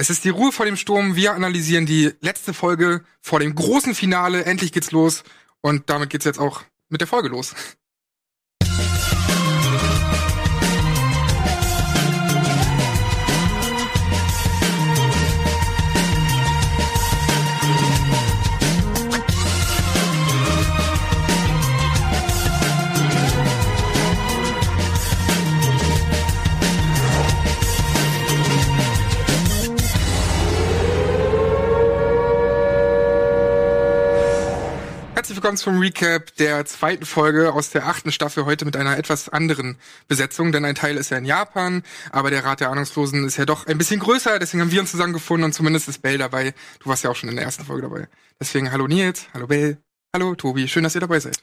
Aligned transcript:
Es 0.00 0.08
ist 0.08 0.24
die 0.24 0.30
Ruhe 0.30 0.50
vor 0.50 0.64
dem 0.64 0.78
Sturm. 0.78 1.14
Wir 1.14 1.34
analysieren 1.34 1.84
die 1.84 2.14
letzte 2.22 2.54
Folge 2.54 3.04
vor 3.20 3.38
dem 3.38 3.54
großen 3.54 3.94
Finale. 3.94 4.46
Endlich 4.46 4.72
geht's 4.72 4.92
los. 4.92 5.24
Und 5.60 5.90
damit 5.90 6.08
geht's 6.08 6.24
jetzt 6.24 6.38
auch 6.38 6.62
mit 6.88 7.02
der 7.02 7.06
Folge 7.06 7.28
los. 7.28 7.54
Willkommen 35.40 35.56
zum 35.56 35.78
Recap 35.78 36.36
der 36.36 36.66
zweiten 36.66 37.06
Folge 37.06 37.54
aus 37.54 37.70
der 37.70 37.86
achten 37.86 38.12
Staffel 38.12 38.44
heute 38.44 38.66
mit 38.66 38.76
einer 38.76 38.98
etwas 38.98 39.30
anderen 39.30 39.78
Besetzung, 40.06 40.52
denn 40.52 40.66
ein 40.66 40.74
Teil 40.74 40.98
ist 40.98 41.08
ja 41.08 41.16
in 41.16 41.24
Japan, 41.24 41.82
aber 42.12 42.28
der 42.28 42.44
Rat 42.44 42.60
der 42.60 42.68
Ahnungslosen 42.68 43.24
ist 43.26 43.38
ja 43.38 43.46
doch 43.46 43.66
ein 43.66 43.78
bisschen 43.78 44.00
größer, 44.00 44.38
deswegen 44.38 44.60
haben 44.60 44.70
wir 44.70 44.82
uns 44.82 44.90
zusammengefunden 44.90 45.46
und 45.46 45.52
zumindest 45.54 45.88
ist 45.88 46.02
Bell 46.02 46.18
dabei. 46.18 46.52
Du 46.80 46.90
warst 46.90 47.04
ja 47.04 47.10
auch 47.10 47.16
schon 47.16 47.30
in 47.30 47.36
der 47.36 47.46
ersten 47.46 47.64
Folge 47.64 47.80
dabei. 47.80 48.08
Deswegen 48.38 48.70
hallo 48.70 48.86
Nils, 48.86 49.28
hallo 49.32 49.46
Bell, 49.46 49.78
hallo 50.14 50.34
Tobi, 50.34 50.68
schön, 50.68 50.84
dass 50.84 50.94
ihr 50.94 51.00
dabei 51.00 51.20
seid. 51.20 51.40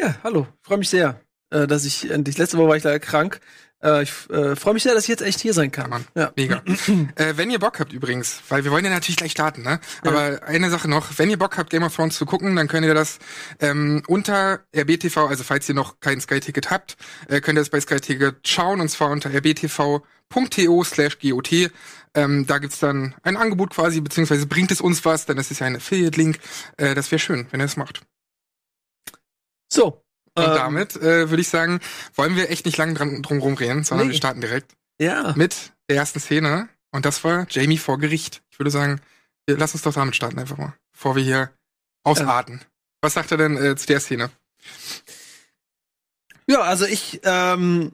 Ja, 0.00 0.14
hallo, 0.22 0.46
freue 0.62 0.78
mich 0.78 0.90
sehr, 0.90 1.20
äh, 1.50 1.66
dass 1.66 1.84
ich 1.84 2.08
endlich, 2.08 2.38
letzte 2.38 2.56
Woche 2.56 2.68
war 2.68 2.76
ich 2.76 2.84
leider 2.84 3.00
krank, 3.00 3.40
äh, 3.82 4.02
ich 4.02 4.30
äh, 4.30 4.56
freue 4.56 4.74
mich 4.74 4.82
sehr, 4.82 4.94
dass 4.94 5.04
ich 5.04 5.08
jetzt 5.08 5.22
echt 5.22 5.40
hier 5.40 5.54
sein 5.54 5.70
kann. 5.70 5.84
Ja, 5.84 5.88
Mann. 5.88 6.04
Ja. 6.14 6.32
Mega. 6.36 6.62
äh, 7.16 7.36
wenn 7.36 7.50
ihr 7.50 7.58
Bock 7.58 7.80
habt 7.80 7.92
übrigens, 7.92 8.40
weil 8.48 8.64
wir 8.64 8.70
wollen 8.70 8.84
ja 8.84 8.90
natürlich 8.90 9.16
gleich 9.16 9.32
starten, 9.32 9.62
ne? 9.62 9.80
Aber 10.02 10.32
ja. 10.32 10.38
eine 10.42 10.70
Sache 10.70 10.88
noch, 10.88 11.18
wenn 11.18 11.30
ihr 11.30 11.38
Bock 11.38 11.56
habt, 11.56 11.70
Game 11.70 11.82
of 11.82 11.94
Thrones 11.94 12.16
zu 12.16 12.26
gucken, 12.26 12.56
dann 12.56 12.68
könnt 12.68 12.86
ihr 12.86 12.94
das 12.94 13.18
ähm, 13.60 14.02
unter 14.06 14.60
RBTV, 14.76 15.16
also 15.28 15.44
falls 15.44 15.68
ihr 15.68 15.74
noch 15.74 16.00
kein 16.00 16.20
Sky-Ticket 16.20 16.70
habt, 16.70 16.96
äh, 17.28 17.40
könnt 17.40 17.58
ihr 17.58 17.62
das 17.62 17.70
bei 17.70 17.80
Sky-Ticket 17.80 18.46
schauen, 18.46 18.80
und 18.80 18.88
zwar 18.88 19.10
unter 19.10 19.30
rbtv.to 19.30 20.84
slash 20.84 21.18
GOT. 21.18 21.70
Ähm, 22.14 22.46
da 22.46 22.58
gibt's 22.58 22.80
dann 22.80 23.14
ein 23.22 23.36
Angebot 23.36 23.70
quasi, 23.70 24.00
beziehungsweise 24.00 24.46
bringt 24.46 24.72
es 24.72 24.80
uns 24.80 25.04
was, 25.04 25.26
denn 25.26 25.38
es 25.38 25.50
ist 25.50 25.60
ja 25.60 25.66
ein 25.66 25.76
Affiliate-Link. 25.76 26.38
Äh, 26.76 26.94
das 26.94 27.10
wäre 27.10 27.20
schön, 27.20 27.46
wenn 27.50 27.60
ihr 27.60 27.64
das 27.64 27.76
macht. 27.76 28.02
So, 29.72 30.02
und 30.36 30.44
ähm, 30.44 30.54
damit 30.54 30.96
äh, 30.96 31.30
würde 31.30 31.40
ich 31.40 31.48
sagen, 31.48 31.80
wollen 32.14 32.36
wir 32.36 32.50
echt 32.50 32.66
nicht 32.66 32.78
lange 32.78 32.94
dran, 32.94 33.22
drum 33.22 33.38
rumreden, 33.38 33.84
sondern 33.84 34.06
nee. 34.06 34.12
wir 34.12 34.18
starten 34.18 34.40
direkt 34.40 34.72
ja. 35.00 35.32
mit 35.36 35.72
der 35.88 35.96
ersten 35.96 36.20
Szene. 36.20 36.68
Und 36.92 37.04
das 37.04 37.24
war 37.24 37.46
Jamie 37.50 37.78
vor 37.78 37.98
Gericht. 37.98 38.42
Ich 38.50 38.58
würde 38.58 38.70
sagen, 38.70 39.00
wir, 39.46 39.56
lass 39.56 39.74
uns 39.74 39.82
doch 39.82 39.94
damit 39.94 40.16
starten 40.16 40.38
einfach 40.38 40.58
mal, 40.58 40.74
bevor 40.92 41.16
wir 41.16 41.22
hier 41.22 41.52
ausarten. 42.04 42.54
Ähm. 42.54 42.66
Was 43.02 43.14
sagt 43.14 43.30
er 43.32 43.38
denn 43.38 43.56
äh, 43.56 43.76
zu 43.76 43.86
der 43.86 44.00
Szene? 44.00 44.30
Ja, 46.46 46.60
also 46.60 46.84
ich 46.84 47.20
ähm, 47.24 47.92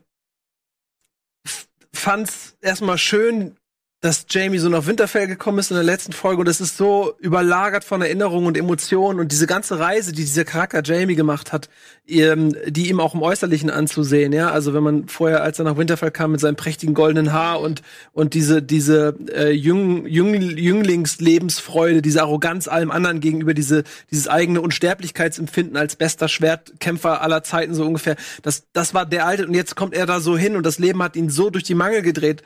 fand's 1.92 2.56
erstmal 2.60 2.98
schön, 2.98 3.56
dass 4.02 4.27
Jamie 4.28 4.58
so 4.58 4.69
nach 4.69 4.86
Winterfell 4.86 5.27
gekommen 5.27 5.58
ist 5.58 5.70
in 5.70 5.77
der 5.77 5.83
letzten 5.83 6.12
Folge 6.12 6.41
und 6.42 6.48
es 6.48 6.61
ist 6.61 6.77
so 6.77 7.14
überlagert 7.19 7.83
von 7.83 8.03
Erinnerungen 8.03 8.47
und 8.47 8.56
Emotionen 8.56 9.19
und 9.19 9.33
diese 9.33 9.47
ganze 9.47 9.78
Reise, 9.78 10.12
die 10.12 10.22
dieser 10.22 10.44
Charakter 10.44 10.83
Jamie 10.84 11.14
gemacht 11.14 11.50
hat, 11.53 11.70
ähm, 12.06 12.55
die 12.66 12.91
ihm 12.91 13.00
auch 13.00 13.14
im 13.14 13.22
Äußerlichen 13.22 13.70
anzusehen, 13.70 14.34
ja, 14.34 14.50
also 14.50 14.75
wenn 14.75 14.83
man 14.83 15.08
vorher, 15.08 15.42
als 15.42 15.58
er 15.58 15.64
nach 15.64 15.78
Winterfell 15.78 16.11
kam 16.11 16.33
mit 16.33 16.41
seinem 16.41 16.56
prächtigen 16.56 16.92
goldenen 16.92 17.33
Haar 17.33 17.61
und 17.61 17.80
und 18.12 18.34
diese 18.34 18.62
diese 18.62 19.16
äh, 19.34 19.50
Jüng, 19.50 20.06
Jüng, 20.06 20.34
Jünglingslebensfreude, 20.34 22.03
diese 22.03 22.22
Arroganz 22.22 22.69
allem 22.69 22.91
anderen 22.91 23.20
gegenüber, 23.20 23.55
diese 23.55 23.83
dieses 24.10 24.28
eigene 24.28 24.60
Unsterblichkeitsempfinden 24.60 25.78
als 25.78 25.97
bester 25.97 26.28
Schwertkämpfer 26.28 27.22
aller 27.22 27.43
Zeiten 27.43 27.75
so 27.75 27.87
ungefähr, 27.87 28.16
das 28.43 28.65
das 28.75 28.93
war 28.93 29.06
der 29.06 29.26
alte 29.26 29.47
und 29.47 29.54
jetzt 29.54 29.75
kommt 29.75 29.94
er 29.94 30.04
da 30.04 30.20
so 30.20 30.37
hin 30.37 30.54
und 30.54 30.66
das 30.66 30.78
Leben 30.78 31.03
hat 31.03 31.16
ihn 31.16 31.31
so 31.31 31.49
durch 31.49 31.65
die 31.65 31.75
Mangel 31.75 32.03
gedreht 32.03 32.43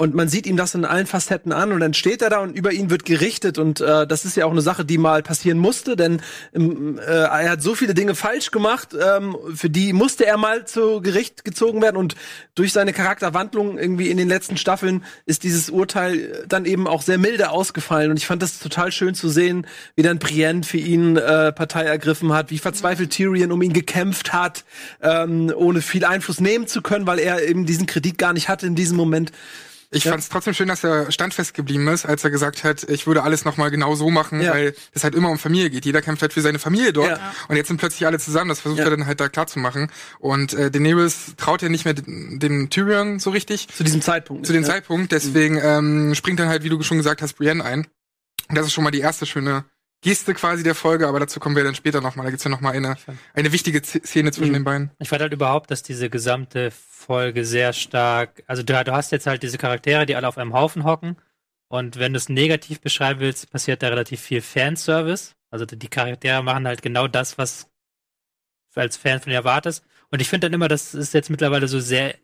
und 0.00 0.14
man 0.14 0.30
sieht 0.30 0.46
ihm 0.46 0.56
das 0.56 0.74
in 0.74 0.86
allen 0.86 1.06
Facetten 1.06 1.52
an 1.52 1.72
und 1.72 1.80
dann 1.80 1.92
steht 1.92 2.22
er 2.22 2.30
da 2.30 2.38
und 2.38 2.56
über 2.56 2.72
ihn 2.72 2.88
wird 2.88 3.04
gerichtet. 3.04 3.58
Und 3.58 3.82
äh, 3.82 4.06
das 4.06 4.24
ist 4.24 4.34
ja 4.34 4.46
auch 4.46 4.50
eine 4.50 4.62
Sache, 4.62 4.86
die 4.86 4.96
mal 4.96 5.22
passieren 5.22 5.58
musste, 5.58 5.94
denn 5.94 6.22
ähm, 6.54 6.98
äh, 6.98 7.10
er 7.10 7.50
hat 7.50 7.62
so 7.62 7.74
viele 7.74 7.92
Dinge 7.92 8.14
falsch 8.14 8.50
gemacht, 8.50 8.96
ähm, 8.98 9.36
für 9.54 9.68
die 9.68 9.92
musste 9.92 10.24
er 10.24 10.38
mal 10.38 10.66
zu 10.66 11.02
Gericht 11.02 11.44
gezogen 11.44 11.82
werden. 11.82 11.98
Und 11.98 12.16
durch 12.54 12.72
seine 12.72 12.94
Charakterwandlung 12.94 13.76
irgendwie 13.76 14.08
in 14.08 14.16
den 14.16 14.26
letzten 14.26 14.56
Staffeln 14.56 15.04
ist 15.26 15.42
dieses 15.42 15.68
Urteil 15.68 16.46
dann 16.48 16.64
eben 16.64 16.86
auch 16.86 17.02
sehr 17.02 17.18
milde 17.18 17.50
ausgefallen. 17.50 18.10
Und 18.10 18.16
ich 18.16 18.26
fand 18.26 18.40
das 18.40 18.58
total 18.58 18.92
schön 18.92 19.14
zu 19.14 19.28
sehen, 19.28 19.66
wie 19.96 20.02
dann 20.02 20.18
Brienne 20.18 20.62
für 20.62 20.78
ihn 20.78 21.18
äh, 21.18 21.52
Partei 21.52 21.82
ergriffen 21.82 22.32
hat, 22.32 22.50
wie 22.50 22.56
verzweifelt 22.56 23.10
Tyrion 23.10 23.52
um 23.52 23.60
ihn 23.60 23.74
gekämpft 23.74 24.32
hat, 24.32 24.64
ähm, 25.02 25.52
ohne 25.54 25.82
viel 25.82 26.06
Einfluss 26.06 26.40
nehmen 26.40 26.66
zu 26.66 26.80
können, 26.80 27.06
weil 27.06 27.18
er 27.18 27.46
eben 27.46 27.66
diesen 27.66 27.84
Kredit 27.84 28.16
gar 28.16 28.32
nicht 28.32 28.48
hatte 28.48 28.66
in 28.66 28.74
diesem 28.74 28.96
Moment. 28.96 29.30
Ich 29.92 30.04
ja. 30.04 30.12
fand 30.12 30.22
es 30.22 30.28
trotzdem 30.28 30.54
schön, 30.54 30.68
dass 30.68 30.84
er 30.84 31.10
standfest 31.10 31.52
geblieben 31.52 31.88
ist, 31.88 32.06
als 32.06 32.22
er 32.22 32.30
gesagt 32.30 32.62
hat, 32.62 32.84
ich 32.84 33.08
würde 33.08 33.24
alles 33.24 33.44
nochmal 33.44 33.72
genau 33.72 33.96
so 33.96 34.08
machen, 34.08 34.40
ja. 34.40 34.52
weil 34.52 34.74
es 34.92 35.02
halt 35.02 35.16
immer 35.16 35.30
um 35.30 35.38
Familie 35.38 35.68
geht. 35.68 35.84
Jeder 35.84 36.00
kämpft 36.00 36.22
halt 36.22 36.32
für 36.32 36.42
seine 36.42 36.60
Familie 36.60 36.92
dort. 36.92 37.18
Ja. 37.18 37.34
Und 37.48 37.56
jetzt 37.56 37.68
sind 37.68 37.78
plötzlich 37.78 38.06
alle 38.06 38.20
zusammen. 38.20 38.50
Das 38.50 38.60
versucht 38.60 38.80
er 38.80 38.90
dann 38.90 39.06
halt 39.06 39.18
da 39.20 39.28
klar 39.28 39.48
zu 39.48 39.58
machen. 39.58 39.90
Und 40.20 40.52
äh, 40.52 40.70
Daenerys 40.70 41.34
traut 41.36 41.62
ja 41.62 41.68
nicht 41.68 41.84
mehr 41.84 41.94
dem 41.94 42.70
Tyrion 42.70 43.18
so 43.18 43.30
richtig. 43.30 43.66
Zu 43.68 43.82
diesem 43.82 44.00
Zeitpunkt. 44.00 44.46
Zu 44.46 44.52
dem 44.52 44.62
Zeitpunkt. 44.62 45.10
Deswegen 45.10 45.58
ähm, 45.60 46.14
springt 46.14 46.38
dann 46.38 46.48
halt, 46.48 46.62
wie 46.62 46.68
du 46.68 46.80
schon 46.82 46.98
gesagt 46.98 47.20
hast, 47.20 47.34
Brienne 47.34 47.64
ein. 47.64 47.88
Und 48.48 48.56
das 48.56 48.66
ist 48.66 48.72
schon 48.72 48.84
mal 48.84 48.92
die 48.92 49.00
erste 49.00 49.26
schöne 49.26 49.64
Geste 50.02 50.32
quasi 50.32 50.62
der 50.62 50.74
Folge, 50.74 51.06
aber 51.06 51.20
dazu 51.20 51.40
kommen 51.40 51.56
wir 51.56 51.64
dann 51.64 51.74
später 51.74 52.00
nochmal. 52.00 52.24
Da 52.24 52.30
gibt's 52.30 52.44
ja 52.44 52.50
nochmal 52.50 52.74
eine, 52.74 52.96
eine 53.34 53.52
wichtige 53.52 53.82
Szene 53.82 54.32
zwischen 54.32 54.50
mhm. 54.50 54.54
den 54.54 54.64
beiden. 54.64 54.90
Ich 54.98 55.08
fand 55.10 55.20
halt 55.20 55.32
überhaupt, 55.32 55.70
dass 55.70 55.82
diese 55.82 56.08
gesamte 56.08 56.70
Folge 56.70 57.44
sehr 57.44 57.72
stark, 57.72 58.42
also 58.46 58.62
du, 58.62 58.72
du 58.84 58.92
hast 58.92 59.12
jetzt 59.12 59.26
halt 59.26 59.42
diese 59.42 59.58
Charaktere, 59.58 60.06
die 60.06 60.16
alle 60.16 60.28
auf 60.28 60.38
einem 60.38 60.54
Haufen 60.54 60.84
hocken. 60.84 61.16
Und 61.68 61.98
wenn 61.98 62.12
du 62.12 62.16
es 62.16 62.28
negativ 62.28 62.80
beschreiben 62.80 63.20
willst, 63.20 63.50
passiert 63.50 63.82
da 63.82 63.88
relativ 63.88 64.20
viel 64.20 64.40
Fanservice. 64.40 65.34
Also 65.50 65.66
die 65.66 65.88
Charaktere 65.88 66.42
machen 66.42 66.66
halt 66.66 66.82
genau 66.82 67.06
das, 67.06 67.36
was 67.38 67.68
du 68.74 68.80
als 68.80 68.96
Fan 68.96 69.20
von 69.20 69.30
dir 69.30 69.36
erwartest. 69.36 69.84
Und 70.10 70.20
ich 70.20 70.28
finde 70.28 70.46
dann 70.46 70.54
immer, 70.54 70.68
das 70.68 70.94
ist 70.94 71.14
jetzt 71.14 71.30
mittlerweile 71.30 71.68
so 71.68 71.78
sehr 71.78 72.16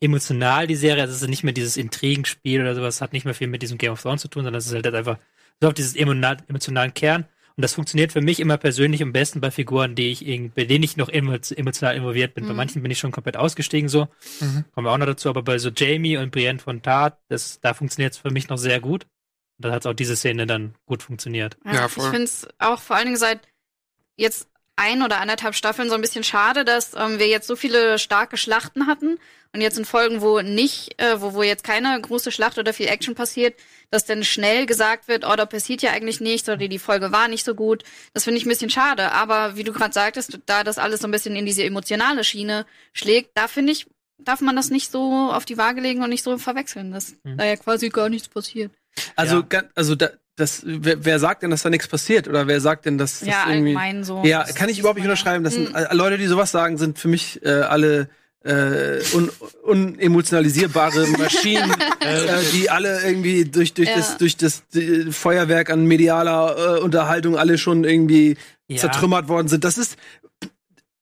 emotional, 0.00 0.66
die 0.66 0.76
Serie. 0.76 1.02
Also 1.02 1.14
es 1.14 1.22
ist 1.22 1.28
nicht 1.28 1.44
mehr 1.44 1.52
dieses 1.52 1.76
Intrigenspiel 1.76 2.60
oder 2.60 2.74
sowas, 2.74 3.00
hat 3.00 3.12
nicht 3.12 3.24
mehr 3.24 3.34
viel 3.34 3.46
mit 3.46 3.62
diesem 3.62 3.78
Game 3.78 3.92
of 3.92 4.02
Thrones 4.02 4.22
zu 4.22 4.28
tun, 4.28 4.44
sondern 4.44 4.58
es 4.58 4.66
ist 4.66 4.74
halt 4.74 4.86
einfach 4.86 5.18
so 5.60 5.68
auf 5.68 5.74
dieses 5.74 5.96
emotionalen 5.96 6.94
Kern. 6.94 7.26
Und 7.56 7.62
das 7.62 7.74
funktioniert 7.74 8.10
für 8.10 8.20
mich 8.20 8.40
immer 8.40 8.56
persönlich 8.56 9.00
am 9.00 9.12
besten 9.12 9.40
bei 9.40 9.52
Figuren, 9.52 9.94
die 9.94 10.10
ich 10.10 10.52
bei 10.54 10.64
denen 10.64 10.82
ich 10.82 10.96
noch 10.96 11.08
emotional 11.08 11.94
involviert 11.94 12.34
bin. 12.34 12.44
Mhm. 12.44 12.48
Bei 12.48 12.54
manchen 12.54 12.82
bin 12.82 12.90
ich 12.90 12.98
schon 12.98 13.12
komplett 13.12 13.36
ausgestiegen 13.36 13.88
so. 13.88 14.08
Mhm. 14.40 14.64
Kommen 14.72 14.86
wir 14.86 14.90
auch 14.90 14.98
noch 14.98 15.06
dazu, 15.06 15.28
aber 15.28 15.42
bei 15.42 15.58
so 15.58 15.70
Jamie 15.70 16.16
und 16.16 16.32
Brienne 16.32 16.58
von 16.58 16.82
Tat, 16.82 17.18
das, 17.28 17.60
da 17.60 17.72
funktioniert 17.72 18.14
es 18.14 18.18
für 18.18 18.30
mich 18.30 18.48
noch 18.48 18.58
sehr 18.58 18.80
gut. 18.80 19.04
Und 19.58 19.66
da 19.66 19.70
hat 19.70 19.86
auch 19.86 19.94
diese 19.94 20.16
Szene 20.16 20.46
dann 20.46 20.74
gut 20.84 21.04
funktioniert. 21.04 21.56
Ja, 21.64 21.74
ja 21.74 21.88
voll. 21.88 22.06
Ich 22.06 22.10
finde 22.10 22.24
es 22.24 22.48
auch 22.58 22.80
vor 22.80 22.96
allen 22.96 23.06
Dingen 23.06 23.18
seit 23.18 23.40
jetzt 24.16 24.48
ein 24.76 25.02
oder 25.02 25.20
anderthalb 25.20 25.54
Staffeln 25.54 25.88
so 25.88 25.94
ein 25.94 26.00
bisschen 26.00 26.24
schade, 26.24 26.64
dass 26.64 26.94
ähm, 26.94 27.18
wir 27.18 27.28
jetzt 27.28 27.46
so 27.46 27.56
viele 27.56 27.98
starke 27.98 28.36
Schlachten 28.36 28.86
hatten 28.86 29.18
und 29.52 29.60
jetzt 29.60 29.78
in 29.78 29.84
Folgen, 29.84 30.20
wo 30.20 30.40
nicht, 30.40 31.00
äh, 31.00 31.20
wo, 31.20 31.34
wo 31.34 31.42
jetzt 31.42 31.62
keine 31.62 32.00
große 32.00 32.32
Schlacht 32.32 32.58
oder 32.58 32.72
viel 32.72 32.88
Action 32.88 33.14
passiert, 33.14 33.54
dass 33.90 34.04
dann 34.04 34.24
schnell 34.24 34.66
gesagt 34.66 35.06
wird, 35.06 35.24
oh, 35.24 35.36
da 35.36 35.46
passiert 35.46 35.82
ja 35.82 35.92
eigentlich 35.92 36.20
nichts 36.20 36.48
oder 36.48 36.68
die 36.68 36.78
Folge 36.80 37.12
war 37.12 37.28
nicht 37.28 37.44
so 37.44 37.54
gut. 37.54 37.84
Das 38.12 38.24
finde 38.24 38.38
ich 38.38 38.46
ein 38.46 38.48
bisschen 38.48 38.70
schade. 38.70 39.12
Aber 39.12 39.56
wie 39.56 39.62
du 39.62 39.72
gerade 39.72 39.94
sagtest, 39.94 40.40
da 40.46 40.64
das 40.64 40.78
alles 40.78 41.00
so 41.00 41.06
ein 41.06 41.12
bisschen 41.12 41.36
in 41.36 41.46
diese 41.46 41.62
emotionale 41.62 42.24
Schiene 42.24 42.66
schlägt, 42.92 43.30
da 43.34 43.46
finde 43.46 43.72
ich, 43.72 43.86
darf 44.18 44.40
man 44.40 44.56
das 44.56 44.70
nicht 44.70 44.90
so 44.90 45.30
auf 45.30 45.44
die 45.44 45.56
Waage 45.56 45.80
legen 45.80 46.02
und 46.02 46.10
nicht 46.10 46.24
so 46.24 46.36
verwechseln, 46.36 46.90
dass 46.90 47.14
mhm. 47.22 47.38
da 47.38 47.44
ja 47.44 47.56
quasi 47.56 47.90
gar 47.90 48.08
nichts 48.08 48.28
passiert. 48.28 48.72
Also, 49.14 49.44
ja. 49.52 49.62
also 49.74 49.94
da, 49.94 50.10
das, 50.36 50.62
wer, 50.64 51.04
wer 51.04 51.18
sagt 51.18 51.42
denn, 51.42 51.50
dass 51.50 51.62
da 51.62 51.70
nichts 51.70 51.86
passiert? 51.86 52.26
Oder 52.28 52.46
wer 52.46 52.60
sagt 52.60 52.86
denn, 52.86 52.98
dass 52.98 53.20
das 53.20 53.28
ja, 53.28 53.44
irgendwie... 53.48 53.76
allgemein 53.76 54.04
so. 54.04 54.22
Ja, 54.24 54.44
kann 54.44 54.68
ich 54.68 54.78
überhaupt 54.78 54.98
nicht 54.98 55.06
unterschreiben. 55.06 55.44
Das 55.44 55.54
sind 55.54 55.74
hm. 55.74 55.96
Leute, 55.96 56.18
die 56.18 56.26
sowas 56.26 56.50
sagen, 56.50 56.76
sind 56.76 56.98
für 56.98 57.08
mich 57.08 57.44
äh, 57.44 57.50
alle 57.50 58.08
äh, 58.44 59.00
un, 59.14 59.30
unemotionalisierbare 59.62 61.06
Maschinen, 61.18 61.70
äh, 62.00 62.42
die 62.52 62.68
alle 62.68 63.02
irgendwie 63.02 63.44
durch 63.44 63.74
durch 63.74 63.88
ja. 63.88 63.96
das 63.96 64.18
durch 64.18 64.36
das 64.36 64.64
Feuerwerk 65.10 65.70
an 65.70 65.86
medialer 65.86 66.76
äh, 66.76 66.80
Unterhaltung 66.80 67.38
alle 67.38 67.56
schon 67.56 67.84
irgendwie 67.84 68.36
ja. 68.68 68.78
zertrümmert 68.78 69.28
worden 69.28 69.48
sind. 69.48 69.64
Das 69.64 69.78
ist, 69.78 69.96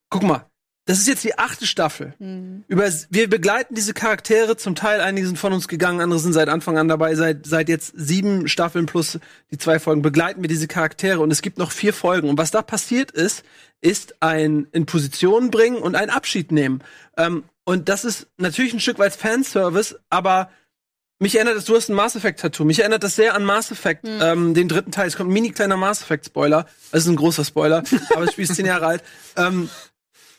guck 0.09 0.23
mal, 0.23 0.47
das 0.85 0.99
ist 0.99 1.07
jetzt 1.07 1.23
die 1.23 1.39
achte 1.39 1.67
Staffel. 1.67 2.15
Mhm. 2.19 2.65
Über, 2.67 2.91
wir 3.11 3.31
begleiten 3.31 3.75
diese 3.75 3.95
Charaktere, 3.95 4.57
zum 4.57 4.75
Teil 4.75 5.01
einige 5.01 5.27
sind 5.27 5.39
von 5.39 5.53
uns 5.53 5.69
gegangen, 5.69 6.01
andere 6.01 6.19
sind 6.19 6.33
seit 6.33 6.49
Anfang 6.49 6.77
an 6.77 6.89
dabei. 6.89 7.15
Seit, 7.15 7.47
seit 7.47 7.69
jetzt 7.69 7.93
sieben 7.97 8.49
Staffeln 8.49 8.87
plus 8.87 9.19
die 9.53 9.59
zwei 9.59 9.79
Folgen 9.79 10.03
begleiten 10.03 10.43
wir 10.43 10.49
diese 10.49 10.67
Charaktere 10.67 11.21
und 11.21 11.31
es 11.31 11.41
gibt 11.43 11.59
noch 11.59 11.71
vier 11.71 11.95
Folgen. 11.95 12.29
Und 12.29 12.37
was 12.39 12.51
da 12.51 12.63
passiert 12.63 13.13
ist, 13.13 13.45
ist 13.81 14.17
ein 14.21 14.67
in 14.73 14.87
Position 14.87 15.51
bringen 15.51 15.77
und 15.79 15.95
einen 15.95 16.11
Abschied 16.11 16.51
nehmen. 16.51 16.83
Ähm, 17.17 17.45
und 17.65 17.89
das 17.89 18.05
ist 18.05 18.27
natürlich 18.39 18.73
ein 18.73 18.81
Stück 18.81 18.99
weit 18.99 19.15
Fanservice, 19.15 20.01
aber 20.11 20.51
Mich 21.21 21.37
erinnert 21.37 21.57
das, 21.57 21.67
du 21.67 21.77
hast 21.77 21.89
ein 21.89 21.95
Mass 21.95 22.17
Effect 22.17 22.41
Tattoo. 22.41 22.65
Mich 22.65 22.81
erinnert 22.81 23.05
das 23.05 23.15
sehr 23.15 23.37
an 23.37 23.45
Mass 23.45 23.71
Effect, 23.71 24.05
Hm. 24.09 24.19
ähm, 24.21 24.55
den 24.55 24.67
dritten 24.67 24.91
Teil. 24.91 25.07
Es 25.07 25.17
kommt 25.17 25.31
ein 25.31 25.33
mini 25.33 25.51
kleiner 25.51 25.77
Mass 25.77 26.03
Effect 26.03 26.27
Spoiler. 26.27 26.67
Das 26.91 27.05
ist 27.05 27.09
ein 27.09 27.15
großer 27.15 27.45
Spoiler, 27.45 27.85
aber 28.11 28.25
das 28.25 28.33
Spiel 28.33 28.43
ist 28.43 28.57
zehn 28.57 28.67
Jahre 28.67 28.87
alt. 28.89 29.05
Ähm, 29.37 29.71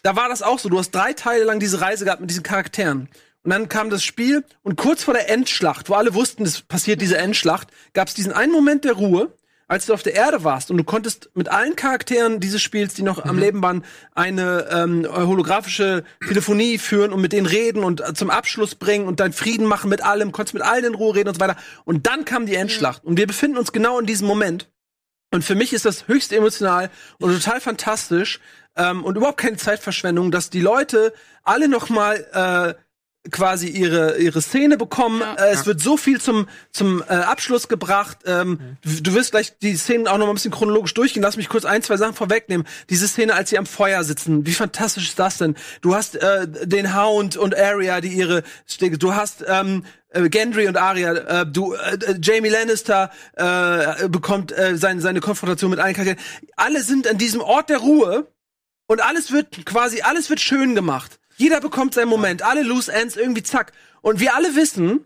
da 0.03 0.15
war 0.15 0.29
das 0.29 0.41
auch 0.41 0.59
so. 0.59 0.69
Du 0.69 0.77
hast 0.77 0.91
drei 0.91 1.13
Teile 1.13 1.45
lang 1.45 1.59
diese 1.59 1.81
Reise 1.81 2.05
gehabt 2.05 2.21
mit 2.21 2.29
diesen 2.29 2.43
Charakteren. 2.43 3.09
Und 3.43 3.51
dann 3.51 3.67
kam 3.67 3.89
das 3.89 4.03
Spiel 4.03 4.45
und 4.61 4.77
kurz 4.77 5.03
vor 5.03 5.13
der 5.13 5.29
Endschlacht, 5.29 5.89
wo 5.89 5.95
alle 5.95 6.13
wussten, 6.13 6.43
es 6.43 6.61
passiert 6.61 7.01
diese 7.01 7.17
Endschlacht, 7.17 7.67
gab 7.93 8.07
es 8.07 8.13
diesen 8.13 8.31
einen 8.31 8.53
Moment 8.53 8.85
der 8.85 8.93
Ruhe, 8.93 9.33
als 9.67 9.85
du 9.85 9.93
auf 9.93 10.03
der 10.03 10.13
Erde 10.13 10.43
warst 10.43 10.71
und 10.71 10.77
du 10.77 10.83
konntest 10.83 11.29
mit 11.33 11.49
allen 11.49 11.75
Charakteren 11.75 12.39
dieses 12.39 12.61
Spiels, 12.61 12.93
die 12.93 13.01
noch 13.01 13.25
am 13.25 13.39
Leben 13.39 13.61
waren, 13.61 13.83
eine 14.13 14.67
ähm, 14.71 15.07
holographische 15.09 16.03
Telefonie 16.25 16.77
führen 16.77 17.11
und 17.11 17.21
mit 17.21 17.33
denen 17.33 17.47
reden 17.47 17.83
und 17.83 18.01
äh, 18.01 18.13
zum 18.13 18.29
Abschluss 18.29 18.75
bringen 18.75 19.07
und 19.07 19.19
dann 19.19 19.33
Frieden 19.33 19.65
machen 19.65 19.89
mit 19.89 20.03
allem, 20.03 20.31
konntest 20.31 20.53
mit 20.53 20.63
allen 20.63 20.85
in 20.85 20.95
Ruhe 20.95 21.15
reden 21.15 21.29
und 21.29 21.35
so 21.35 21.41
weiter. 21.41 21.57
Und 21.85 22.07
dann 22.07 22.23
kam 22.23 22.45
die 22.45 22.55
Endschlacht. 22.55 23.03
Und 23.03 23.17
wir 23.17 23.27
befinden 23.27 23.57
uns 23.57 23.71
genau 23.71 23.99
in 23.99 24.05
diesem 24.05 24.27
Moment. 24.27 24.69
Und 25.31 25.43
für 25.43 25.55
mich 25.55 25.73
ist 25.73 25.85
das 25.85 26.07
höchst 26.07 26.31
emotional 26.31 26.91
und 27.19 27.33
total 27.33 27.59
fantastisch 27.59 28.39
ähm, 28.75 29.03
und 29.03 29.17
überhaupt 29.17 29.39
keine 29.39 29.57
Zeitverschwendung, 29.57 30.31
dass 30.31 30.49
die 30.49 30.61
Leute 30.61 31.13
alle 31.43 31.67
noch 31.67 31.89
mal 31.89 32.75
äh, 32.77 32.81
quasi 33.31 33.67
ihre 33.67 34.17
ihre 34.17 34.41
Szene 34.41 34.77
bekommen. 34.77 35.21
Ja. 35.21 35.35
Äh, 35.35 35.53
es 35.53 35.65
wird 35.65 35.81
so 35.81 35.95
viel 35.95 36.19
zum 36.19 36.47
zum 36.71 37.01
äh, 37.01 37.13
Abschluss 37.13 37.67
gebracht. 37.67 38.17
Ähm, 38.25 38.59
du, 38.81 39.01
du 39.01 39.13
wirst 39.13 39.31
gleich 39.31 39.57
die 39.59 39.77
Szenen 39.77 40.07
auch 40.07 40.17
noch 40.17 40.25
mal 40.25 40.33
ein 40.33 40.35
bisschen 40.35 40.51
chronologisch 40.51 40.93
durchgehen. 40.93 41.23
Lass 41.23 41.37
mich 41.37 41.47
kurz 41.47 41.63
ein 41.65 41.81
zwei 41.81 41.97
Sachen 41.97 42.15
vorwegnehmen. 42.15 42.67
Diese 42.89 43.07
Szene, 43.07 43.33
als 43.33 43.49
sie 43.49 43.57
am 43.57 43.65
Feuer 43.65 44.03
sitzen, 44.03 44.45
wie 44.45 44.53
fantastisch 44.53 45.07
ist 45.07 45.19
das 45.19 45.37
denn? 45.37 45.55
Du 45.81 45.95
hast 45.95 46.15
äh, 46.15 46.47
den 46.47 46.95
Hound 46.95 47.37
und 47.37 47.57
Arya, 47.57 48.01
die 48.01 48.09
ihre 48.09 48.43
Stege. 48.67 48.97
Du 48.97 49.15
hast 49.15 49.43
ähm, 49.47 49.85
äh, 50.09 50.27
Gendry 50.29 50.67
und 50.67 50.75
Arya, 50.75 51.13
äh, 51.13 51.45
du, 51.45 51.73
äh, 51.73 51.95
äh, 51.95 52.19
Jamie 52.21 52.49
Lannister 52.49 53.09
äh, 53.35 54.09
bekommt 54.09 54.51
äh, 54.51 54.75
seine, 54.77 54.99
seine 54.99 55.21
Konfrontation 55.21 55.71
mit 55.71 55.79
allen 55.79 55.93
Charakteren. 55.93 56.19
Alle 56.57 56.83
sind 56.83 57.07
an 57.07 57.17
diesem 57.17 57.39
Ort 57.39 57.69
der 57.69 57.77
Ruhe 57.77 58.27
und 58.87 59.01
alles 59.01 59.31
wird 59.31 59.65
quasi, 59.65 60.01
alles 60.01 60.29
wird 60.29 60.39
schön 60.39 60.75
gemacht. 60.75 61.19
Jeder 61.37 61.59
bekommt 61.61 61.93
seinen 61.93 62.09
Moment, 62.09 62.41
alle 62.43 62.61
Loose 62.63 62.91
Ends 62.91 63.15
irgendwie 63.15 63.43
zack. 63.43 63.71
Und 64.01 64.19
wir 64.19 64.35
alle 64.35 64.55
wissen, 64.55 65.05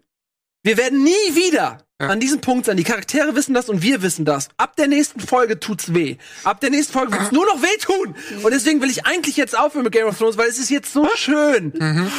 wir 0.63 0.77
werden 0.77 1.03
nie 1.03 1.11
wieder 1.35 1.77
Ja. 2.01 2.09
an 2.09 2.19
diesem 2.19 2.41
Punkt 2.41 2.65
sein. 2.65 2.75
Die 2.77 2.83
Charaktere 2.83 3.33
wissen 3.35 3.53
das 3.53 3.69
und 3.69 3.81
wir 3.81 4.01
wissen 4.01 4.25
das. 4.25 4.49
Ab 4.57 4.75
der 4.75 4.87
nächsten 4.87 5.19
Folge 5.21 5.59
tut's 5.59 5.93
weh. 5.93 6.17
Ab 6.43 6.59
der 6.59 6.69
nächsten 6.69 6.91
Folge 6.93 7.13
wird's 7.13 7.31
nur 7.31 7.45
noch 7.45 7.61
wehtun. 7.61 8.13
Und 8.43 8.51
deswegen 8.53 8.81
will 8.81 8.89
ich 8.89 9.05
eigentlich 9.05 9.37
jetzt 9.37 9.57
aufhören 9.57 9.83
mit 9.85 9.93
Game 9.93 10.05
of 10.07 10.17
Thrones, 10.17 10.37
weil 10.37 10.49
es 10.49 10.59
ist 10.59 10.69
jetzt 10.69 10.91
so 10.91 11.07
schön. 11.15 11.73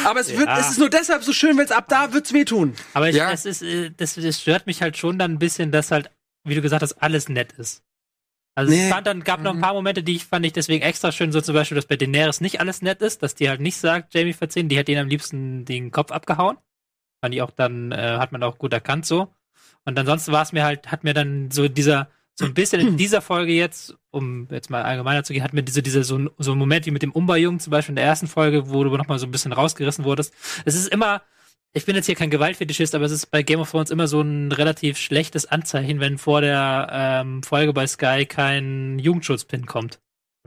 Aber 0.05 0.19
es 0.21 0.35
wird, 0.35 0.47
Ja. 0.47 0.59
es 0.59 0.71
ist 0.71 0.79
nur 0.79 0.89
deshalb 0.89 1.23
so 1.23 1.31
schön, 1.33 1.55
weil 1.57 1.65
es 1.65 1.71
ab 1.71 1.85
da 1.87 2.11
wird's 2.13 2.33
wehtun. 2.33 2.75
Aber 2.93 3.09
ich, 3.09 3.15
Ja. 3.15 3.29
das, 3.29 3.45
ist, 3.45 3.61
äh, 3.61 3.91
das, 3.95 4.15
das 4.15 4.41
stört 4.41 4.65
mich 4.65 4.81
halt 4.81 4.97
schon 4.97 5.19
dann 5.19 5.33
ein 5.33 5.39
bisschen, 5.39 5.71
dass 5.71 5.91
halt, 5.91 6.09
wie 6.43 6.55
du 6.55 6.61
gesagt 6.61 6.81
hast, 6.81 6.93
alles 7.01 7.29
nett 7.29 7.53
ist. 7.53 7.83
Also 8.59 8.71
Nee. 8.73 8.83
es 8.87 8.93
fand 8.93 9.07
dann, 9.07 9.23
gab 9.23 9.41
noch 9.41 9.53
ein 9.53 9.61
paar 9.61 9.73
Momente, 9.73 10.03
die 10.03 10.15
ich 10.17 10.25
fand 10.25 10.45
ich 10.45 10.53
deswegen 10.53 10.83
extra 10.83 11.11
schön, 11.11 11.31
so 11.31 11.39
zum 11.41 11.55
Beispiel, 11.55 11.75
dass 11.75 11.85
bei 11.85 11.95
Daenerys 11.95 12.41
nicht 12.41 12.59
alles 12.59 12.81
nett 12.81 13.01
ist, 13.01 13.23
dass 13.23 13.33
die 13.35 13.47
halt 13.49 13.61
nicht 13.61 13.77
sagt, 13.77 14.13
Jamie 14.13 14.33
verziehen, 14.33 14.67
die 14.69 14.77
hätte 14.77 14.91
ihn 14.91 14.97
am 14.97 15.07
liebsten 15.07 15.63
den 15.65 15.91
Kopf 15.91 16.11
abgehauen. 16.11 16.57
Fand 17.21 17.33
ich 17.33 17.41
auch 17.41 17.51
dann, 17.51 17.91
äh, 17.91 18.17
hat 18.19 18.31
man 18.31 18.43
auch 18.43 18.57
gut 18.57 18.73
erkannt 18.73 19.05
so. 19.05 19.33
Und 19.85 19.97
ansonsten 19.97 20.31
war 20.31 20.41
es 20.43 20.51
mir 20.51 20.63
halt, 20.63 20.91
hat 20.91 21.03
mir 21.03 21.13
dann 21.13 21.51
so 21.51 21.67
dieser, 21.67 22.09
so 22.35 22.45
ein 22.45 22.53
bisschen 22.53 22.81
in 22.81 22.97
dieser 22.97 23.21
Folge 23.21 23.53
jetzt, 23.53 23.95
um 24.11 24.47
jetzt 24.51 24.69
mal 24.69 24.83
allgemeiner 24.83 25.23
zu 25.23 25.33
gehen, 25.33 25.43
hat 25.43 25.53
mir 25.53 25.63
diese, 25.63 25.81
diese, 25.81 26.03
so, 26.03 26.17
ein- 26.17 26.29
so 26.37 26.51
ein 26.51 26.57
Moment 26.57 26.85
wie 26.85 26.91
mit 26.91 27.01
dem 27.01 27.11
Umba-Jungen 27.11 27.59
zum 27.59 27.71
Beispiel 27.71 27.93
in 27.93 27.97
der 27.97 28.05
ersten 28.05 28.27
Folge, 28.27 28.69
wo 28.69 28.83
du 28.83 28.95
nochmal 28.97 29.19
so 29.19 29.25
ein 29.25 29.31
bisschen 29.31 29.53
rausgerissen 29.53 30.03
wurdest. 30.05 30.33
Es 30.65 30.75
ist 30.75 30.87
immer, 30.89 31.21
ich 31.73 31.85
bin 31.85 31.95
jetzt 31.95 32.07
hier 32.07 32.15
kein 32.15 32.29
Gewaltfetischist, 32.29 32.95
aber 32.95 33.05
es 33.05 33.11
ist 33.11 33.27
bei 33.27 33.43
Game 33.43 33.59
of 33.59 33.69
Thrones 33.71 33.91
immer 33.91 34.07
so 34.07 34.21
ein 34.21 34.51
relativ 34.51 34.97
schlechtes 34.97 35.45
Anzeichen, 35.45 35.99
wenn 35.99 36.17
vor 36.17 36.41
der 36.41 36.87
ähm, 36.91 37.43
Folge 37.43 37.73
bei 37.73 37.85
Sky 37.87 38.25
kein 38.25 38.97
Jugendschutzpin 38.99 39.65
kommt. 39.65 39.99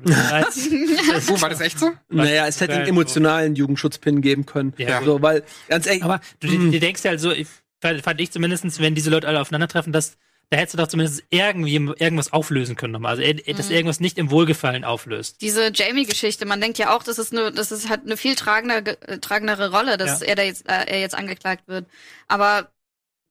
Das 0.04 0.32
heißt, 0.32 0.70
das- 1.12 1.30
Oh, 1.30 1.40
war 1.40 1.50
das 1.50 1.60
echt 1.60 1.78
so? 1.78 1.90
Naja, 2.08 2.46
es 2.46 2.60
hätte 2.60 2.74
einen 2.74 2.88
emotionalen 2.88 3.54
Jugendschutzpin 3.54 4.20
geben 4.22 4.46
können. 4.46 4.72
Ja. 4.78 5.02
So, 5.02 5.20
weil, 5.22 5.44
ganz 5.68 5.86
ehrlich, 5.86 6.02
Aber 6.02 6.20
du, 6.40 6.48
du 6.48 6.80
denkst 6.80 7.04
ja 7.04 7.10
halt 7.10 7.20
so, 7.20 7.30
ich, 7.30 7.46
fand 7.80 8.20
ich 8.20 8.30
zumindestens, 8.32 8.80
wenn 8.80 8.94
diese 8.94 9.10
Leute 9.10 9.28
alle 9.28 9.40
aufeinandertreffen, 9.40 9.92
dass 9.92 10.16
da 10.52 10.58
hättest 10.58 10.74
du 10.74 10.78
doch 10.78 10.86
zumindest 10.88 11.24
irgendwie 11.30 11.74
irgendwas 11.74 12.30
auflösen 12.30 12.76
können 12.76 12.92
nochmal. 12.92 13.12
Also, 13.12 13.22
äh, 13.22 13.54
dass 13.54 13.68
Mhm. 13.70 13.74
irgendwas 13.74 14.00
nicht 14.00 14.18
im 14.18 14.30
Wohlgefallen 14.30 14.84
auflöst. 14.84 15.40
Diese 15.40 15.72
Jamie-Geschichte, 15.72 16.44
man 16.44 16.60
denkt 16.60 16.76
ja 16.76 16.94
auch, 16.94 17.02
das 17.02 17.18
ist 17.18 17.32
eine, 17.32 17.50
das 17.52 17.72
ist 17.72 17.88
halt 17.88 18.02
eine 18.04 18.18
viel 18.18 18.34
tragender, 18.34 18.86
äh, 19.08 19.18
tragendere 19.18 19.70
Rolle, 19.70 19.96
dass 19.96 20.20
Ja. 20.20 20.26
er 20.26 20.34
da 20.36 20.42
jetzt, 20.42 20.68
äh, 20.68 20.84
er 20.86 21.00
jetzt 21.00 21.14
angeklagt 21.14 21.68
wird. 21.68 21.86
Aber 22.28 22.70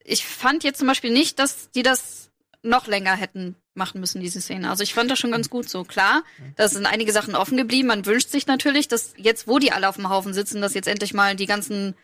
ich 0.03 0.25
fand 0.25 0.63
jetzt 0.63 0.79
zum 0.79 0.87
Beispiel 0.87 1.11
nicht, 1.11 1.37
dass 1.37 1.69
die 1.69 1.83
das 1.83 2.31
noch 2.63 2.87
länger 2.87 3.15
hätten 3.15 3.55
machen 3.75 3.99
müssen, 4.01 4.19
diese 4.19 4.41
Szene. 4.41 4.69
Also 4.71 4.81
ich 4.83 4.93
fand 4.95 5.11
das 5.11 5.19
schon 5.19 5.31
ganz 5.31 5.49
gut 5.51 5.69
so. 5.69 5.83
Klar, 5.83 6.23
da 6.55 6.67
sind 6.67 6.85
einige 6.87 7.11
Sachen 7.11 7.35
offen 7.35 7.55
geblieben. 7.55 7.87
Man 7.87 8.05
wünscht 8.07 8.29
sich 8.29 8.47
natürlich, 8.47 8.87
dass 8.87 9.13
jetzt, 9.15 9.47
wo 9.47 9.59
die 9.59 9.71
alle 9.71 9.87
auf 9.87 9.95
dem 9.95 10.09
Haufen 10.09 10.33
sitzen, 10.33 10.59
dass 10.59 10.73
jetzt 10.73 10.87
endlich 10.87 11.13
mal 11.13 11.35
die 11.35 11.45
ganzen 11.45 11.95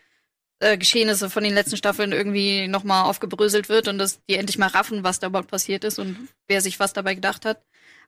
äh, 0.60 0.76
Geschehnisse 0.78 1.30
von 1.30 1.44
den 1.44 1.54
letzten 1.54 1.76
Staffeln 1.76 2.12
irgendwie 2.12 2.68
nochmal 2.68 3.04
aufgebröselt 3.04 3.68
wird 3.68 3.88
und 3.88 3.98
dass 3.98 4.20
die 4.28 4.36
endlich 4.36 4.58
mal 4.58 4.68
raffen, 4.68 5.04
was 5.04 5.18
da 5.20 5.28
überhaupt 5.28 5.50
passiert 5.50 5.84
ist 5.84 5.98
und 5.98 6.16
wer 6.48 6.60
sich 6.60 6.80
was 6.80 6.92
dabei 6.92 7.14
gedacht 7.14 7.44
hat. 7.44 7.62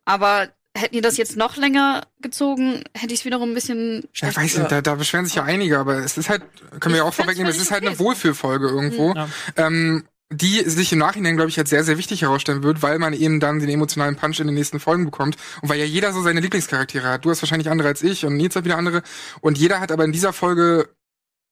Aber 0.05 0.49
hätten 0.77 0.95
die 0.95 1.01
das 1.01 1.17
jetzt 1.17 1.37
noch 1.37 1.57
länger 1.57 2.03
gezogen, 2.21 2.85
hätte 2.97 3.13
ich 3.13 3.21
es 3.21 3.25
wiederum 3.25 3.51
ein 3.51 3.55
bisschen 3.55 4.05
Ja, 4.15 4.35
weiß 4.35 4.59
nicht, 4.59 4.71
da, 4.71 4.81
da 4.81 4.95
beschweren 4.95 5.27
sich 5.27 5.35
ja 5.35 5.43
einige, 5.45 5.79
aber 5.79 5.99
es 5.99 6.17
ist 6.17 6.29
halt, 6.29 6.43
können 6.79 6.95
wir 6.95 7.03
ja 7.03 7.05
auch 7.05 7.15
vorwegnehmen, 7.15 7.51
es 7.51 7.61
ist 7.61 7.71
halt 7.71 7.83
eine 7.83 7.91
okay. 7.91 7.99
Wohlfühlfolge 8.01 8.69
irgendwo, 8.69 9.13
Ja. 9.15 9.29
ähm, 9.57 10.05
die 10.33 10.63
sich 10.71 10.93
im 10.93 11.01
Nachhinein, 11.01 11.35
glaube 11.35 11.51
ich, 11.51 11.59
als 11.59 11.71
sehr, 11.71 11.83
sehr 11.83 11.99
wichtig 11.99 12.23
herausstellen 12.23 12.63
wird, 12.63 12.83
weil 12.83 13.01
man 13.01 13.15
eben 13.15 13.41
dann 13.41 13.59
den 13.59 13.69
emotionalen 13.69 14.15
Punch 14.15 14.39
in 14.39 14.47
den 14.47 14.55
nächsten 14.55 14.79
Folgen 14.79 15.05
bekommt 15.05 15.37
und 15.61 15.69
weil 15.69 15.81
ja 15.81 15.85
jeder 15.85 16.13
so 16.13 16.23
seine 16.23 16.39
Lieblingscharaktere 16.39 17.09
hat. 17.09 17.25
Du 17.25 17.31
hast 17.31 17.43
wahrscheinlich 17.43 17.69
andere 17.69 17.89
als 17.89 18.03
ich 18.03 18.25
und 18.25 18.37
Nils 18.37 18.55
hat 18.55 18.65
wieder 18.65 18.79
andere 18.79 19.03
und 19.41 19.59
jeder 19.59 19.81
hat 19.81 19.91
aber 19.91 20.05
in 20.05 20.13
dieser 20.13 20.33
Folge 20.33 20.89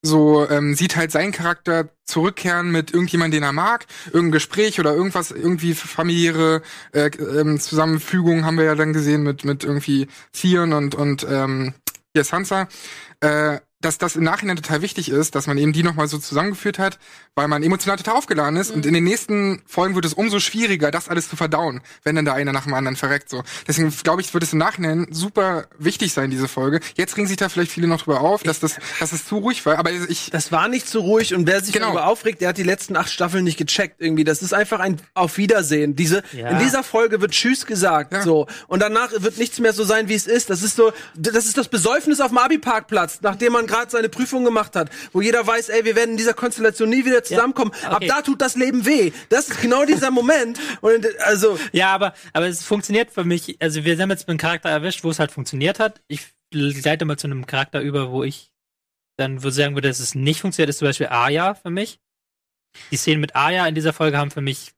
so 0.02 0.48
ähm, 0.48 0.74
sieht 0.74 0.96
halt 0.96 1.10
seinen 1.10 1.32
Charakter 1.32 1.88
zurückkehren 2.04 2.70
mit 2.70 2.92
irgendjemandem, 2.92 3.40
den 3.40 3.48
er 3.48 3.52
mag, 3.52 3.86
irgendein 4.06 4.32
Gespräch 4.32 4.78
oder 4.80 4.94
irgendwas, 4.94 5.30
irgendwie 5.30 5.74
familiäre 5.74 6.62
äh, 6.92 7.10
ähm, 7.18 7.58
Zusammenfügung 7.58 8.44
haben 8.44 8.58
wir 8.58 8.64
ja 8.64 8.74
dann 8.74 8.92
gesehen 8.92 9.22
mit 9.22 9.44
mit 9.44 9.64
irgendwie 9.64 10.06
Theon 10.32 10.72
und 10.72 10.94
und 10.94 11.26
ähm, 11.28 11.74
hier 12.14 12.24
Sansa, 12.24 12.68
äh, 13.20 13.58
dass 13.80 13.96
das 13.98 14.16
im 14.16 14.24
Nachhinein 14.24 14.56
total 14.56 14.82
wichtig 14.82 15.08
ist, 15.08 15.36
dass 15.36 15.46
man 15.46 15.56
eben 15.56 15.72
die 15.72 15.84
nochmal 15.84 16.08
so 16.08 16.18
zusammengeführt 16.18 16.78
hat, 16.80 16.98
weil 17.36 17.46
man 17.46 17.62
emotional 17.62 17.96
total 17.96 18.16
aufgeladen 18.16 18.56
ist 18.58 18.72
und 18.72 18.84
in 18.84 18.92
den 18.92 19.04
nächsten 19.04 19.62
Folgen 19.66 19.94
wird 19.94 20.04
es 20.04 20.14
umso 20.14 20.40
schwieriger, 20.40 20.90
das 20.90 21.08
alles 21.08 21.28
zu 21.28 21.36
verdauen, 21.36 21.80
wenn 22.02 22.16
dann 22.16 22.24
da 22.24 22.34
einer 22.34 22.52
nach 22.52 22.64
dem 22.64 22.74
anderen 22.74 22.96
verreckt 22.96 23.30
so. 23.30 23.44
Deswegen 23.68 23.94
glaube 24.02 24.20
ich, 24.20 24.34
wird 24.34 24.42
es 24.42 24.52
im 24.52 24.58
Nachhinein 24.58 25.06
super 25.12 25.66
wichtig 25.78 26.12
sein, 26.12 26.30
diese 26.32 26.48
Folge. 26.48 26.80
Jetzt 26.96 27.16
regen 27.16 27.28
sich 27.28 27.36
da 27.36 27.48
vielleicht 27.48 27.70
viele 27.70 27.86
noch 27.86 28.02
drüber 28.02 28.20
auf, 28.20 28.42
dass 28.42 28.58
das, 28.58 28.76
dass 28.98 29.12
es 29.12 29.24
zu 29.26 29.38
ruhig 29.38 29.64
war, 29.64 29.78
aber 29.78 29.92
ich, 29.92 30.30
Das 30.32 30.50
war 30.50 30.66
nicht 30.66 30.88
so 30.88 31.00
ruhig 31.02 31.32
und 31.34 31.46
wer 31.46 31.62
sich 31.62 31.72
Genau. 31.72 31.86
darüber 31.86 32.06
aufregt, 32.08 32.40
der 32.40 32.48
hat 32.48 32.58
die 32.58 32.64
letzten 32.64 32.96
acht 32.96 33.10
Staffeln 33.10 33.44
nicht 33.44 33.58
gecheckt 33.58 34.00
irgendwie. 34.00 34.24
Das 34.24 34.42
ist 34.42 34.52
einfach 34.54 34.80
ein 34.80 35.00
Auf 35.14 35.38
Wiedersehen. 35.38 35.94
Diese 35.94 36.24
Ja. 36.32 36.48
in 36.48 36.58
dieser 36.58 36.82
Folge 36.82 37.20
wird 37.20 37.30
Tschüss 37.30 37.64
gesagt, 37.64 38.12
Ja. 38.12 38.22
so 38.22 38.48
und 38.66 38.80
danach 38.82 39.12
wird 39.18 39.38
nichts 39.38 39.60
mehr 39.60 39.72
so 39.72 39.84
sein, 39.84 40.08
wie 40.08 40.14
es 40.14 40.26
ist. 40.26 40.50
Das 40.50 40.64
ist 40.64 40.74
so, 40.74 40.92
das 41.16 41.46
ist 41.46 41.56
das 41.56 41.68
Besäufnis 41.68 42.20
auf 42.20 42.28
dem 42.30 42.38
Abi-Parkplatz, 42.38 43.20
nachdem 43.22 43.52
man 43.52 43.67
gerade 43.68 43.90
seine 43.90 44.08
Prüfung 44.08 44.44
gemacht 44.44 44.74
hat, 44.74 44.90
wo 45.12 45.20
jeder 45.20 45.46
weiß, 45.46 45.68
ey, 45.68 45.84
wir 45.84 45.94
werden 45.94 46.12
in 46.12 46.16
dieser 46.16 46.34
Konstellation 46.34 46.88
nie 46.88 47.04
wieder 47.04 47.22
zusammenkommen. 47.22 47.72
Ab 47.84 47.96
okay. 47.96 48.08
da 48.08 48.22
tut 48.22 48.40
das 48.40 48.56
Leben 48.56 48.84
weh. 48.84 49.12
Das 49.28 49.48
ist 49.48 49.60
genau 49.60 49.84
dieser 49.84 50.10
Moment. 50.10 50.58
Und 50.80 51.06
also 51.20 51.58
Ja, 51.72 51.94
aber, 51.94 52.14
aber 52.32 52.46
es 52.46 52.64
funktioniert 52.64 53.10
für 53.10 53.24
mich. 53.24 53.56
Also 53.60 53.84
wir 53.84 53.96
haben 53.98 54.10
jetzt 54.10 54.28
einen 54.28 54.38
Charakter 54.38 54.68
erwischt, 54.68 55.04
wo 55.04 55.10
es 55.10 55.20
halt 55.20 55.30
funktioniert 55.30 55.78
hat. 55.78 56.00
Ich 56.08 56.26
leite 56.52 57.04
mal 57.04 57.18
zu 57.18 57.26
einem 57.26 57.46
Charakter 57.46 57.80
über, 57.80 58.10
wo 58.10 58.24
ich 58.24 58.50
dann 59.16 59.42
würde 59.42 59.54
sagen 59.54 59.74
würde, 59.74 59.88
dass 59.88 60.00
es 60.00 60.14
nicht 60.14 60.40
funktioniert, 60.40 60.70
ist 60.70 60.78
zum 60.78 60.88
Beispiel 60.88 61.08
Arya 61.08 61.54
für 61.54 61.70
mich. 61.70 62.00
Die 62.90 62.96
Szenen 62.96 63.20
mit 63.20 63.34
Arya 63.34 63.66
in 63.66 63.74
dieser 63.74 63.92
Folge 63.92 64.16
haben 64.16 64.30
für 64.30 64.40
mich 64.40 64.72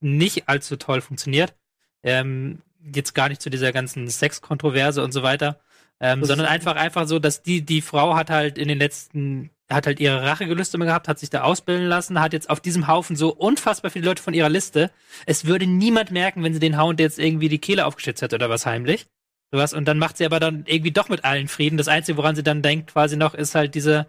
nicht 0.00 0.48
allzu 0.48 0.76
toll 0.76 1.00
funktioniert. 1.00 1.54
Ähm, 2.02 2.62
jetzt 2.80 3.14
gar 3.14 3.28
nicht 3.28 3.42
zu 3.42 3.50
dieser 3.50 3.72
ganzen 3.72 4.08
Sexkontroverse 4.08 5.02
und 5.02 5.12
so 5.12 5.22
weiter, 5.22 5.60
ähm, 6.00 6.24
sondern 6.24 6.46
einfach 6.46 6.76
einfach 6.76 7.06
so, 7.06 7.18
dass 7.18 7.42
die 7.42 7.62
die 7.62 7.82
Frau 7.82 8.14
hat 8.16 8.30
halt 8.30 8.58
in 8.58 8.68
den 8.68 8.78
letzten 8.78 9.50
hat 9.70 9.86
halt 9.86 10.00
ihre 10.00 10.22
Rachegelüste 10.22 10.78
immer 10.78 10.86
gehabt, 10.86 11.08
hat 11.08 11.18
sich 11.18 11.28
da 11.28 11.42
ausbilden 11.42 11.86
lassen, 11.88 12.20
hat 12.20 12.32
jetzt 12.32 12.48
auf 12.48 12.60
diesem 12.60 12.88
Haufen 12.88 13.16
so 13.16 13.34
unfassbar 13.34 13.90
viele 13.90 14.06
Leute 14.06 14.22
von 14.22 14.32
ihrer 14.32 14.48
Liste. 14.48 14.90
Es 15.26 15.44
würde 15.44 15.66
niemand 15.66 16.10
merken, 16.10 16.42
wenn 16.42 16.54
sie 16.54 16.60
den 16.60 16.80
Hound 16.80 17.00
jetzt 17.00 17.18
irgendwie 17.18 17.50
die 17.50 17.58
Kehle 17.58 17.84
aufgeschnitzt 17.84 18.22
hätte 18.22 18.36
oder 18.36 18.48
was 18.48 18.64
heimlich. 18.64 19.06
Sowas. 19.50 19.74
Und 19.74 19.86
dann 19.86 19.98
macht 19.98 20.16
sie 20.16 20.24
aber 20.24 20.40
dann 20.40 20.64
irgendwie 20.66 20.90
doch 20.90 21.10
mit 21.10 21.24
allen 21.24 21.48
Frieden. 21.48 21.76
Das 21.76 21.88
Einzige, 21.88 22.16
woran 22.16 22.34
sie 22.34 22.42
dann 22.42 22.62
denkt, 22.62 22.92
quasi 22.92 23.16
noch, 23.18 23.34
ist 23.34 23.54
halt 23.54 23.74
diese 23.74 24.06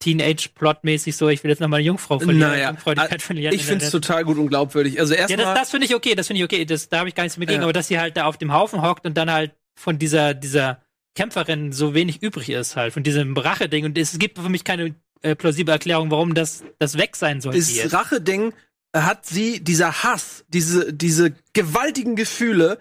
Teenage-Plot-mäßig 0.00 1.16
so, 1.16 1.28
ich 1.28 1.42
will 1.42 1.50
jetzt 1.50 1.60
noch 1.60 1.68
mal 1.68 1.76
eine 1.78 1.86
Jungfrau 1.86 2.18
verlieren, 2.18 2.50
naja, 2.50 2.68
Jungfräulichkeit 2.70 3.22
verlieren. 3.22 3.54
ich 3.54 3.64
finde 3.64 3.84
es 3.84 3.90
total 3.90 4.24
gut 4.24 4.38
und 4.38 4.48
glaubwürdig. 4.48 5.00
Also 5.00 5.14
Ja, 5.14 5.22
das, 5.22 5.30
erstmal 5.30 5.54
das 5.54 5.70
finde 5.70 5.86
ich 5.86 5.94
okay, 5.94 6.14
das 6.14 6.26
finde 6.26 6.38
ich 6.38 6.44
okay. 6.44 6.64
Das, 6.64 6.88
da 6.88 6.98
habe 6.98 7.08
ich 7.08 7.14
gar 7.14 7.22
nichts 7.24 7.38
mit 7.38 7.48
gegen, 7.48 7.60
Ja. 7.60 7.64
aber 7.64 7.72
dass 7.72 7.88
sie 7.88 7.98
halt 7.98 8.16
da 8.16 8.24
auf 8.24 8.36
dem 8.36 8.52
Haufen 8.52 8.82
hockt 8.82 9.06
und 9.06 9.16
dann 9.16 9.30
halt 9.30 9.52
von 9.78 9.98
dieser, 9.98 10.34
dieser 10.34 10.82
Kämpferin 11.16 11.72
so 11.72 11.94
wenig 11.94 12.22
übrig 12.22 12.50
ist 12.50 12.76
halt, 12.76 12.92
von 12.92 13.02
diesem 13.02 13.36
Rache-Ding. 13.36 13.84
Und 13.84 13.98
es 13.98 14.18
gibt 14.18 14.38
für 14.38 14.48
mich 14.48 14.62
keine 14.62 14.94
äh, 15.22 15.34
plausible 15.34 15.72
Erklärung, 15.72 16.10
warum 16.10 16.34
das, 16.34 16.62
das 16.78 16.96
weg 16.96 17.16
sein 17.16 17.40
sollte. 17.40 17.58
Das. 17.58 17.92
Rache-Ding 17.92 18.52
hat 18.94 19.26
sie, 19.26 19.60
dieser 19.60 20.04
Hass, 20.04 20.44
diese, 20.48 20.92
diese 20.92 21.34
gewaltigen 21.52 22.16
Gefühle, 22.16 22.78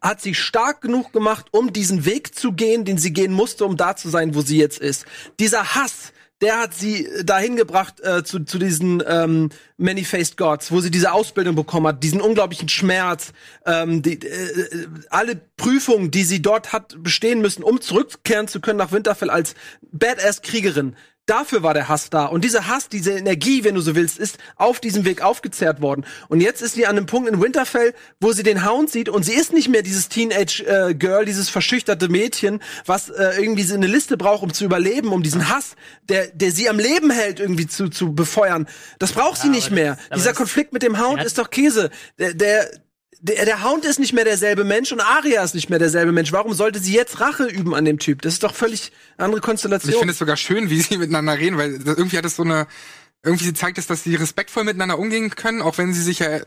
hat 0.00 0.20
sie 0.20 0.34
stark 0.34 0.80
genug 0.80 1.12
gemacht, 1.12 1.46
um 1.52 1.72
diesen 1.72 2.04
Weg 2.04 2.34
zu 2.34 2.52
gehen, 2.52 2.84
den 2.84 2.98
sie 2.98 3.12
gehen 3.12 3.32
musste, 3.32 3.64
um 3.64 3.76
da 3.76 3.94
zu 3.94 4.08
sein, 4.08 4.34
wo 4.34 4.40
sie 4.40 4.58
jetzt 4.58 4.80
ist. 4.80 5.06
Dieser 5.38 5.74
Hass, 5.74 6.12
der 6.44 6.58
hat 6.58 6.74
sie 6.74 7.08
dahin 7.24 7.56
gebracht 7.56 8.00
äh, 8.00 8.22
zu, 8.22 8.44
zu 8.44 8.58
diesen 8.58 9.02
ähm, 9.06 9.48
Many-Faced 9.78 10.36
Gods, 10.36 10.70
wo 10.70 10.80
sie 10.80 10.90
diese 10.90 11.12
Ausbildung 11.12 11.54
bekommen 11.56 11.86
hat, 11.86 12.04
diesen 12.04 12.20
unglaublichen 12.20 12.68
Schmerz, 12.68 13.32
ähm, 13.64 14.02
die, 14.02 14.20
äh, 14.20 14.86
alle 15.08 15.40
Prüfungen, 15.56 16.10
die 16.10 16.22
sie 16.22 16.42
dort 16.42 16.74
hat 16.74 17.02
bestehen 17.02 17.40
müssen, 17.40 17.62
um 17.62 17.80
zurückkehren 17.80 18.46
zu 18.46 18.60
können 18.60 18.78
nach 18.78 18.92
Winterfell 18.92 19.30
als 19.30 19.54
Badass-Kriegerin. 19.90 20.96
Dafür 21.26 21.62
war 21.62 21.72
der 21.72 21.88
Hass 21.88 22.10
da. 22.10 22.26
Und 22.26 22.44
dieser 22.44 22.66
Hass, 22.68 22.90
diese 22.90 23.12
Energie, 23.12 23.64
wenn 23.64 23.74
du 23.74 23.80
so 23.80 23.94
willst, 23.94 24.18
ist 24.18 24.36
auf 24.56 24.78
diesem 24.78 25.06
Weg 25.06 25.22
aufgezehrt 25.22 25.80
worden. 25.80 26.04
Und 26.28 26.40
jetzt 26.42 26.60
ist 26.60 26.74
sie 26.74 26.86
an 26.86 26.96
einem 26.98 27.06
Punkt 27.06 27.30
in 27.30 27.40
Winterfell, 27.40 27.94
wo 28.20 28.32
sie 28.32 28.42
den 28.42 28.68
Hound 28.68 28.90
sieht 28.90 29.08
und 29.08 29.22
sie 29.24 29.32
ist 29.32 29.52
nicht 29.54 29.68
mehr 29.70 29.80
dieses 29.82 30.10
Teenage-Girl, 30.10 31.22
äh, 31.22 31.24
dieses 31.24 31.48
verschüchterte 31.48 32.08
Mädchen, 32.08 32.60
was 32.84 33.08
äh, 33.08 33.40
irgendwie 33.40 33.62
so 33.62 33.74
eine 33.74 33.86
Liste 33.86 34.18
braucht, 34.18 34.42
um 34.42 34.52
zu 34.52 34.64
überleben, 34.66 35.12
um 35.12 35.22
diesen 35.22 35.48
Hass, 35.48 35.76
der, 36.10 36.26
der 36.28 36.50
sie 36.50 36.68
am 36.68 36.78
Leben 36.78 37.10
hält, 37.10 37.40
irgendwie 37.40 37.66
zu, 37.66 37.88
zu 37.88 38.14
befeuern. 38.14 38.68
Das 38.98 39.12
braucht 39.12 39.40
sie 39.40 39.46
Ja, 39.46 39.52
nicht 39.54 39.70
mehr. 39.70 39.96
das- 40.10 40.18
Dieser 40.20 40.34
Konflikt 40.34 40.74
mit 40.74 40.82
dem 40.82 41.00
Hound 41.02 41.22
ist 41.22 41.38
doch 41.38 41.48
Käse. 41.48 41.90
Der, 42.18 42.34
der, 42.34 42.70
der, 43.24 43.46
der 43.46 43.64
Hound 43.64 43.86
ist 43.86 43.98
nicht 43.98 44.12
mehr 44.12 44.24
derselbe 44.24 44.64
Mensch 44.64 44.92
und 44.92 45.00
Arya 45.00 45.42
ist 45.42 45.54
nicht 45.54 45.70
mehr 45.70 45.78
derselbe 45.78 46.12
Mensch. 46.12 46.30
Warum 46.32 46.52
sollte 46.52 46.78
sie 46.78 46.92
jetzt 46.92 47.20
Rache 47.20 47.44
üben 47.44 47.74
an 47.74 47.86
dem 47.86 47.98
Typ? 47.98 48.20
Das 48.20 48.34
ist 48.34 48.42
doch 48.42 48.54
völlig 48.54 48.92
andere 49.16 49.40
Konstellation. 49.40 49.92
ich 49.92 49.98
finde 49.98 50.12
es 50.12 50.18
sogar 50.18 50.36
schön, 50.36 50.68
wie 50.68 50.78
sie 50.78 50.98
miteinander 50.98 51.38
reden, 51.38 51.56
weil 51.56 51.80
irgendwie 51.86 52.18
hat 52.18 52.26
es 52.26 52.36
so 52.36 52.42
eine, 52.42 52.66
irgendwie 53.24 53.52
zeigt 53.54 53.78
es, 53.78 53.86
dass 53.86 54.04
sie 54.04 54.14
respektvoll 54.14 54.64
miteinander 54.64 54.98
umgehen 54.98 55.30
können, 55.30 55.62
auch 55.62 55.78
wenn 55.78 55.92
sie 55.94 56.02
sich 56.02 56.18
ja 56.18 56.40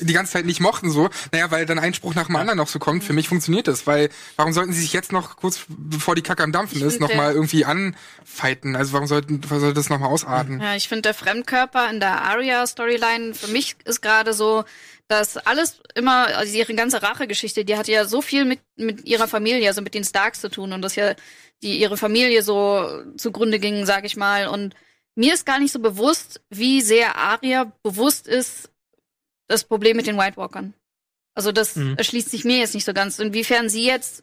die 0.00 0.12
ganze 0.12 0.32
Zeit 0.32 0.46
nicht 0.46 0.60
mochten 0.60 0.90
so. 0.90 1.10
Naja, 1.32 1.50
weil 1.50 1.66
dann 1.66 1.78
ein 1.78 1.94
Spruch 1.94 2.14
nach 2.14 2.26
dem 2.26 2.36
anderen 2.36 2.56
noch 2.56 2.68
so 2.68 2.78
kommt. 2.78 3.04
Für 3.04 3.12
mich 3.12 3.28
funktioniert 3.28 3.68
das, 3.68 3.86
weil 3.86 4.08
warum 4.36 4.52
sollten 4.52 4.72
sie 4.72 4.80
sich 4.80 4.92
jetzt 4.92 5.12
noch 5.12 5.36
kurz 5.36 5.60
bevor 5.68 6.14
die 6.14 6.22
Kacke 6.22 6.42
am 6.42 6.52
Dampfen 6.52 6.78
Ich 6.78 6.82
ist, 6.84 6.92
find, 6.94 7.00
noch 7.02 7.08
der- 7.08 7.16
mal 7.16 7.34
irgendwie 7.34 7.64
anfighten? 7.64 8.74
Also 8.76 8.92
warum 8.92 9.06
sollten, 9.06 9.40
warum 9.44 9.60
sollte 9.60 9.74
das 9.74 9.90
noch 9.90 9.98
mal 9.98 10.06
ausarten? 10.08 10.60
Ja, 10.60 10.74
ich 10.74 10.88
finde, 10.88 11.02
der 11.02 11.14
Fremdkörper 11.14 11.90
in 11.90 12.00
der 12.00 12.22
Arya-Storyline 12.22 13.34
für 13.34 13.48
mich 13.48 13.76
ist 13.84 14.00
gerade 14.00 14.32
so, 14.32 14.64
dass 15.08 15.36
alles 15.38 15.80
immer, 15.94 16.26
also 16.36 16.54
ihre 16.56 16.74
ganze 16.74 17.02
Rachegeschichte, 17.02 17.64
die 17.64 17.76
hat 17.76 17.88
ja 17.88 18.04
so 18.04 18.20
viel 18.20 18.44
mit, 18.44 18.60
mit 18.76 19.06
ihrer 19.06 19.26
Familie, 19.28 19.68
also 19.68 19.80
mit 19.82 19.94
den 19.94 20.04
Starks 20.04 20.40
zu 20.40 20.50
tun 20.50 20.72
und 20.72 20.82
dass 20.82 20.96
ja 20.96 21.14
die 21.62 21.78
ihre 21.80 21.96
Familie 21.96 22.42
so 22.42 23.02
zugrunde 23.16 23.58
ging, 23.58 23.84
sag 23.86 24.04
ich 24.04 24.16
mal. 24.16 24.48
Und 24.48 24.74
mir 25.18 25.34
ist 25.34 25.44
gar 25.44 25.58
nicht 25.58 25.72
so 25.72 25.80
bewusst, 25.80 26.40
wie 26.48 26.80
sehr 26.80 27.16
Arya 27.16 27.72
bewusst 27.82 28.28
ist, 28.28 28.70
das 29.48 29.64
Problem 29.64 29.96
mit 29.96 30.06
den 30.06 30.16
White 30.16 30.36
Walkern. 30.36 30.74
Also 31.34 31.50
das 31.52 31.76
Mhm. 31.76 31.96
erschließt 31.96 32.30
sich 32.30 32.44
mir 32.44 32.58
jetzt 32.58 32.74
nicht 32.74 32.84
so 32.84 32.92
ganz. 32.92 33.18
Inwiefern 33.18 33.68
sie 33.68 33.84
jetzt, 33.84 34.22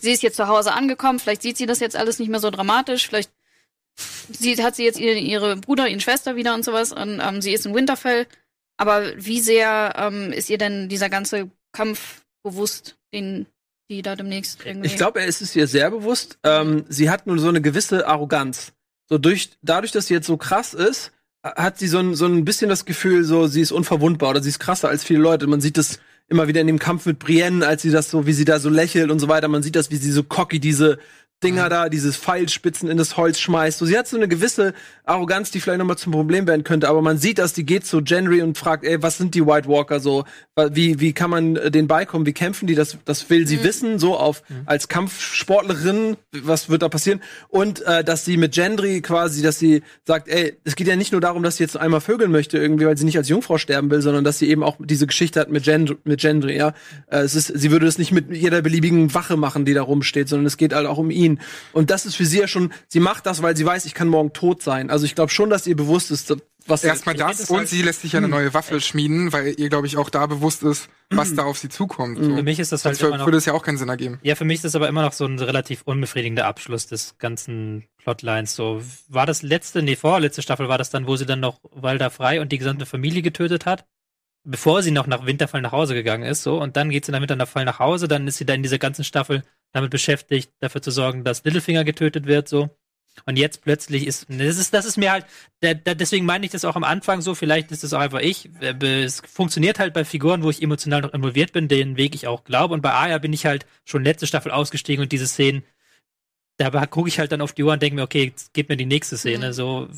sie 0.00 0.12
ist 0.12 0.22
jetzt 0.22 0.36
zu 0.36 0.46
Hause 0.48 0.72
angekommen, 0.72 1.18
vielleicht 1.18 1.42
sieht 1.42 1.56
sie 1.56 1.66
das 1.66 1.80
jetzt 1.80 1.96
alles 1.96 2.18
nicht 2.18 2.28
mehr 2.28 2.40
so 2.40 2.50
dramatisch, 2.50 3.08
vielleicht 3.08 3.30
sie 4.30 4.62
hat 4.62 4.76
sie 4.76 4.84
jetzt 4.84 4.98
ihre, 5.00 5.18
ihre 5.18 5.56
Bruder, 5.56 5.88
ihre 5.88 6.00
Schwester 6.00 6.36
wieder 6.36 6.54
und 6.54 6.64
sowas 6.64 6.92
und 6.92 7.20
ähm, 7.20 7.42
sie 7.42 7.52
ist 7.52 7.66
in 7.66 7.74
Winterfell. 7.74 8.26
Aber 8.76 9.12
wie 9.16 9.40
sehr 9.40 9.94
ähm, 9.96 10.32
ist 10.32 10.50
ihr 10.50 10.58
denn 10.58 10.88
dieser 10.88 11.08
ganze 11.08 11.50
Kampf 11.72 12.22
bewusst, 12.42 12.96
den 13.12 13.46
die 13.88 14.02
da 14.02 14.16
demnächst 14.16 14.66
irgendwie. 14.66 14.88
Ich 14.88 14.96
glaube, 14.96 15.20
er 15.20 15.26
ist 15.26 15.40
es 15.40 15.54
ihr 15.54 15.66
sehr 15.68 15.90
bewusst. 15.90 16.38
Ähm, 16.42 16.84
sie 16.88 17.08
hat 17.08 17.26
nur 17.26 17.38
so 17.38 17.48
eine 17.48 17.62
gewisse 17.62 18.06
Arroganz. 18.06 18.72
So 19.08 19.18
durch, 19.18 19.50
dadurch, 19.62 19.92
dass 19.92 20.08
sie 20.08 20.14
jetzt 20.14 20.26
so 20.26 20.36
krass 20.36 20.74
ist, 20.74 21.12
hat 21.42 21.78
sie 21.78 21.88
so 21.88 21.98
ein, 21.98 22.14
so 22.14 22.26
ein 22.26 22.44
bisschen 22.44 22.68
das 22.68 22.84
Gefühl, 22.84 23.24
so 23.24 23.46
sie 23.46 23.60
ist 23.60 23.72
unverwundbar 23.72 24.30
oder 24.30 24.42
sie 24.42 24.48
ist 24.48 24.58
krasser 24.58 24.88
als 24.88 25.04
viele 25.04 25.20
Leute. 25.20 25.46
Man 25.46 25.60
sieht 25.60 25.78
das 25.78 26.00
immer 26.28 26.48
wieder 26.48 26.60
in 26.60 26.66
dem 26.66 26.80
Kampf 26.80 27.06
mit 27.06 27.20
Brienne, 27.20 27.64
als 27.64 27.82
sie 27.82 27.90
das 27.90 28.10
so, 28.10 28.26
wie 28.26 28.32
sie 28.32 28.44
da 28.44 28.58
so 28.58 28.68
lächelt 28.68 29.10
und 29.10 29.20
so 29.20 29.28
weiter. 29.28 29.46
Man 29.46 29.62
sieht 29.62 29.76
das, 29.76 29.90
wie 29.90 29.96
sie 29.96 30.10
so 30.10 30.24
cocky 30.24 30.58
diese 30.58 30.98
Dinger 31.42 31.68
da, 31.68 31.88
dieses 31.88 32.16
Pfeilspitzen 32.16 32.88
in 32.88 32.96
das 32.96 33.16
Holz 33.16 33.38
schmeißt. 33.38 33.78
So, 33.78 33.86
sie 33.86 33.96
hat 33.96 34.08
so 34.08 34.16
eine 34.16 34.26
gewisse 34.26 34.72
Arroganz, 35.06 35.52
die 35.52 35.60
vielleicht 35.60 35.78
nochmal 35.78 35.96
zum 35.96 36.12
Problem 36.12 36.48
werden 36.48 36.64
könnte, 36.64 36.88
aber 36.88 37.00
man 37.00 37.16
sieht, 37.16 37.38
dass 37.38 37.52
die 37.52 37.64
geht 37.64 37.86
zu 37.86 38.02
Genry 38.02 38.42
und 38.42 38.58
fragt, 38.58 38.84
ey, 38.84 39.00
was 39.02 39.18
sind 39.18 39.36
die 39.36 39.46
White 39.46 39.68
Walker 39.68 40.00
so? 40.00 40.24
Wie, 40.72 40.98
wie 40.98 41.12
kann 41.12 41.30
man 41.30 41.54
äh, 41.54 41.70
denen 41.70 41.86
beikommen? 41.86 42.26
Wie 42.26 42.32
kämpfen 42.32 42.66
die? 42.66 42.74
Das, 42.74 42.98
das 43.04 43.30
will 43.30 43.46
sie 43.46 43.62
wissen, 43.62 44.00
so 44.00 44.16
auf, 44.16 44.42
als 44.64 44.88
Kampfsportlerin, 44.88 46.16
was 46.32 46.70
wird 46.70 46.82
da 46.82 46.88
passieren? 46.88 47.20
Und, 47.48 47.82
äh, 47.82 48.02
dass 48.02 48.24
sie 48.24 48.36
mit 48.36 48.54
Gendry 48.54 49.00
quasi, 49.00 49.42
dass 49.42 49.60
sie 49.60 49.82
sagt, 50.04 50.28
ey, 50.28 50.56
es 50.64 50.74
geht 50.74 50.88
ja 50.88 50.96
nicht 50.96 51.12
nur 51.12 51.20
darum, 51.20 51.44
dass 51.44 51.58
sie 51.58 51.62
jetzt 51.62 51.76
einmal 51.76 52.00
vögeln 52.00 52.32
möchte, 52.32 52.58
irgendwie, 52.58 52.86
weil 52.86 52.98
sie 52.98 53.04
nicht 53.04 53.18
als 53.18 53.28
Jungfrau 53.28 53.58
sterben 53.58 53.90
will, 53.90 54.02
sondern 54.02 54.24
dass 54.24 54.40
sie 54.40 54.48
eben 54.48 54.64
auch 54.64 54.76
diese 54.80 55.06
Geschichte 55.06 55.38
hat 55.38 55.50
mit, 55.50 55.64
Gend 55.64 56.04
mit 56.04 56.20
Gendry, 56.20 56.56
ja. 56.56 56.74
Äh, 57.06 57.18
es 57.18 57.36
ist, 57.36 57.46
sie 57.46 57.70
würde 57.70 57.86
es 57.86 57.98
nicht 57.98 58.10
mit 58.10 58.32
jeder 58.32 58.60
beliebigen 58.60 59.14
Wache 59.14 59.36
machen, 59.36 59.64
die 59.64 59.74
da 59.74 59.82
rumsteht, 59.82 60.28
sondern 60.28 60.46
es 60.46 60.56
geht 60.56 60.74
halt 60.74 60.86
auch 60.86 60.98
um 60.98 61.10
ihn. 61.10 61.38
Und 61.72 61.90
das 61.90 62.06
ist 62.06 62.16
für 62.16 62.26
sie 62.26 62.40
ja 62.40 62.48
schon, 62.48 62.72
sie 62.88 62.98
macht 62.98 63.26
das, 63.26 63.40
weil 63.42 63.56
sie 63.56 63.64
weiß, 63.64 63.84
ich 63.84 63.94
kann 63.94 64.08
morgen 64.08 64.32
tot 64.32 64.62
sein. 64.62 64.90
Also 64.90 64.95
ich 65.04 65.14
glaube 65.14 65.30
schon, 65.30 65.50
dass 65.50 65.66
ihr 65.66 65.76
bewusst 65.76 66.10
ist, 66.10 66.34
was 66.66 66.82
Erstmal 66.82 67.14
das 67.14 67.50
und 67.50 67.58
halt- 67.58 67.68
sie 67.68 67.82
lässt 67.82 68.02
sich 68.02 68.12
ja 68.12 68.18
eine 68.18 68.28
neue 68.28 68.54
Waffe 68.54 68.80
schmieden, 68.80 69.32
weil 69.32 69.54
ihr, 69.58 69.68
glaube 69.68 69.86
ich, 69.86 69.96
auch 69.96 70.10
da 70.10 70.26
bewusst 70.26 70.62
ist, 70.62 70.88
was 71.10 71.34
da 71.34 71.44
auf 71.44 71.58
sie 71.58 71.68
zukommt. 71.68 72.18
So. 72.18 72.36
Für 72.36 72.42
mich 72.42 72.58
ist 72.58 72.72
das 72.72 72.84
halt 72.84 72.96
Sonst 72.96 73.08
immer 73.08 73.18
noch 73.18 73.26
würde 73.26 73.38
es 73.38 73.44
ja 73.44 73.52
auch 73.52 73.62
keinen 73.62 73.78
Sinn 73.78 73.88
ergeben. 73.88 74.18
Ja, 74.22 74.34
für 74.34 74.44
mich 74.44 74.56
ist 74.56 74.64
das 74.64 74.74
aber 74.74 74.88
immer 74.88 75.02
noch 75.02 75.12
so 75.12 75.26
ein 75.26 75.38
relativ 75.38 75.82
unbefriedigender 75.82 76.46
Abschluss 76.46 76.86
des 76.86 77.18
ganzen 77.18 77.84
Plotlines. 77.98 78.56
So, 78.56 78.82
war 79.08 79.26
das 79.26 79.42
letzte, 79.42 79.82
nee, 79.82 79.96
vorletzte 79.96 80.42
Staffel 80.42 80.68
war 80.68 80.78
das 80.78 80.90
dann, 80.90 81.06
wo 81.06 81.16
sie 81.16 81.26
dann 81.26 81.40
noch 81.40 81.60
Walder 81.70 82.10
frei 82.10 82.40
und 82.40 82.50
die 82.50 82.58
gesamte 82.58 82.86
Familie 82.86 83.22
getötet 83.22 83.66
hat? 83.66 83.84
Bevor 84.48 84.82
sie 84.82 84.92
noch 84.92 85.06
nach 85.08 85.26
Winterfall 85.26 85.60
nach 85.60 85.72
Hause 85.72 85.94
gegangen 85.94 86.22
ist, 86.22 86.42
so, 86.44 86.60
und 86.60 86.76
dann 86.76 86.90
geht 86.90 87.04
sie 87.04 87.10
nach 87.12 87.20
Winterfall 87.20 87.64
nach 87.64 87.80
Hause, 87.80 88.06
dann 88.06 88.28
ist 88.28 88.36
sie 88.38 88.46
da 88.46 88.54
in 88.54 88.62
dieser 88.62 88.78
ganzen 88.78 89.02
Staffel 89.04 89.42
damit 89.72 89.90
beschäftigt, 89.90 90.52
dafür 90.60 90.82
zu 90.82 90.92
sorgen, 90.92 91.24
dass 91.24 91.42
Littlefinger 91.44 91.84
getötet 91.84 92.26
wird, 92.26 92.48
so. 92.48 92.70
Und 93.24 93.36
jetzt 93.38 93.62
plötzlich 93.62 94.06
ist, 94.06 94.26
das 94.28 94.58
ist, 94.58 94.74
das 94.74 94.84
ist 94.84 94.98
mir 94.98 95.10
halt, 95.10 95.26
da, 95.60 95.74
da, 95.74 95.94
deswegen 95.94 96.26
meine 96.26 96.44
ich 96.44 96.52
das 96.52 96.64
auch 96.64 96.76
am 96.76 96.84
Anfang 96.84 97.22
so, 97.22 97.34
vielleicht 97.34 97.72
ist 97.72 97.82
es 97.82 97.92
auch 97.94 98.00
einfach 98.00 98.20
ich. 98.20 98.50
Äh, 98.60 98.74
Es 99.04 99.22
funktioniert 99.26 99.78
halt 99.78 99.94
bei 99.94 100.04
Figuren, 100.04 100.42
wo 100.42 100.50
ich 100.50 100.62
emotional 100.62 101.00
noch 101.00 101.14
involviert 101.14 101.52
bin, 101.52 101.66
den 101.68 101.96
Weg 101.96 102.14
ich 102.14 102.26
auch 102.26 102.44
glaube. 102.44 102.74
Und 102.74 102.82
bei 102.82 102.92
Aya 102.92 103.18
bin 103.18 103.32
ich 103.32 103.46
halt 103.46 103.66
schon 103.84 104.04
letzte 104.04 104.26
Staffel 104.26 104.52
ausgestiegen 104.52 105.02
und 105.02 105.12
diese 105.12 105.26
Szenen, 105.26 105.64
da 106.58 106.70
gucke 106.86 107.08
ich 107.08 107.18
halt 107.18 107.32
dann 107.32 107.40
auf 107.40 107.52
die 107.52 107.62
Uhr 107.64 107.72
und 107.72 107.82
denke 107.82 107.96
mir, 107.96 108.02
okay, 108.02 108.24
jetzt 108.24 108.52
gib 108.52 108.68
mir 108.68 108.76
die 108.76 108.86
nächste 108.86 109.16
Szene. 109.16 109.48
Mhm. 109.48 109.52
So, 109.52 109.88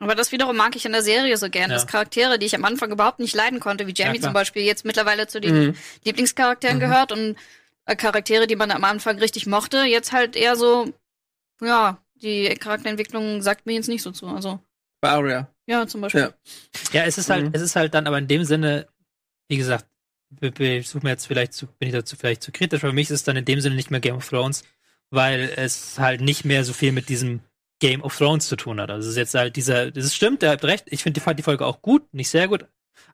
Aber 0.00 0.14
das 0.14 0.32
wiederum 0.32 0.56
mag 0.56 0.74
ich 0.76 0.84
in 0.86 0.92
der 0.92 1.02
Serie 1.02 1.36
so 1.36 1.48
gern, 1.50 1.70
Ja. 1.70 1.76
dass 1.76 1.86
Charaktere, 1.86 2.38
die 2.38 2.46
ich 2.46 2.54
am 2.54 2.64
Anfang 2.64 2.90
überhaupt 2.90 3.20
nicht 3.20 3.34
leiden 3.34 3.60
konnte, 3.60 3.86
wie 3.86 3.94
Jamie 3.94 4.18
klar. 4.18 4.28
zum 4.30 4.34
Beispiel, 4.34 4.62
jetzt 4.62 4.84
mittlerweile 4.84 5.26
zu 5.28 5.40
den 5.40 5.66
Mhm. 5.68 5.74
Lieblingscharakteren 6.04 6.76
Mhm. 6.76 6.80
gehört 6.80 7.12
und 7.12 7.36
äh, 7.86 7.96
Charaktere, 7.96 8.46
die 8.46 8.56
man 8.56 8.70
am 8.70 8.82
Anfang 8.84 9.18
richtig 9.18 9.46
mochte, 9.46 9.84
jetzt 9.84 10.12
halt 10.12 10.36
eher 10.36 10.56
so, 10.56 10.92
ja, 11.60 11.98
die 12.16 12.48
Charakterentwicklung 12.54 13.42
sagt 13.42 13.66
mir 13.66 13.74
jetzt 13.74 13.88
nicht 13.88 14.02
so 14.02 14.10
zu. 14.10 14.26
Also, 14.26 14.60
bei 15.00 15.10
Arya. 15.10 15.48
ja, 15.66 15.86
zum 15.86 16.00
Beispiel. 16.00 16.20
Ja. 16.22 16.32
ja, 16.92 17.04
es 17.04 17.18
ist 17.18 17.28
halt, 17.30 17.44
Mhm. 17.46 17.50
es 17.52 17.62
ist 17.62 17.76
halt 17.76 17.92
dann 17.94 18.06
aber 18.06 18.18
in 18.18 18.28
dem 18.28 18.44
Sinne, 18.44 18.86
wie 19.48 19.56
gesagt, 19.56 19.86
ich 20.40 20.88
suche 20.88 21.04
mir 21.04 21.10
jetzt 21.10 21.26
vielleicht 21.26 21.52
zu, 21.52 21.66
bin 21.78 21.88
ich 21.88 21.94
dazu 21.94 22.16
vielleicht 22.16 22.42
zu 22.42 22.50
kritisch, 22.52 22.80
aber 22.82 22.90
für 22.90 22.94
mich 22.94 23.08
ist 23.08 23.16
es 23.20 23.24
dann 23.24 23.36
in 23.36 23.44
dem 23.44 23.60
Sinne 23.60 23.76
nicht 23.76 23.90
mehr 23.90 24.00
Game 24.00 24.16
of 24.16 24.28
Thrones, 24.28 24.64
weil 25.10 25.52
es 25.56 25.98
halt 25.98 26.20
nicht 26.22 26.44
mehr 26.44 26.64
so 26.64 26.72
viel 26.72 26.92
mit 26.92 27.08
diesem 27.08 27.40
Game 27.80 28.02
of 28.02 28.16
Thrones 28.16 28.48
zu 28.48 28.56
tun 28.56 28.80
hat. 28.80 28.90
Also 28.90 29.06
es 29.06 29.12
ist 29.12 29.18
jetzt 29.18 29.34
halt 29.34 29.56
dieser, 29.56 29.90
das 29.90 30.14
stimmt, 30.14 30.42
ihr 30.42 30.50
habt 30.50 30.64
recht, 30.64 30.86
ich 30.88 31.02
finde 31.02 31.20
die, 31.20 31.24
fand 31.24 31.38
die 31.38 31.42
Folge 31.42 31.66
auch 31.66 31.82
gut, 31.82 32.12
nicht 32.14 32.30
sehr 32.30 32.48
gut, 32.48 32.66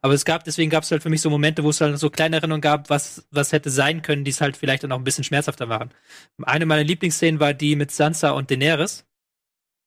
aber 0.03 0.15
es 0.15 0.25
gab, 0.25 0.45
deswegen 0.45 0.71
gab 0.71 0.85
es 0.85 0.91
halt 0.91 1.03
für 1.03 1.11
mich 1.11 1.21
so 1.21 1.31
Momente, 1.31 1.63
wo 1.65 1.71
es 1.71 1.81
halt 1.81 1.99
so 1.99 2.11
kleine 2.11 2.37
Erinnerungen 2.37 2.61
gab, 2.61 2.91
was, 2.91 3.27
was 3.31 3.53
hätte 3.53 3.71
sein 3.71 4.03
können, 4.03 4.25
die 4.25 4.31
es 4.31 4.41
halt 4.41 4.57
vielleicht 4.57 4.83
dann 4.85 4.93
auch 4.93 4.99
ein 4.99 5.05
bisschen 5.05 5.25
schmerzhafter 5.25 5.67
machen. 5.67 5.91
Eine 6.43 6.67
meiner 6.67 6.85
Lieblingsszenen 6.85 7.41
war 7.41 7.55
die 7.55 7.77
mit 7.77 7.91
Sansa 7.91 8.31
und 8.31 8.51
Daenerys, 8.51 9.05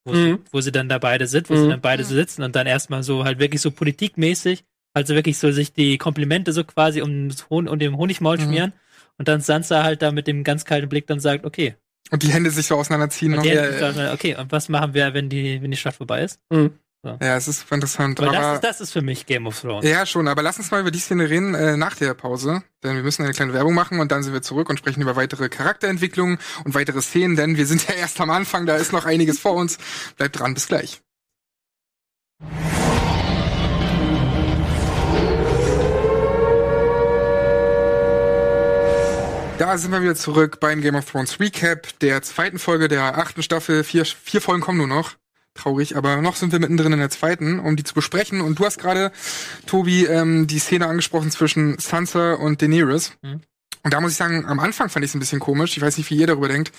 wo, 0.05 0.13
sie, 0.13 0.19
Mhm. 0.33 0.39
wo 0.51 0.61
sie 0.61 0.71
dann 0.71 0.89
da 0.89 0.97
beide 0.99 1.27
sind, 1.27 1.49
wo 1.49 1.55
sie 1.55 1.65
Mhm. 1.65 1.69
dann 1.69 1.81
beide 1.81 2.03
Mhm. 2.03 2.07
sitzen 2.07 2.43
und 2.43 2.55
dann 2.55 2.67
erstmal 2.67 3.03
so 3.03 3.23
halt 3.23 3.39
wirklich 3.39 3.61
so 3.61 3.71
politikmäßig, 3.71 4.63
also 4.93 5.15
wirklich 5.15 5.37
so 5.37 5.51
sich 5.51 5.73
die 5.73 5.97
Komplimente 5.97 6.53
so 6.53 6.63
quasi 6.63 7.01
um, 7.01 7.29
Hon 7.49 7.67
um 7.67 7.79
den 7.79 7.97
Honigmaul 7.97 8.37
Mhm. 8.37 8.41
schmieren 8.41 8.73
und 9.17 9.27
dann 9.27 9.41
Sansa 9.41 9.83
halt 9.83 10.01
da 10.01 10.11
mit 10.11 10.27
dem 10.27 10.43
ganz 10.43 10.65
kalten 10.65 10.89
Blick 10.89 11.07
dann 11.07 11.19
sagt, 11.19 11.45
okay, 11.45 11.75
Und 12.11 12.21
die 12.21 12.27
Hände 12.33 12.51
sich 12.51 12.67
so 12.67 12.75
auseinanderziehen. 12.75 13.33
und 13.33 13.45
der, 13.45 13.79
ja, 13.79 13.91
ja. 13.91 14.13
okay, 14.13 14.35
und 14.35 14.51
was 14.51 14.67
machen 14.69 14.93
wir, 14.93 15.13
wenn 15.13 15.29
die, 15.29 15.61
wenn 15.61 15.71
die 15.71 15.77
Schlacht 15.77 15.95
vorbei 15.97 16.23
ist? 16.23 16.39
Mhm. 16.51 16.77
Ja, 17.03 17.35
es 17.35 17.49
ist 17.49 17.69
interessant. 17.69 18.19
Das 18.19 18.27
aber 18.29 18.55
ist, 18.55 18.63
das 18.63 18.79
ist 18.79 18.93
für 18.93 19.01
mich 19.01 19.25
Game 19.25 19.45
of 19.45 19.59
Thrones. 19.59 19.85
Ja, 19.85 20.05
schon, 20.05 20.29
aber 20.29 20.41
lass 20.41 20.57
uns 20.57 20.71
mal 20.71 20.79
über 20.79 20.91
die 20.91 20.99
Szene 20.99 21.29
reden 21.29 21.53
äh, 21.53 21.75
nach 21.75 21.95
der 21.95 22.13
Pause. 22.13 22.63
Denn 22.81 22.95
wir 22.95 23.03
müssen 23.03 23.23
eine 23.23 23.33
kleine 23.33 23.51
Werbung 23.53 23.73
machen 23.73 23.99
und 23.99 24.09
dann 24.11 24.23
sind 24.23 24.31
wir 24.31 24.41
zurück 24.41 24.69
und 24.69 24.77
sprechen 24.77 25.01
über 25.01 25.17
weitere 25.17 25.49
Charakterentwicklungen 25.49 26.37
und 26.63 26.75
weitere 26.75 27.01
Szenen, 27.01 27.35
denn 27.35 27.57
wir 27.57 27.65
sind 27.65 27.85
ja 27.87 27.93
erst 27.99 28.21
am 28.21 28.29
Anfang, 28.29 28.65
da 28.65 28.75
ist 28.75 28.93
noch 28.93 29.05
einiges 29.05 29.37
vor 29.37 29.53
uns. 29.53 29.77
Bleibt 30.15 30.39
dran, 30.39 30.53
bis 30.53 30.67
gleich. 30.69 31.01
Da 39.59 39.77
sind 39.77 39.91
wir 39.91 40.01
wieder 40.01 40.15
zurück 40.15 40.59
beim 40.61 40.81
Game 40.81 40.95
of 40.95 41.09
Thrones 41.09 41.39
Recap 41.39 41.99
der 41.99 42.21
zweiten 42.21 42.59
Folge 42.59 42.87
der 42.87 43.17
achten 43.17 43.43
Staffel. 43.43 43.83
Vier, 43.83 44.05
vier 44.05 44.41
Folgen 44.41 44.61
kommen 44.61 44.77
nur 44.77 44.87
noch. 44.87 45.15
Traurig, 45.53 45.95
aber 45.95 46.21
noch 46.21 46.35
sind 46.35 46.51
wir 46.51 46.59
mittendrin 46.59 46.93
in 46.93 46.99
der 46.99 47.09
zweiten, 47.09 47.59
um 47.59 47.75
die 47.75 47.83
zu 47.83 47.93
besprechen. 47.93 48.41
Und 48.41 48.59
du 48.59 48.65
hast 48.65 48.79
gerade, 48.79 49.11
Tobi, 49.65 50.05
ähm, 50.05 50.47
die 50.47 50.59
Szene 50.59 50.87
angesprochen 50.87 51.31
zwischen 51.31 51.77
Sansa 51.79 52.33
und 52.33 52.61
Daenerys. 52.61 53.13
Mhm. 53.21 53.41
Und 53.83 53.93
da 53.93 53.99
muss 53.99 54.11
ich 54.11 54.17
sagen, 54.17 54.45
am 54.45 54.59
Anfang 54.59 54.89
fand 54.89 55.03
ich 55.03 55.11
es 55.11 55.15
ein 55.15 55.19
bisschen 55.19 55.41
komisch. 55.41 55.75
Ich 55.75 55.83
weiß 55.83 55.97
nicht, 55.97 56.09
wie 56.09 56.15
ihr 56.15 56.27
darüber 56.27 56.47
denkt. 56.47 56.71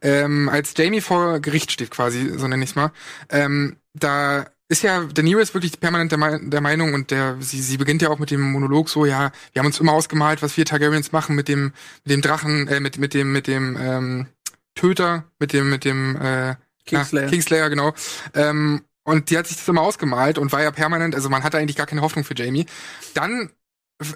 Ähm, 0.00 0.48
als 0.48 0.74
Jamie 0.76 1.00
vor 1.00 1.40
Gericht 1.40 1.72
steht, 1.72 1.90
quasi, 1.90 2.38
so 2.38 2.46
nenne 2.46 2.62
ich 2.62 2.76
mal, 2.76 2.92
ähm, 3.30 3.76
da 3.94 4.46
ist 4.68 4.82
ja 4.82 5.04
Daenerys 5.04 5.52
wirklich 5.54 5.80
permanent 5.80 6.12
der, 6.12 6.18
Me 6.18 6.40
der 6.42 6.60
Meinung 6.60 6.94
und 6.94 7.10
der 7.10 7.36
sie, 7.40 7.60
sie 7.60 7.76
beginnt 7.76 8.00
ja 8.00 8.08
auch 8.08 8.18
mit 8.18 8.30
dem 8.30 8.40
Monolog 8.40 8.88
so, 8.88 9.04
ja, 9.04 9.30
wir 9.52 9.60
haben 9.60 9.66
uns 9.66 9.80
immer 9.80 9.92
ausgemalt, 9.92 10.40
was 10.40 10.56
wir 10.56 10.64
Targaryens 10.64 11.12
machen 11.12 11.36
mit 11.36 11.48
dem 11.48 11.72
mit 12.04 12.14
dem 12.14 12.22
Drachen, 12.22 12.68
äh, 12.68 12.80
mit 12.80 12.96
mit 12.96 13.12
dem 13.12 13.32
mit 13.32 13.46
dem 13.46 13.76
ähm, 13.78 14.26
Töter, 14.74 15.24
mit 15.38 15.52
dem 15.52 15.68
mit 15.68 15.84
dem 15.84 16.16
äh, 16.16 16.54
Kingslayer. 16.84 17.24
Na, 17.24 17.30
Kingslayer, 17.30 17.70
genau. 17.70 17.92
Ähm, 18.34 18.84
und 19.04 19.30
die 19.30 19.38
hat 19.38 19.46
sich 19.46 19.56
das 19.56 19.68
immer 19.68 19.82
ausgemalt 19.82 20.38
und 20.38 20.52
war 20.52 20.62
ja 20.62 20.70
permanent, 20.70 21.14
also 21.14 21.28
man 21.28 21.42
hatte 21.42 21.58
eigentlich 21.58 21.76
gar 21.76 21.86
keine 21.86 22.02
Hoffnung 22.02 22.24
für 22.24 22.36
Jamie. 22.36 22.66
Dann 23.14 23.50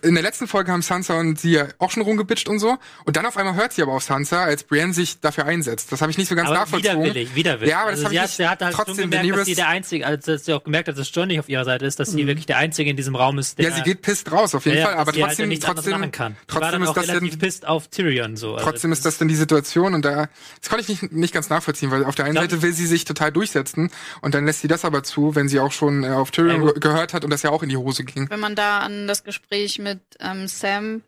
in 0.02 0.14
der 0.14 0.22
letzten 0.24 0.48
Folge 0.48 0.72
haben 0.72 0.82
Sansa 0.82 1.14
und 1.20 1.38
sie 1.38 1.52
ja 1.52 1.66
auch 1.78 1.92
schon 1.92 2.02
rumgebitcht 2.02 2.48
und 2.48 2.58
so. 2.58 2.76
Und 3.04 3.16
dann 3.16 3.24
auf 3.24 3.36
einmal 3.36 3.54
hört 3.54 3.72
sie 3.72 3.82
aber 3.82 3.92
auf 3.92 4.02
Sansa, 4.02 4.42
als 4.42 4.64
Brienne 4.64 4.92
sich 4.92 5.20
dafür 5.20 5.44
einsetzt. 5.44 5.92
Das 5.92 6.00
habe 6.00 6.10
ich 6.10 6.18
nicht 6.18 6.28
so 6.28 6.34
ganz 6.34 6.48
aber 6.48 6.58
nachvollzogen. 6.58 7.02
widerwillig, 7.04 7.34
widerwillig. 7.36 7.70
Ja, 7.70 7.82
aber 7.82 7.92
das 7.92 8.04
also 8.04 8.18
hab 8.18 8.28
sie, 8.28 8.42
ich 8.42 8.48
hat, 8.48 8.60
hat 8.60 8.62
halt 8.64 8.74
schon 8.76 8.84
trotzdem 8.86 9.10
gemerkt, 9.10 9.30
dass 9.30 9.36
Daenerys- 9.38 9.44
sie 9.44 9.54
der 9.54 9.68
Einzige, 9.68 10.04
also 10.06 10.32
dass 10.32 10.44
sie 10.44 10.52
auch 10.54 10.64
gemerkt 10.64 10.88
hat, 10.88 10.98
dass 10.98 11.08
John 11.14 11.28
nicht 11.28 11.38
auf 11.38 11.48
ihrer 11.48 11.64
Seite 11.64 11.86
ist, 11.86 12.00
dass 12.00 12.10
sie 12.10 12.24
Mhm. 12.24 12.26
wirklich 12.26 12.46
der 12.46 12.56
Einzige 12.58 12.90
in 12.90 12.96
diesem 12.96 13.14
Raum 13.14 13.38
ist, 13.38 13.58
der 13.58 13.68
ja, 13.68 13.76
sie 13.76 13.82
geht 13.82 14.02
pisst 14.02 14.32
raus, 14.32 14.56
auf 14.56 14.64
jeden 14.64 14.78
ja, 14.78 14.86
Fall. 14.86 14.92
dass 14.94 15.00
Aber 15.02 15.12
sie 15.12 15.22
halt 15.22 15.36
trotzdem, 15.36 15.50
dann 15.50 15.60
trotzdem, 15.60 16.10
kann. 16.10 16.36
Trotzdem 16.48 16.70
dann 16.72 16.82
ist 16.82 16.88
auch 16.88 16.94
das 16.94 17.08
relativ 17.08 17.30
denn- 17.30 17.38
pisst 17.38 17.68
auf 17.68 17.86
Tyrion 17.88 18.36
so. 18.36 18.54
Also 18.54 18.64
Trotzdem 18.68 18.90
ist 18.90 19.04
das 19.06 19.18
dann 19.18 19.28
die 19.28 19.36
Situation 19.36 19.94
und 19.94 20.04
da, 20.04 20.28
das 20.60 20.68
konnte 20.68 20.82
ich 20.82 20.88
nicht, 21.02 21.12
nicht 21.12 21.32
ganz 21.34 21.48
nachvollziehen, 21.48 21.92
weil 21.92 22.04
auf 22.04 22.16
der 22.16 22.24
einen 22.24 22.34
Glaub- 22.34 22.44
Seite 22.50 22.62
will 22.62 22.72
sie 22.72 22.86
sich 22.86 23.04
total 23.04 23.30
durchsetzen 23.30 23.90
und 24.20 24.34
dann 24.34 24.46
lässt 24.46 24.62
sie 24.62 24.68
das 24.68 24.84
aber 24.84 25.04
zu, 25.04 25.36
wenn 25.36 25.48
sie 25.48 25.60
auch 25.60 25.70
schon 25.72 26.02
äh, 26.02 26.08
auf 26.08 26.32
Tyrion 26.32 26.64
Ja, 26.66 26.72
ge 26.72 26.80
gehört 26.80 27.14
hat 27.14 27.22
und 27.24 27.30
das 27.30 27.42
ja 27.42 27.50
auch 27.50 27.62
in 27.62 27.68
die 27.68 27.76
Hose 27.76 28.02
ging. 28.02 28.28
Wenn 28.28 28.40
man 28.40 28.56
da 28.56 28.78
an 28.80 29.06
das 29.06 29.22
Gespräch 29.22 29.65
mit 29.78 30.00
ähm, 30.20 30.48
Sam 30.48 31.02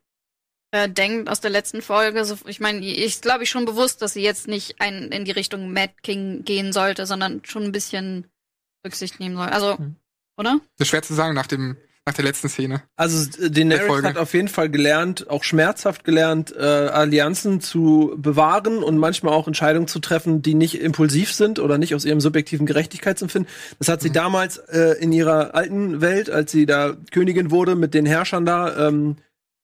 äh, 0.71 0.89
denkt 0.89 1.29
aus 1.29 1.41
der 1.41 1.51
letzten 1.51 1.81
Folge, 1.83 2.25
so, 2.25 2.37
ich 2.47 2.61
meine, 2.61 2.85
ich 2.85 3.21
glaube 3.21 3.45
ich 3.45 3.51
schon 3.51 3.65
bewusst, 3.65 4.03
dass 4.03 4.13
sie 4.13 4.23
jetzt 4.23 4.49
nicht 4.49 4.81
ein, 4.81 5.11
in 5.13 5.25
die 5.25 5.31
Richtung 5.31 5.73
Mad 5.73 5.95
King 6.03 6.45
gehen 6.45 6.73
sollte, 6.73 7.07
sondern 7.07 7.43
schon 7.45 7.65
ein 7.65 7.73
bisschen 7.73 8.27
Rücksicht 8.85 9.19
nehmen 9.21 9.37
soll. 9.37 9.49
Also, 9.49 9.79
Hm. 9.79 9.97
oder? 10.37 10.61
Das 10.77 10.87
ist 10.87 10.89
schwer 10.89 11.03
zu 11.03 11.15
sagen 11.15 11.35
nach 11.35 11.47
dem, 11.47 11.77
nach 12.09 12.15
der 12.15 12.25
letzten 12.25 12.49
Szene. 12.49 12.83
Also 12.97 13.31
äh, 13.41 13.51
Daenerys 13.51 14.03
hat 14.03 14.17
auf 14.17 14.33
jeden 14.33 14.49
Fall 14.49 14.71
gelernt, 14.71 15.29
auch 15.29 15.45
schmerzhaft 15.45 16.05
gelernt, 16.05 16.55
äh, 16.57 16.63
Allianzen 16.63 17.61
zu 17.61 18.15
bewahren 18.17 18.83
und 18.83 18.97
manchmal 18.97 19.35
auch 19.35 19.47
Entscheidungen 19.47 19.89
zu 19.89 19.99
treffen, 19.99 20.41
die 20.41 20.55
nicht 20.55 20.81
impulsiv 20.81 21.33
sind 21.33 21.59
oder 21.59 21.77
nicht 21.77 21.95
aus 21.95 22.05
ihrem 22.05 22.21
subjektiven 22.21 22.67
Gerechtigkeitsempfinden. 22.67 23.51
Das 23.79 23.89
hat 23.89 24.01
sie 24.01 24.11
damals 24.11 24.57
äh, 24.57 24.97
in 25.01 25.13
ihrer 25.13 25.55
alten 25.55 26.01
Welt, 26.01 26.31
als 26.31 26.51
sie 26.51 26.65
da 26.65 26.97
Königin 27.13 27.51
wurde, 27.51 27.77
mit 27.77 27.93
den 27.93 28.07
Herrschern 28.07 28.47
da, 28.47 28.89
ähm, 28.89 29.17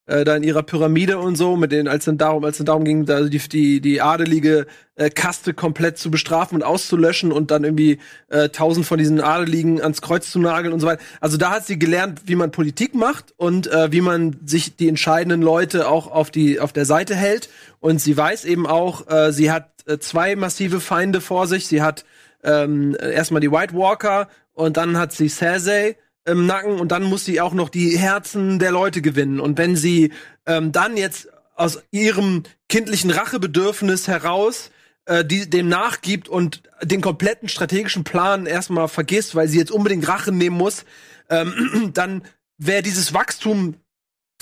äh, 0.06 0.24
da 0.24 0.36
in 0.36 0.42
ihrer 0.42 0.62
Pyramide 0.62 1.18
und 1.18 1.36
so, 1.36 1.56
mit 1.56 1.72
den, 1.72 1.88
als 1.88 2.04
dann 2.04 2.18
darum, 2.18 2.44
als 2.44 2.58
dann 2.58 2.66
darum 2.66 2.84
ging, 2.84 3.06
da 3.06 3.22
die, 3.22 3.38
die, 3.38 3.80
die 3.80 4.00
adelige 4.00 4.66
äh, 4.96 5.10
Kaste 5.10 5.54
komplett 5.54 5.98
zu 5.98 6.10
bestrafen 6.10 6.56
und 6.56 6.62
auszulöschen 6.62 7.32
und 7.32 7.50
dann 7.50 7.64
irgendwie 7.64 7.98
äh, 8.28 8.50
tausend 8.50 8.86
von 8.86 8.98
diesen 8.98 9.20
Adeligen 9.20 9.80
ans 9.80 10.02
Kreuz 10.02 10.30
zu 10.30 10.38
nageln 10.38 10.72
und 10.72 10.80
so 10.80 10.86
weiter. 10.86 11.02
Also 11.20 11.36
da 11.36 11.50
hat 11.50 11.66
sie 11.66 11.78
gelernt, 11.78 12.22
wie 12.26 12.36
man 12.36 12.50
Politik 12.50 12.94
macht 12.94 13.32
und 13.36 13.66
äh, 13.66 13.92
wie 13.92 14.02
man 14.02 14.36
sich 14.44 14.76
die 14.76 14.88
entscheidenden 14.88 15.42
Leute 15.42 15.88
auch 15.88 16.10
auf 16.10 16.30
die 16.30 16.60
auf 16.60 16.72
der 16.72 16.84
Seite 16.84 17.14
hält. 17.14 17.48
Und 17.80 18.00
sie 18.00 18.16
weiß 18.16 18.44
eben 18.44 18.66
auch, 18.66 19.08
äh, 19.08 19.32
sie 19.32 19.50
hat 19.50 19.70
äh, 19.86 19.98
zwei 19.98 20.36
massive 20.36 20.80
Feinde 20.80 21.20
vor 21.20 21.46
sich. 21.46 21.66
Sie 21.66 21.82
hat 21.82 22.04
ähm, 22.42 22.96
erstmal 23.00 23.40
die 23.40 23.50
White 23.50 23.74
Walker 23.74 24.28
und 24.52 24.76
dann 24.76 24.98
hat 24.98 25.12
sie 25.12 25.28
Cersei 25.28 25.96
im 26.24 26.46
Nacken 26.46 26.80
und 26.80 26.90
dann 26.92 27.04
muss 27.04 27.24
sie 27.24 27.40
auch 27.40 27.54
noch 27.54 27.68
die 27.68 27.96
Herzen 27.98 28.58
der 28.58 28.72
Leute 28.72 29.02
gewinnen. 29.02 29.40
Und 29.40 29.58
wenn 29.58 29.76
sie 29.76 30.12
ähm, 30.46 30.72
dann 30.72 30.96
jetzt 30.96 31.28
aus 31.54 31.82
ihrem 31.90 32.44
kindlichen 32.68 33.10
Rachebedürfnis 33.10 34.08
heraus 34.08 34.70
äh, 35.06 35.24
die, 35.24 35.48
dem 35.48 35.68
nachgibt 35.68 36.28
und 36.28 36.62
den 36.82 37.00
kompletten 37.00 37.48
strategischen 37.48 38.04
Plan 38.04 38.46
erstmal 38.46 38.88
vergisst, 38.88 39.34
weil 39.34 39.48
sie 39.48 39.58
jetzt 39.58 39.70
unbedingt 39.70 40.08
Rache 40.08 40.32
nehmen 40.32 40.56
muss, 40.56 40.84
ähm, 41.28 41.90
dann 41.94 42.22
wäre 42.58 42.82
dieses 42.82 43.12
Wachstum 43.12 43.74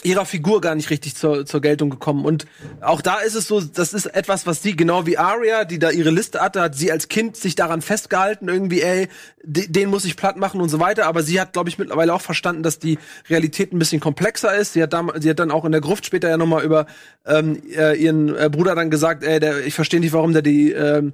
ihrer 0.04 0.24
Figur 0.26 0.60
gar 0.60 0.74
nicht 0.74 0.90
richtig 0.90 1.14
zur, 1.16 1.46
zur 1.46 1.60
Geltung 1.60 1.90
gekommen. 1.90 2.24
Und 2.24 2.46
auch 2.80 3.00
da 3.00 3.18
ist 3.20 3.34
es 3.34 3.46
so, 3.46 3.60
das 3.60 3.92
ist 3.92 4.06
etwas, 4.06 4.46
was 4.46 4.62
sie, 4.62 4.74
genau 4.76 5.06
wie 5.06 5.18
Arya, 5.18 5.64
die 5.64 5.78
da 5.78 5.90
ihre 5.90 6.10
Liste 6.10 6.40
hatte, 6.40 6.60
hat 6.60 6.74
sie 6.74 6.90
als 6.92 7.08
Kind 7.08 7.36
sich 7.36 7.54
daran 7.54 7.82
festgehalten, 7.82 8.48
irgendwie, 8.48 8.82
ey, 8.82 9.08
de- 9.42 9.68
den 9.68 9.90
muss 9.90 10.04
ich 10.04 10.16
platt 10.16 10.36
machen 10.36 10.60
und 10.60 10.68
so 10.68 10.80
weiter. 10.80 11.06
Aber 11.06 11.22
sie 11.22 11.40
hat, 11.40 11.52
glaube 11.52 11.68
ich, 11.68 11.78
mittlerweile 11.78 12.12
auch 12.14 12.20
verstanden, 12.20 12.62
dass 12.62 12.78
die 12.78 12.98
Realität 13.30 13.72
ein 13.72 13.78
bisschen 13.78 14.00
komplexer 14.00 14.54
ist. 14.56 14.72
Sie 14.72 14.82
hat, 14.82 14.92
dam 14.92 15.12
sie 15.20 15.30
hat 15.30 15.38
dann 15.38 15.50
auch 15.50 15.64
in 15.64 15.72
der 15.72 15.80
Gruft 15.80 16.06
später 16.06 16.28
ja 16.28 16.36
nochmal 16.36 16.64
über 16.64 16.86
ähm, 17.26 17.62
äh, 17.76 17.94
ihren 17.96 18.36
äh, 18.36 18.48
Bruder 18.50 18.74
dann 18.74 18.90
gesagt, 18.90 19.22
ey, 19.24 19.40
der, 19.40 19.64
ich 19.66 19.74
verstehe 19.74 20.00
nicht, 20.00 20.12
warum 20.12 20.32
der 20.32 20.42
die 20.42 20.72
ähm, 20.72 21.12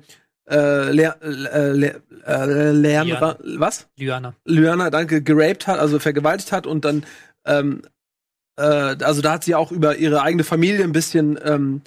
äh, 0.51 0.90
Leer, 0.92 1.16
äh, 1.22 1.72
Leer, 1.72 1.96
äh, 2.27 2.70
Leandra, 2.72 3.37
was? 3.59 3.87
Lyanna. 3.96 4.33
Lyanna, 4.46 4.88
danke, 4.88 5.20
geraped 5.22 5.66
hat, 5.66 5.79
also 5.79 5.98
vergewaltigt 5.98 6.53
hat 6.53 6.66
und 6.66 6.87
dann, 6.87 7.05
ähm, 7.44 7.83
äh, 8.59 8.97
also 9.05 9.23
da 9.23 9.33
hat 9.33 9.44
sie 9.44 9.55
auch 9.55 9.73
über 9.73 9.97
ihre 9.97 10.23
eigene 10.23 10.44
Familie 10.44 10.85
ein 10.85 10.92
bisschen 10.92 11.38
ähm, 11.44 11.81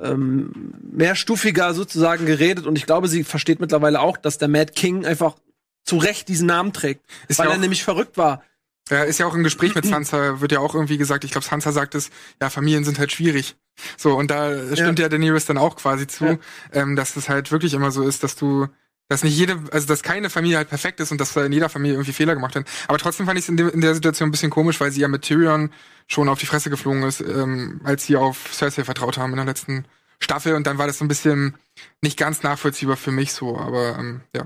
ähm, 0.00 0.72
mehrstufiger 0.92 1.74
sozusagen 1.74 2.26
geredet 2.26 2.66
und 2.66 2.76
ich 2.76 2.86
glaube, 2.86 3.08
sie 3.08 3.24
versteht 3.24 3.60
mittlerweile 3.60 4.00
auch, 4.00 4.16
dass 4.16 4.38
der 4.38 4.48
Mad 4.48 4.72
King 4.74 5.04
einfach 5.06 5.36
zu 5.84 5.96
Recht 5.98 6.28
diesen 6.28 6.46
Namen 6.46 6.72
trägt, 6.72 7.04
Ist 7.28 7.38
weil 7.38 7.46
ja 7.46 7.52
er 7.52 7.58
nämlich 7.58 7.82
verrückt 7.84 8.16
war. 8.16 8.42
Ja, 8.90 9.02
ist 9.02 9.18
ja 9.18 9.26
auch 9.26 9.34
im 9.34 9.44
Gespräch 9.44 9.74
mit 9.74 9.84
Sansa, 9.84 10.40
wird 10.40 10.52
ja 10.52 10.60
auch 10.60 10.74
irgendwie 10.74 10.96
gesagt, 10.96 11.24
ich 11.24 11.30
glaube, 11.30 11.46
Sansa 11.46 11.72
sagt 11.72 11.94
es, 11.94 12.10
ja, 12.40 12.48
Familien 12.48 12.84
sind 12.84 12.98
halt 12.98 13.12
schwierig. 13.12 13.56
So, 13.98 14.16
und 14.16 14.30
da 14.30 14.74
stimmt 14.74 14.98
ja, 14.98 15.08
Daenerys 15.08 15.44
dann 15.46 15.58
auch 15.58 15.76
quasi 15.76 16.06
zu, 16.06 16.24
Ja. 16.24 16.38
ähm, 16.72 16.96
dass 16.96 17.16
es 17.16 17.28
halt 17.28 17.52
wirklich 17.52 17.74
immer 17.74 17.90
so 17.90 18.02
ist, 18.02 18.22
dass 18.22 18.34
du, 18.34 18.66
dass 19.08 19.24
nicht 19.24 19.36
jede, 19.36 19.58
also 19.72 19.86
dass 19.86 20.02
keine 20.02 20.30
Familie 20.30 20.58
halt 20.58 20.68
perfekt 20.68 21.00
ist 21.00 21.10
und 21.10 21.20
dass 21.20 21.32
da 21.32 21.44
in 21.44 21.52
jeder 21.52 21.68
Familie 21.68 21.94
irgendwie 21.94 22.12
Fehler 22.12 22.34
gemacht 22.34 22.54
werden. 22.54 22.66
Aber 22.88 22.98
trotzdem 22.98 23.26
fand 23.26 23.38
ich 23.38 23.44
es 23.44 23.48
in, 23.48 23.58
in 23.58 23.80
der 23.80 23.94
Situation 23.94 24.28
ein 24.28 24.32
bisschen 24.32 24.50
komisch, 24.50 24.80
weil 24.80 24.90
sie 24.92 25.00
ja 25.00 25.08
mit 25.08 25.22
Tyrion 25.22 25.70
schon 26.06 26.28
auf 26.28 26.38
die 26.38 26.46
Fresse 26.46 26.70
geflogen 26.70 27.02
ist, 27.02 27.20
ähm, 27.20 27.80
als 27.84 28.04
sie 28.06 28.16
auf 28.16 28.52
Cersei 28.52 28.84
vertraut 28.84 29.18
haben 29.18 29.30
in 29.30 29.36
der 29.36 29.46
letzten 29.46 29.86
Staffel 30.20 30.54
und 30.54 30.66
dann 30.66 30.78
war 30.78 30.86
das 30.86 30.98
so 30.98 31.04
ein 31.04 31.08
bisschen 31.08 31.54
nicht 32.02 32.18
ganz 32.18 32.42
nachvollziehbar 32.42 32.96
für 32.96 33.12
mich 33.12 33.32
so, 33.32 33.56
aber 33.56 33.96
ähm, 33.98 34.20
ja. 34.34 34.44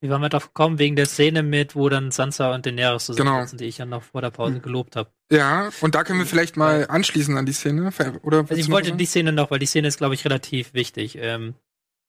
Wie 0.00 0.10
waren 0.10 0.20
wir 0.20 0.28
drauf 0.30 0.48
gekommen? 0.48 0.80
Wegen 0.80 0.96
der 0.96 1.06
Szene 1.06 1.44
mit, 1.44 1.76
wo 1.76 1.88
dann 1.88 2.10
Sansa 2.10 2.52
und 2.52 2.66
Daenerys 2.66 3.06
Genau. 3.06 3.16
zusammensitzen, 3.16 3.58
die 3.58 3.66
ich 3.66 3.78
ja 3.78 3.86
noch 3.86 4.02
vor 4.02 4.20
der 4.20 4.30
Pause 4.30 4.58
gelobt 4.58 4.96
habe. 4.96 5.10
Ja, 5.30 5.70
und 5.80 5.94
da 5.94 6.02
können 6.02 6.18
wir 6.18 6.26
vielleicht 6.26 6.56
mal 6.56 6.86
anschließen 6.88 7.36
an 7.38 7.46
die 7.46 7.52
Szene, 7.52 7.92
oder? 8.22 8.38
Also 8.38 8.54
ich 8.54 8.68
wollte 8.68 8.92
die 8.92 9.06
Szene 9.06 9.30
noch, 9.32 9.52
weil 9.52 9.60
die 9.60 9.66
Szene 9.66 9.86
ist, 9.86 9.98
glaube 9.98 10.14
ich, 10.14 10.24
relativ 10.24 10.74
wichtig. 10.74 11.16
Ähm, 11.20 11.54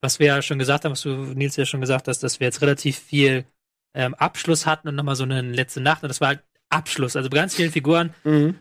was 0.03 0.19
wir 0.19 0.27
ja 0.27 0.41
schon 0.41 0.59
gesagt 0.59 0.85
haben, 0.85 0.91
was 0.91 1.01
du, 1.01 1.09
Nils, 1.09 1.55
ja 1.55 1.65
schon 1.65 1.81
gesagt 1.81 2.07
hast, 2.07 2.19
dass 2.21 2.39
wir 2.39 2.45
jetzt 2.45 2.61
relativ 2.61 2.99
viel 2.99 3.45
ähm, 3.95 4.13
Abschluss 4.15 4.65
hatten 4.65 4.87
und 4.89 4.95
nochmal 4.95 5.15
so 5.15 5.23
eine 5.23 5.41
letzte 5.41 5.81
Nacht. 5.81 6.03
Und 6.03 6.09
das 6.09 6.21
war 6.21 6.27
halt 6.29 6.43
Abschluss. 6.69 7.15
Also 7.15 7.29
bei 7.29 7.37
ganz 7.37 7.55
vielen 7.55 7.71
Figuren 7.71 8.13
Mhm. 8.23 8.59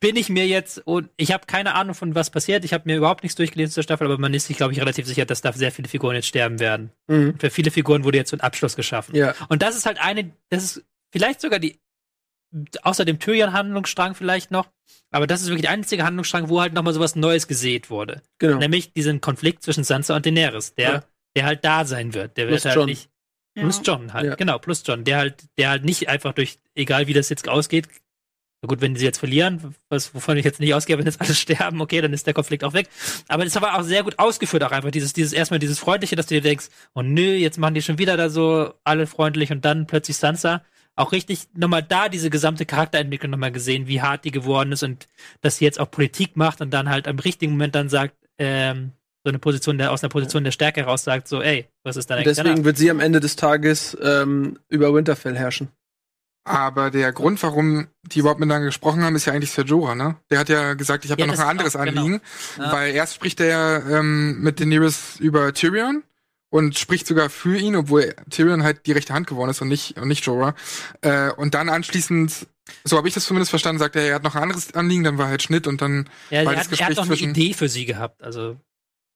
bin 0.00 0.16
ich 0.16 0.28
mir 0.28 0.46
jetzt, 0.46 0.78
und 0.86 1.10
ich 1.16 1.32
habe 1.32 1.46
keine 1.46 1.74
Ahnung 1.74 1.94
von 1.94 2.14
was 2.14 2.30
passiert. 2.30 2.64
Ich 2.64 2.72
habe 2.72 2.84
mir 2.86 2.96
überhaupt 2.96 3.24
nichts 3.24 3.36
durchgelesen 3.36 3.72
zur 3.74 3.82
Staffel, 3.82 4.06
aber 4.06 4.18
man 4.18 4.32
ist 4.32 4.46
sich, 4.46 4.56
glaube 4.56 4.72
ich, 4.72 4.80
relativ 4.80 5.06
sicher, 5.06 5.26
dass 5.26 5.40
da 5.40 5.52
sehr 5.52 5.72
viele 5.72 5.88
Figuren 5.88 6.14
jetzt 6.14 6.28
sterben 6.28 6.60
werden. 6.60 6.92
Mhm. 7.08 7.30
Und 7.30 7.40
für 7.40 7.50
viele 7.50 7.70
Figuren 7.70 8.04
wurde 8.04 8.18
jetzt 8.18 8.30
so 8.30 8.36
ein 8.36 8.40
Abschluss 8.40 8.76
geschaffen. 8.76 9.14
Ja. 9.14 9.34
Und 9.48 9.62
das 9.62 9.76
ist 9.76 9.86
halt 9.86 10.00
eine, 10.00 10.32
das 10.50 10.64
ist 10.64 10.84
vielleicht 11.12 11.40
sogar 11.40 11.58
die, 11.58 11.78
außer 12.82 13.04
dem 13.04 13.18
Tyrion-Handlungsstrang 13.18 14.14
vielleicht 14.14 14.50
noch, 14.50 14.68
aber 15.10 15.26
das 15.26 15.40
ist 15.42 15.48
wirklich 15.48 15.62
der 15.62 15.70
einzige 15.72 16.04
Handlungsstrang, 16.04 16.48
wo 16.48 16.60
halt 16.60 16.72
nochmal 16.72 16.94
sowas 16.94 17.16
Neues 17.16 17.46
gesät 17.48 17.90
wurde. 17.90 18.22
Genau. 18.38 18.58
Nämlich 18.58 18.92
diesen 18.92 19.20
Konflikt 19.20 19.62
zwischen 19.62 19.84
Sansa 19.84 20.16
und 20.16 20.24
Daenerys, 20.26 20.74
der, 20.74 20.90
Ja. 20.90 21.04
der 21.36 21.44
halt 21.44 21.64
da 21.64 21.84
sein 21.84 22.14
wird. 22.14 22.36
Der 22.36 22.46
Plus 22.46 22.64
wird 22.64 22.64
halt 22.66 22.76
John. 22.76 22.86
nicht, 22.86 23.10
plus 23.54 23.80
John 23.84 24.12
halt, 24.12 24.26
Ja. 24.26 24.34
genau, 24.34 24.58
plus 24.58 24.82
John, 24.86 25.04
der 25.04 25.18
halt, 25.18 25.44
der 25.58 25.70
halt 25.70 25.84
nicht 25.84 26.08
einfach 26.08 26.32
durch, 26.32 26.58
egal 26.74 27.06
wie 27.06 27.12
das 27.14 27.28
jetzt 27.28 27.48
ausgeht, 27.48 27.88
na 28.60 28.66
gut, 28.66 28.80
wenn 28.80 28.96
sie 28.96 29.04
jetzt 29.04 29.18
verlieren, 29.18 29.76
was, 29.88 30.12
wovon 30.16 30.36
ich 30.36 30.44
jetzt 30.44 30.58
nicht 30.58 30.74
ausgehe, 30.74 30.98
wenn 30.98 31.06
jetzt 31.06 31.20
alle 31.20 31.32
sterben, 31.34 31.80
okay, 31.80 32.00
dann 32.00 32.12
ist 32.12 32.26
der 32.26 32.34
Konflikt 32.34 32.64
auch 32.64 32.72
weg. 32.72 32.88
Aber 33.28 33.44
das 33.44 33.52
ist 33.52 33.56
aber 33.56 33.78
auch 33.78 33.82
sehr 33.82 34.02
gut 34.02 34.18
ausgeführt, 34.18 34.64
auch 34.64 34.72
einfach 34.72 34.90
dieses, 34.90 35.12
dieses, 35.12 35.32
erstmal 35.32 35.60
dieses 35.60 35.78
Freundliche, 35.78 36.16
dass 36.16 36.26
du 36.26 36.34
dir 36.34 36.40
denkst, 36.40 36.66
oh 36.94 37.02
nö, 37.02 37.34
jetzt 37.36 37.58
machen 37.58 37.74
die 37.74 37.82
schon 37.82 37.98
wieder 37.98 38.16
da 38.16 38.30
so 38.30 38.74
alle 38.84 39.06
freundlich 39.06 39.52
und 39.52 39.64
dann 39.64 39.86
plötzlich 39.86 40.16
Sansa. 40.16 40.64
Auch 40.98 41.12
richtig 41.12 41.46
nochmal 41.54 41.82
da 41.82 42.08
diese 42.08 42.28
gesamte 42.30 42.66
Charakterentwicklung 42.66 43.30
nochmal 43.30 43.52
gesehen, 43.52 43.86
wie 43.86 44.02
hart 44.02 44.24
die 44.24 44.30
geworden 44.32 44.72
ist 44.72 44.82
und 44.82 45.06
dass 45.42 45.56
sie 45.58 45.64
jetzt 45.64 45.78
auch 45.80 45.90
Politik 45.90 46.36
macht 46.36 46.60
und 46.60 46.70
dann 46.70 46.88
halt 46.88 47.06
am 47.06 47.18
richtigen 47.18 47.52
Moment 47.52 47.74
dann 47.74 47.88
sagt, 47.88 48.14
ähm, 48.38 48.92
so 49.24 49.30
eine 49.30 49.38
Position 49.38 49.78
der, 49.78 49.92
aus 49.92 50.02
einer 50.02 50.10
Position 50.10 50.44
der 50.44 50.50
Stärke 50.52 50.80
heraus 50.80 51.04
sagt, 51.04 51.28
so, 51.28 51.42
ey, 51.42 51.66
was 51.84 51.96
ist 51.96 52.10
Und 52.10 52.16
eigentlich 52.16 52.36
deswegen 52.36 52.48
danach? 52.56 52.64
wird 52.64 52.78
sie 52.78 52.90
am 52.90 53.00
Ende 53.00 53.20
des 53.20 53.36
Tages 53.36 53.96
ähm, 54.02 54.58
über 54.68 54.92
Winterfell 54.94 55.36
herrschen. 55.36 55.68
Aber 56.44 56.90
der 56.90 57.12
Grund, 57.12 57.42
warum 57.42 57.88
die 58.04 58.20
überhaupt 58.20 58.40
miteinander 58.40 58.66
gesprochen 58.66 59.02
haben, 59.02 59.14
ist 59.16 59.26
ja 59.26 59.34
eigentlich 59.34 59.50
Ser 59.50 59.64
Jorah, 59.66 59.94
ne? 59.94 60.16
Der 60.30 60.38
hat 60.38 60.48
ja 60.48 60.74
gesagt, 60.74 61.04
ich 61.04 61.10
habe 61.10 61.20
Ja, 61.20 61.26
da 61.26 61.32
noch 61.34 61.38
ein 61.40 61.46
anderes 61.48 61.76
auch, 61.76 61.84
genau. 61.84 62.00
Anliegen, 62.00 62.22
Ja. 62.58 62.72
weil 62.72 62.94
erst 62.94 63.14
spricht 63.14 63.38
er 63.40 63.46
ja 63.46 63.98
ähm, 63.98 64.40
mit 64.40 64.58
Daenerys 64.58 65.16
über 65.20 65.52
Tyrion 65.52 66.02
und 66.50 66.78
spricht 66.78 67.06
sogar 67.06 67.30
für 67.30 67.58
ihn, 67.58 67.76
obwohl 67.76 68.14
Tyrion 68.30 68.62
halt 68.62 68.86
die 68.86 68.92
rechte 68.92 69.12
Hand 69.12 69.26
geworden 69.26 69.50
ist 69.50 69.60
und 69.60 69.68
nicht 69.68 69.98
und 69.98 70.08
nicht 70.08 70.24
Jorah. 70.24 70.54
Äh, 71.02 71.30
und 71.32 71.54
dann 71.54 71.68
anschließend, 71.68 72.46
so 72.84 72.96
habe 72.96 73.08
ich 73.08 73.14
das 73.14 73.24
zumindest 73.24 73.50
verstanden, 73.50 73.78
sagt 73.78 73.96
er, 73.96 74.02
er 74.02 74.14
hat 74.16 74.22
noch 74.22 74.34
ein 74.34 74.42
anderes 74.42 74.74
Anliegen, 74.74 75.04
dann 75.04 75.18
war 75.18 75.28
halt 75.28 75.42
Schnitt 75.42 75.66
und 75.66 75.80
dann 75.82 76.08
Ja, 76.30 76.44
war 76.44 76.52
er 76.52 76.56
das 76.56 76.66
hat, 76.66 76.66
er 76.66 76.70
Gespräch 76.70 76.98
hat 76.98 77.08
noch 77.08 77.16
eine. 77.16 77.30
Idee 77.30 77.54
für 77.54 77.68
sie 77.68 77.84
gehabt. 77.84 78.22
Also, 78.22 78.56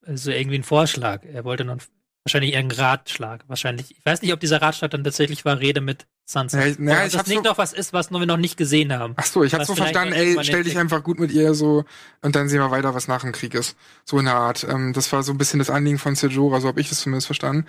also 0.05 0.31
irgendwie 0.31 0.57
einen 0.57 0.65
Vorschlag. 0.65 1.25
Er 1.25 1.45
wollte 1.45 1.65
noch 1.65 1.79
wahrscheinlich 2.25 2.53
irgendeinen 2.55 2.81
Ratschlag. 2.81 3.45
Wahrscheinlich. 3.49 3.97
Ich 3.97 4.05
weiß 4.05 4.23
nicht, 4.23 4.33
ob 4.33 4.41
dieser 4.41 4.61
Ratschlag 4.61 4.91
dann 4.91 5.05
tatsächlich 5.05 5.45
war, 5.45 5.59
Rede 5.59 5.81
mit 5.81 6.07
Sansa. 6.25 6.65
Ja, 6.65 6.73
ob 6.73 7.07
ich 7.07 7.13
das 7.13 7.27
nicht 7.27 7.39
so- 7.39 7.43
noch 7.43 7.59
was 7.59 7.73
ist, 7.73 7.93
was 7.93 8.11
wir 8.11 8.25
noch 8.27 8.37
nicht 8.37 8.57
gesehen 8.57 8.93
haben. 8.93 9.15
Ach 9.17 9.27
so, 9.27 9.43
ich 9.45 9.53
hab's 9.55 9.63
Was 9.63 9.69
so 9.69 9.75
verstanden, 9.75 10.15
ey, 10.15 10.37
stell 10.43 10.63
dich 10.65 10.79
einfach 10.79 11.03
gut 11.03 11.19
mit 11.19 11.31
ihr 11.33 11.55
so 11.55 11.85
und 12.23 12.37
dann 12.37 12.49
sehen 12.49 12.61
wir 12.61 12.71
weiter, 12.71 12.95
was 12.95 13.09
nach 13.09 13.23
dem 13.23 13.33
Krieg 13.33 13.55
ist. 13.55 13.77
So 14.05 14.19
in 14.19 14.25
der 14.27 14.37
Art. 14.37 14.65
Ähm, 14.69 14.93
das 14.93 15.13
war 15.13 15.23
so 15.23 15.33
ein 15.33 15.39
bisschen 15.39 15.59
das 15.59 15.69
Anliegen 15.71 15.99
von 15.99 16.15
Sejora, 16.15 16.61
so 16.61 16.69
habe 16.69 16.81
ich 16.81 16.89
das 16.89 17.01
zumindest 17.01 17.27
verstanden. 17.27 17.67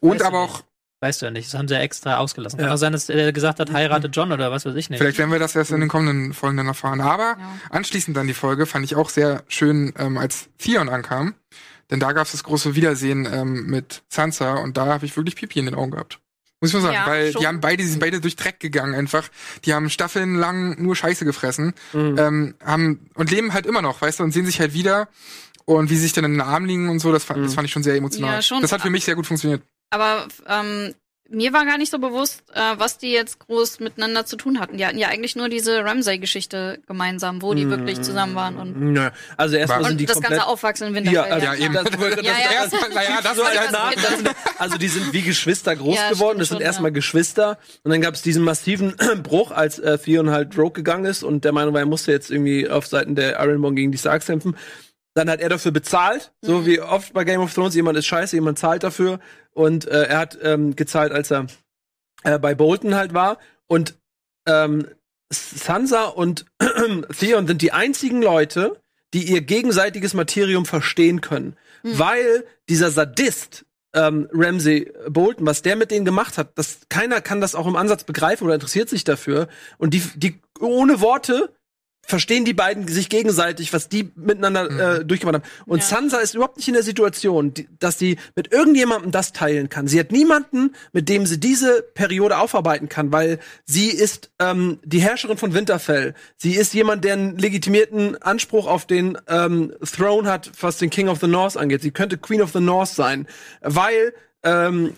Und 0.00 0.10
Weiß 0.14 0.20
ich 0.20 0.26
aber 0.26 0.40
auch, 0.40 0.62
Weißt 1.00 1.20
du 1.20 1.26
ja 1.26 1.30
nicht. 1.32 1.48
Das 1.52 1.58
haben 1.58 1.68
sie 1.68 1.74
ja 1.74 1.80
extra 1.80 2.16
ausgelassen. 2.16 2.58
Kann 2.58 2.68
Ja. 2.68 2.72
auch 2.74 2.78
sein, 2.78 2.92
dass 2.92 3.10
er 3.10 3.30
gesagt 3.32 3.60
hat, 3.60 3.70
heirate 3.74 4.06
John 4.06 4.32
oder 4.32 4.50
was 4.50 4.64
weiß 4.64 4.74
ich 4.74 4.88
nicht. 4.88 4.98
vielleicht 4.98 5.18
werden 5.18 5.30
wir 5.30 5.38
das 5.38 5.54
erst 5.54 5.70
in 5.70 5.80
den 5.80 5.88
kommenden 5.90 6.32
Folgen 6.32 6.56
dann 6.56 6.66
erfahren. 6.66 7.02
Aber 7.02 7.36
Ja. 7.38 7.58
anschließend 7.68 8.16
dann 8.16 8.26
die 8.26 8.32
Folge 8.32 8.64
fand 8.64 8.86
ich 8.86 8.96
auch 8.96 9.10
sehr 9.10 9.42
schön, 9.48 9.92
ähm, 9.98 10.16
als 10.16 10.48
Theon 10.56 10.88
ankam. 10.88 11.34
Denn 11.90 12.00
da 12.00 12.12
gab's 12.12 12.32
das 12.32 12.42
große 12.44 12.74
Wiedersehen 12.74 13.28
ähm, 13.30 13.66
mit 13.66 14.02
Sansa 14.08 14.54
und 14.54 14.78
da 14.78 14.86
habe 14.86 15.04
ich 15.04 15.14
wirklich 15.14 15.36
Pipi 15.36 15.58
in 15.58 15.66
den 15.66 15.74
Augen 15.74 15.90
gehabt. 15.90 16.20
Muss 16.60 16.70
ich 16.70 16.74
mal 16.74 16.80
sagen, 16.82 16.94
Ja, 16.94 17.06
weil 17.06 17.32
schon. 17.32 17.40
die 17.40 17.46
haben 17.46 17.60
beide, 17.60 17.82
die 17.82 17.88
sind 17.88 18.00
beide 18.00 18.20
durch 18.20 18.36
Dreck 18.36 18.58
gegangen 18.60 18.94
einfach. 18.94 19.28
Die 19.64 19.74
haben 19.74 19.90
Staffeln 19.90 20.36
lang 20.36 20.80
nur 20.82 20.96
Scheiße 20.96 21.24
gefressen. 21.24 21.74
Mhm. 21.92 22.16
ähm, 22.18 22.54
haben 22.64 23.10
und 23.14 23.30
leben 23.30 23.52
halt 23.52 23.66
immer 23.66 23.82
noch, 23.82 24.00
weißt 24.00 24.20
du, 24.20 24.24
und 24.24 24.32
sehen 24.32 24.46
sich 24.46 24.60
halt 24.60 24.72
wieder 24.72 25.08
und 25.66 25.90
wie 25.90 25.94
sie 25.96 26.02
sich 26.02 26.12
dann 26.12 26.24
in 26.24 26.32
den 26.32 26.40
Arm 26.40 26.64
liegen 26.64 26.88
und 26.88 27.00
so, 27.00 27.12
das, 27.12 27.24
fand- 27.24 27.40
Mhm. 27.40 27.44
das 27.44 27.54
fand 27.54 27.66
ich 27.66 27.72
schon 27.72 27.82
sehr 27.82 27.94
emotional. 27.96 28.34
Ja, 28.36 28.42
schon. 28.42 28.62
Das 28.62 28.72
hat 28.72 28.82
für 28.82 28.90
mich 28.90 29.04
sehr 29.04 29.14
gut 29.14 29.26
funktioniert. 29.26 29.62
Aber 29.90 30.26
ähm, 30.48 30.94
mir 31.30 31.52
war 31.52 31.64
gar 31.64 31.78
nicht 31.78 31.90
so 31.90 31.98
bewusst, 31.98 32.42
äh, 32.52 32.60
was 32.76 32.98
die 32.98 33.10
jetzt 33.10 33.38
groß 33.38 33.80
miteinander 33.80 34.26
zu 34.26 34.36
tun 34.36 34.60
hatten. 34.60 34.76
Die 34.76 34.84
hatten 34.84 34.98
ja 34.98 35.08
eigentlich 35.08 35.36
nur 35.36 35.48
diese 35.48 35.84
Ramsay-Geschichte 35.84 36.80
gemeinsam, 36.86 37.40
wo 37.40 37.54
die 37.54 37.68
wirklich 37.68 38.02
zusammen 38.02 38.34
waren 38.34 38.56
und, 38.58 38.80
Nö. 38.92 39.08
Also 39.36 39.56
erstmal 39.56 39.84
sind 39.84 40.00
die 40.00 40.06
das 40.06 40.14
komplett. 40.14 40.38
ganze 40.38 40.46
Aufwachsen 40.46 40.88
in 40.88 40.94
ja, 40.94 41.24
Winterfell. 41.24 41.32
also, 41.32 41.46
Ja, 41.46 41.54
eben. 41.54 41.74
Das, 41.74 41.84
das, 41.84 42.00
Ja, 42.00 42.32
ja. 42.32 42.52
Erstmal, 42.52 42.90
naja, 42.90 43.20
das 43.22 43.38
war 43.38 43.70
nach-. 43.72 44.34
Also 44.58 44.78
die 44.78 44.88
sind 44.88 45.12
wie 45.12 45.22
Geschwister 45.22 45.74
groß 45.74 45.96
Ja, 45.96 46.10
geworden. 46.10 46.38
Das 46.38 46.48
sind 46.48 46.58
schon, 46.58 46.66
erstmal 46.66 46.90
ja. 46.90 46.94
Geschwister. 46.94 47.58
Und 47.82 47.90
dann 47.90 48.00
gab 48.00 48.14
es 48.14 48.22
diesen 48.22 48.44
massiven 48.44 48.94
Bruch, 49.22 49.50
als 49.50 49.78
äh, 49.78 49.98
Theon 49.98 50.30
halt 50.30 50.56
Rogue 50.58 50.72
gegangen 50.72 51.06
ist 51.06 51.22
und 51.22 51.44
der 51.44 51.52
Meinung 51.52 51.72
war, 51.72 51.80
er 51.80 51.86
musste 51.86 52.12
jetzt 52.12 52.30
irgendwie 52.30 52.68
auf 52.68 52.86
Seiten 52.86 53.14
der 53.14 53.40
Ironborn 53.40 53.76
gegen 53.76 53.92
die 53.92 53.98
Starks 53.98 54.26
kämpfen. 54.26 54.56
Dann 55.14 55.30
hat 55.30 55.40
er 55.40 55.48
dafür 55.48 55.70
bezahlt, 55.70 56.32
so 56.42 56.60
Mhm. 56.60 56.66
wie 56.66 56.80
oft 56.80 57.12
bei 57.12 57.24
Game 57.24 57.40
of 57.40 57.54
Thrones. 57.54 57.74
Jemand 57.74 57.96
ist 57.96 58.06
scheiße, 58.06 58.36
jemand 58.36 58.58
zahlt 58.58 58.82
dafür. 58.82 59.20
Und 59.52 59.86
äh, 59.86 60.04
er 60.04 60.18
hat 60.18 60.38
ähm, 60.42 60.74
gezahlt, 60.74 61.12
als 61.12 61.30
er 61.30 61.46
äh, 62.24 62.38
bei 62.38 62.54
Bolton 62.54 62.94
halt 62.96 63.14
war. 63.14 63.38
Und 63.66 63.94
ähm, 64.46 64.88
Sansa 65.32 66.04
und 66.04 66.46
Theon 67.18 67.46
sind 67.46 67.62
die 67.62 67.72
einzigen 67.72 68.22
Leute, 68.22 68.80
die 69.14 69.22
ihr 69.24 69.40
gegenseitiges 69.40 70.14
Materium 70.14 70.66
verstehen 70.66 71.20
können. 71.20 71.56
Hm. 71.82 71.98
Weil 71.98 72.44
dieser 72.68 72.90
Sadist, 72.90 73.64
ähm, 73.94 74.28
Ramsey 74.32 74.92
Bolton, 75.08 75.46
was 75.46 75.62
der 75.62 75.76
mit 75.76 75.92
denen 75.92 76.04
gemacht 76.04 76.36
hat, 76.38 76.58
das, 76.58 76.80
keiner 76.88 77.20
kann 77.20 77.40
das 77.40 77.54
auch 77.54 77.66
im 77.68 77.76
Ansatz 77.76 78.02
begreifen 78.02 78.44
oder 78.44 78.54
interessiert 78.54 78.88
sich 78.88 79.04
dafür. 79.04 79.46
Und 79.78 79.94
die, 79.94 80.02
die 80.16 80.40
ohne 80.58 81.00
Worte 81.00 81.54
verstehen 82.06 82.44
die 82.44 82.54
beiden 82.54 82.86
sich 82.88 83.08
gegenseitig, 83.08 83.72
was 83.72 83.88
die 83.88 84.10
miteinander 84.16 84.98
äh, 84.98 85.04
durchgemacht 85.04 85.36
haben. 85.36 85.44
Und 85.66 85.78
Ja. 85.78 85.84
Sansa 85.84 86.18
ist 86.18 86.34
überhaupt 86.34 86.56
nicht 86.56 86.68
in 86.68 86.74
der 86.74 86.82
Situation, 86.82 87.54
die, 87.54 87.68
dass 87.78 87.98
sie 87.98 88.18
mit 88.36 88.52
irgendjemandem 88.52 89.10
das 89.10 89.32
teilen 89.32 89.68
kann. 89.68 89.86
Sie 89.88 89.98
hat 89.98 90.12
niemanden, 90.12 90.74
mit 90.92 91.08
dem 91.08 91.26
sie 91.26 91.38
diese 91.38 91.82
Periode 91.94 92.38
aufarbeiten 92.38 92.88
kann, 92.88 93.12
weil 93.12 93.38
sie 93.64 93.88
ist 93.88 94.30
ähm, 94.38 94.78
die 94.84 95.00
Herrscherin 95.00 95.36
von 95.36 95.54
Winterfell. 95.54 96.14
Sie 96.36 96.54
ist 96.54 96.74
jemand, 96.74 97.04
der 97.04 97.14
einen 97.14 97.38
legitimierten 97.38 98.20
Anspruch 98.22 98.66
auf 98.66 98.86
den 98.86 99.18
ähm, 99.28 99.72
Throne 99.84 100.30
hat, 100.30 100.50
was 100.60 100.78
den 100.78 100.90
King 100.90 101.08
of 101.08 101.20
the 101.20 101.26
North 101.26 101.56
angeht. 101.56 101.82
Sie 101.82 101.90
könnte 101.90 102.18
Queen 102.18 102.42
of 102.42 102.52
the 102.52 102.60
North 102.60 102.88
sein, 102.90 103.26
weil 103.60 104.12
ähm, 104.42 104.92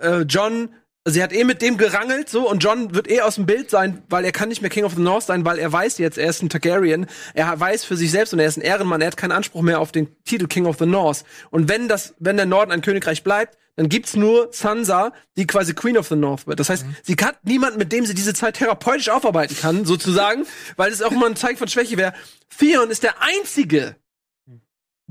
äh, 0.00 0.20
John 0.22 0.68
Sie 1.04 1.20
hat 1.20 1.32
eh 1.32 1.42
mit 1.42 1.62
dem 1.62 1.78
gerangelt, 1.78 2.28
so, 2.28 2.48
und 2.48 2.62
John 2.62 2.94
wird 2.94 3.10
eh 3.10 3.22
aus 3.22 3.34
dem 3.34 3.44
Bild 3.44 3.70
sein, 3.70 4.04
weil 4.08 4.24
er 4.24 4.30
kann 4.30 4.48
nicht 4.48 4.62
mehr 4.62 4.70
King 4.70 4.84
of 4.84 4.94
the 4.94 5.02
North 5.02 5.24
sein, 5.24 5.44
weil 5.44 5.58
er 5.58 5.72
weiß 5.72 5.98
jetzt, 5.98 6.16
er 6.16 6.30
ist 6.30 6.42
ein 6.42 6.48
Targaryen, 6.48 7.06
er 7.34 7.58
weiß 7.58 7.84
für 7.84 7.96
sich 7.96 8.12
selbst 8.12 8.32
und 8.32 8.38
er 8.38 8.46
ist 8.46 8.56
ein 8.56 8.62
Ehrenmann, 8.62 9.00
er 9.00 9.08
hat 9.08 9.16
keinen 9.16 9.32
Anspruch 9.32 9.62
mehr 9.62 9.80
auf 9.80 9.90
den 9.90 10.14
Titel 10.24 10.46
King 10.46 10.66
of 10.66 10.78
the 10.78 10.86
North. 10.86 11.24
Und 11.50 11.68
wenn 11.68 11.88
das, 11.88 12.14
wenn 12.20 12.36
der 12.36 12.46
Norden 12.46 12.70
ein 12.70 12.82
Königreich 12.82 13.24
bleibt, 13.24 13.58
dann 13.74 13.88
gibt's 13.88 14.14
nur 14.14 14.50
Sansa, 14.52 15.12
die 15.36 15.46
quasi 15.46 15.74
Queen 15.74 15.98
of 15.98 16.06
the 16.06 16.14
North 16.14 16.46
wird. 16.46 16.60
Das 16.60 16.68
heißt, 16.68 16.84
sie 17.02 17.16
hat 17.20 17.44
niemanden, 17.44 17.78
mit 17.78 17.90
dem 17.90 18.06
sie 18.06 18.14
diese 18.14 18.34
Zeit 18.34 18.56
therapeutisch 18.56 19.08
aufarbeiten 19.08 19.56
kann, 19.56 19.84
sozusagen, 19.84 20.46
weil 20.76 20.92
es 20.92 21.02
auch 21.02 21.10
immer 21.10 21.26
ein 21.26 21.36
Zeichen 21.36 21.56
von 21.56 21.68
Schwäche 21.68 21.96
wäre. 21.96 22.12
Theon 22.56 22.90
ist 22.90 23.02
der 23.02 23.14
einzige, 23.20 23.96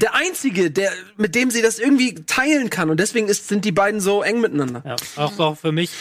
der 0.01 0.15
einzige, 0.15 0.71
der, 0.71 0.91
mit 1.17 1.35
dem 1.35 1.51
sie 1.51 1.61
das 1.61 1.79
irgendwie 1.79 2.15
teilen 2.25 2.69
kann. 2.69 2.89
Und 2.89 2.99
deswegen 2.99 3.27
ist, 3.27 3.47
sind 3.47 3.65
die 3.65 3.71
beiden 3.71 4.01
so 4.01 4.23
eng 4.23 4.41
miteinander. 4.41 4.83
Ja, 4.85 4.95
auch, 5.15 5.37
auch 5.39 5.57
für 5.57 5.71
mich, 5.71 5.91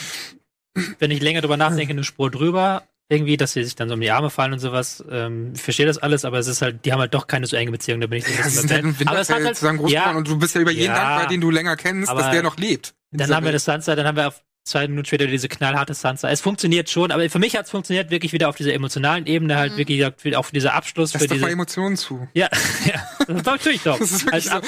wenn 0.99 1.11
ich 1.11 1.21
länger 1.21 1.41
drüber 1.41 1.57
nachdenke, 1.57 1.91
eine 1.93 2.03
Spur 2.03 2.31
drüber. 2.31 2.83
Irgendwie, 3.09 3.35
dass 3.35 3.51
sie 3.51 3.63
sich 3.65 3.75
dann 3.75 3.89
so 3.89 3.95
um 3.95 3.99
die 3.99 4.09
Arme 4.09 4.29
fallen 4.29 4.53
und 4.53 4.59
sowas. 4.59 5.03
Ähm, 5.11 5.51
ich 5.53 5.61
verstehe 5.61 5.85
das 5.85 5.97
alles, 5.97 6.23
aber 6.23 6.39
es 6.39 6.47
ist 6.47 6.61
halt, 6.61 6.85
die 6.85 6.93
haben 6.93 6.99
halt 7.01 7.13
doch 7.13 7.27
keine 7.27 7.45
so 7.45 7.57
enge 7.57 7.71
Beziehung, 7.71 7.99
da 7.99 8.07
bin 8.07 8.19
ich 8.19 8.25
so 8.25 8.31
ein 8.61 8.67
Ja, 8.69 8.77
verwirrt. 8.77 9.07
Aber 9.09 9.19
es 9.19 9.29
hat 9.29 9.43
halt, 9.43 9.57
zusammen 9.57 9.79
groß 9.79 9.91
ja, 9.91 10.11
und 10.11 10.25
du 10.29 10.39
bist 10.39 10.55
ja 10.55 10.61
über 10.61 10.71
jeden 10.71 10.93
Ja. 10.93 10.95
dankbar, 10.95 11.27
den 11.27 11.41
du 11.41 11.51
länger 11.51 11.75
kennst, 11.75 12.09
dass 12.09 12.31
der 12.31 12.41
noch 12.41 12.55
lebt. 12.55 12.93
dann 13.11 13.35
haben 13.35 13.45
wir 13.45 13.51
das 13.51 13.65
Sansa, 13.65 13.97
dann 13.97 14.07
haben 14.07 14.15
wir 14.15 14.29
auf 14.29 14.41
zwei 14.63 14.87
Minuten 14.87 15.05
später 15.05 15.27
diese 15.27 15.47
knallharte 15.49 15.93
Sansa. 15.93 16.29
Es 16.29 16.41
funktioniert 16.41 16.89
schon, 16.89 17.11
aber 17.11 17.27
für 17.29 17.39
mich 17.39 17.55
hat 17.55 17.65
es 17.65 17.71
funktioniert 17.71 18.11
wirklich 18.11 18.31
wieder 18.33 18.47
auf 18.49 18.55
dieser 18.55 18.73
emotionalen 18.73 19.25
Ebene, 19.25 19.57
halt 19.57 19.75
wirklich 19.77 19.97
gesagt, 19.97 20.35
auf 20.35 20.51
dieser 20.51 20.73
Abschluss 20.73 21.13
Lass 21.13 21.23
für 21.23 21.27
doch 21.27 21.35
diese. 21.35 21.45
mal 21.45 21.51
Emotionen 21.51 21.97
zu. 21.97 22.27
Ja, 22.33 22.49
ja, 22.85 23.33
das 23.41 23.61
tue 23.63 23.73
ich 23.73 23.81
doch. 23.81 23.97
Das 23.99 24.11
ist 24.11 24.31
als, 24.31 24.45
wirklich 24.45 24.51
Ab, 24.51 24.63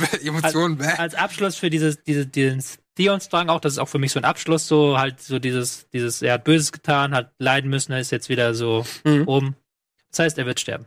so, 0.00 0.16
äh, 0.18 0.28
Emotionen, 0.28 0.78
bäh. 0.78 0.86
als 0.98 1.14
Abschluss 1.14 1.56
für 1.56 1.70
dieses, 1.70 2.02
diese, 2.02 2.26
diesen 2.26 2.62
Theon-Strang 2.96 3.48
auch, 3.48 3.60
das 3.60 3.72
ist 3.74 3.78
auch 3.78 3.88
für 3.88 3.98
mich 3.98 4.12
so 4.12 4.20
ein 4.20 4.24
Abschluss, 4.24 4.68
so 4.68 4.98
halt 4.98 5.20
so 5.20 5.38
dieses, 5.38 5.88
dieses, 5.92 6.22
er 6.22 6.34
hat 6.34 6.44
Böses 6.44 6.72
getan, 6.72 7.14
hat 7.14 7.32
leiden 7.38 7.68
müssen, 7.70 7.92
er 7.92 8.00
ist 8.00 8.10
jetzt 8.12 8.28
wieder 8.28 8.54
so 8.54 8.84
Mhm. 9.04 9.26
oben. 9.28 9.56
Das 10.10 10.18
heißt, 10.20 10.38
er 10.38 10.46
wird 10.46 10.60
sterben. 10.60 10.86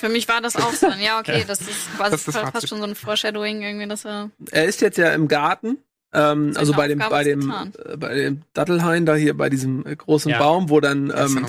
Für 0.00 0.08
mich 0.08 0.26
war 0.26 0.40
das 0.40 0.56
auch 0.56 0.72
so. 0.72 0.88
Ja, 1.00 1.20
okay, 1.20 1.44
das 1.46 1.60
ist 1.60 1.96
quasi 1.96 2.10
Das 2.10 2.26
ist 2.28 2.36
fast 2.36 2.52
Fazit. 2.52 2.68
schon 2.68 2.78
so 2.78 2.84
ein 2.84 2.96
Foreshadowing 2.96 3.62
irgendwie, 3.62 3.86
dass 3.86 4.04
er. 4.04 4.30
Er 4.50 4.64
ist 4.64 4.80
jetzt 4.80 4.98
ja 4.98 5.14
im 5.14 5.28
Garten. 5.28 5.78
Ähm, 6.14 6.52
also 6.56 6.72
bei 6.74 6.88
dem, 6.88 6.98
bei 6.98 7.24
dem, 7.24 7.50
äh, 7.50 7.96
bei 7.96 8.14
dem 8.14 8.42
Dattelhain 8.52 9.06
da 9.06 9.14
hier, 9.14 9.34
bei 9.36 9.48
diesem 9.48 9.84
großen 9.84 10.30
Ja. 10.30 10.38
Baum, 10.38 10.68
wo 10.68 10.80
dann, 10.80 11.12
ähm, 11.14 11.46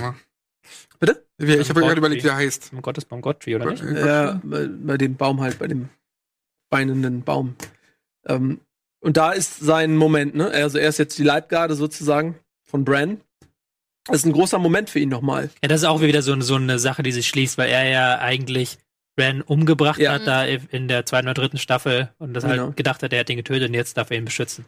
bitte? 1.00 1.26
Wie- 1.38 1.56
Ich 1.56 1.70
habe 1.70 1.82
gerade 1.82 1.98
überlegt, 1.98 2.24
wie- 2.24 2.28
er 2.30 2.36
heißt. 2.38 2.72
Im 2.72 2.82
Gottesbaum 2.82 3.22
Godfrey, 3.22 3.56
oder 3.56 3.66
nicht? 3.72 3.84
Ja, 3.84 4.40
bei, 4.44 4.68
bei 4.68 4.98
dem 4.98 5.16
Baum 5.16 5.42
halt, 5.42 5.60
bei 5.60 5.68
dem 5.68 5.90
weinenden 6.72 7.24
Baum. 7.24 7.56
Ähm, 8.26 8.62
und 9.02 9.18
da 9.18 9.32
ist 9.34 9.60
sein 9.60 9.98
Moment, 9.98 10.34
ne? 10.36 10.48
Also 10.50 10.78
er 10.78 10.88
ist 10.90 10.98
jetzt 10.98 11.18
die 11.18 11.24
Leibgarde 11.24 11.76
sozusagen 11.76 12.40
von 12.64 12.86
Bran. 12.86 13.20
Das 14.06 14.18
ist 14.18 14.26
ein 14.26 14.32
großer 14.34 14.60
Moment 14.60 14.90
für 14.90 15.00
ihn 15.00 15.10
nochmal. 15.10 15.50
Ja, 15.62 15.68
das 15.70 15.82
ist 15.82 15.88
auch 15.88 16.02
wieder 16.02 16.22
so, 16.22 16.40
so 16.42 16.56
eine 16.56 16.80
Sache, 16.80 17.04
die 17.04 17.12
sich 17.12 17.28
schließt, 17.28 17.58
weil 17.58 17.70
er 17.70 17.88
ja 17.90 18.20
eigentlich 18.20 18.78
Bran 19.16 19.42
umgebracht 19.42 20.00
Ja. 20.00 20.14
hat 20.14 20.26
da 20.26 20.44
in 20.46 20.88
der 20.88 21.06
zweiten 21.06 21.28
oder 21.28 21.36
dritten 21.36 21.58
Staffel 21.60 22.10
und 22.18 22.34
das 22.34 22.44
Genau. 22.44 22.66
halt 22.68 22.78
gedacht 22.78 23.04
hat, 23.04 23.14
er 23.14 23.20
hat 23.20 23.30
ihn 23.30 23.38
getötet 23.38 23.68
und 23.70 23.74
jetzt 23.76 23.96
darf 23.98 24.10
er 24.12 24.18
ihn 24.18 24.26
beschützen. 24.26 24.66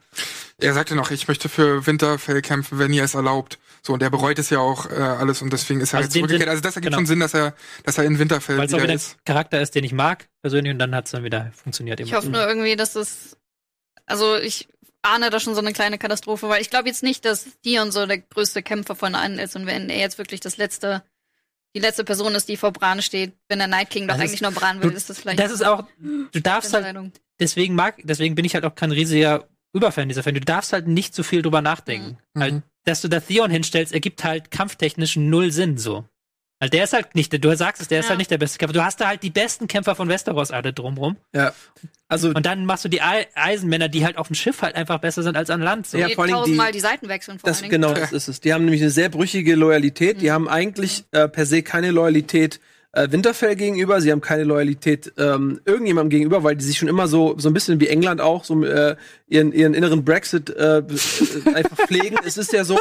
Er 0.60 0.74
sagte 0.74 0.96
noch, 0.96 1.10
ich 1.12 1.28
möchte 1.28 1.50
für 1.50 1.86
Winterfell 1.88 2.42
kämpfen, 2.42 2.78
wenn 2.80 2.94
ihr 2.94 3.04
es 3.04 3.16
erlaubt. 3.16 3.58
So, 3.82 3.94
und 3.94 4.02
er 4.04 4.10
bereut 4.10 4.38
es 4.40 4.50
ja 4.52 4.60
auch 4.60 4.90
äh, 4.90 4.94
alles 4.96 5.42
und 5.42 5.52
deswegen 5.52 5.82
ist 5.82 5.94
er 5.94 5.98
Also 5.98 6.06
halt 6.08 6.16
den 6.16 6.20
zurückgekehrt. 6.20 6.42
Sinn- 6.44 6.50
Also 6.50 6.62
das 6.62 6.76
ergibt 6.76 6.92
genau. 6.92 6.98
schon 7.00 7.06
Sinn, 7.08 7.20
dass 7.20 7.34
er, 7.34 7.54
dass 7.84 7.98
er 7.98 8.04
in 8.06 8.18
Winterfell 8.20 8.58
Weil 8.58 8.66
es 8.68 8.74
auch 8.74 8.78
wieder 8.78 8.84
wieder 8.86 8.94
ist. 8.96 9.16
ein 9.18 9.26
Charakter 9.26 9.62
ist, 9.62 9.76
den 9.76 9.84
ich 9.84 9.94
mag, 9.94 10.28
persönlich, 10.42 10.72
und 10.74 10.80
dann 10.80 10.94
hat 10.96 11.06
es 11.06 11.12
dann 11.12 11.24
wieder 11.24 11.52
funktioniert. 11.56 12.00
Ich 12.00 12.14
hoffe 12.14 12.30
nur 12.30 12.48
irgendwie, 12.48 12.76
dass 12.76 12.96
es. 12.96 13.38
Also 14.06 14.38
ich 14.38 14.68
ahne 15.02 15.30
da 15.30 15.40
schon 15.40 15.54
so 15.56 15.62
eine 15.62 15.74
kleine 15.74 15.98
Katastrophe, 15.98 16.50
weil 16.50 16.62
ich 16.62 16.70
glaube 16.70 16.88
jetzt 16.88 17.04
nicht, 17.04 17.26
dass 17.26 17.46
Dion 17.64 17.92
so 17.92 18.06
der 18.06 18.20
größte 18.20 18.64
Kämpfer 18.64 18.96
von 18.96 19.14
allen 19.16 19.38
ist 19.40 19.56
und 19.56 19.66
wenn 19.68 19.90
er 19.90 20.00
jetzt 20.00 20.18
wirklich 20.18 20.40
das 20.40 20.58
letzte, 20.58 21.04
die 21.76 21.80
letzte 21.80 22.04
Person 22.04 22.34
ist, 22.34 22.48
die 22.50 22.58
vor 22.58 22.72
Bran 22.72 23.02
steht, 23.02 23.34
wenn 23.50 23.60
der 23.60 23.68
Night 23.68 23.90
King 23.92 24.08
doch 24.08 24.16
Das 24.16 24.24
ist- 24.24 24.30
eigentlich 24.32 24.42
nur 24.42 24.52
Bran 24.52 24.82
will, 24.82 24.90
du- 24.92 24.96
ist 24.96 25.10
das 25.10 25.20
vielleicht. 25.20 25.40
Das 25.40 25.52
ist 25.52 25.64
auch, 25.66 25.84
du 26.00 26.40
darfst 26.42 26.74
halt, 26.74 26.86
Entscheidung. 26.86 27.12
deswegen 27.40 27.76
mag, 27.76 28.02
deswegen 28.04 28.34
bin 28.36 28.46
ich 28.46 28.56
halt 28.56 28.66
auch 28.66 28.74
kein 28.76 28.92
riesiger 28.92 29.48
Überfan 29.74 30.08
dieser 30.08 30.24
Fan. 30.24 30.34
Du 30.34 30.40
darfst 30.40 30.72
halt 30.72 30.88
nicht 30.88 31.14
so 31.14 31.22
viel 31.22 31.42
drüber 31.42 31.62
nachdenken. 31.62 32.18
Mhm. 32.34 32.40
Halt, 32.42 32.64
dass 32.86 33.02
du 33.02 33.10
da 33.10 33.20
Theon 33.20 33.52
hinstellst, 33.52 33.92
ergibt 33.94 34.24
halt 34.24 34.50
kampftechnisch 34.52 35.18
null 35.18 35.52
Sinn, 35.52 35.78
so. 35.78 36.06
Weil 36.60 36.70
der 36.70 36.86
ist 36.86 36.94
halt 36.94 37.16
nicht, 37.16 37.34
du 37.44 37.56
sagst 37.58 37.82
es, 37.82 37.90
der 37.90 38.00
ist 38.00 38.06
Ja. 38.06 38.10
halt 38.12 38.20
nicht 38.20 38.32
der 38.32 38.38
beste 38.38 38.58
Kämpfer. 38.58 38.74
Du 38.74 38.84
hast 38.84 39.02
da 39.02 39.08
halt 39.08 39.24
die 39.24 39.30
besten 39.30 39.68
Kämpfer 39.68 39.94
von 39.94 40.08
Westeros 40.08 40.52
alle 40.52 40.72
drumrum. 40.72 41.18
Ja. 41.34 41.54
Also, 42.08 42.30
Und 42.30 42.46
dann 42.46 42.66
machst 42.66 42.86
du 42.86 42.90
die 42.90 43.02
Ei- 43.02 43.28
Eisenmänner, 43.36 43.90
die 43.90 44.06
halt 44.06 44.18
auf 44.18 44.28
dem 44.28 44.36
Schiff 44.36 44.62
halt 44.62 44.76
einfach 44.76 45.00
besser 45.00 45.22
sind 45.24 45.36
als 45.36 45.50
an 45.50 45.60
Land. 45.62 45.86
So. 45.88 45.98
Ja, 45.98 46.08
Die 46.08 46.16
vor 46.16 46.24
allem 46.24 46.30
die- 46.34 46.40
tausendmal 46.40 46.72
die 46.72 46.80
Seiten 46.80 47.10
wechseln 47.10 47.40
vor 47.40 47.50
das, 47.50 47.62
genau, 47.62 47.94
das 47.94 48.14
ist 48.14 48.28
es. 48.30 48.40
Die 48.40 48.54
haben 48.54 48.64
nämlich 48.64 48.82
eine 48.82 48.90
sehr 48.92 49.10
brüchige 49.10 49.56
Loyalität. 49.56 50.22
Die 50.22 50.32
haben 50.32 50.48
eigentlich 50.48 51.04
äh, 51.12 51.28
per 51.28 51.46
se 51.46 51.62
keine 51.62 51.92
Loyalität 51.92 52.62
äh, 52.96 53.12
Winterfell 53.12 53.56
gegenüber, 53.56 54.02
sie 54.02 54.12
haben 54.12 54.22
keine 54.22 54.44
Loyalität 54.44 55.14
ähm, 55.18 55.60
irgendjemandem 55.66 56.10
gegenüber, 56.10 56.44
weil 56.44 56.56
die 56.56 56.66
sich 56.66 56.78
schon 56.78 56.88
immer 56.88 57.08
so 57.08 57.36
so 57.38 57.50
ein 57.50 57.54
bisschen 57.54 57.80
wie 57.80 57.88
England 57.88 58.22
auch 58.22 58.44
so 58.44 58.64
äh, 58.64 58.96
ihren 59.28 59.52
ihren 59.52 59.74
inneren 59.74 60.04
Brexit 60.04 60.50
äh, 60.50 60.82
einfach 61.54 61.78
pflegen. 61.88 62.18
es 62.26 62.38
ist 62.38 62.54
ja 62.54 62.64
so 62.64 62.80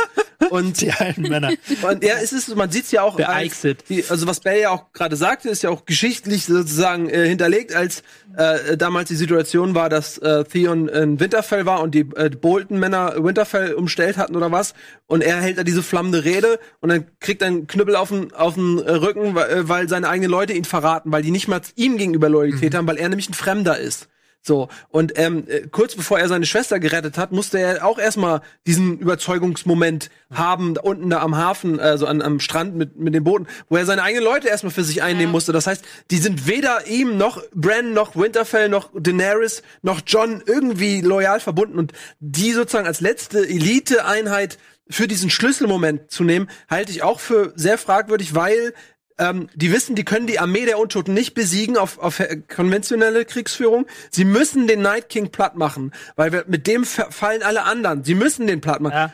und 0.51 0.81
Die 0.81 0.93
alten 0.93 1.23
Männer. 1.23 1.53
und 1.83 2.05
ja, 2.05 2.15
es 2.23 2.33
ist 2.33 2.55
man 2.57 2.71
sieht's 2.71 2.91
ja 2.91 3.03
auch 3.03 3.17
Der 3.17 3.31
als- 3.31 3.63
die, 3.89 4.05
also 4.09 4.27
was 4.27 4.41
Bell 4.41 4.61
ja 4.61 4.71
auch 4.71 4.93
gerade 4.93 5.17
sagte, 5.17 5.49
ist 5.49 5.63
ja 5.63 5.71
auch 5.71 5.85
geschichtlich 5.87 6.45
sozusagen 6.47 7.09
äh, 7.09 7.27
hinterlegt, 7.29 7.75
als 7.75 8.03
äh, 8.37 8.77
damals 8.77 9.09
die 9.09 9.17
Situation 9.17 9.75
war, 9.75 9.89
dass 9.89 10.19
äh, 10.19 10.45
Theon 10.45 10.89
in 10.89 11.21
Winterfell 11.21 11.67
war 11.67 11.81
und 11.83 11.95
die 11.95 12.07
äh, 12.17 12.31
Bolton-Männer 12.31 13.15
Winterfell 13.25 13.75
umstellt 13.75 14.17
hatten 14.17 14.35
oder 14.37 14.51
was. 14.53 14.75
Und 15.07 15.23
er 15.23 15.41
hält 15.41 15.59
da 15.59 15.63
diese 15.65 15.83
flammende 15.83 16.25
Rede 16.25 16.59
und 16.81 16.89
dann 16.89 17.05
kriegt 17.21 17.43
er 17.43 17.49
einen 17.49 17.67
Knüppel 17.67 17.95
auf 17.97 18.09
den, 18.09 18.33
auf 18.33 18.55
den 18.55 18.79
äh, 18.81 18.91
Rücken, 18.93 19.35
weil, 19.35 19.51
äh, 19.51 19.69
weil 19.69 19.89
seine 19.89 20.04
eigenen 20.09 20.31
Leute 20.31 20.53
ihn 20.53 20.65
verraten, 20.65 21.13
weil 21.13 21.23
die 21.23 21.31
nicht 21.31 21.49
mal 21.49 21.61
ihm 21.77 21.97
gegenüber 21.97 22.29
Loyalität 22.29 22.75
haben, 22.75 22.87
weil 22.87 22.97
er 22.99 23.09
nämlich 23.09 23.29
ein 23.29 23.35
Fremder 23.35 23.79
ist. 23.79 24.09
So, 24.47 24.69
und 24.91 25.19
ähm, 25.19 25.45
äh, 25.49 25.63
kurz 25.71 25.95
bevor 25.95 26.19
er 26.19 26.29
seine 26.29 26.45
Schwester 26.45 26.79
gerettet 26.79 27.17
hat, 27.17 27.33
musste 27.33 27.59
er 27.59 27.83
auch 27.87 27.99
erstmal 27.99 28.43
diesen 28.67 28.99
Überzeugungsmoment 28.99 30.11
haben, 30.31 30.75
da 30.75 30.83
unten 30.83 31.09
da 31.09 31.23
am 31.23 31.35
Hafen, 31.35 31.81
also 31.81 32.07
an, 32.07 32.21
am 32.21 32.41
Strand 32.41 32.75
mit, 32.77 32.95
mit 32.99 33.15
den 33.15 33.25
Booten, 33.25 33.47
wo 33.71 33.79
er 33.79 33.87
seine 33.87 34.03
eigenen 34.03 34.25
Leute 34.25 34.49
erstmal 34.49 34.71
für 34.73 34.85
sich 34.85 35.03
einnehmen 35.03 35.29
Ja. 35.29 35.33
musste. 35.33 35.53
Das 35.53 35.67
heißt, 35.67 35.83
die 36.11 36.19
sind 36.19 36.47
weder 36.47 36.87
ihm 36.87 37.17
noch 37.17 37.43
Bran 37.55 37.95
noch 37.95 38.17
Winterfell 38.17 38.69
noch 38.69 38.91
Daenerys 38.95 39.63
noch 39.81 40.03
John 40.07 40.43
irgendwie 40.45 41.01
loyal 41.01 41.41
verbunden 41.41 41.79
und 41.79 41.93
die 42.21 42.53
sozusagen 42.53 42.87
als 42.87 43.01
letzte 43.01 43.49
Elite-Einheit 43.49 44.59
für 44.91 45.09
diesen 45.09 45.31
Schlüsselmoment 45.31 46.11
zu 46.11 46.25
nehmen, 46.25 46.51
halte 46.69 46.93
ich 46.93 47.03
auch 47.03 47.19
für 47.19 47.55
sehr 47.57 47.79
fragwürdig, 47.79 48.35
weil 48.35 48.75
ähm, 49.19 49.49
die 49.55 49.71
wissen, 49.73 49.95
die 49.95 50.05
können 50.05 50.27
die 50.27 50.39
Armee 50.41 50.65
der 50.65 50.79
Untoten 50.79 51.15
nicht 51.15 51.35
besiegen 51.35 51.77
auf, 51.77 51.99
auf 51.99 52.21
äh, 52.21 52.37
konventionelle 52.37 53.25
Kriegsführung. 53.25 53.87
Sie 54.11 54.25
müssen 54.25 54.67
den 54.67 54.83
Night 54.83 55.09
King 55.09 55.31
platt 55.31 55.57
machen, 55.57 55.93
weil 56.17 56.33
wir, 56.33 56.45
mit 56.49 56.67
dem 56.67 56.85
fa- 56.85 57.11
fallen 57.11 57.43
alle 57.43 57.63
anderen. 57.65 58.03
Sie 58.05 58.15
müssen 58.15 58.47
den 58.47 58.61
platt 58.61 58.81
machen. 58.81 58.95
Ja. 58.95 59.13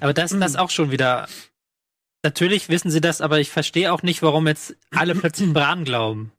Aber 0.00 0.12
das 0.12 0.32
ist 0.32 0.40
das 0.40 0.56
auch 0.56 0.70
schon 0.70 0.90
wieder. 0.90 1.28
Natürlich 2.22 2.68
wissen 2.68 2.90
sie 2.90 3.00
das, 3.00 3.20
aber 3.22 3.38
ich 3.40 3.50
verstehe 3.50 3.92
auch 3.92 4.02
nicht, 4.02 4.22
warum 4.22 4.46
jetzt 4.46 4.76
alle 4.90 5.14
plötzlich 5.14 5.50
Bran 5.54 5.84
glauben. 5.84 6.32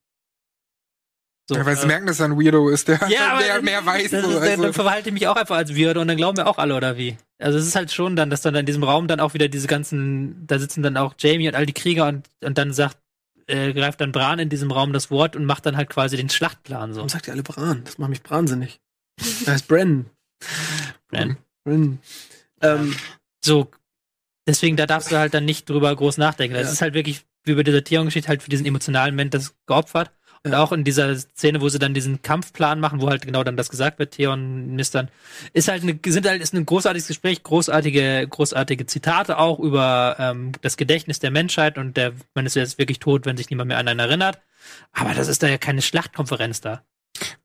So, 1.51 1.57
Ja, 1.59 1.65
weil 1.65 1.75
sie 1.75 1.83
äh, 1.83 1.87
merken, 1.87 2.05
dass 2.07 2.19
er 2.21 2.27
ein 2.27 2.39
Weirdo 2.39 2.69
ist, 2.69 2.87
der, 2.87 2.99
Ja, 3.09 3.31
aber 3.33 3.43
der 3.43 3.61
mehr 3.61 3.85
weiß. 3.85 4.11
Das 4.11 4.23
so, 4.23 4.29
ist, 4.29 4.35
dann, 4.39 4.43
dann 4.45 4.59
also. 4.67 4.73
verhalte 4.83 5.09
ich 5.09 5.13
mich 5.13 5.27
auch 5.27 5.35
einfach 5.35 5.57
als 5.57 5.75
Weird 5.75 5.97
und 5.97 6.07
dann 6.07 6.15
glauben 6.15 6.37
wir 6.37 6.47
auch 6.47 6.57
alle, 6.57 6.75
oder 6.75 6.97
wie? 6.97 7.17
Also 7.39 7.57
es 7.57 7.67
ist 7.67 7.75
halt 7.75 7.91
schon 7.91 8.15
dann, 8.15 8.29
dass 8.29 8.41
dann 8.41 8.55
in 8.55 8.65
diesem 8.65 8.83
Raum 8.83 9.07
dann 9.09 9.19
auch 9.19 9.33
wieder 9.33 9.49
diese 9.49 9.67
ganzen, 9.67 10.47
da 10.47 10.59
sitzen 10.59 10.81
dann 10.81 10.95
auch 10.95 11.13
Jamie 11.19 11.47
und 11.49 11.55
all 11.55 11.65
die 11.65 11.73
Krieger 11.73 12.07
und, 12.07 12.29
und 12.41 12.57
dann 12.57 12.71
sagt, 12.71 12.97
äh, 13.47 13.73
greift 13.73 13.99
dann 13.99 14.13
Bran 14.13 14.39
in 14.39 14.47
diesem 14.47 14.71
Raum 14.71 14.93
das 14.93 15.11
Wort 15.11 15.35
und 15.35 15.43
macht 15.45 15.65
dann 15.65 15.75
halt 15.75 15.89
quasi 15.89 16.15
den 16.15 16.29
Schlachtplan 16.29 16.93
so. 16.93 16.97
Warum 16.99 17.09
sagt 17.09 17.27
ihr 17.27 17.33
alle 17.33 17.43
Bran? 17.43 17.81
Das 17.83 17.97
macht 17.97 18.11
mich 18.11 18.21
wahnsinnig. 18.29 18.79
Er 19.45 19.53
heißt 19.53 19.67
Bren. 19.67 20.05
Bran. 21.09 21.37
Bren. 21.65 21.99
Ähm, 22.61 22.95
So, 23.43 23.69
deswegen, 24.47 24.77
da 24.77 24.85
darfst 24.85 25.11
du 25.11 25.17
halt 25.17 25.33
dann 25.33 25.45
nicht 25.45 25.69
drüber 25.69 25.93
groß 25.95 26.17
nachdenken. 26.17 26.53
Das 26.55 26.67
Ja. 26.67 26.73
ist 26.73 26.81
halt 26.81 26.93
wirklich, 26.93 27.25
wie 27.43 27.55
bei 27.55 27.63
dieser 27.63 27.83
Theon-Geschichte, 27.83 28.29
halt 28.29 28.43
für 28.43 28.49
diesen 28.49 28.65
emotionalen 28.65 29.15
Moment 29.15 29.33
das 29.33 29.55
geopfert. 29.65 30.11
Und 30.43 30.53
Ja. 30.53 30.63
auch 30.63 30.71
in 30.71 30.83
dieser 30.83 31.15
Szene, 31.17 31.61
wo 31.61 31.69
sie 31.69 31.77
dann 31.77 31.93
diesen 31.93 32.23
Kampfplan 32.23 32.79
machen, 32.79 32.99
wo 32.99 33.09
halt 33.09 33.23
genau 33.25 33.43
dann 33.43 33.57
das 33.57 33.69
gesagt 33.69 33.99
wird, 33.99 34.13
Theon, 34.15 34.75
Nistern, 34.75 35.09
ist 35.53 35.67
halt 35.67 35.83
eine, 35.83 35.99
sind 36.07 36.25
halt, 36.27 36.41
ist 36.41 36.53
ein 36.55 36.65
großartiges 36.65 37.07
Gespräch, 37.07 37.43
großartige, 37.43 38.25
großartige 38.27 38.87
Zitate 38.87 39.37
auch 39.37 39.59
über 39.59 40.15
ähm, 40.17 40.53
das 40.61 40.77
Gedächtnis 40.77 41.19
der 41.19 41.29
Menschheit 41.29 41.77
und 41.77 41.95
der, 41.95 42.13
man 42.33 42.47
ist 42.47 42.55
jetzt 42.55 42.79
wirklich 42.79 42.97
tot, 42.99 43.27
wenn 43.27 43.37
sich 43.37 43.51
niemand 43.51 43.67
mehr 43.67 43.77
an 43.77 43.87
einen 43.87 43.99
erinnert. 43.99 44.39
Aber 44.93 45.13
das 45.13 45.27
ist 45.27 45.43
da 45.43 45.47
ja 45.47 45.59
keine 45.59 45.83
Schlachtkonferenz 45.83 46.59
da. 46.61 46.81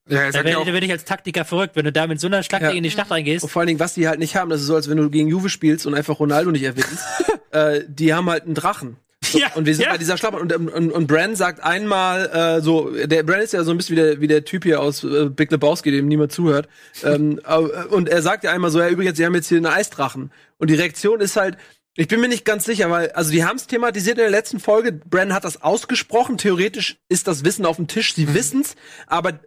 ja, 0.09 0.31
Da 0.31 0.39
ja 0.39 0.45
werde 0.45 0.73
werd 0.73 0.85
ich 0.85 0.91
als 0.93 1.05
Taktiker 1.05 1.45
verrückt, 1.45 1.77
wenn 1.77 1.85
du 1.85 1.93
da 1.93 2.07
mit 2.07 2.19
so 2.19 2.29
einer 2.29 2.43
Schlacht 2.43 2.63
Ja. 2.63 2.71
in 2.71 2.83
die 2.83 2.91
Schlacht 2.91 3.11
reingehst. 3.11 3.45
und 3.45 3.51
vor 3.51 3.61
allen 3.61 3.67
Dingen, 3.67 3.81
was 3.81 3.93
die 3.93 4.09
halt 4.09 4.21
nicht 4.21 4.37
haben, 4.37 4.49
das 4.49 4.63
ist 4.63 4.69
so, 4.69 4.75
als 4.75 4.89
wenn 4.89 4.97
du 4.97 5.11
gegen 5.11 5.29
Juve 5.29 5.51
spielst 5.51 5.87
und 5.87 5.95
einfach 5.95 6.19
Ronaldo 6.19 6.51
nicht 6.51 6.63
erwinnst. 6.63 7.05
äh, 7.51 7.83
die 7.89 8.15
haben 8.15 8.31
halt 8.31 8.45
einen 8.45 8.55
Drachen. 8.55 8.97
Ja, 9.33 9.53
Und 9.55 9.67
wir 9.67 9.75
sind 9.75 9.85
ja. 9.85 9.93
bei 9.93 9.99
dieser 9.99 10.17
Schlacht 10.17 10.35
und, 10.35 10.53
und, 10.55 10.91
und 10.91 11.07
Bran 11.07 11.37
sagt 11.37 11.63
einmal 11.63 12.27
äh, 12.59 12.61
so, 12.61 12.91
der 12.91 13.23
Bran 13.23 13.41
ist 13.41 13.53
ja 13.53 13.65
so 13.65 13.71
ein 13.71 13.77
bisschen 13.77 13.97
wie 13.97 14.01
der, 14.01 14.21
wie 14.21 14.27
der 14.29 14.45
Typ 14.45 14.65
hier 14.65 14.81
aus 14.81 15.05
äh, 15.05 15.29
Big 15.29 15.51
Lebowski, 15.51 15.91
dem 15.91 16.09
niemand 16.09 16.33
zuhört. 16.33 16.69
ähm, 17.03 17.41
äh, 17.47 17.57
und 17.57 18.09
er 18.09 18.23
sagt 18.23 18.45
ja 18.45 18.53
einmal 18.53 18.71
so, 18.71 18.81
ja 18.81 18.89
übrigens, 18.89 19.17
sie 19.17 19.25
haben 19.27 19.35
jetzt 19.35 19.49
hier 19.49 19.59
einen 19.59 19.67
Eisdrachen. 19.67 20.31
Und 20.59 20.71
die 20.71 20.75
Reaktion 20.75 21.21
ist 21.21 21.37
halt, 21.37 21.57
ich 21.97 22.09
bin 22.09 22.21
mir 22.21 22.29
nicht 22.29 22.45
ganz 22.45 22.65
sicher, 22.65 22.91
weil, 22.91 23.11
also 23.13 23.31
die 23.31 23.45
haben 23.45 23.57
es 23.57 23.67
thematisiert 23.67 24.19
in 24.19 24.23
der 24.25 24.31
letzten 24.31 24.61
Folge, 24.61 24.93
Bran 24.93 25.33
hat 25.33 25.45
das 25.45 25.63
ausgesprochen, 25.63 26.37
theoretisch 26.39 26.99
ist 27.09 27.27
das 27.27 27.45
Wissen 27.45 27.65
auf 27.65 27.77
dem 27.77 27.89
Tisch, 27.89 28.15
sie 28.15 28.35
wissen's, 28.35 28.77
aber 29.07 29.41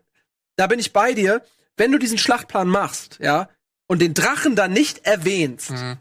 da 0.56 0.68
bin 0.68 0.80
ich 0.80 0.92
bei 0.92 1.14
dir, 1.14 1.42
wenn 1.78 1.92
du 1.92 2.00
diesen 2.00 2.18
Schlachtplan 2.18 2.68
machst, 2.68 3.20
ja, 3.22 3.50
und 3.88 4.02
den 4.02 4.14
Drachen 4.14 4.56
dann 4.56 4.74
nicht 4.74 5.06
erwähnst, 5.06 5.72
Mhm. 5.72 5.98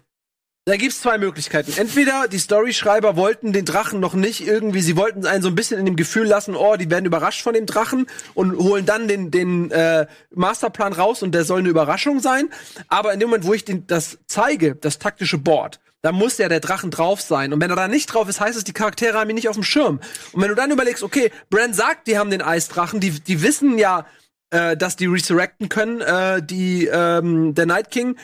Da 0.69 0.77
gibt's 0.77 1.01
zwei 1.01 1.17
Möglichkeiten. 1.17 1.73
Entweder 1.77 2.29
die 2.29 2.39
Storyschreiber 2.39 3.17
wollten 3.17 3.55
den 3.55 3.65
Drachen 3.65 4.01
noch 4.01 4.13
nicht 4.13 4.47
irgendwie, 4.47 4.83
sie 4.83 4.97
wollten 4.97 5.27
einen 5.27 5.43
so 5.43 5.49
ein 5.49 5.55
bisschen 5.55 5.79
in 5.79 5.87
dem 5.87 5.97
Gefühl 5.97 6.27
lassen, 6.27 6.55
oh, 6.55 6.77
die 6.77 6.91
werden 6.91 7.07
überrascht 7.07 7.43
von 7.43 7.55
dem 7.55 7.65
Drachen 7.65 8.07
und 8.35 8.55
holen 8.57 8.85
dann 8.85 9.09
den, 9.09 9.31
den 9.31 9.71
äh, 9.71 10.07
Masterplan 10.35 10.93
raus 10.93 11.23
und 11.23 11.35
der 11.35 11.45
soll 11.45 11.61
eine 11.61 11.71
Überraschung 11.71 12.21
sein. 12.21 12.51
Aber 12.89 13.15
in 13.15 13.21
dem 13.21 13.31
Moment, 13.31 13.47
wo 13.47 13.55
ich 13.55 13.65
den, 13.65 13.87
das 13.87 14.19
zeige, 14.27 14.75
das 14.75 14.99
taktische 14.99 15.39
Board, 15.39 15.81
da 16.03 16.13
muss 16.13 16.37
ja 16.37 16.51
der 16.51 16.61
Drachen 16.61 16.91
drauf 16.91 17.23
sein. 17.23 17.55
Und 17.55 17.63
wenn 17.63 17.71
er 17.71 17.77
da 17.77 17.89
nicht 17.89 18.07
drauf 18.07 18.29
ist, 18.29 18.39
heißt 18.39 18.57
es, 18.57 18.65
die 18.65 18.75
Charaktere 18.75 19.19
haben 19.19 19.31
ihn 19.31 19.37
nicht 19.37 19.49
auf 19.49 19.57
dem 19.57 19.65
Schirm. 19.65 20.01
Und 20.33 20.43
wenn 20.43 20.51
du 20.51 20.55
dann 20.55 20.71
überlegst, 20.71 21.03
okay, 21.03 21.33
Bran 21.49 21.73
sagt, 21.73 22.07
die 22.07 22.19
haben 22.19 22.31
den 22.31 22.43
Eisdrachen, 22.43 23.01
die, 23.01 23.11
die 23.21 23.43
wissen 23.43 23.79
ja, 23.79 24.07
äh, 24.51 24.77
dass 24.77 24.97
die 24.97 25.07
resurrecten 25.07 25.69
können, 25.69 26.01
äh, 26.01 26.43
die, 26.43 26.87
ähm, 26.87 27.55
der 27.55 27.67
Night 27.67 27.91
King. 27.91 28.17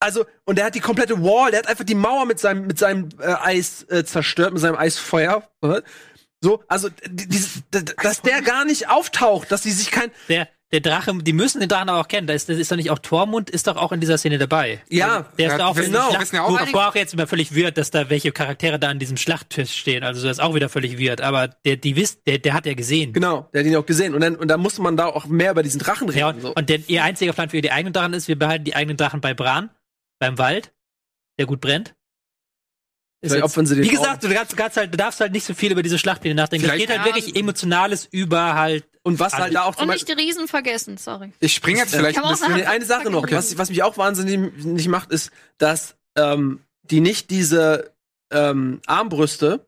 Also, 0.00 0.24
und 0.44 0.58
der 0.58 0.66
hat 0.66 0.74
die 0.74 0.80
komplette 0.80 1.22
Wall, 1.22 1.50
der 1.50 1.60
hat 1.60 1.68
einfach 1.68 1.84
die 1.84 1.94
Mauer 1.94 2.24
mit 2.26 2.38
seinem, 2.38 2.66
mit 2.66 2.78
seinem 2.78 3.08
äh, 3.20 3.34
Eis 3.42 3.84
äh, 3.90 4.04
zerstört, 4.04 4.52
mit 4.52 4.62
seinem 4.62 4.76
Eisfeuer. 4.76 5.42
Äh, 5.62 5.82
So, 6.40 6.62
also, 6.68 6.88
die, 7.08 7.26
die, 7.28 7.40
d- 7.74 7.94
dass 8.00 8.22
der 8.22 8.42
gar 8.42 8.64
nicht 8.64 8.88
auftaucht, 8.88 9.50
dass 9.50 9.64
sie 9.64 9.72
sich 9.72 9.90
kein. 9.90 10.10
Der, 10.28 10.46
der 10.70 10.80
Drache, 10.80 11.12
die 11.22 11.32
müssen 11.32 11.60
den 11.60 11.68
Drachen 11.70 11.88
auch 11.88 12.06
kennen. 12.06 12.26
Da 12.28 12.34
ist, 12.34 12.48
ist 12.50 12.70
doch 12.70 12.76
nicht 12.76 12.90
auch 12.90 12.98
Tormund, 13.00 13.48
ist 13.50 13.66
doch 13.66 13.76
auch 13.76 13.90
in 13.90 14.00
dieser 14.00 14.18
Szene 14.18 14.36
dabei. 14.38 14.82
Ja, 14.90 15.24
Der 15.38 15.46
ist 15.46 15.52
Ja, 15.52 15.58
da 15.58 15.66
auch 15.66 15.74
genau, 15.74 16.12
wissen 16.20 16.36
ja 16.36 16.42
auch 16.44 16.72
wo, 16.74 16.78
auch 16.78 16.94
jetzt 16.94 17.14
immer 17.14 17.26
völlig 17.26 17.54
wird, 17.54 17.78
dass 17.78 17.90
da 17.90 18.10
welche 18.10 18.30
Charaktere 18.32 18.78
da 18.78 18.88
an 18.90 18.98
diesem 18.98 19.16
Schlachttisch 19.16 19.72
stehen. 19.74 20.04
Also 20.04 20.22
das 20.22 20.32
ist 20.36 20.40
auch 20.40 20.54
wieder 20.54 20.68
völlig 20.68 20.98
wird. 20.98 21.22
Aber 21.22 21.48
der, 21.64 21.76
die 21.76 21.96
wisst, 21.96 22.20
der, 22.26 22.36
der 22.38 22.52
hat 22.52 22.66
ja 22.66 22.74
gesehen. 22.74 23.14
genau, 23.14 23.48
der 23.54 23.60
hat 23.62 23.66
ihn 23.66 23.74
auch 23.76 23.86
gesehen. 23.86 24.14
Und 24.14 24.20
dann, 24.20 24.36
und 24.36 24.46
dann 24.48 24.60
musste 24.60 24.82
man 24.82 24.96
da 24.96 25.06
auch 25.06 25.24
mehr 25.26 25.52
über 25.52 25.62
diesen 25.62 25.80
Drachen 25.80 26.08
reden. 26.10 26.18
Ja, 26.20 26.28
und, 26.28 26.40
so. 26.42 26.54
und 26.54 26.68
der, 26.68 26.80
ihr 26.86 27.02
einziger 27.02 27.32
Plan 27.32 27.48
für 27.48 27.60
die 27.62 27.72
eigenen 27.72 27.94
Drachen 27.94 28.12
ist, 28.12 28.28
wir 28.28 28.38
behalten 28.38 28.64
die 28.64 28.76
eigenen 28.76 28.98
Drachen 28.98 29.22
bei 29.22 29.32
Bran, 29.32 29.70
beim 30.18 30.38
Wald, 30.38 30.72
der 31.38 31.46
gut 31.46 31.60
brennt. 31.60 31.94
Ist 33.20 33.34
jetzt, 33.34 33.42
opfern 33.42 33.66
sie 33.66 33.74
den 33.74 33.82
wie 33.84 33.88
gesagt, 33.88 34.22
du, 34.22 34.28
kannst, 34.32 34.56
kannst 34.56 34.76
halt, 34.76 34.92
du 34.92 34.96
darfst 34.96 35.18
halt 35.20 35.32
nicht 35.32 35.44
so 35.44 35.52
viel 35.52 35.72
über 35.72 35.82
diese 35.82 35.98
Schlachtpläne 35.98 36.36
nachdenken. 36.36 36.66
Es 36.66 36.70
Vielleicht- 36.70 36.88
geht 36.88 36.96
halt 36.96 37.06
Ja. 37.08 37.14
wirklich 37.16 37.34
Emotionales 37.34 38.06
über 38.10 38.54
halt. 38.54 38.84
Und 39.02 39.18
was 39.18 39.32
halt 39.32 39.54
da 39.54 39.62
auch 39.64 39.74
zum 39.74 39.88
Und 39.88 39.94
nicht 39.94 40.06
die 40.06 40.12
Riesen 40.12 40.46
vergessen, 40.46 40.98
sorry. 40.98 41.32
ich 41.40 41.52
springe 41.52 41.78
jetzt 41.80 41.94
vielleicht 41.94 42.16
Kann 42.20 42.24
ein 42.26 42.30
bisschen. 42.30 42.66
Eine 42.66 42.84
Sache 42.84 43.10
noch, 43.10 43.24
Okay. 43.24 43.34
was, 43.34 43.58
was 43.58 43.70
mich 43.70 43.82
auch 43.82 43.96
wahnsinnig 43.96 44.64
nicht 44.64 44.88
macht, 44.88 45.10
ist, 45.10 45.30
dass 45.56 45.96
ähm, 46.16 46.60
die 46.82 47.00
nicht 47.00 47.30
diese 47.30 47.92
ähm, 48.30 48.80
Armbrüste, 48.86 49.66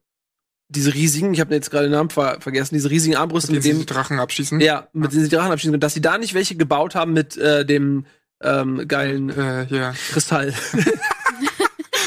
diese 0.69 0.95
riesigen, 0.95 1.35
ich 1.35 1.41
habe 1.41 1.53
jetzt 1.55 1.71
gerade 1.71 1.87
den 1.87 1.93
Namen 1.93 2.11
ver 2.11 2.41
vergessen, 2.41 2.75
diese 2.77 2.91
riesigen 2.91 3.17
Armbrüste, 3.17 3.51
mit 3.51 3.63
sie 3.65 3.71
dem 3.71 3.81
die 3.81 3.87
Drachen 3.87 4.21
abschießen. 4.21 4.61
Ja, 4.61 4.89
mit 4.93 5.11
denen 5.11 5.23
sie 5.25 5.29
die 5.29 5.35
Drachen 5.35 5.51
abschießen 5.51 5.73
können, 5.73 5.81
dass 5.81 5.95
sie 5.95 6.01
da 6.03 6.19
nicht 6.19 6.35
welche 6.35 6.55
gebaut 6.55 6.95
haben 6.95 7.15
mit 7.15 7.37
äh, 7.37 7.65
dem 7.67 8.07
ähm, 8.42 8.87
geilen 8.88 9.31
Äh, 9.31 9.66
hier. 9.68 9.94
Kristall, 10.11 10.55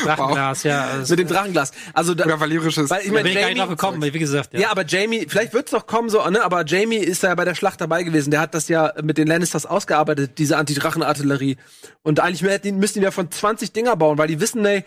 Drachenglas, 0.04 0.64
ja. 0.64 0.86
Also, 0.86 1.14
mit 1.14 1.20
dem 1.20 1.28
Drachenglas. 1.28 1.72
Also 1.94 2.14
da, 2.14 2.26
Oder 2.26 2.40
valerisches. 2.40 2.90
weil 2.90 3.02
ich 3.02 3.08
da 3.08 3.14
meine, 3.14 3.24
bin 3.24 3.32
ich 3.34 3.40
gar 3.40 3.48
nicht 3.50 3.58
Jamie, 3.58 3.60
drauf 3.60 3.70
gekommen, 3.70 4.02
wie 4.14 4.20
gesagt. 4.20 4.54
ja. 4.54 4.70
aber 4.72 4.86
Jamie, 4.86 5.26
vielleicht 5.28 5.54
wird's 5.54 5.72
noch 5.72 5.88
kommen 5.88 6.10
so, 6.10 6.24
ne? 6.30 6.44
Aber 6.44 6.66
Jamie 6.66 6.98
ist 6.98 7.24
ja 7.24 7.34
bei 7.36 7.46
der 7.46 7.56
Schlacht 7.56 7.82
dabei 7.82 8.04
gewesen. 8.04 8.32
Der 8.32 8.40
hat 8.42 8.54
das 8.54 8.68
ja 8.68 8.94
mit 9.02 9.18
den 9.18 9.28
Lannisters 9.28 9.66
ausgearbeitet, 9.66 10.38
diese 10.38 10.58
Anti-Drachen-Artillerie. 10.58 11.58
Und 12.04 12.20
eigentlich 12.20 12.42
müssten 12.42 12.78
müssten 12.80 13.00
die 13.00 13.06
ja 13.06 13.12
von 13.12 13.32
20 13.32 13.72
Dinger 13.72 13.96
bauen, 13.96 14.18
weil 14.18 14.28
die 14.28 14.40
wissen, 14.42 14.62
ne, 14.62 14.84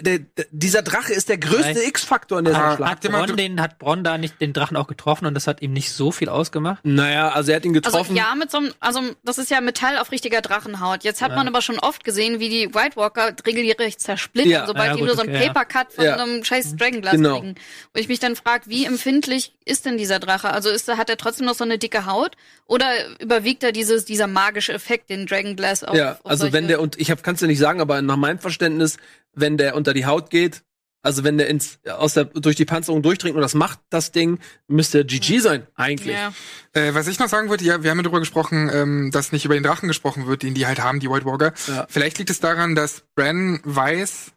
der, 0.00 0.20
der, 0.20 0.46
dieser 0.50 0.82
Drache 0.82 1.12
ist 1.12 1.28
der 1.28 1.38
größte. 1.38 1.82
X-Faktor 1.86 2.38
in 2.38 2.46
der 2.46 2.56
Ah, 2.56 2.76
Schlacht. 2.76 2.90
Hat 2.90 3.00
Bronn, 3.02 3.36
den, 3.36 3.60
hat 3.60 3.78
Bronn 3.78 4.02
da 4.04 4.16
nicht 4.18 4.40
den 4.40 4.52
Drachen 4.52 4.76
auch 4.76 4.86
getroffen 4.86 5.26
und 5.26 5.34
das 5.34 5.46
hat 5.46 5.60
ihm 5.62 5.72
nicht 5.72 5.92
so 5.92 6.10
viel 6.12 6.28
ausgemacht? 6.30 6.80
Naja, 6.84 7.28
also 7.28 7.50
er 7.52 7.56
hat 7.56 7.64
ihn 7.64 7.76
Also 7.76 7.90
getroffen. 7.90 8.16
ja, 8.16 8.34
mit 8.34 8.50
so 8.50 8.58
einem, 8.58 8.72
also 8.80 9.00
das 9.22 9.36
ist 9.38 9.50
ja 9.50 9.60
Metall 9.60 9.98
auf 9.98 10.10
richtiger 10.12 10.40
Drachenhaut. 10.40 11.04
Jetzt 11.04 11.20
hat 11.20 11.34
man 11.34 11.46
aber 11.46 11.60
schon 11.60 11.78
oft 11.78 12.04
gesehen, 12.04 12.40
wie 12.40 12.48
die 12.48 12.74
White 12.74 12.96
Walker 12.96 13.32
regelrecht 13.46 14.00
zersplittern, 14.00 14.45
Ja, 14.50 14.66
sobald 14.66 14.86
ja, 14.86 14.92
die 14.94 14.98
gut, 15.00 15.06
nur 15.08 15.16
so 15.16 15.22
ein 15.22 15.28
okay. 15.28 15.46
Paper-Cut 15.48 15.92
von 15.92 16.04
Ja. 16.04 16.16
einem 16.16 16.44
scheiß 16.44 16.76
Dragonglass 16.76 17.12
Genau. 17.14 17.40
kriegen. 17.40 17.54
Wo 17.94 18.00
ich 18.00 18.08
mich 18.08 18.18
dann 18.18 18.36
frage, 18.36 18.64
wie 18.68 18.84
empfindlich 18.84 19.54
ist 19.64 19.86
denn 19.86 19.98
dieser 19.98 20.18
Drache? 20.18 20.50
Also 20.50 20.70
ist, 20.70 20.88
hat 20.88 21.10
er 21.10 21.16
trotzdem 21.16 21.46
noch 21.46 21.54
so 21.54 21.64
eine 21.64 21.78
dicke 21.78 22.06
Haut? 22.06 22.36
Oder 22.66 22.86
überwiegt 23.20 23.62
er 23.62 23.72
dieses, 23.72 24.04
dieser 24.04 24.26
magische 24.26 24.72
Effekt, 24.72 25.10
den 25.10 25.26
Dragonglass 25.26 25.84
auf 25.84 25.96
ja, 25.96 26.12
auf 26.22 26.30
also 26.30 26.52
wenn 26.52 26.68
der, 26.68 26.80
und 26.80 26.98
ich 26.98 27.10
hab, 27.10 27.22
kann's 27.22 27.40
dir 27.40 27.46
nicht 27.46 27.58
sagen, 27.58 27.80
aber 27.80 28.02
nach 28.02 28.16
meinem 28.16 28.38
Verständnis, 28.38 28.96
wenn 29.32 29.56
der 29.56 29.76
unter 29.76 29.92
die 29.94 30.06
Haut 30.06 30.30
geht, 30.30 30.62
Also 31.02 31.22
wenn 31.22 31.38
der 31.38 31.46
ins, 31.46 31.78
aus 31.88 32.14
der, 32.14 32.24
durch 32.24 32.56
die 32.56 32.64
Panzerung 32.64 33.00
durchdringt 33.00 33.36
und 33.36 33.42
das 33.42 33.54
macht 33.54 33.78
das 33.90 34.10
Ding, 34.10 34.40
müsste 34.66 35.04
GG 35.04 35.38
sein, 35.38 35.64
eigentlich. 35.76 36.16
Ja. 36.16 36.32
Äh, 36.72 36.94
was 36.94 37.06
ich 37.06 37.20
noch 37.20 37.28
sagen 37.28 37.48
würde, 37.48 37.64
ja, 37.64 37.84
wir 37.84 37.90
haben 37.90 37.98
ja 37.98 38.02
darüber 38.02 38.18
gesprochen, 38.18 38.68
ähm, 38.74 39.10
dass 39.12 39.30
nicht 39.30 39.44
über 39.44 39.54
den 39.54 39.62
Drachen 39.62 39.86
gesprochen 39.86 40.26
wird, 40.26 40.42
den 40.42 40.54
die 40.54 40.66
halt 40.66 40.82
haben, 40.82 40.98
die 40.98 41.08
White 41.08 41.24
Walker. 41.24 41.52
Ja. 41.68 41.86
Vielleicht 41.88 42.18
liegt 42.18 42.30
es 42.30 42.40
daran, 42.40 42.74
dass 42.74 43.04
Bran 43.14 43.60
weiß, 43.62 44.32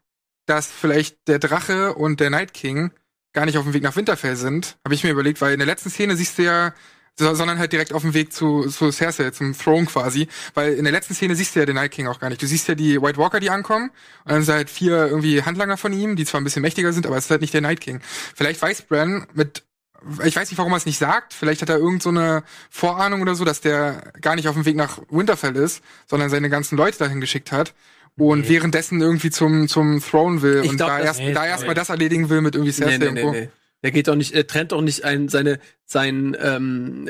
dass 0.49 0.67
vielleicht 0.67 1.27
der 1.27 1.39
Drache 1.39 1.93
und 1.93 2.19
der 2.19 2.29
Night 2.31 2.53
King 2.53 2.91
gar 3.33 3.45
nicht 3.45 3.57
auf 3.57 3.63
dem 3.63 3.73
Weg 3.73 3.83
nach 3.83 3.95
Winterfell 3.95 4.35
sind. 4.35 4.77
Habe 4.83 4.95
ich 4.95 5.03
mir 5.03 5.11
überlegt, 5.11 5.39
weil 5.41 5.53
in 5.53 5.59
der 5.59 5.67
letzten 5.67 5.91
Szene 5.91 6.15
siehst 6.15 6.39
du 6.39 6.43
ja, 6.43 6.73
so- 7.17 7.35
sondern 7.35 7.59
halt 7.59 7.71
direkt 7.71 7.93
auf 7.93 8.01
dem 8.01 8.15
Weg 8.15 8.33
zu, 8.33 8.67
zu 8.67 8.91
Cersei, 8.91 9.29
zum 9.29 9.55
Throne 9.55 9.85
quasi. 9.85 10.27
Weil 10.55 10.73
in 10.73 10.85
der 10.85 10.91
letzten 10.91 11.13
Szene 11.13 11.35
siehst 11.35 11.55
du 11.55 11.59
ja 11.59 11.67
den 11.67 11.75
Night 11.75 11.91
King 11.91 12.07
auch 12.07 12.19
gar 12.19 12.29
nicht. 12.29 12.41
Du 12.41 12.47
siehst 12.47 12.67
ja 12.67 12.73
die 12.73 12.99
White 12.99 13.17
Walker, 13.19 13.39
die 13.39 13.51
ankommen. 13.51 13.91
Und 14.25 14.31
dann 14.31 14.41
sind 14.41 14.55
halt 14.55 14.69
vier 14.71 15.07
irgendwie 15.07 15.43
Handlanger 15.43 15.77
von 15.77 15.93
ihm, 15.93 16.15
die 16.15 16.25
zwar 16.25 16.41
ein 16.41 16.43
bisschen 16.43 16.63
mächtiger 16.63 16.91
sind, 16.93 17.05
aber 17.05 17.17
es 17.17 17.25
ist 17.25 17.31
halt 17.31 17.41
nicht 17.41 17.53
der 17.53 17.61
Night 17.61 17.81
King. 17.81 18.01
Vielleicht 18.35 18.61
weiß 18.61 18.83
Bran 18.83 19.27
mit 19.33 19.63
ich 20.23 20.33
weiß 20.33 20.49
nicht, 20.49 20.57
warum 20.57 20.71
er 20.71 20.77
es 20.77 20.85
nicht 20.85 20.97
sagt. 20.97 21.33
Vielleicht 21.33 21.61
hat 21.61 21.67
er 21.67 21.77
irgend 21.77 22.01
so 22.01 22.07
eine 22.07 22.43
Vorahnung 22.69 23.21
oder 23.21 23.35
so, 23.35 23.43
dass 23.43 23.59
der 23.59 24.13
gar 24.21 24.35
nicht 24.37 24.47
auf 24.47 24.55
dem 24.55 24.63
Weg 24.63 24.77
nach 24.77 24.99
Winterfell 25.09 25.57
ist, 25.57 25.83
sondern 26.07 26.29
seine 26.29 26.49
ganzen 26.49 26.77
Leute 26.77 26.97
dahin 26.99 27.19
geschickt 27.19 27.51
hat 27.51 27.73
und 28.17 28.41
Nee. 28.41 28.49
währenddessen 28.49 29.01
irgendwie 29.01 29.29
zum 29.29 29.67
zum 29.67 30.01
Throne 30.01 30.41
will 30.41 30.61
Ich 30.63 30.71
und 30.71 30.77
glaub, 30.77 30.89
da 30.89 30.99
erst 30.99 31.19
nee, 31.19 31.33
da 31.33 31.41
das- 31.41 31.49
erstmal 31.49 31.75
das 31.75 31.89
erledigen 31.89 32.29
will 32.29 32.41
mit 32.41 32.55
irgendwie 32.55 32.71
Cersei 32.73 32.97
Nee, 32.97 33.05
nee, 33.05 33.11
nee, 33.11 33.19
irgendwo. 33.21 33.39
nee. 33.39 33.49
Der 33.83 33.91
geht 33.91 34.09
doch 34.09 34.15
nicht, 34.15 34.33
er 34.33 34.45
trennt 34.45 34.73
doch 34.73 34.81
nicht 34.81 35.05
ein, 35.05 35.29
seine, 35.29 35.57
sein, 35.85 36.35
ähm, 36.41 37.07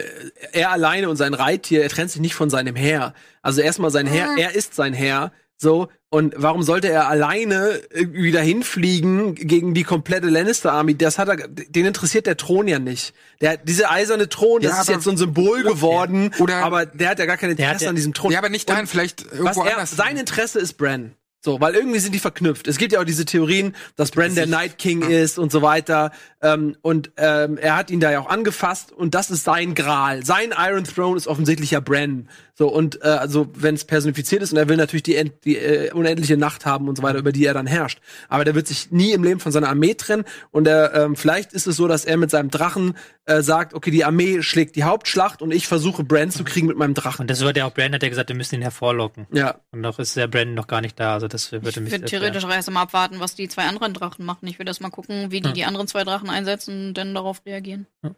er 0.51 0.69
alleine 0.69 1.09
und 1.09 1.15
sein 1.15 1.33
Reittier, 1.33 1.81
er 1.81 1.89
trennt 1.89 2.11
sich 2.11 2.21
nicht 2.21 2.35
von 2.35 2.51
seinem 2.51 2.75
Herr. 2.75 3.15
Also 3.41 3.61
erstmal 3.61 3.89
sein 3.89 4.05
Herr, 4.05 4.35
er 4.37 4.53
ist 4.55 4.75
sein 4.75 4.93
Herr, 4.93 5.31
so. 5.57 5.87
Und 6.11 6.33
warum 6.37 6.63
sollte 6.63 6.89
er 6.89 7.07
alleine 7.07 7.79
irgendwie 7.91 8.23
wieder 8.23 8.41
hinfliegen 8.41 9.35
gegen 9.35 9.75
die 9.75 9.83
komplette 9.83 10.27
Lannister-Army? 10.27 10.97
Das 10.97 11.19
hat 11.19 11.27
er, 11.27 11.37
den 11.47 11.85
interessiert 11.85 12.25
der 12.25 12.35
Thron 12.35 12.67
ja 12.67 12.79
nicht. 12.79 13.13
Der, 13.41 13.57
diese 13.57 13.91
eiserne 13.91 14.27
Thron, 14.27 14.61
das 14.61 14.71
Ja, 14.71 14.81
ist 14.81 14.87
aber- 14.87 14.95
jetzt 14.95 15.03
so 15.03 15.11
ein 15.11 15.17
Symbol 15.17 15.61
geworden, 15.61 16.31
Oder- 16.39 16.63
aber 16.63 16.87
der 16.87 17.09
hat 17.09 17.19
ja 17.19 17.27
gar 17.27 17.37
kein 17.37 17.51
Interesse 17.51 17.87
an 17.89 17.95
diesem 17.95 18.15
Thron. 18.15 18.31
Ja, 18.31 18.39
aber 18.39 18.49
nicht 18.49 18.67
dahin, 18.67 18.81
Und 18.81 18.87
vielleicht 18.87 19.25
was 19.25 19.37
irgendwo 19.39 19.63
er, 19.65 19.73
anders. 19.75 19.91
sein 19.91 20.17
Interesse 20.17 20.57
ist 20.59 20.73
Bran. 20.73 21.13
So, 21.41 21.61
weil 21.61 21.73
irgendwie 21.73 21.99
sind 21.99 22.13
die 22.13 22.19
verknüpft. 22.19 22.67
Es 22.67 22.77
gibt 22.77 22.91
ja 22.91 22.99
auch 22.99 23.05
diese 23.05 23.23
Theorien, 23.23 23.73
dass 23.95 24.11
Bran 24.11 24.35
der 24.35 24.45
Night 24.45 24.77
King 24.77 25.03
ist 25.03 25.39
und 25.39 25.53
so 25.53 25.61
weiter. 25.61 26.11
Ähm, 26.41 26.75
und 26.81 27.11
ähm, 27.15 27.57
er 27.57 27.77
hat 27.77 27.91
ihn 27.91 28.01
da 28.01 28.11
ja 28.11 28.19
auch 28.19 28.27
angefasst 28.29 28.91
und 28.91 29.15
das 29.15 29.29
ist 29.31 29.45
sein 29.45 29.73
Gral. 29.73 30.25
Sein 30.25 30.53
Iron 30.57 30.83
Throne 30.83 31.15
ist 31.15 31.27
offensichtlich 31.27 31.71
ja 31.71 31.79
Bran. 31.79 32.27
So, 32.59 32.67
und 32.67 33.01
äh, 33.05 33.07
also 33.07 33.47
wenn 33.53 33.75
es 33.75 33.85
personifiziert 33.85 34.41
ist 34.43 34.51
und 34.51 34.57
er 34.57 34.67
will 34.67 34.75
natürlich 34.75 35.03
die, 35.03 35.15
end, 35.15 35.45
die 35.45 35.55
äh, 35.55 35.93
unendliche 35.93 36.35
Nacht 36.35 36.65
haben 36.65 36.89
und 36.89 36.97
so 36.97 37.03
weiter, 37.03 37.17
über 37.17 37.31
die 37.31 37.45
er 37.45 37.53
dann 37.53 37.67
herrscht. 37.67 38.01
Aber 38.27 38.43
der 38.43 38.53
wird 38.53 38.67
sich 38.67 38.91
nie 38.91 39.13
im 39.13 39.23
Leben 39.23 39.39
von 39.39 39.53
seiner 39.53 39.69
Armee 39.69 39.93
trennen. 39.93 40.25
Und 40.51 40.67
er, 40.67 40.93
ähm, 40.93 41.15
vielleicht 41.15 41.53
ist 41.53 41.67
es 41.67 41.77
so, 41.77 41.87
dass 41.87 42.03
er 42.03 42.17
mit 42.17 42.31
seinem 42.31 42.51
Drachen 42.51 42.97
äh, 43.23 43.41
sagt, 43.43 43.73
okay, 43.73 43.91
die 43.91 44.03
Armee 44.03 44.41
schlägt 44.41 44.75
die 44.75 44.83
Hauptschlacht 44.83 45.41
und 45.41 45.53
ich 45.53 45.67
versuche 45.67 46.03
Bran 46.03 46.31
zu 46.31 46.43
kriegen 46.43 46.67
mit 46.67 46.75
meinem 46.75 46.95
Drachen. 46.95 47.21
Und 47.21 47.29
das 47.29 47.39
wird 47.39 47.55
ja 47.55 47.65
auch 47.65 47.73
Brandon 47.73 47.93
hat 47.93 48.03
ja 48.03 48.09
gesagt, 48.09 48.27
wir 48.27 48.35
müssen 48.35 48.55
ihn 48.55 48.61
hervorlocken. 48.61 49.25
Ja, 49.31 49.61
Und 49.71 49.79
noch 49.79 49.97
ist 49.97 50.17
der 50.17 50.27
Brandon 50.27 50.55
noch 50.55 50.67
gar 50.67 50.81
nicht 50.81 50.99
da, 50.99 51.13
also 51.13 51.29
das 51.29 51.53
würde 51.53 51.69
Ich 51.69 51.79
mich 51.79 51.91
würde 51.93 52.09
sehr 52.09 52.19
theoretisch 52.19 52.43
erst 52.43 52.69
mal 52.71 52.81
abwarten, 52.81 53.21
was 53.21 53.35
die 53.35 53.47
zwei 53.47 53.67
anderen 53.67 53.93
Drachen 53.93 54.25
machen. 54.25 54.47
Ich 54.47 54.59
würde 54.59 54.71
erst 54.71 54.81
mal 54.81 54.89
gucken, 54.89 55.31
wie 55.31 55.39
die 55.39 55.53
die 55.53 55.63
anderen 55.63 55.87
zwei 55.87 56.03
Drachen 56.03 56.29
einsetzen 56.29 56.89
und 56.89 56.93
dann 56.95 57.13
darauf 57.13 57.41
reagieren. 57.45 57.87
Ja, 58.03 58.11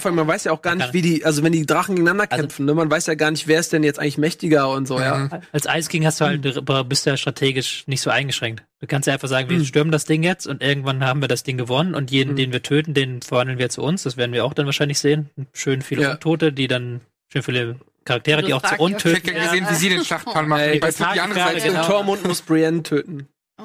vor 0.00 0.08
allem, 0.08 0.16
man 0.16 0.26
weiß 0.26 0.42
ja 0.44 0.52
auch 0.52 0.62
gar 0.62 0.74
nicht, 0.74 0.92
wie 0.92 1.00
die, 1.00 1.24
also 1.24 1.44
wenn 1.44 1.52
die 1.52 1.64
Drachen 1.64 1.94
gegeneinander 1.94 2.26
Also- 2.30 2.42
kämpfen, 2.42 2.66
ne, 2.66 2.74
man 2.74 2.90
weiß 2.90 3.06
ja 3.06 3.14
gar 3.14 3.30
nicht, 3.30 3.46
wer 3.46 3.60
ist 3.60 3.72
denn 3.72 3.84
jetzt 3.84 4.00
eigentlich 4.00 4.18
mächtiger 4.18 4.68
und 4.70 4.88
so, 4.88 4.98
ja. 4.98 5.16
Mhm. 5.16 5.30
Als 5.52 5.66
Ice 5.72 5.88
King 5.88 6.04
hast 6.04 6.20
du 6.20 6.24
halt, 6.24 6.44
du 6.44 6.84
bist 6.84 7.06
ja 7.06 7.16
strategisch 7.16 7.84
nicht 7.86 8.00
so 8.00 8.10
eingeschränkt. 8.10 8.64
Du 8.80 8.88
kannst 8.88 9.06
ja 9.06 9.12
einfach 9.14 9.28
sagen, 9.28 9.48
wir 9.48 9.58
Mhm. 9.58 9.64
stürmen 9.64 9.92
das 9.92 10.04
Ding 10.04 10.24
jetzt 10.24 10.46
und 10.48 10.60
irgendwann 10.62 11.04
haben 11.04 11.20
wir 11.20 11.28
das 11.28 11.44
Ding 11.44 11.56
gewonnen 11.56 11.94
und 11.94 12.10
jeden, 12.10 12.32
Mhm. 12.32 12.36
den 12.36 12.52
wir 12.52 12.62
töten, 12.62 12.94
den 12.94 13.22
verwandeln 13.22 13.58
wir 13.58 13.68
zu 13.68 13.80
uns. 13.82 14.02
Das 14.02 14.16
werden 14.16 14.32
wir 14.32 14.44
auch 14.44 14.54
dann 14.54 14.66
wahrscheinlich 14.66 14.98
sehen. 14.98 15.30
Schön 15.52 15.82
viele 15.82 16.02
Ja. 16.02 16.12
Untote, 16.14 16.52
die 16.52 16.66
dann, 16.66 17.00
schön 17.32 17.42
viele 17.44 17.76
Charaktere, 18.04 18.42
die 18.42 18.54
auch 18.54 18.62
zu 18.62 18.74
uns 18.78 18.96
Ich 18.98 19.04
hätte 19.04 19.14
töten. 19.22 19.26
gerne 19.36 19.44
gesehen, 19.50 19.66
wie 19.70 19.74
sie 19.74 19.88
den 19.88 20.04
Schlachtplan 20.04 20.48
machen. 20.48 20.60
Ey, 20.62 20.76
ich 20.76 20.82
weiß 20.82 20.98
nicht, 20.98 21.14
die 21.14 21.20
andere 21.20 21.38
Seite. 21.40 21.60
genau. 21.68 21.80
Und 21.80 21.86
Tormund 21.86 22.24
muss 22.26 22.42
Brienne 22.42 22.82
töten, 22.82 23.28
Oh. 23.60 23.64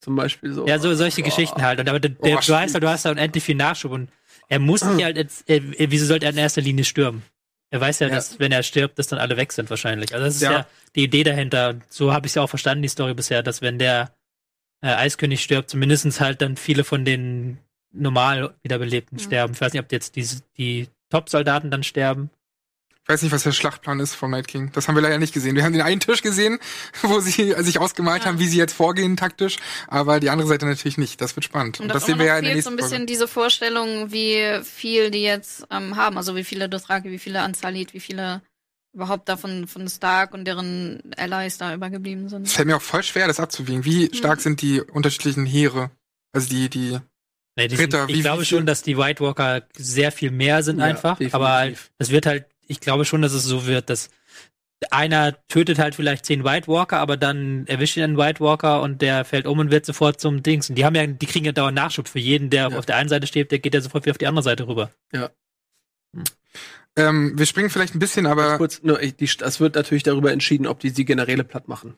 zum 0.00 0.16
Beispiel 0.16 0.52
so. 0.54 0.66
Ja, 0.66 0.78
so 0.78 0.94
solche 0.94 1.20
Boah. 1.22 1.28
Geschichten 1.28 1.60
halt. 1.62 1.78
Und 1.80 1.88
aber 1.90 2.00
der, 2.00 2.12
Oh, 2.18 2.24
der, 2.24 2.36
du 2.36 2.42
stimmt. 2.42 2.58
weißt 2.58 2.74
ja, 2.74 2.80
du 2.80 2.88
hast 2.88 3.04
da 3.04 3.10
unendlich 3.10 3.44
viel 3.44 3.54
Nachschub 3.54 3.92
und 3.92 4.08
er 4.48 4.58
muss 4.58 4.82
nicht 4.84 5.04
halt 5.04 5.16
jetzt, 5.16 5.48
er, 5.48 5.60
er, 5.78 5.90
wieso 5.90 6.06
sollte 6.06 6.26
er 6.26 6.32
in 6.32 6.38
erster 6.38 6.60
Linie 6.62 6.84
stürmen? 6.84 7.22
Er 7.70 7.80
weiß 7.80 7.98
ja, 7.98 8.08
Ja. 8.08 8.14
dass 8.14 8.38
wenn 8.38 8.50
er 8.52 8.62
stirbt, 8.62 8.98
dass 8.98 9.08
dann 9.08 9.18
alle 9.18 9.36
weg 9.36 9.52
sind 9.52 9.68
wahrscheinlich. 9.68 10.14
Also 10.14 10.24
das 10.24 10.36
ist 10.36 10.42
ja, 10.42 10.52
Ja. 10.52 10.66
die 10.96 11.04
Idee 11.04 11.22
dahinter. 11.22 11.76
So 11.90 12.12
habe 12.12 12.26
ich 12.26 12.30
es 12.30 12.34
ja 12.36 12.42
auch 12.42 12.48
verstanden, 12.48 12.82
die 12.82 12.88
Story 12.88 13.12
bisher, 13.14 13.42
dass 13.42 13.60
wenn 13.62 13.78
der 13.78 14.12
äh, 14.80 14.88
Eiskönig 14.94 15.42
stirbt, 15.42 15.68
zumindestens 15.70 16.20
halt 16.20 16.40
dann 16.40 16.56
viele 16.56 16.84
von 16.84 17.04
den 17.04 17.58
normal 17.92 18.54
Wiederbelebten 18.62 19.16
Mhm. 19.16 19.22
sterben. 19.22 19.52
Ich 19.54 19.60
weiß 19.60 19.72
nicht, 19.72 19.82
ob 19.82 19.90
jetzt 19.92 20.14
die, 20.16 20.26
die 20.56 20.88
Top-Soldaten 21.10 21.70
dann 21.70 21.82
sterben. 21.82 22.30
Ich 23.10 23.14
weiß 23.14 23.22
nicht, 23.22 23.32
was 23.32 23.42
der 23.42 23.52
Schlachtplan 23.52 24.00
ist 24.00 24.14
vom 24.14 24.32
Night 24.32 24.48
King. 24.48 24.70
Das 24.74 24.86
haben 24.86 24.94
wir 24.94 25.00
leider 25.00 25.16
nicht 25.16 25.32
gesehen. 25.32 25.56
Wir 25.56 25.64
haben 25.64 25.72
den 25.72 25.80
einen 25.80 25.98
Tisch 25.98 26.20
gesehen, 26.20 26.58
wo 27.02 27.20
sie 27.20 27.54
sich 27.58 27.78
ausgemalt 27.78 28.22
Ja. 28.24 28.28
haben, 28.28 28.38
wie 28.38 28.46
sie 28.46 28.58
jetzt 28.58 28.74
vorgehen 28.74 29.16
taktisch, 29.16 29.56
aber 29.86 30.20
die 30.20 30.28
andere 30.28 30.46
Seite 30.46 30.66
natürlich 30.66 30.98
nicht. 30.98 31.18
Das 31.22 31.34
wird 31.34 31.44
spannend. 31.44 31.80
Und 31.80 31.88
das 31.88 31.94
das 31.94 32.04
sehen 32.04 32.18
wir 32.18 32.26
ja 32.26 32.36
in 32.36 32.44
der 32.44 32.52
fehlt 32.52 32.64
so 32.64 32.68
nächsten 32.70 32.74
ein 32.74 32.76
bisschen 32.76 32.90
Folge. 32.98 33.06
diese 33.06 33.26
Vorstellung, 33.26 34.12
wie 34.12 34.60
viel 34.62 35.10
die 35.10 35.22
jetzt 35.22 35.66
ähm, 35.70 35.96
haben. 35.96 36.18
Also 36.18 36.36
wie 36.36 36.44
viele 36.44 36.68
Dothraki, 36.68 37.10
wie 37.10 37.18
viele 37.18 37.40
Anzalit, 37.40 37.94
wie 37.94 38.00
viele 38.00 38.42
überhaupt 38.94 39.26
davon 39.30 39.66
von 39.68 39.88
Stark 39.88 40.34
und 40.34 40.44
deren 40.44 41.00
Allies 41.16 41.56
da 41.56 41.72
übergeblieben 41.72 42.26
Es 42.26 42.32
sind. 42.32 42.46
fällt 42.50 42.68
mir 42.68 42.76
auch 42.76 42.82
voll 42.82 43.02
schwer, 43.04 43.26
das 43.26 43.40
abzuwiegen. 43.40 43.86
Wie 43.86 44.14
stark 44.14 44.42
sind 44.42 44.60
die 44.60 44.82
unterschiedlichen 44.82 45.46
Heere? 45.46 45.90
Also 46.34 46.50
die, 46.50 46.68
die, 46.68 46.98
Nee, 47.56 47.68
die 47.68 47.76
Ritter, 47.76 48.00
sind, 48.00 48.10
ich 48.10 48.16
wie- 48.18 48.20
glaube 48.20 48.42
wie 48.42 48.46
schon, 48.46 48.66
dass 48.66 48.82
die 48.82 48.98
White 48.98 49.24
Walker 49.24 49.62
sehr 49.76 50.12
viel 50.12 50.30
mehr 50.30 50.62
sind 50.62 50.78
Ja, 50.78 50.84
einfach. 50.84 51.12
definitiv. 51.16 51.34
Aber 51.34 51.70
das 51.98 52.10
wird 52.10 52.26
halt, 52.26 52.44
ich 52.68 52.80
glaube 52.80 53.04
schon, 53.04 53.22
dass 53.22 53.32
es 53.32 53.42
so 53.44 53.66
wird, 53.66 53.90
dass 53.90 54.10
einer 54.92 55.36
tötet 55.48 55.80
halt 55.80 55.96
vielleicht 55.96 56.24
zehn 56.24 56.44
White 56.44 56.68
Walker, 56.68 56.98
aber 56.98 57.16
dann 57.16 57.66
erwischt 57.66 57.96
ihn 57.96 58.04
ein 58.04 58.16
White 58.16 58.38
Walker 58.38 58.80
und 58.80 59.02
der 59.02 59.24
fällt 59.24 59.46
um 59.46 59.58
und 59.58 59.72
wird 59.72 59.84
sofort 59.84 60.20
zum 60.20 60.44
Dings. 60.44 60.68
Und 60.70 60.76
die 60.76 60.84
haben 60.84 60.94
ja, 60.94 61.04
die 61.06 61.26
kriegen 61.26 61.44
ja 61.46 61.50
dauernd 61.52 61.74
Nachschub 61.74 62.06
für 62.06 62.20
jeden, 62.20 62.48
der 62.48 62.70
Ja. 62.70 62.78
auf 62.78 62.86
der 62.86 62.94
einen 62.96 63.08
Seite 63.08 63.26
steht, 63.26 63.50
der 63.50 63.58
geht 63.58 63.74
ja 63.74 63.80
sofort 63.80 64.04
wieder 64.04 64.12
auf 64.12 64.18
die 64.18 64.28
andere 64.28 64.44
Seite 64.44 64.68
rüber. 64.68 64.90
ähm, 66.96 67.38
wir 67.38 67.46
springen 67.46 67.70
vielleicht 67.70 67.94
ein 67.94 68.00
bisschen, 68.00 68.26
aber 68.26 68.56
Kurz, 68.58 68.82
nur, 68.82 69.00
ich- 69.02 69.16
die, 69.16 69.24
es 69.40 69.60
wird 69.60 69.74
natürlich 69.76 70.02
darüber 70.02 70.32
entschieden, 70.32 70.66
ob 70.66 70.80
die 70.80 70.92
die 70.92 71.04
Generäle 71.04 71.44
platt 71.44 71.68
machen. 71.68 71.94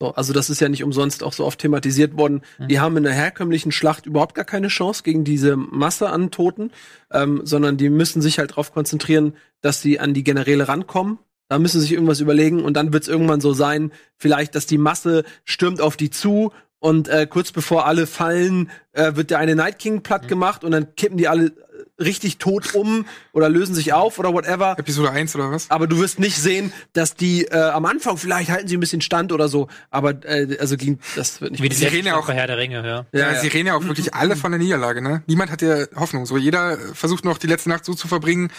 So, 0.00 0.12
also 0.14 0.32
das 0.32 0.50
ist 0.50 0.60
ja 0.60 0.68
nicht 0.68 0.82
umsonst 0.82 1.22
auch 1.22 1.32
so 1.32 1.44
oft 1.44 1.60
thematisiert 1.60 2.16
worden. 2.16 2.42
Mhm. 2.58 2.68
Die 2.68 2.80
haben 2.80 2.96
in 2.96 3.04
der 3.04 3.12
herkömmlichen 3.12 3.70
Schlacht 3.72 4.06
überhaupt 4.06 4.34
gar 4.34 4.44
keine 4.44 4.68
Chance 4.68 5.02
gegen 5.04 5.24
diese 5.24 5.56
Masse 5.56 6.10
an 6.10 6.30
Toten, 6.32 6.72
ähm, 7.12 7.42
sondern 7.44 7.76
die 7.76 7.90
müssen 7.90 8.20
sich 8.20 8.38
halt 8.38 8.50
darauf 8.52 8.72
konzentrieren, 8.72 9.36
dass 9.64 9.80
sie 9.80 9.98
an 9.98 10.12
die 10.12 10.24
Generäle 10.24 10.68
rankommen. 10.68 11.18
Da 11.48 11.58
müssen 11.58 11.80
sie 11.80 11.86
sich 11.86 11.92
irgendwas 11.92 12.20
überlegen 12.20 12.62
und 12.62 12.74
dann 12.74 12.92
wird 12.92 13.04
es 13.04 13.08
irgendwann 13.08 13.40
so 13.40 13.52
sein, 13.52 13.92
vielleicht, 14.16 14.54
dass 14.54 14.66
die 14.66 14.78
Masse 14.78 15.24
stürmt 15.44 15.80
auf 15.80 15.96
die 15.96 16.10
zu 16.10 16.52
und 16.80 17.08
äh, 17.08 17.26
kurz 17.26 17.50
bevor 17.50 17.86
alle 17.86 18.06
fallen, 18.06 18.70
äh, 18.92 19.16
wird 19.16 19.30
der 19.30 19.38
eine 19.38 19.54
Night 19.54 19.78
King 19.78 20.02
platt 20.02 20.28
gemacht 20.28 20.64
und 20.64 20.72
dann 20.72 20.94
kippen 20.96 21.16
die 21.16 21.28
alle 21.28 21.52
richtig 22.00 22.38
tot 22.38 22.74
um 22.74 23.06
oder 23.32 23.48
lösen 23.48 23.74
sich 23.74 23.92
auf 23.92 24.18
oder 24.18 24.32
whatever. 24.32 24.76
Episode 24.78 25.10
1 25.10 25.34
oder 25.36 25.50
was? 25.50 25.70
Aber 25.70 25.86
du 25.86 25.98
wirst 26.00 26.18
nicht 26.18 26.36
sehen, 26.36 26.72
dass 26.92 27.14
die 27.14 27.44
äh, 27.46 27.56
am 27.58 27.84
Anfang 27.86 28.16
vielleicht 28.16 28.50
halten 28.50 28.68
sie 28.68 28.76
ein 28.76 28.80
bisschen 28.80 29.00
Stand 29.00 29.32
oder 29.32 29.48
so, 29.48 29.68
aber 29.90 30.24
äh, 30.24 30.56
also 30.60 30.76
ging 30.76 30.98
das 31.16 31.40
wird 31.40 31.52
nicht. 31.52 31.62
Wie 31.62 31.68
die 31.68 31.74
Sie 31.76 31.84
letzte 31.84 31.96
reden 31.96 32.06
ja 32.08 32.14
Schlacht 32.14 32.28
auch- 32.30 32.34
Herr 32.34 32.46
der 32.46 32.58
Ringe, 32.58 32.76
ja. 32.76 32.84
Ja, 32.84 33.06
Ja, 33.12 33.32
ja. 33.32 33.40
sie 33.40 33.48
reden 33.48 33.66
ja 33.68 33.74
auch 33.74 33.84
wirklich 33.84 34.14
alle 34.14 34.36
von 34.36 34.50
der 34.52 34.58
Niederlage, 34.58 35.02
ne? 35.02 35.22
Niemand 35.26 35.50
hat 35.50 35.62
ja 35.62 35.86
Hoffnung. 35.96 36.26
So, 36.26 36.36
jeder 36.36 36.76
versucht 36.94 37.24
noch 37.24 37.38
die 37.38 37.46
letzte 37.46 37.68
Nacht 37.68 37.84
so 37.84 37.94
zu 37.94 38.08
verbringen, 38.08 38.50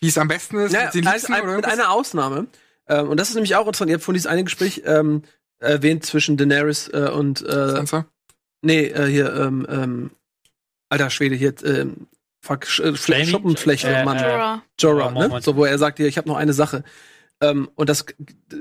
wie 0.00 0.08
es 0.08 0.18
am 0.18 0.28
besten 0.28 0.58
ist. 0.58 0.72
Ja, 0.72 0.84
mit 0.86 0.94
den 0.94 1.06
als, 1.06 1.14
Liebsten 1.28 1.32
ein, 1.34 1.42
oder 1.42 1.56
mit 1.56 1.66
einer 1.66 1.90
Ausnahme. 1.90 2.46
Ähm, 2.88 3.08
und 3.08 3.18
das 3.18 3.28
ist 3.30 3.34
nämlich 3.34 3.56
auch 3.56 3.66
interessant. 3.66 3.90
Ihr 3.90 3.94
habt 3.94 4.04
von 4.04 4.14
dieses 4.14 4.26
eine 4.26 4.44
Gespräch 4.44 4.82
ähm, 4.84 5.22
erwähnt 5.58 6.04
zwischen 6.04 6.36
Daenerys 6.36 6.88
äh, 6.92 7.10
und 7.12 7.40
äh, 7.42 7.46
Sansa? 7.70 8.06
nee 8.62 8.86
äh, 8.86 9.06
hier 9.06 9.34
ähm, 9.34 9.66
ähm, 9.70 10.10
alter 10.90 11.10
Schwede 11.10 11.34
hier 11.34 11.54
ähm, 11.64 12.06
fuck, 12.44 12.64
äh, 12.78 12.94
Fle 12.94 13.16
Jamie? 13.18 13.30
Schuppenfläche 13.30 13.88
Äh, 13.88 14.04
Mann 14.04 14.18
äh, 14.18 14.22
Jorah. 14.22 14.62
Jorah, 14.78 15.10
ne? 15.10 15.40
So 15.42 15.56
wo 15.56 15.64
er 15.64 15.78
sagt 15.78 15.98
hier 15.98 16.06
ich 16.06 16.16
habe 16.18 16.28
noch 16.28 16.36
eine 16.36 16.52
Sache. 16.52 16.84
Ähm, 17.40 17.68
und 17.74 17.88
das 17.88 18.06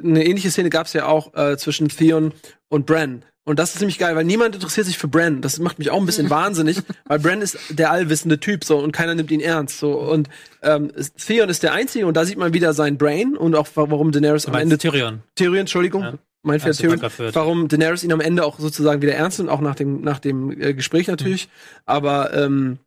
eine 0.04 0.26
ähnliche 0.26 0.50
Szene 0.52 0.70
gab 0.70 0.88
es 0.88 0.94
ja 0.94 1.06
auch 1.06 1.34
äh, 1.36 1.58
zwischen 1.58 1.90
Theon 1.90 2.34
und 2.70 2.86
Bran. 2.86 3.24
Und 3.46 3.60
das 3.60 3.74
ist 3.74 3.80
ziemlich 3.80 4.00
geil, 4.00 4.16
weil 4.16 4.24
niemand 4.24 4.56
interessiert 4.56 4.86
sich 4.88 4.98
für 4.98 5.10
Bran. 5.10 5.42
Das 5.42 5.60
macht 5.60 5.78
mich 5.78 5.92
auch 5.92 6.00
ein 6.00 6.06
bisschen 6.06 6.30
wahnsinnig, 6.40 6.80
weil 7.06 7.20
Bran 7.20 7.42
ist 7.42 7.58
der 7.70 7.92
allwissende 7.92 8.40
Typ 8.40 8.64
so 8.64 8.80
und 8.80 8.94
keiner 8.94 9.16
nimmt 9.16 9.30
ihn 9.32 9.42
ernst 9.42 9.80
so 9.80 9.92
und 10.00 10.30
ähm, 10.62 10.92
Theon 11.24 11.50
ist 11.50 11.62
der 11.62 11.74
einzige 11.74 12.08
und 12.08 12.16
da 12.16 12.24
sieht 12.26 12.38
man 12.38 12.54
wieder 12.54 12.74
sein 12.74 12.98
Brain 12.98 13.36
und 13.38 13.56
auch 13.56 13.68
wa- 13.76 13.86
warum 13.90 14.12
Daenerys 14.14 14.48
am 14.48 14.56
Ende 14.56 14.78
Tyrion. 14.78 15.22
Tyrion, 15.36 15.58
Entschuldigung, 15.62 16.02
Ja. 16.04 16.14
mein 16.42 16.62
Fehler 16.62 16.74
Tyrion, 16.74 17.02
warum 17.34 17.68
Daenerys 17.68 18.04
ihn 18.06 18.14
am 18.14 18.22
Ende 18.22 18.46
auch 18.46 18.60
sozusagen 18.60 19.02
wieder 19.02 19.14
ernst 19.14 19.40
nimmt, 19.40 19.52
auch 19.52 19.62
nach 19.62 19.76
dem 19.76 20.02
nach 20.02 20.20
dem 20.20 20.50
äh, 20.62 20.74
Gespräch 20.74 21.08
natürlich, 21.08 21.50
aber 21.86 22.34
ähm, 22.34 22.80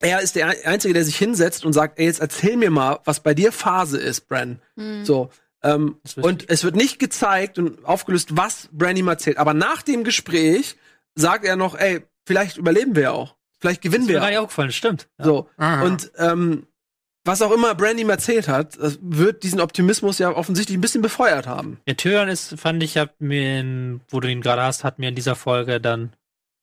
er 0.00 0.20
ist 0.20 0.36
der 0.36 0.54
einzige, 0.66 0.94
der 0.94 1.04
sich 1.04 1.16
hinsetzt 1.16 1.64
und 1.64 1.72
sagt, 1.72 1.98
ey, 1.98 2.06
jetzt 2.06 2.20
erzähl 2.20 2.56
mir 2.56 2.70
mal, 2.70 3.00
was 3.04 3.20
bei 3.20 3.34
dir 3.34 3.52
Phase 3.52 3.98
ist, 3.98 4.28
Bran. 4.28 4.60
Hm. 4.76 5.04
So. 5.04 5.30
Ähm, 5.62 5.96
und 6.16 6.48
es 6.48 6.62
wird 6.62 6.76
nicht 6.76 6.98
gezeigt 6.98 7.58
und 7.58 7.84
aufgelöst, 7.84 8.36
was 8.36 8.68
Bran 8.72 8.96
ihm 8.96 9.08
erzählt. 9.08 9.38
Aber 9.38 9.54
nach 9.54 9.82
dem 9.82 10.04
Gespräch 10.04 10.76
sagt 11.16 11.44
er 11.44 11.56
noch, 11.56 11.74
ey, 11.76 12.02
vielleicht 12.26 12.58
überleben 12.58 12.94
wir 12.94 13.02
ja 13.02 13.10
auch. 13.10 13.34
Vielleicht 13.60 13.82
gewinnen 13.82 14.06
Das 14.06 14.08
mir 14.08 14.14
wir. 14.14 14.20
gar 14.20 14.26
auch. 14.26 14.30
nicht 14.30 14.38
aufgefallen, 14.38 14.72
stimmt. 14.72 15.08
Ja. 15.18 15.24
So. 15.24 15.48
Und 15.58 16.12
ähm, 16.16 16.66
was 17.24 17.42
auch 17.42 17.50
immer 17.50 17.74
Brandy 17.74 18.02
ihm 18.02 18.10
erzählt 18.10 18.46
hat, 18.46 18.78
das 18.78 18.98
wird 19.02 19.42
diesen 19.42 19.60
Optimismus 19.60 20.18
ja 20.18 20.30
offensichtlich 20.34 20.78
ein 20.78 20.80
bisschen 20.80 21.02
befeuert 21.02 21.46
haben. 21.48 21.80
Der 21.88 21.96
Tyrion 21.96 22.28
ist, 22.28 22.58
fand 22.58 22.82
ich, 22.82 22.96
hat 22.96 23.20
mir, 23.20 23.60
in, 23.60 24.00
wo 24.08 24.20
du 24.20 24.28
ihn 24.30 24.40
gerade 24.40 24.62
hast, 24.62 24.84
hat 24.84 24.98
mir 25.00 25.08
in 25.08 25.16
dieser 25.16 25.34
Folge 25.34 25.80
dann, 25.80 26.12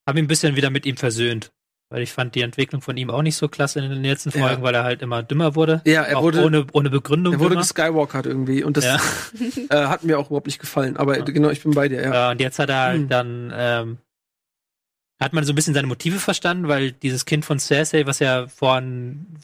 hab 0.08 0.16
mich 0.16 0.24
ein 0.24 0.28
bisschen 0.28 0.56
wieder 0.56 0.70
mit 0.70 0.86
ihm 0.86 0.96
versöhnt. 0.98 1.52
Weil 1.90 2.02
ich 2.02 2.12
fand 2.12 2.34
die 2.34 2.42
Entwicklung 2.42 2.82
von 2.82 2.98
ihm 2.98 3.12
auch 3.12 3.22
nicht 3.22 3.36
so 3.36 3.48
klasse 3.48 3.80
in 3.80 3.90
den 3.90 4.02
letzten 4.04 4.32
Ja. 4.32 4.48
Folgen, 4.48 4.64
weil 4.64 4.74
er 4.74 4.84
halt 4.84 5.02
immer 5.04 5.22
dümmer 5.22 5.54
wurde. 5.56 5.82
Ja, 5.86 6.02
er 6.02 6.18
auch 6.18 6.24
wurde- 6.24 6.44
ohne, 6.44 6.66
ohne 6.74 6.90
Begründung. 6.90 7.34
Er 7.34 7.40
wurde 7.40 7.50
dümmer. 7.52 7.62
geskywalkert 7.62 8.26
irgendwie 8.26 8.64
und 8.64 8.76
das 8.78 8.86
Ja. 8.86 9.00
äh, 9.70 9.88
hat 9.88 10.04
mir 10.04 10.18
auch 10.18 10.28
überhaupt 10.28 10.48
nicht 10.48 10.60
gefallen. 10.60 10.98
Aber 10.98 11.16
genau, 11.22 11.50
ich 11.50 11.62
bin 11.62 11.72
bei 11.74 11.88
dir, 11.88 12.02
ja. 12.02 12.14
Ja, 12.14 12.32
und 12.32 12.42
jetzt 12.42 12.58
hat 12.60 12.70
er 12.70 12.80
halt 12.82 13.02
Hm. 13.02 13.10
dann, 13.10 13.54
ähm, 13.56 13.98
hat 15.22 15.32
man 15.34 15.44
so 15.46 15.54
ein 15.54 15.56
bisschen 15.56 15.74
seine 15.74 15.88
Motive 15.88 16.20
verstanden, 16.20 16.68
weil 16.68 16.92
dieses 16.92 17.26
Kind 17.26 17.46
von 17.46 17.60
Cersei, 17.60 18.06
was 18.06 18.20
ja 18.20 18.48
vorhin, 18.48 19.38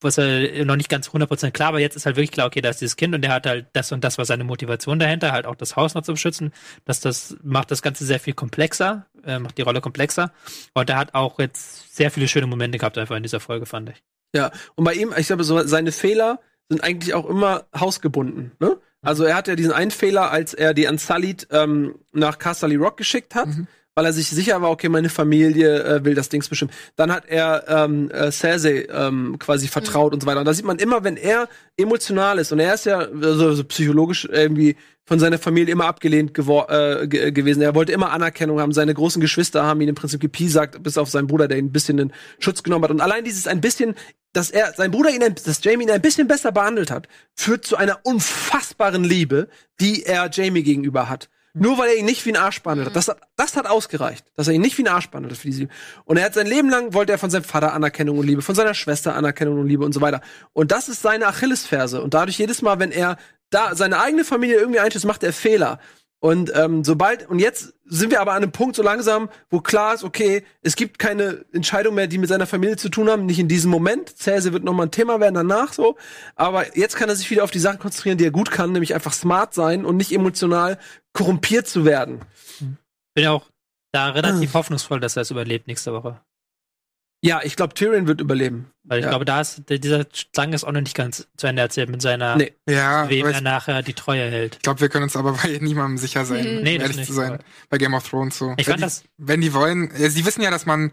was 0.00 0.16
er 0.18 0.64
noch 0.64 0.76
nicht 0.76 0.88
ganz 0.88 1.08
100% 1.08 1.50
klar 1.50 1.72
war, 1.72 1.80
jetzt 1.80 1.96
ist 1.96 2.06
halt 2.06 2.16
wirklich 2.16 2.30
klar, 2.32 2.46
okay, 2.46 2.60
da 2.60 2.70
ist 2.70 2.80
dieses 2.80 2.96
Kind 2.96 3.14
und 3.14 3.22
der 3.22 3.32
hat 3.32 3.46
halt 3.46 3.66
das 3.74 3.90
und 3.92 4.02
das 4.04 4.16
war 4.16 4.24
seine 4.24 4.44
Motivation 4.44 4.98
dahinter, 4.98 5.32
halt 5.32 5.46
auch 5.46 5.56
das 5.56 5.76
Haus 5.76 5.94
noch 5.94 6.02
zu 6.02 6.12
beschützen. 6.12 6.52
dass 6.84 7.00
das 7.00 7.36
macht 7.42 7.70
das 7.70 7.82
Ganze 7.82 8.04
sehr 8.06 8.20
viel 8.20 8.32
komplexer, 8.34 9.06
äh, 9.26 9.38
macht 9.38 9.58
die 9.58 9.62
Rolle 9.62 9.80
komplexer. 9.80 10.32
Und 10.74 10.90
er 10.90 10.96
hat 10.96 11.14
auch 11.14 11.38
jetzt 11.38 11.94
sehr 11.94 12.10
viele 12.10 12.28
schöne 12.28 12.46
Momente 12.46 12.78
gehabt 12.78 12.98
einfach 12.98 13.16
in 13.16 13.22
dieser 13.22 13.40
Folge, 13.40 13.66
fand 13.66 13.90
ich. 13.90 14.02
Ja, 14.34 14.50
und 14.74 14.84
bei 14.84 14.94
ihm, 14.94 15.14
ich 15.16 15.28
glaube, 15.28 15.44
so 15.44 15.64
seine 15.66 15.92
Fehler 15.92 16.40
sind 16.68 16.82
eigentlich 16.82 17.14
auch 17.14 17.26
immer 17.28 17.64
hausgebunden. 17.78 18.52
Ne? 18.58 18.76
Also 19.02 19.24
er 19.24 19.36
hat 19.36 19.48
ja 19.48 19.54
diesen 19.54 19.72
einen 19.72 19.90
Fehler, 19.90 20.30
als 20.30 20.54
er 20.54 20.74
die 20.74 20.86
Unsullied 20.86 21.46
ähm, 21.50 21.96
nach 22.12 22.38
Casterly 22.38 22.76
Rock 22.76 22.96
geschickt 22.96 23.34
hat, 23.34 23.46
Mhm. 23.46 23.66
Weil 23.94 24.06
er 24.06 24.12
sich 24.12 24.28
sicher 24.28 24.60
war, 24.60 24.70
okay, 24.70 24.88
meine 24.88 25.08
Familie 25.08 25.82
äh, 25.84 26.04
will 26.04 26.14
das 26.14 26.28
Dings 26.28 26.48
bestimmen. 26.48 26.72
Dann 26.96 27.12
hat 27.12 27.26
er 27.26 27.64
ähm, 27.68 28.10
äh, 28.10 28.30
Cersei 28.32 28.88
ähm, 28.92 29.36
quasi 29.38 29.68
vertraut 29.68 30.12
und 30.12 30.20
so 30.20 30.26
weiter. 30.26 30.40
Und 30.40 30.46
da 30.46 30.54
sieht 30.54 30.64
man 30.64 30.78
immer, 30.78 31.04
wenn 31.04 31.16
er 31.16 31.48
emotional 31.76 32.38
ist 32.38 32.52
und 32.52 32.58
er 32.58 32.74
ist 32.74 32.86
ja 32.86 33.06
so, 33.20 33.54
so 33.54 33.64
psychologisch 33.64 34.28
irgendwie 34.30 34.76
von 35.06 35.18
seiner 35.18 35.38
Familie 35.38 35.72
immer 35.72 35.84
abgelehnt 35.84 36.36
äh, 36.38 37.06
ge 37.06 37.30
gewesen. 37.30 37.62
Er 37.62 37.74
wollte 37.74 37.92
immer 37.92 38.10
Anerkennung 38.10 38.60
haben. 38.60 38.72
Seine 38.72 38.94
großen 38.94 39.20
Geschwister 39.20 39.64
haben 39.64 39.80
ihn 39.80 39.88
im 39.88 39.94
Prinzip 39.94 40.20
gepiesackt, 40.20 40.82
bis 40.82 40.98
auf 40.98 41.10
seinen 41.10 41.26
Bruder, 41.26 41.46
der 41.46 41.58
ihn 41.58 41.66
ein 41.66 41.72
bisschen 41.72 41.98
in 41.98 42.12
Schutz 42.38 42.62
genommen 42.62 42.84
hat. 42.84 42.90
Und 42.90 43.00
allein 43.00 43.22
dieses 43.22 43.46
ein 43.46 43.60
bisschen, 43.60 43.94
dass 44.32 44.50
er, 44.50 44.72
sein 44.72 44.90
Bruder 44.90 45.10
ihn, 45.10 45.22
ein, 45.22 45.34
dass 45.34 45.62
Jamie 45.62 45.84
ihn 45.84 45.90
ein 45.90 46.00
bisschen 46.00 46.26
besser 46.26 46.52
behandelt 46.52 46.90
hat, 46.90 47.06
führt 47.34 47.66
zu 47.66 47.76
einer 47.76 48.00
unfassbaren 48.02 49.04
Liebe, 49.04 49.48
die 49.78 50.04
er 50.04 50.30
Jamie 50.32 50.62
gegenüber 50.62 51.08
hat. 51.08 51.28
Nur 51.56 51.78
weil 51.78 51.90
er 51.90 51.96
ihn 51.96 52.04
nicht 52.04 52.26
wie 52.26 52.32
ein 52.32 52.36
Arsch 52.36 52.60
behandelt 52.62 52.88
hat. 52.88 52.96
Das, 52.96 53.06
hat. 53.06 53.18
das 53.36 53.56
hat 53.56 53.66
ausgereicht, 53.66 54.26
dass 54.34 54.48
er 54.48 54.54
ihn 54.54 54.60
nicht 54.60 54.76
wie 54.76 54.82
ein 54.82 54.88
Arsch 54.88 55.08
behandelt 55.08 55.34
hat 55.34 55.40
für 55.40 55.46
diese. 55.46 55.68
Und 56.04 56.16
er 56.16 56.24
hat 56.24 56.34
sein 56.34 56.48
Leben 56.48 56.68
lang, 56.68 56.94
wollte 56.94 57.12
er 57.12 57.18
von 57.18 57.30
seinem 57.30 57.44
Vater 57.44 57.72
Anerkennung 57.72 58.18
und 58.18 58.26
Liebe, 58.26 58.42
von 58.42 58.56
seiner 58.56 58.74
Schwester 58.74 59.14
Anerkennung 59.14 59.60
und 59.60 59.68
Liebe 59.68 59.84
und 59.84 59.92
so 59.92 60.00
weiter. 60.00 60.20
Und 60.52 60.72
das 60.72 60.88
ist 60.88 61.00
seine 61.00 61.28
Achillesferse. 61.28 62.02
Und 62.02 62.12
dadurch 62.12 62.38
jedes 62.38 62.60
Mal, 62.60 62.80
wenn 62.80 62.90
er 62.90 63.18
da 63.50 63.76
seine 63.76 64.00
eigene 64.00 64.24
Familie 64.24 64.56
irgendwie 64.56 64.80
einschätzt, 64.80 65.04
macht 65.04 65.22
er 65.22 65.32
Fehler. 65.32 65.78
Und 66.24 66.50
ähm, 66.54 66.84
sobald, 66.84 67.28
und 67.28 67.38
jetzt 67.38 67.74
sind 67.84 68.10
wir 68.10 68.22
aber 68.22 68.30
an 68.30 68.42
einem 68.42 68.50
Punkt 68.50 68.76
so 68.76 68.82
langsam, 68.82 69.28
wo 69.50 69.60
klar 69.60 69.92
ist, 69.92 70.04
okay, 70.04 70.42
es 70.62 70.74
gibt 70.74 70.98
keine 70.98 71.44
Entscheidung 71.52 71.94
mehr, 71.94 72.06
die 72.06 72.16
mit 72.16 72.30
seiner 72.30 72.46
Familie 72.46 72.78
zu 72.78 72.88
tun 72.88 73.10
haben, 73.10 73.26
nicht 73.26 73.38
in 73.38 73.46
diesem 73.46 73.70
Moment. 73.70 74.08
Cersei 74.16 74.54
wird 74.54 74.64
nochmal 74.64 74.86
ein 74.86 74.90
Thema 74.90 75.20
werden 75.20 75.34
danach 75.34 75.74
so. 75.74 75.98
Aber 76.34 76.78
jetzt 76.78 76.96
kann 76.96 77.10
er 77.10 77.14
sich 77.14 77.30
wieder 77.30 77.44
auf 77.44 77.50
die 77.50 77.58
Sachen 77.58 77.78
konzentrieren, 77.78 78.16
die 78.16 78.24
er 78.24 78.30
gut 78.30 78.50
kann, 78.50 78.72
nämlich 78.72 78.94
einfach 78.94 79.12
smart 79.12 79.52
sein 79.52 79.84
und 79.84 79.98
nicht 79.98 80.12
emotional 80.12 80.78
korrumpiert 81.12 81.68
zu 81.68 81.84
werden. 81.84 82.22
Bin 82.58 83.24
ja 83.24 83.32
auch 83.32 83.50
da 83.92 84.08
relativ 84.08 84.54
Ah. 84.54 84.58
hoffnungsvoll, 84.60 85.00
dass 85.00 85.16
er 85.16 85.22
es 85.22 85.30
überlebt 85.30 85.66
nächste 85.66 85.92
Woche. 85.92 86.22
Ja, 87.24 87.40
ich 87.42 87.56
glaube, 87.56 87.72
Tyrion 87.72 88.06
wird 88.06 88.20
überleben. 88.20 88.70
Weil 88.82 88.98
ich 88.98 89.04
Ja. 89.04 89.10
glaube, 89.10 89.24
da 89.24 89.40
ist, 89.40 89.62
dieser 89.70 90.06
Zang 90.32 90.52
ist 90.52 90.62
auch 90.62 90.72
noch 90.72 90.82
nicht 90.82 90.94
ganz 90.94 91.26
zu 91.38 91.46
Ende 91.46 91.62
erzählt 91.62 91.88
mit 91.88 92.02
seiner, 92.02 92.36
Nee. 92.36 92.52
Ja, 92.68 93.08
wem 93.08 93.24
er 93.24 93.30
ich 93.32 93.40
nachher 93.40 93.82
die 93.82 93.94
Treue 93.94 94.30
hält. 94.30 94.62
glaube, 94.62 94.80
wir 94.82 94.90
können 94.90 95.04
uns 95.04 95.16
aber 95.16 95.32
bei 95.32 95.58
niemandem 95.62 95.96
sicher 95.96 96.26
sein, 96.26 96.60
Nee, 96.62 96.76
ehrlich 96.76 96.98
nicht, 96.98 97.06
zu 97.06 97.14
sein. 97.14 97.38
Bei 97.70 97.78
Game 97.78 97.94
of 97.94 98.06
Thrones 98.06 98.36
so. 98.36 98.52
Ich 98.58 98.66
wenn 98.66 98.72
fand 98.72 98.78
die, 98.80 98.82
das, 98.82 99.04
wenn 99.16 99.40
die 99.40 99.54
wollen, 99.54 99.90
ja, 99.96 100.10
sie 100.10 100.26
wissen 100.26 100.42
ja, 100.42 100.50
dass 100.50 100.66
man 100.66 100.92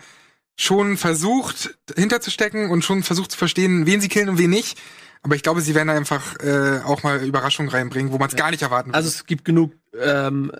schon 0.55 0.95
versucht, 0.95 1.77
hinterzustecken 1.97 2.69
und 2.69 2.83
schon 2.85 3.03
versucht 3.03 3.31
zu 3.33 3.37
verstehen, 3.37 3.85
wen 3.85 3.99
sie 3.99 4.07
killen 4.07 4.29
und 4.29 4.37
wen 4.37 4.49
nicht. 4.51 4.79
Aber 5.23 5.35
ich 5.35 5.43
glaube, 5.43 5.59
sie 5.61 5.75
werden 5.75 5.89
da 5.89 5.95
einfach 5.95 6.39
äh, 6.39 6.79
auch 6.85 7.03
mal 7.03 7.21
Überraschungen 7.23 7.69
reinbringen, 7.69 8.11
wo 8.13 8.17
man 8.17 8.29
es 8.29 8.35
gar 8.35 8.51
nicht 8.51 8.61
erwarten 8.63 8.93
Also 8.93 9.07
es 9.09 9.25
gibt 9.25 9.43
genug 9.45 9.73
ähm, 10.01 10.51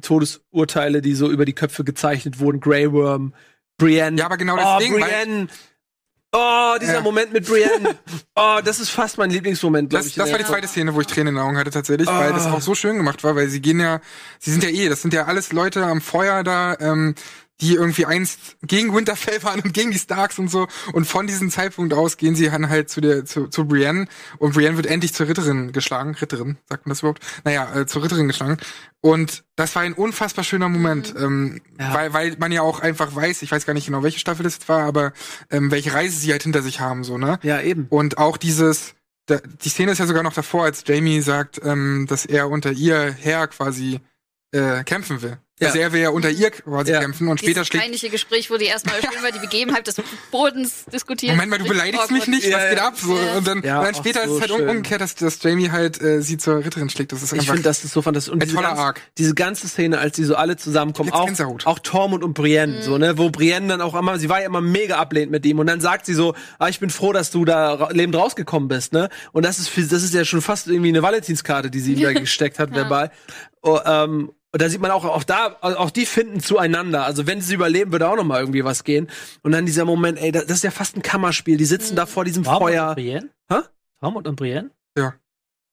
Todesurteile, 0.00 1.02
die 1.02 1.14
so 1.14 1.30
über 1.30 1.44
die 1.44 1.52
Köpfe 1.54 1.84
gezeichnet 1.84 2.38
wurden. 2.38 2.60
Grey 2.60 2.90
Worm, 2.92 3.34
Brienne. 3.78 4.18
Ja, 4.18 4.26
aber 4.26 4.36
genau 4.36 4.54
oh, 4.56 4.76
deswegen, 4.78 5.00
Brienne. 5.00 5.48
Oh, 6.32 6.74
dieser 6.80 6.94
Ja. 6.94 7.00
Moment 7.00 7.32
mit 7.32 7.46
Brienne. 7.46 7.96
Oh, 8.36 8.58
das 8.62 8.78
ist 8.80 8.90
fast 8.90 9.18
mein 9.18 9.30
Lieblingsmoment, 9.30 9.88
glaube 9.90 10.02
Das, 10.04 10.10
ich. 10.10 10.14
das 10.16 10.30
war 10.30 10.38
die 10.38 10.44
zweite 10.44 10.68
Szene, 10.68 10.94
wo 10.94 11.00
ich 11.00 11.06
Tränen 11.08 11.28
in 11.28 11.34
den 11.36 11.42
Augen 11.42 11.56
hatte 11.56 11.70
tatsächlich, 11.70 12.06
weil 12.06 12.32
das 12.32 12.46
Ah. 12.46 12.52
auch 12.52 12.60
so 12.60 12.74
schön 12.74 12.96
gemacht 12.96 13.24
war, 13.24 13.34
weil 13.34 13.48
sie 13.48 13.60
gehen 13.60 13.80
ja, 13.80 14.00
sie 14.38 14.52
sind 14.52 14.62
ja 14.62 14.68
eh, 14.70 14.88
das 14.88 15.02
sind 15.02 15.12
ja 15.14 15.24
alles 15.24 15.52
Leute 15.52 15.84
am 15.86 16.00
Feuer 16.00 16.44
da, 16.44 16.76
ähm, 16.78 17.14
die 17.60 17.74
irgendwie 17.74 18.06
einst 18.06 18.38
gegen 18.62 18.94
Winterfell 18.94 19.42
waren 19.42 19.60
und 19.60 19.74
gegen 19.74 19.90
die 19.90 19.98
Starks 19.98 20.38
und 20.38 20.48
so. 20.48 20.68
Und 20.92 21.06
von 21.06 21.26
diesem 21.26 21.50
Zeitpunkt 21.50 21.92
aus 21.92 22.16
gehen 22.16 22.34
sie 22.36 22.48
dann 22.48 22.68
halt 22.68 22.88
zu 22.88 23.00
der, 23.00 23.24
zu, 23.24 23.48
zu 23.48 23.66
Brienne 23.66 24.06
und 24.38 24.54
Brienne 24.54 24.76
wird 24.76 24.86
endlich 24.86 25.12
zur 25.12 25.28
Ritterin 25.28 25.72
geschlagen. 25.72 26.14
Ritterin, 26.14 26.56
sagt 26.68 26.86
man 26.86 26.90
das 26.92 27.00
überhaupt? 27.00 27.24
Naja, 27.44 27.80
äh, 27.80 27.86
zur 27.86 28.04
Ritterin 28.04 28.28
geschlagen. 28.28 28.58
Und 29.00 29.44
das 29.56 29.74
war 29.74 29.82
ein 29.82 29.92
unfassbar 29.92 30.44
schöner 30.44 30.68
Moment, 30.68 31.14
ähm, 31.18 31.60
Ja. 31.78 31.94
weil, 31.94 32.12
weil 32.12 32.36
man 32.38 32.52
ja 32.52 32.62
auch 32.62 32.80
einfach 32.80 33.14
weiß, 33.14 33.42
ich 33.42 33.50
weiß 33.50 33.66
gar 33.66 33.74
nicht 33.74 33.86
genau, 33.86 34.02
welche 34.02 34.18
Staffel 34.18 34.42
das 34.44 34.54
jetzt 34.54 34.68
war, 34.68 34.82
aber 34.82 35.12
ähm, 35.50 35.70
welche 35.70 35.92
Reise 35.94 36.16
sie 36.18 36.30
halt 36.32 36.42
hinter 36.42 36.62
sich 36.62 36.80
haben, 36.80 37.04
so, 37.04 37.18
ne? 37.18 37.38
Ja, 37.42 37.60
eben. 37.60 37.86
Und 37.90 38.18
auch 38.18 38.36
dieses, 38.36 38.94
da, 39.26 39.38
die 39.64 39.68
Szene 39.68 39.92
ist 39.92 39.98
ja 39.98 40.06
sogar 40.06 40.22
noch 40.22 40.32
davor, 40.32 40.64
als 40.64 40.84
Jamie 40.86 41.20
sagt, 41.22 41.60
ähm, 41.64 42.06
dass 42.08 42.24
er 42.26 42.48
unter 42.50 42.72
ihr 42.72 43.12
her 43.12 43.46
quasi 43.48 44.00
äh, 44.52 44.82
kämpfen 44.84 45.20
will. 45.22 45.38
Ja. 45.60 45.66
Also 45.66 45.80
er 45.80 45.92
will 45.92 46.00
ja 46.00 46.10
unter 46.10 46.30
ihr 46.30 46.52
quasi 46.52 46.92
Ja. 46.92 47.00
kämpfen 47.00 47.26
und 47.26 47.40
später 47.40 47.64
schlägt. 47.64 47.82
peinliche 47.82 48.10
Gespräch, 48.10 48.48
wo 48.48 48.56
die 48.58 48.66
erstmal 48.66 48.94
schön 49.02 49.18
über 49.18 49.32
die 49.32 49.40
Begebenheit 49.40 49.88
des 49.88 49.96
Bodens 50.30 50.84
diskutieren. 50.92 51.34
Moment 51.34 51.50
mal, 51.50 51.58
du 51.58 51.64
beleidigst 51.66 52.12
mich 52.12 52.28
nicht, 52.28 52.46
Ja, 52.46 52.58
was 52.58 52.70
geht 52.70 52.78
ab? 52.80 52.94
So, 52.96 53.16
Ja. 53.18 53.36
und 53.38 53.44
dann, 53.46 53.62
Ja, 53.64 53.78
und 53.80 53.84
dann 53.86 53.94
ach, 53.94 53.98
später 53.98 54.22
ist 54.22 54.28
so 54.28 54.34
es 54.36 54.40
halt 54.42 54.50
schön. 54.52 54.68
umgekehrt, 54.68 55.00
dass, 55.00 55.16
dass 55.16 55.42
Jamie 55.42 55.72
halt 55.72 56.00
äh, 56.00 56.22
sie 56.22 56.36
zur 56.38 56.64
Ritterin 56.64 56.88
schlägt. 56.90 57.10
Das 57.10 57.24
ist 57.24 57.32
Ich 57.32 57.40
einfach 57.40 57.54
finde, 57.54 57.68
das 57.68 57.82
ist 57.82 57.92
so 57.92 58.02
fantastisch. 58.02 58.32
Und 58.32 58.38
ein 58.40 58.46
diese 58.46 58.54
toller 58.54 58.68
ganze, 58.68 58.82
Arc. 58.84 59.00
diese 59.18 59.34
ganze 59.34 59.66
Szene, 59.66 59.98
als 59.98 60.14
die 60.14 60.22
so 60.22 60.36
alle 60.36 60.56
zusammenkommen, 60.56 61.10
auch, 61.12 61.28
auch 61.64 61.78
Tormund 61.80 62.22
und 62.22 62.34
Brienne, 62.34 62.80
so, 62.84 62.96
ne, 62.96 63.18
wo 63.18 63.30
Brienne 63.30 63.66
dann 63.66 63.80
auch 63.80 63.96
immer, 63.96 64.16
sie 64.20 64.28
war 64.28 64.38
ja 64.40 64.46
immer 64.46 64.60
mega 64.60 64.96
ablehnend 64.98 65.32
mit 65.32 65.44
ihm 65.44 65.58
und 65.58 65.66
dann 65.66 65.80
sagt 65.80 66.06
sie 66.06 66.14
so, 66.14 66.36
ah, 66.60 66.68
ich 66.68 66.78
bin 66.78 66.90
froh, 66.90 67.12
dass 67.12 67.32
du 67.32 67.44
da 67.44 67.74
ra 67.74 67.88
lebend 67.90 68.14
rausgekommen 68.14 68.68
bist, 68.68 68.92
ne, 68.92 69.08
und 69.32 69.44
das 69.44 69.58
ist, 69.58 69.68
für, 69.68 69.80
das 69.82 70.04
ist 70.04 70.14
ja 70.14 70.24
schon 70.24 70.40
fast 70.40 70.68
irgendwie 70.68 70.90
eine 70.90 71.02
Valentinskarte, 71.02 71.68
die 71.68 71.80
sie 71.80 71.94
ihm 71.94 72.02
da 72.02 72.12
gesteckt 72.20 72.60
hat, 72.60 72.70
verbal. 72.72 73.10
Oh, 73.60 73.80
ähm, 73.84 74.30
und 74.52 74.62
da 74.62 74.68
sieht 74.68 74.80
man 74.80 74.90
auch, 74.90 75.04
auch 75.04 75.24
da, 75.24 75.56
auch 75.60 75.90
die 75.90 76.06
finden 76.06 76.40
zueinander. 76.40 77.04
Also 77.04 77.26
wenn 77.26 77.40
sie 77.40 77.54
überleben, 77.54 77.92
würde 77.92 78.08
auch 78.08 78.16
noch 78.16 78.24
mal 78.24 78.40
irgendwie 78.40 78.64
was 78.64 78.84
gehen. 78.84 79.08
Und 79.42 79.52
dann 79.52 79.66
dieser 79.66 79.84
Moment, 79.84 80.18
ey, 80.18 80.32
das 80.32 80.44
ist 80.44 80.64
ja 80.64 80.70
fast 80.70 80.96
ein 80.96 81.02
Kammerspiel. 81.02 81.56
Die 81.58 81.64
sitzen 81.66 81.96
da 81.96 82.06
vor 82.06 82.24
diesem 82.24 82.44
Tormund 82.44 82.62
und 82.62 82.68
Feuer. 82.68 82.94
Brienne? 82.94 83.28
Hä? 83.50 83.58
Tormund 84.00 84.26
und 84.26 84.36
Brienne? 84.36 84.70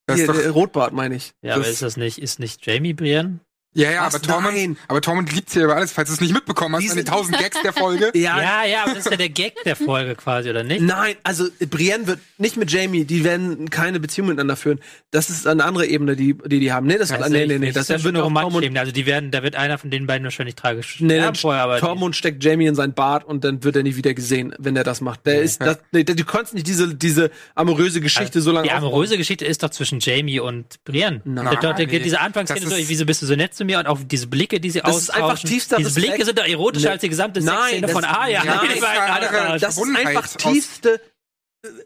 das 0.08 0.18
Hier, 0.18 0.26
ist 0.26 0.28
doch, 0.30 0.38
der 0.40 0.52
Rotbart, 0.52 0.94
meine 0.94 1.16
ich. 1.16 1.34
Ja, 1.42 1.56
Das- 1.56 1.58
aber 1.66 1.68
ist 1.70 1.82
das 1.82 1.98
nicht, 1.98 2.20
ist 2.20 2.40
nicht 2.40 2.66
Jamie 2.66 2.94
Brienne? 2.94 3.40
Ja, 3.76 3.92
ja, 3.92 4.06
Was? 4.08 4.16
aber 4.16 4.24
Tormund, 4.24 4.56
Nein. 4.56 4.78
aber 4.88 5.02
Tormund 5.02 5.32
liebt 5.34 5.50
sie 5.50 5.62
über 5.62 5.76
alles, 5.76 5.92
falls 5.92 6.10
du 6.10 6.16
es 6.16 6.22
nicht 6.22 6.34
mitbekommen 6.34 6.76
hast, 6.76 6.84
Die 6.84 6.90
an 6.90 6.96
den 6.98 7.06
tausend 7.06 7.38
Gags 7.38 7.62
der 7.62 7.74
Folge. 7.74 8.12
Ja, 8.16 8.42
Ja, 8.42 8.66
ja, 8.66 8.84
aber 8.84 8.96
das 8.96 9.06
ist 9.06 9.12
ja 9.12 9.18
der 9.18 9.30
Gag 9.30 9.62
der 9.64 9.76
Folge 9.76 10.16
quasi, 10.16 10.50
oder 10.50 10.64
nicht? 10.64 10.82
Nein, 10.82 11.16
also 11.24 11.46
Brienne 11.70 12.08
wird 12.08 12.20
nicht 12.38 12.58
mit 12.58 12.72
Jamie, 12.72 13.06
die 13.06 13.24
werden 13.24 13.70
keine 13.70 14.00
Beziehung 14.00 14.28
miteinander 14.30 14.56
führen. 14.56 14.80
Das 15.12 15.30
ist 15.30 15.46
eine 15.46 15.64
andere 15.64 15.86
Ebene, 15.86 16.16
die 16.16 16.36
die, 16.46 16.60
die 16.60 16.72
haben. 16.72 16.88
Nee, 16.88 16.98
das, 16.98 17.10
Das 17.10 17.20
nee, 17.20 17.26
ist 17.26 17.32
nee, 17.32 17.40
ja 17.42 17.48
nee, 17.48 17.58
nicht- 17.68 17.76
das, 17.76 17.84
ist 17.84 17.90
ja 17.90 18.00
schon 18.00 18.14
wird 18.16 18.26
eine 18.26 18.64
Ebene. 18.66 18.80
Also 18.80 18.92
die 18.92 19.06
werden, 19.06 19.32
da 19.32 19.44
wird 19.44 19.56
einer 19.56 19.78
von 19.78 19.92
den 19.92 20.08
beiden 20.08 20.24
wahrscheinlich 20.24 20.56
tragisch 20.56 20.98
nee, 21.02 21.16
sterben 21.18 21.36
vorher, 21.36 21.64
aber 21.64 21.80
Tormund 21.80 22.16
steckt 22.16 22.44
Jamie 22.44 22.66
in 22.68 22.76
sein 22.76 22.94
Bart 22.94 23.24
und 23.26 23.44
dann 23.44 23.64
wird 23.64 23.76
er 23.76 23.84
nie 23.84 23.96
wieder 23.96 24.14
gesehen, 24.14 24.56
wenn 24.58 24.76
er 24.76 24.84
das 24.84 25.02
macht. 25.02 25.26
Der 25.26 25.36
Nee. 25.40 25.44
ist, 25.44 25.62
das, 25.62 25.80
nee, 25.92 26.04
du 26.04 26.24
kannst 26.26 26.54
nicht 26.54 26.68
diese 26.68 26.96
diese 26.96 27.30
amoröse 27.56 28.00
Geschichte 28.02 28.42
so 28.42 28.52
lange 28.52 28.68
die 28.68 28.72
aufbauen. 28.74 28.88
amoröse 28.90 29.18
Geschichte 29.18 29.46
ist 29.46 29.64
doch 29.64 29.70
zwischen 29.70 30.00
Jamie 30.00 30.40
und 30.40 30.84
Brienne. 30.86 31.22
Nein. 31.26 31.46
Da, 31.46 31.52
da, 31.56 31.74
da 31.74 31.78
Nee, 31.78 31.86
geht 31.88 32.06
diese 32.06 32.20
Anfangsszene 32.22 32.70
das 32.70 32.88
wieso 32.90 33.06
bist 33.06 33.22
du 33.22 33.26
so 33.26 33.36
nett 33.36 33.54
zu 33.54 33.65
mir 33.66 33.80
und 33.80 33.88
auch 33.88 34.00
diese 34.04 34.28
Blicke, 34.28 34.60
die 34.60 34.70
sie 34.72 34.80
Das 34.82 34.96
ist 34.98 35.10
einfach 35.10 35.32
austauschen. 35.34 35.50
tiefster 35.50 35.78
Diese 35.78 35.90
Respekt. 35.90 36.08
Blicke 36.08 36.26
sind 36.26 36.40
doch 36.40 36.46
erotischer 36.48 36.88
Nee. 36.88 36.94
als 36.94 37.02
die 37.02 37.10
gesamte 37.10 37.42
Nein, 37.42 37.58
Sexszene 37.58 37.82
das- 37.88 37.92
von. 37.92 38.04
Ja, 38.04 38.42
Die 38.62 38.80
das 38.80 38.84
andere- 38.84 39.60
das 39.60 39.78
ist 39.78 39.96
einfach 39.96 40.28
tiefste 40.28 41.02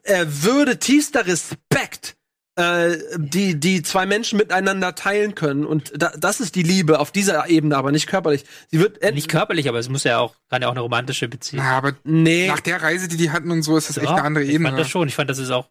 äh, 0.03 0.25
Würde, 0.27 0.77
tiefster 0.77 1.25
Respekt, 1.25 2.17
äh, 2.57 2.97
die 3.17 3.57
die 3.59 3.81
zwei 3.81 4.05
Menschen 4.05 4.37
miteinander 4.37 4.93
teilen 4.93 5.35
können 5.35 5.65
und 5.65 5.93
da, 5.95 6.11
das 6.17 6.41
ist 6.41 6.55
die 6.55 6.63
Liebe 6.63 6.99
auf 6.99 7.11
dieser 7.13 7.47
Ebene, 7.49 7.77
aber 7.77 7.91
nicht 7.93 8.07
körperlich. 8.07 8.43
Sie 8.69 8.79
wird 8.81 9.01
Nicht 9.13 9.29
körperlich, 9.29 9.69
aber 9.69 9.79
es 9.79 9.87
muss 9.87 10.03
ja 10.03 10.17
auch, 10.19 10.35
kann 10.49 10.61
ja 10.61 10.67
auch 10.67 10.73
eine 10.73 10.81
romantische 10.81 11.29
Beziehung. 11.29 11.63
Na, 11.63 11.77
aber 11.77 11.93
nee, 12.03 12.47
nach 12.47 12.59
der 12.59 12.81
Reise, 12.81 13.07
die 13.07 13.15
die 13.15 13.31
hatten 13.31 13.49
und 13.51 13.61
so, 13.63 13.77
ist 13.77 13.87
das 13.89 13.95
echt 13.97 14.07
Ja, 14.07 14.15
eine 14.15 14.23
andere 14.23 14.43
ich 14.43 14.49
Ebene. 14.51 14.69
fand 14.69 14.79
das 14.81 14.89
schon. 14.89 15.07
Ich 15.07 15.15
fand, 15.15 15.29
das 15.29 15.37
ist 15.37 15.49
auch, 15.51 15.69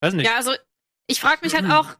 weiß 0.00 0.14
nicht. 0.14 0.26
Ja, 0.26 0.36
also 0.36 0.52
ich 1.08 1.20
frage 1.20 1.38
mich 1.42 1.54
halt 1.54 1.64
Mhm. 1.64 1.72
auch, 1.72 1.96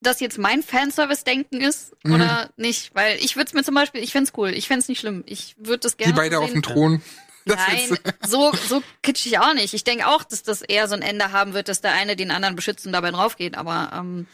das 0.00 0.20
jetzt 0.20 0.38
mein 0.38 0.62
Fanservice-Denken 0.62 1.60
ist 1.60 1.94
Mhm. 2.04 2.14
oder 2.14 2.50
nicht. 2.56 2.94
Weil 2.94 3.16
ich 3.18 3.36
würde 3.36 3.48
es 3.48 3.54
mir 3.54 3.64
zum 3.64 3.74
Beispiel, 3.74 4.02
ich 4.02 4.12
find's 4.12 4.32
cool, 4.36 4.50
ich 4.50 4.68
find's 4.68 4.88
nicht 4.88 5.00
schlimm. 5.00 5.24
Ich 5.26 5.54
würde 5.58 5.80
das 5.80 5.96
gerne 5.96 6.12
Die 6.12 6.16
beide 6.16 6.36
so 6.36 6.42
auf 6.42 6.52
dem 6.52 6.62
Thron. 6.62 7.02
Das 7.48 7.60
Nein, 7.68 7.96
so, 8.26 8.52
so 8.68 8.82
kitschig 9.04 9.38
auch 9.38 9.54
nicht. 9.54 9.72
Ich 9.72 9.84
denke 9.84 10.08
auch, 10.08 10.24
dass 10.24 10.42
das 10.42 10.62
eher 10.62 10.88
so 10.88 10.96
ein 10.96 11.02
Ende 11.02 11.30
haben 11.30 11.54
wird, 11.54 11.68
dass 11.68 11.80
der 11.80 11.92
eine 11.92 12.16
den 12.16 12.32
anderen 12.32 12.56
beschützt 12.56 12.84
und 12.86 12.92
dabei 12.92 13.12
draufgeht. 13.12 13.56
Aber 13.56 13.92
ähm, 13.94 14.26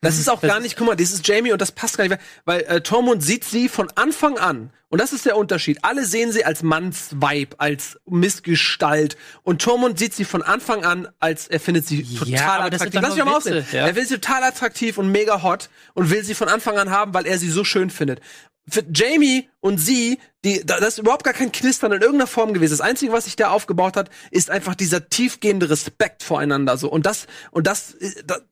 Das 0.00 0.18
ist 0.18 0.28
auch 0.28 0.40
Das 0.40 0.50
gar 0.50 0.60
nicht, 0.60 0.76
guck 0.76 0.86
mal, 0.86 0.96
das 0.96 1.10
ist 1.10 1.26
Jamie 1.26 1.52
und 1.52 1.60
das 1.60 1.72
passt 1.72 1.96
gar 1.98 2.06
nicht, 2.08 2.20
weil 2.44 2.60
äh, 2.62 2.80
Tormund 2.80 3.22
sieht 3.22 3.44
sie 3.44 3.68
von 3.68 3.90
Anfang 3.94 4.38
an. 4.38 4.70
Und 4.88 5.00
das 5.00 5.12
ist 5.12 5.26
der 5.26 5.36
Unterschied. 5.36 5.78
Alle 5.82 6.06
sehen 6.06 6.30
sie 6.30 6.44
als 6.44 6.62
Mannsweib, 6.62 7.56
als 7.58 7.98
Missgestalt. 8.06 9.16
Und 9.42 9.60
Tormund 9.60 9.98
sieht 9.98 10.14
sie 10.14 10.24
von 10.24 10.42
Anfang 10.42 10.84
an 10.84 11.08
als, 11.18 11.48
er 11.48 11.58
findet 11.58 11.86
sie 11.86 12.02
Ja, 12.02 12.18
total 12.20 12.62
sind 12.62 12.74
attraktiv. 12.74 13.00
Lass 13.02 13.14
mich 13.16 13.24
mal. 13.24 13.44
Witze, 13.44 13.76
ja. 13.76 13.86
Er 13.86 13.96
will 13.96 14.06
sie 14.06 14.14
total 14.14 14.44
attraktiv 14.44 14.96
und 14.98 15.10
mega 15.10 15.42
hot 15.42 15.70
und 15.94 16.10
will 16.10 16.22
sie 16.22 16.34
von 16.34 16.48
Anfang 16.48 16.78
an 16.78 16.90
haben, 16.90 17.14
weil 17.14 17.26
er 17.26 17.38
sie 17.38 17.50
so 17.50 17.64
schön 17.64 17.90
findet. 17.90 18.20
Für 18.68 18.84
Jamie 18.92 19.48
und 19.60 19.78
sie, 19.78 20.18
die, 20.44 20.64
da, 20.64 20.78
das 20.78 20.94
ist 20.94 20.98
überhaupt 20.98 21.24
gar 21.24 21.34
kein 21.34 21.52
Knistern 21.52 21.92
in 21.92 22.00
irgendeiner 22.00 22.26
Form 22.26 22.52
gewesen. 22.52 22.72
Das 22.72 22.80
Einzige, 22.80 23.12
was 23.12 23.24
sich 23.24 23.36
da 23.36 23.50
aufgebaut 23.50 23.96
hat, 23.96 24.10
ist 24.30 24.50
einfach 24.50 24.74
dieser 24.76 25.08
tiefgehende 25.08 25.68
Respekt 25.68 26.22
voreinander. 26.22 26.76
So. 26.76 26.90
Und 26.90 27.06
das, 27.06 27.26
und 27.50 27.66
das, 27.66 27.94
äh, 27.94 28.22
das, 28.24 28.42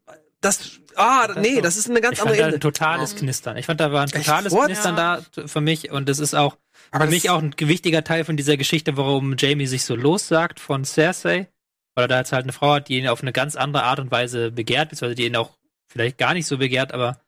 das 0.44 0.80
ah, 0.96 1.28
nee, 1.36 1.60
das 1.60 1.76
ist 1.76 1.88
eine 1.90 2.00
ganz 2.00 2.14
Ich 2.14 2.18
fand 2.20 2.30
andere 2.30 2.38
da 2.38 2.44
ein 2.44 2.48
Ebene. 2.54 2.60
totales 2.60 3.16
Knistern. 3.16 3.56
Ich 3.56 3.66
fand, 3.66 3.80
da 3.80 3.92
war 3.92 4.02
ein 4.02 4.08
totales 4.08 4.52
What? 4.52 4.66
Knistern 4.66 4.96
da 4.96 5.20
t- 5.20 5.48
für 5.48 5.60
mich 5.60 5.90
und 5.90 6.08
das 6.08 6.18
ist 6.18 6.34
auch 6.34 6.56
Aber 6.90 7.04
für 7.04 7.10
das- 7.10 7.14
mich 7.22 7.30
auch 7.30 7.42
ein 7.42 7.54
wichtiger 7.58 8.04
Teil 8.04 8.24
von 8.24 8.36
dieser 8.36 8.56
Geschichte, 8.56 8.96
warum 8.96 9.36
Jamie 9.38 9.66
sich 9.66 9.84
so 9.84 9.94
lossagt 9.96 10.60
von 10.60 10.84
Cersei, 10.84 11.48
weil 11.94 12.04
er 12.04 12.08
da 12.08 12.18
jetzt 12.18 12.32
halt 12.32 12.44
eine 12.44 12.52
Frau 12.52 12.74
hat, 12.74 12.88
die 12.88 12.98
ihn 12.98 13.08
auf 13.08 13.22
eine 13.22 13.32
ganz 13.32 13.56
andere 13.56 13.82
Art 13.84 13.98
und 14.00 14.10
Weise 14.10 14.50
begehrt, 14.52 14.90
beziehungsweise 14.90 15.14
die 15.16 15.26
ihn 15.26 15.36
auch 15.36 15.50
vielleicht 15.88 16.18
gar 16.18 16.34
nicht 16.34 16.46
so 16.46 16.58
begehrt, 16.58 16.92
aber 16.92 17.20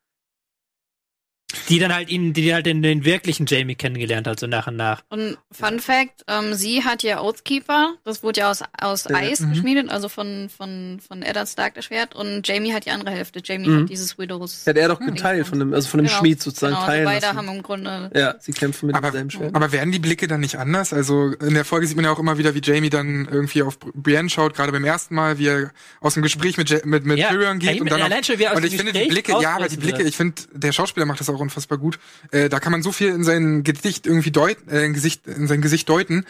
die 1.68 1.78
dann 1.78 1.94
halt 1.94 2.08
ihn, 2.08 2.32
die 2.32 2.52
halt 2.54 2.66
den, 2.66 2.82
den 2.82 3.04
wirklichen 3.04 3.46
Jamie 3.46 3.74
kennengelernt 3.74 4.26
hat, 4.26 4.40
so 4.40 4.46
nach 4.46 4.66
und 4.66 4.76
nach. 4.76 5.02
Und 5.08 5.38
Fun 5.52 5.80
Fact, 5.80 6.22
ähm, 6.28 6.54
sie 6.54 6.84
hat 6.84 7.02
ja 7.02 7.20
Oathkeeper, 7.20 7.94
das 8.04 8.22
wurde 8.22 8.40
ja 8.40 8.50
aus, 8.50 8.62
aus 8.80 9.04
Ja, 9.08 9.16
Eis 9.16 9.40
mhm. 9.40 9.50
geschmiedet, 9.52 9.88
also 9.90 10.08
von, 10.08 10.48
von, 10.54 11.00
von 11.06 11.22
Eddard 11.22 11.48
Stark 11.48 11.74
das 11.74 11.84
Schwert. 11.86 12.14
Und 12.14 12.46
Jamie 12.46 12.72
hat 12.72 12.86
die 12.86 12.90
andere 12.90 13.10
Hälfte. 13.10 13.40
Jamie 13.44 13.68
Mhm. 13.68 13.82
hat 13.82 13.90
dieses 13.90 14.18
Widows. 14.18 14.64
Hat 14.66 14.76
er 14.76 14.88
doch 14.88 15.00
geteilt 15.00 15.46
von 15.46 15.58
dem, 15.58 15.72
also 15.74 15.88
von 15.88 15.98
dem 15.98 16.06
Genau. 16.06 16.18
Schmied 16.18 16.42
sozusagen 16.42 16.74
genau, 16.74 16.80
also 16.84 16.92
teilen 16.92 17.04
beide 17.04 17.26
lassen. 17.26 17.36
haben 17.38 17.48
im 17.48 17.62
Grunde. 17.62 18.10
Ja, 18.14 18.34
sie 18.38 18.52
kämpfen 18.52 18.86
mit 18.86 18.96
Aber, 18.96 19.08
demselben 19.08 19.30
Schwert. 19.30 19.54
aber 19.54 19.72
werden 19.72 19.92
die 19.92 19.98
Blicke 19.98 20.26
dann 20.28 20.40
nicht 20.40 20.56
anders? 20.58 20.92
Also 20.92 21.32
in 21.32 21.54
der 21.54 21.64
Folge 21.64 21.86
sieht 21.86 21.96
man 21.96 22.04
ja 22.04 22.12
auch 22.12 22.18
immer 22.18 22.38
wieder, 22.38 22.54
wie 22.54 22.60
Jamie 22.62 22.90
dann 22.90 23.28
irgendwie 23.30 23.62
auf 23.62 23.78
Bri- 23.78 23.92
Brienne 23.94 24.28
schaut, 24.30 24.54
gerade 24.54 24.72
beim 24.72 24.84
ersten 24.84 25.14
Mal, 25.14 25.38
wie 25.38 25.46
er 25.48 25.70
aus 26.00 26.14
dem 26.14 26.22
Gespräch 26.22 26.56
mit, 26.56 26.70
Ja- 26.70 26.78
mit, 26.84 27.04
mit 27.06 27.18
Ja, 27.18 27.28
Tyrion 27.30 27.58
geht 27.58 27.80
und 27.80 27.90
dann 27.90 28.00
aus 28.02 28.56
und 28.56 28.64
ich 28.64 28.76
finde 28.76 28.92
die 28.92 29.06
Blicke, 29.08 29.32
ja, 29.40 29.56
aber 29.56 29.68
die 29.68 29.76
Blicke, 29.76 30.02
ich 30.02 30.16
finde, 30.16 30.42
der 30.52 30.72
Schauspieler 30.72 31.06
macht 31.06 31.20
das 31.20 31.28
auch 31.28 31.40
unfassbar 31.46 31.78
gut. 31.78 31.98
Äh, 32.30 32.48
da 32.48 32.60
kann 32.60 32.72
man 32.72 32.82
so 32.82 32.92
viel 32.92 33.08
in 33.08 33.24
sein 33.24 33.62
Gedicht 33.64 34.06
irgendwie 34.06 34.30
deuten, 34.30 34.68
äh, 34.70 34.84
in, 34.84 34.92
Gesicht, 34.92 35.26
in 35.26 35.46
sein 35.48 35.62
Gesicht 35.62 35.88
deuten. 35.88 36.24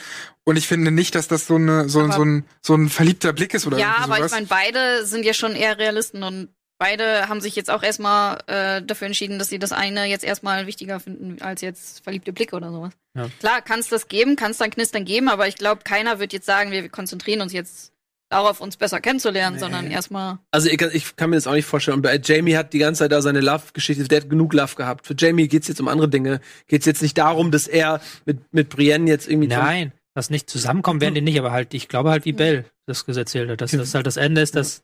Und 0.45 0.57
ich 0.57 0.69
finde 0.69 0.91
nicht, 0.91 1.14
dass 1.14 1.29
das 1.29 1.47
so 1.47 1.57
eine, 1.57 1.89
so, 1.89 2.01
Aber- 2.01 2.12
so 2.14 2.25
ein, 2.25 2.45
so 2.62 2.75
ein 2.75 2.89
verliebter 2.89 3.33
Blick 3.33 3.55
ist 3.55 3.67
oder 3.67 3.79
Ja, 3.79 3.97
aber 4.01 4.25
ich 4.25 4.31
meine, 4.31 4.47
beide 4.47 5.05
sind 5.05 5.25
ja 5.25 5.35
schon 5.35 5.55
eher 5.55 5.79
Realisten 5.79 6.23
und 6.23 6.49
beide 6.79 7.29
haben 7.29 7.41
sich 7.41 7.57
jetzt 7.57 7.71
auch 7.71 7.83
erstmal 7.83 8.39
äh, 8.47 8.83
dafür 8.83 9.07
entschieden, 9.07 9.39
dass 9.39 9.49
sie 9.49 9.59
das 9.59 9.73
eine 9.73 10.05
jetzt 10.05 10.25
erstmal 10.25 10.67
wichtiger 10.67 11.01
finden 11.01 11.41
als 11.41 11.62
jetzt 11.62 12.05
verliebte 12.05 12.33
Blicke 12.33 12.55
oder 12.55 12.71
sowas. 12.71 12.93
Ja. 13.14 13.29
Klar, 13.41 13.62
kann 13.62 13.81
es 13.81 13.89
das 13.89 14.09
geben, 14.09 14.37
kann 14.37 14.51
es 14.51 14.59
dann 14.59 14.71
Knistern 14.71 15.05
geben, 15.07 15.29
aber 15.31 15.49
ich 15.49 15.57
glaube, 15.57 15.83
keiner 15.85 16.19
wird 16.19 16.33
jetzt 16.35 16.45
sagen, 16.47 16.71
wir 16.71 16.89
konzentrieren 16.91 17.41
uns 17.41 17.53
jetzt 17.55 17.93
darauf, 18.29 18.61
uns 18.61 18.77
besser 18.77 19.01
kennenzulernen, 19.01 19.57
Nee. 19.57 19.61
sondern 19.61 19.91
erstmal. 19.91 20.39
Also 20.51 20.68
ich, 20.68 20.81
ich 20.81 21.16
kann 21.16 21.31
mir 21.31 21.37
das 21.37 21.47
auch 21.47 21.53
nicht 21.55 21.66
vorstellen. 21.66 21.97
Und 21.97 22.03
bei 22.03 22.20
Jamie 22.22 22.57
hat 22.57 22.72
die 22.72 22.79
ganze 22.79 23.01
Zeit 23.01 23.12
da 23.12 23.22
seine 23.22 23.41
Love-Geschichte, 23.41 24.05
der 24.05 24.22
hat 24.22 24.31
genug 24.31 24.53
Love 24.53 24.74
gehabt. 24.74 25.07
Für 25.07 25.14
Jamie 25.16 25.49
geht's 25.49 25.68
jetzt 25.68 25.81
um 25.81 25.89
andere 25.89 26.09
Dinge. 26.09 26.41
Geht's 26.66 26.87
jetzt 26.87 27.03
nicht 27.03 27.16
darum, 27.18 27.51
dass 27.51 27.66
er 27.66 28.01
mit, 28.24 28.53
mit 28.53 28.68
Brienne 28.68 29.09
jetzt 29.09 29.29
irgendwie 29.29 29.49
Nein, 29.49 29.93
das 30.14 30.31
nicht 30.31 30.51
zusammenkommen 30.51 31.01
werden 31.01 31.14
die 31.14 31.20
nicht, 31.20 31.39
aber 31.39 31.53
halt, 31.53 31.74
ich 31.74 31.89
glaube 31.89 32.11
halt, 32.11 32.24
wie 32.24 32.33
Bell 32.33 32.64
das 32.87 33.03
erzählt 33.03 33.51
hat, 33.51 33.61
dass 33.61 33.72
das 33.72 33.95
halt 33.95 34.07
das 34.07 34.16
Ende 34.16 34.41
ist, 34.41 34.57
dass 34.57 34.83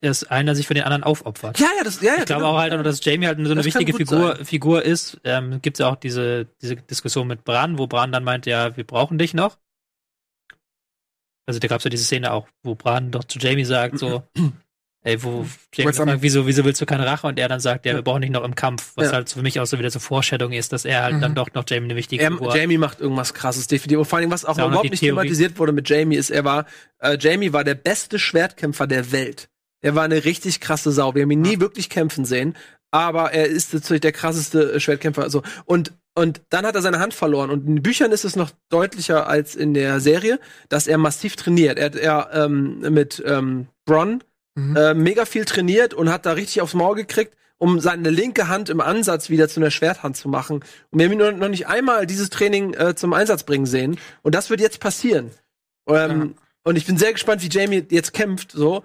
erst 0.00 0.30
einer 0.30 0.54
sich 0.54 0.66
für 0.66 0.74
den 0.74 0.84
anderen 0.84 1.04
aufopfert. 1.04 1.58
Ja, 1.58 1.68
ja, 1.76 1.84
das, 1.84 2.00
ja, 2.00 2.14
ja. 2.14 2.18
Ich 2.20 2.24
glaube 2.24 2.42
genau. 2.42 2.54
auch 2.54 2.58
halt, 2.58 2.86
dass 2.86 3.04
Jamie 3.04 3.26
halt 3.26 3.38
so 3.38 3.44
eine 3.44 3.56
Das 3.56 3.66
wichtige 3.66 3.92
Figur, 3.92 4.36
sein. 4.36 4.44
Figur 4.44 4.82
ist. 4.82 5.20
Ähm, 5.24 5.60
Gibt 5.60 5.76
es 5.76 5.80
ja 5.80 5.90
auch 5.90 5.96
diese, 5.96 6.46
diese 6.62 6.76
Diskussion 6.76 7.26
mit 7.26 7.44
Bran, 7.44 7.78
wo 7.78 7.86
Bran 7.86 8.12
dann 8.12 8.24
meint, 8.24 8.46
ja, 8.46 8.76
wir 8.76 8.84
brauchen 8.84 9.18
dich 9.18 9.34
noch. 9.34 9.58
Also 11.46 11.58
da 11.60 11.68
gab 11.68 11.78
es 11.78 11.84
ja 11.84 11.90
diese 11.90 12.04
Szene 12.04 12.32
auch, 12.32 12.46
wo 12.62 12.74
Bran 12.74 13.10
doch 13.10 13.24
zu 13.24 13.38
Jamie 13.38 13.64
sagt, 13.64 13.98
so, 13.98 14.22
ey, 15.02 15.22
wo 15.22 15.46
Jamie 15.74 15.92
fragt, 15.92 16.22
wieso, 16.22 16.46
wieso 16.46 16.64
willst 16.64 16.80
du 16.80 16.86
keine 16.86 17.06
Rache? 17.06 17.26
Und 17.26 17.38
er 17.38 17.48
dann 17.48 17.60
sagt, 17.60 17.86
ja, 17.86 17.94
wir 17.94 18.02
brauchen 18.02 18.22
dich 18.22 18.30
noch 18.30 18.44
im 18.44 18.54
Kampf, 18.54 18.92
was 18.96 19.06
Ja. 19.08 19.12
halt 19.14 19.30
für 19.30 19.42
mich 19.42 19.58
auch 19.58 19.66
so 19.66 19.78
wieder 19.78 19.90
so 19.90 19.98
Vorstellung 19.98 20.52
ist, 20.52 20.72
dass 20.72 20.84
er 20.84 21.02
halt 21.02 21.16
Mhm. 21.16 21.20
dann 21.22 21.34
doch 21.34 21.52
noch 21.54 21.64
Jamie 21.66 21.86
eine 21.86 21.96
wichtige 21.96 22.22
Er, 22.22 22.30
Figur 22.30 22.52
hat. 22.52 22.56
Jamie 22.58 22.78
macht 22.78 23.00
irgendwas 23.00 23.34
krasses, 23.34 23.66
definitiv. 23.66 23.98
Und 23.98 24.04
vor 24.04 24.18
allem, 24.18 24.30
was 24.30 24.44
auch 24.44 24.58
ja 24.58 24.66
überhaupt 24.66 24.90
nicht 24.90 25.00
Theorie. 25.00 25.16
thematisiert 25.22 25.58
wurde 25.58 25.72
mit 25.72 25.88
Jamie, 25.88 26.16
ist, 26.16 26.30
er 26.30 26.44
war, 26.44 26.66
äh, 26.98 27.16
Jamie 27.18 27.52
war 27.52 27.64
der 27.64 27.74
beste 27.74 28.18
Schwertkämpfer 28.18 28.86
der 28.86 29.10
Welt. 29.12 29.48
Er 29.82 29.94
war 29.94 30.04
eine 30.04 30.24
richtig 30.24 30.60
krasse 30.60 30.92
Sau. 30.92 31.14
Wir 31.14 31.22
haben 31.22 31.30
ihn 31.30 31.40
nie 31.40 31.58
wirklich 31.58 31.88
kämpfen 31.88 32.26
sehen, 32.26 32.54
aber 32.90 33.32
er 33.32 33.46
ist 33.46 33.72
natürlich 33.72 34.02
der 34.02 34.12
krasseste 34.12 34.78
Schwertkämpfer. 34.78 35.22
Also, 35.22 35.42
und, 35.64 35.92
und 36.14 36.42
dann 36.50 36.66
hat 36.66 36.74
er 36.74 36.82
seine 36.82 36.98
Hand 36.98 37.14
verloren. 37.14 37.50
Und 37.50 37.66
in 37.66 37.76
den 37.76 37.82
Büchern 37.82 38.12
ist 38.12 38.24
es 38.24 38.36
noch 38.36 38.50
deutlicher 38.68 39.26
als 39.28 39.54
in 39.54 39.74
der 39.74 40.00
Serie, 40.00 40.38
dass 40.68 40.86
er 40.86 40.98
massiv 40.98 41.36
trainiert. 41.36 41.78
Er 41.78 41.86
hat 41.86 41.96
er 41.96 42.30
ähm, 42.32 42.80
mit 42.80 43.22
ähm, 43.26 43.68
Bronn 43.84 44.22
Mhm. 44.56 44.76
äh, 44.76 44.94
mega 44.94 45.26
viel 45.26 45.44
trainiert 45.44 45.94
und 45.94 46.10
hat 46.10 46.26
da 46.26 46.32
richtig 46.32 46.60
aufs 46.60 46.74
Maul 46.74 46.96
gekriegt, 46.96 47.36
um 47.58 47.78
seine 47.78 48.10
linke 48.10 48.48
Hand 48.48 48.68
im 48.68 48.80
Ansatz 48.80 49.30
wieder 49.30 49.48
zu 49.48 49.60
einer 49.60 49.70
Schwerthand 49.70 50.16
zu 50.16 50.28
machen. 50.28 50.64
Und 50.90 50.98
wir 50.98 51.06
haben 51.06 51.12
ihn 51.12 51.38
noch, 51.38 51.48
nicht 51.48 51.68
einmal 51.68 52.04
dieses 52.04 52.30
Training 52.30 52.74
äh, 52.74 52.96
zum 52.96 53.12
Einsatz 53.12 53.44
bringen 53.44 53.66
sehen. 53.66 53.96
Und 54.22 54.34
das 54.34 54.50
wird 54.50 54.60
jetzt 54.60 54.80
passieren. 54.80 55.30
Ähm, 55.88 56.34
Und 56.64 56.76
ich 56.76 56.84
bin 56.84 56.98
sehr 56.98 57.12
gespannt, 57.12 57.42
wie 57.42 57.48
Jamie 57.48 57.86
jetzt 57.90 58.12
kämpft, 58.12 58.50
so. 58.50 58.82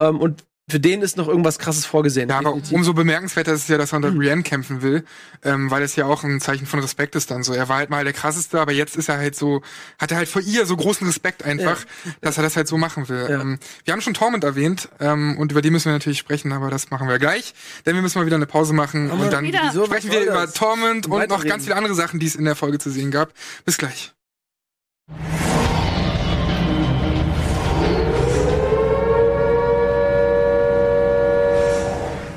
Ähm, 0.00 0.18
und 0.20 0.42
für 0.70 0.80
den 0.80 1.02
ist 1.02 1.18
noch 1.18 1.28
irgendwas 1.28 1.58
krasses 1.58 1.84
vorgesehen. 1.84 2.30
Ja, 2.30 2.38
aber 2.38 2.50
Definitiv. 2.50 2.72
umso 2.72 2.94
bemerkenswerter 2.94 3.52
ist 3.52 3.62
es 3.62 3.68
ja, 3.68 3.76
dass 3.76 3.92
er 3.92 3.96
unter 3.96 4.08
Hm. 4.08 4.18
Brienne 4.18 4.42
kämpfen 4.42 4.80
will, 4.80 5.04
ähm, 5.42 5.70
weil 5.70 5.82
es 5.82 5.94
ja 5.94 6.06
auch 6.06 6.24
ein 6.24 6.40
Zeichen 6.40 6.64
von 6.66 6.80
Respekt 6.80 7.14
ist 7.16 7.30
dann 7.30 7.42
so. 7.42 7.52
Er 7.52 7.68
war 7.68 7.76
halt 7.76 7.90
mal 7.90 8.02
der 8.02 8.14
krasseste, 8.14 8.58
aber 8.58 8.72
jetzt 8.72 8.96
ist 8.96 9.10
er 9.10 9.18
halt 9.18 9.36
so, 9.36 9.60
hat 9.98 10.10
er 10.10 10.16
halt 10.16 10.28
vor 10.28 10.40
ihr 10.40 10.64
so 10.64 10.74
großen 10.74 11.06
Respekt 11.06 11.42
einfach, 11.44 11.84
dass 12.22 12.38
er 12.38 12.42
das 12.42 12.56
halt 12.56 12.66
so 12.66 12.78
machen 12.78 13.10
will. 13.10 13.26
Ja. 13.28 13.40
Ähm, 13.42 13.58
wir 13.84 13.92
haben 13.92 14.00
schon 14.00 14.14
Torment 14.14 14.42
erwähnt 14.42 14.88
ähm, 15.00 15.36
und 15.36 15.52
über 15.52 15.60
die 15.60 15.70
müssen 15.70 15.86
wir 15.86 15.92
natürlich 15.92 16.18
sprechen, 16.18 16.50
aber 16.52 16.70
das 16.70 16.90
machen 16.90 17.08
wir 17.08 17.18
gleich, 17.18 17.52
denn 17.84 17.94
wir 17.94 18.02
müssen 18.02 18.18
mal 18.18 18.24
wieder 18.24 18.36
eine 18.36 18.46
Pause 18.46 18.72
machen 18.72 19.10
Aber 19.10 19.24
und 19.24 19.32
dann 19.32 19.44
wieder? 19.44 19.70
Sprechen 19.70 20.10
wir 20.10 20.22
über? 20.22 20.50
Torment 20.50 21.06
und 21.06 21.28
noch 21.28 21.44
ganz 21.44 21.64
viele 21.64 21.76
andere 21.76 21.94
Sachen, 21.94 22.20
die 22.20 22.26
es 22.26 22.36
in 22.36 22.46
der 22.46 22.56
Folge 22.56 22.78
zu 22.78 22.90
sehen 22.90 23.10
gab. 23.10 23.34
Bis 23.66 23.76
gleich. 23.76 24.14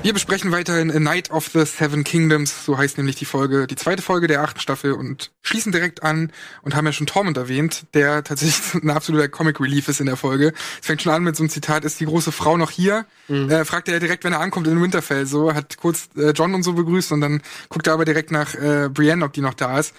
Wir 0.07 0.13
besprechen 0.13 0.53
weiterhin 0.53 0.89
A 0.89 1.01
Night 1.01 1.31
of 1.31 1.49
the 1.49 1.65
Seven 1.65 2.05
Kingdoms, 2.05 2.63
so 2.63 2.77
heißt 2.77 2.97
nämlich 2.97 3.17
die 3.17 3.25
Folge, 3.25 3.67
die 3.67 3.75
zweite 3.75 4.01
Folge 4.01 4.27
der 4.27 4.41
achten 4.41 4.61
Staffel 4.61 4.93
und 4.93 5.31
schließen 5.41 5.73
direkt 5.73 6.01
an 6.01 6.31
und 6.61 6.77
haben 6.77 6.85
ja 6.85 6.93
schon 6.93 7.07
Tormund 7.07 7.35
erwähnt, 7.35 7.87
der 7.93 8.23
tatsächlich 8.23 8.73
ein 8.81 8.89
absoluter 8.89 9.27
Comic 9.27 9.59
Relief 9.59 9.89
ist 9.89 9.99
in 9.99 10.05
der 10.05 10.15
Folge. 10.15 10.53
Es 10.79 10.87
fängt 10.87 11.01
schon 11.01 11.11
an 11.11 11.23
mit 11.23 11.35
so 11.35 11.43
einem 11.43 11.49
Zitat, 11.49 11.83
ist 11.83 11.99
die 11.99 12.05
große 12.05 12.31
Frau 12.31 12.55
noch 12.55 12.71
hier? 12.71 13.05
Äh, 13.49 13.65
fragt 13.65 13.89
er 13.89 13.99
direkt, 13.99 14.23
wenn 14.23 14.31
er 14.31 14.39
ankommt 14.39 14.67
in 14.67 14.81
Winterfell, 14.81 15.25
so, 15.25 15.53
hat 15.53 15.75
kurz 15.75 16.07
äh, 16.15 16.29
John 16.29 16.53
und 16.53 16.63
so 16.63 16.71
begrüßt 16.71 17.11
und 17.11 17.19
dann 17.19 17.41
guckt 17.67 17.87
er 17.87 17.93
aber 17.93 18.05
direkt 18.05 18.31
nach 18.31 18.55
äh, 18.55 18.87
Brienne, 18.87 19.25
ob 19.25 19.33
die 19.33 19.41
noch 19.41 19.55
da 19.55 19.77
ist. 19.77 19.93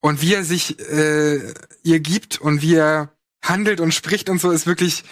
Und 0.00 0.22
wie 0.22 0.34
er 0.34 0.42
sich 0.42 0.80
äh, 0.90 1.38
ihr 1.84 2.00
gibt 2.00 2.40
und 2.40 2.62
wie 2.62 2.74
er 2.74 3.12
handelt 3.44 3.80
und 3.80 3.94
spricht 3.94 4.28
und 4.28 4.40
so, 4.40 4.50
ist 4.50 4.66
wirklich, 4.66 5.04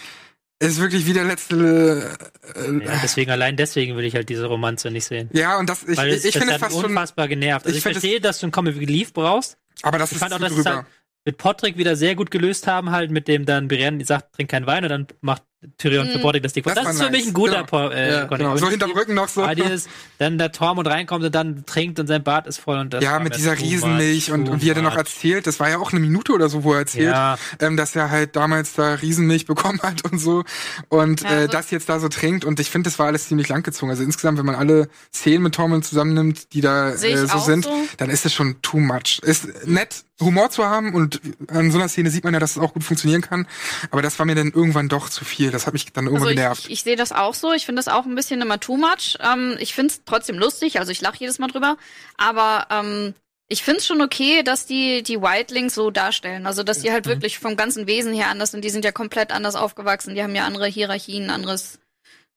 ist 0.69 0.79
wirklich 0.79 1.05
wie 1.05 1.13
der 1.13 1.23
letzte 1.25 2.17
äh, 2.55 2.85
Ja, 2.85 2.99
deswegen, 3.03 3.31
allein 3.31 3.55
deswegen 3.57 3.95
will 3.97 4.05
ich 4.05 4.15
halt 4.15 4.29
diese 4.29 4.45
Romanze 4.45 4.91
nicht 4.91 5.05
sehen. 5.05 5.29
ja, 5.33 5.57
und 5.59 5.69
das, 5.69 5.83
ich, 5.87 5.97
Weil 5.97 6.09
es, 6.09 6.19
ich, 6.19 6.25
ich 6.29 6.33
das 6.35 6.43
finde 6.43 6.59
fast 6.59 6.75
schon, 6.75 6.85
unfassbar 6.85 7.27
genervt. 7.27 7.65
Also 7.65 7.77
ich 7.77 7.85
ich, 7.85 7.91
es- 7.91 7.99
verstehe, 7.99 8.21
dass 8.21 8.39
du 8.39 8.47
ein 8.47 8.51
Comic 8.51 8.75
Relief 8.77 9.13
brauchst. 9.13 9.57
aber 9.81 9.97
das 9.97 10.11
Ich 10.11 10.15
ist 10.15 10.19
fand 10.19 10.33
auch, 10.33 10.39
dass 10.39 10.51
es 10.51 10.57
drüber. 10.57 10.75
halt 10.77 10.85
mit 11.25 11.37
Podrick 11.37 11.77
wieder 11.77 11.95
sehr 11.95 12.15
gut 12.15 12.31
gelöst 12.31 12.65
haben, 12.67 12.89
halt 12.91 13.11
mit 13.11 13.27
dem 13.27 13.45
dann 13.45 13.67
Brienne 13.67 14.03
sagt, 14.05 14.33
trink 14.35 14.49
keinen 14.49 14.65
Wein 14.65 14.83
und 14.83 14.89
dann 14.89 15.07
macht 15.21 15.43
Tyrion 15.77 16.07
für 16.09 16.17
Mhm. 16.17 16.21
Podrick 16.23 16.41
das 16.43 16.53
Ding. 16.53 16.63
Das 16.63 16.73
Das, 16.73 16.87
ist 16.89 16.97
für 16.97 17.03
nice. 17.03 17.11
mich 17.11 17.27
ein 17.27 17.33
guter 17.33 17.53
Ja. 17.53 17.63
Po- 17.63 17.89
äh, 17.89 18.11
Ja, 18.11 18.25
genau, 18.25 18.57
so 18.57 18.67
hinterm 18.69 18.91
Rücken 18.91 19.13
noch 19.13 19.27
so. 19.27 19.45
Dieses, 19.53 19.87
dann 20.17 20.37
der 20.39 20.51
Tormund 20.51 20.87
reinkommt 20.87 21.23
und 21.23 21.35
dann 21.35 21.65
trinkt 21.65 21.99
und 21.99 22.07
sein 22.07 22.23
Bart 22.23 22.47
ist 22.47 22.57
voll 22.59 22.79
und 22.79 22.93
das 22.93 23.03
ja, 23.03 23.19
mit 23.19 23.35
dieser 23.35 23.57
Riesenmilch 23.59 24.31
und, 24.31 24.49
und 24.49 24.61
wie 24.63 24.69
er 24.69 24.75
dann 24.75 24.83
noch 24.85 24.95
erzählt, 24.97 25.45
das 25.45 25.59
war 25.59 25.69
ja 25.69 25.77
auch 25.77 25.91
eine 25.91 25.99
Minute 25.99 26.31
oder 26.33 26.49
so, 26.49 26.63
wo 26.63 26.73
er 26.73 26.79
erzählt, 26.79 27.09
Ja, 27.11 27.37
ähm, 27.59 27.77
dass 27.77 27.95
er 27.95 28.09
halt 28.09 28.35
damals 28.35 28.73
da 28.73 28.95
Riesenmilch 28.95 29.45
bekommen 29.45 29.79
hat 29.83 30.03
und 30.11 30.17
so 30.19 30.43
und 30.89 31.21
Ja, 31.21 31.29
äh, 31.29 31.33
also- 31.33 31.47
das 31.51 31.69
jetzt 31.71 31.89
da 31.89 31.99
so 31.99 32.09
trinkt 32.09 32.43
und 32.43 32.59
ich 32.59 32.69
finde, 32.71 32.89
das 32.89 32.97
war 32.97 33.05
alles 33.07 33.27
ziemlich 33.27 33.47
langgezogen. 33.47 33.91
Also 33.91 34.01
insgesamt, 34.03 34.39
wenn 34.39 34.45
man 34.47 34.55
alle 34.55 34.89
Szenen 35.13 35.43
mit 35.43 35.53
Tormund 35.55 35.85
zusammennimmt, 35.85 36.53
die 36.53 36.61
da 36.61 36.89
äh, 36.91 37.27
so 37.27 37.37
sind, 37.39 37.65
so. 37.65 37.71
dann 37.97 38.09
ist 38.09 38.25
es 38.25 38.33
schon 38.33 38.61
too 38.63 38.79
much. 38.79 39.19
Ist 39.21 39.67
nett, 39.67 40.05
Humor 40.19 40.49
zu 40.51 40.65
haben 40.65 40.93
und 40.93 41.19
an 41.47 41.71
so 41.71 41.79
einer 41.79 41.89
Szene 41.89 42.09
sieht 42.11 42.23
man 42.23 42.33
ja, 42.33 42.39
dass 42.39 42.51
es 42.51 42.57
auch 42.59 42.73
gut 42.73 42.83
funktionieren 42.83 43.21
kann, 43.21 43.47
aber 43.89 44.01
das 44.03 44.17
war 44.19 44.25
mir 44.25 44.35
dann 44.35 44.51
irgendwann 44.51 44.87
doch 44.87 45.09
zu 45.09 45.25
viel. 45.25 45.50
Das 45.51 45.67
hat 45.67 45.73
mich 45.73 45.91
dann 45.93 46.05
irgendwann 46.05 46.27
Also 46.29 46.35
genervt. 46.35 46.63
ich, 46.65 46.71
ich 46.71 46.83
sehe 46.83 46.95
das 46.95 47.11
auch 47.11 47.33
so. 47.33 47.51
Ich 47.53 47.65
finde 47.65 47.79
das 47.81 47.87
auch 47.93 48.05
ein 48.05 48.15
bisschen 48.15 48.41
immer 48.41 48.59
too 48.59 48.77
much. 48.77 49.17
Ähm, 49.19 49.55
ich 49.59 49.73
finde 49.73 49.93
es 49.93 50.01
trotzdem 50.05 50.37
lustig, 50.39 50.79
also 50.79 50.91
ich 50.91 51.01
lache 51.01 51.17
jedes 51.19 51.39
Mal 51.39 51.47
drüber. 51.47 51.77
Aber 52.17 52.67
ähm, 52.69 53.13
ich 53.47 53.63
finde 53.63 53.79
es 53.79 53.87
schon 53.87 54.01
okay, 54.01 54.43
dass 54.43 54.65
die 54.65 55.03
die 55.03 55.21
Wildlings 55.21 55.75
so 55.75 55.91
darstellen. 55.91 56.47
Also 56.47 56.63
dass 56.63 56.79
die 56.79 56.91
halt 56.91 57.05
wirklich 57.05 57.37
vom 57.39 57.55
ganzen 57.57 57.85
Wesen 57.87 58.13
her 58.13 58.29
anders 58.29 58.51
sind. 58.51 58.63
Die 58.63 58.69
sind 58.69 58.85
ja 58.85 58.91
komplett 58.91 59.31
anders 59.31 59.55
aufgewachsen. 59.55 60.15
Die 60.15 60.23
haben 60.23 60.35
ja 60.35 60.45
andere 60.45 60.67
Hierarchien, 60.67 61.29
anderes, 61.29 61.79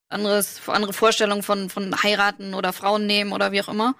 anderes, 0.08 0.60
andere 0.66 0.92
Vorstellungen 0.92 1.42
von 1.42 1.70
von 1.70 2.02
heiraten 2.02 2.54
oder 2.54 2.72
Frauen 2.72 3.06
nehmen 3.06 3.32
oder 3.32 3.52
wie 3.52 3.62
auch 3.62 3.68
immer. 3.68 3.94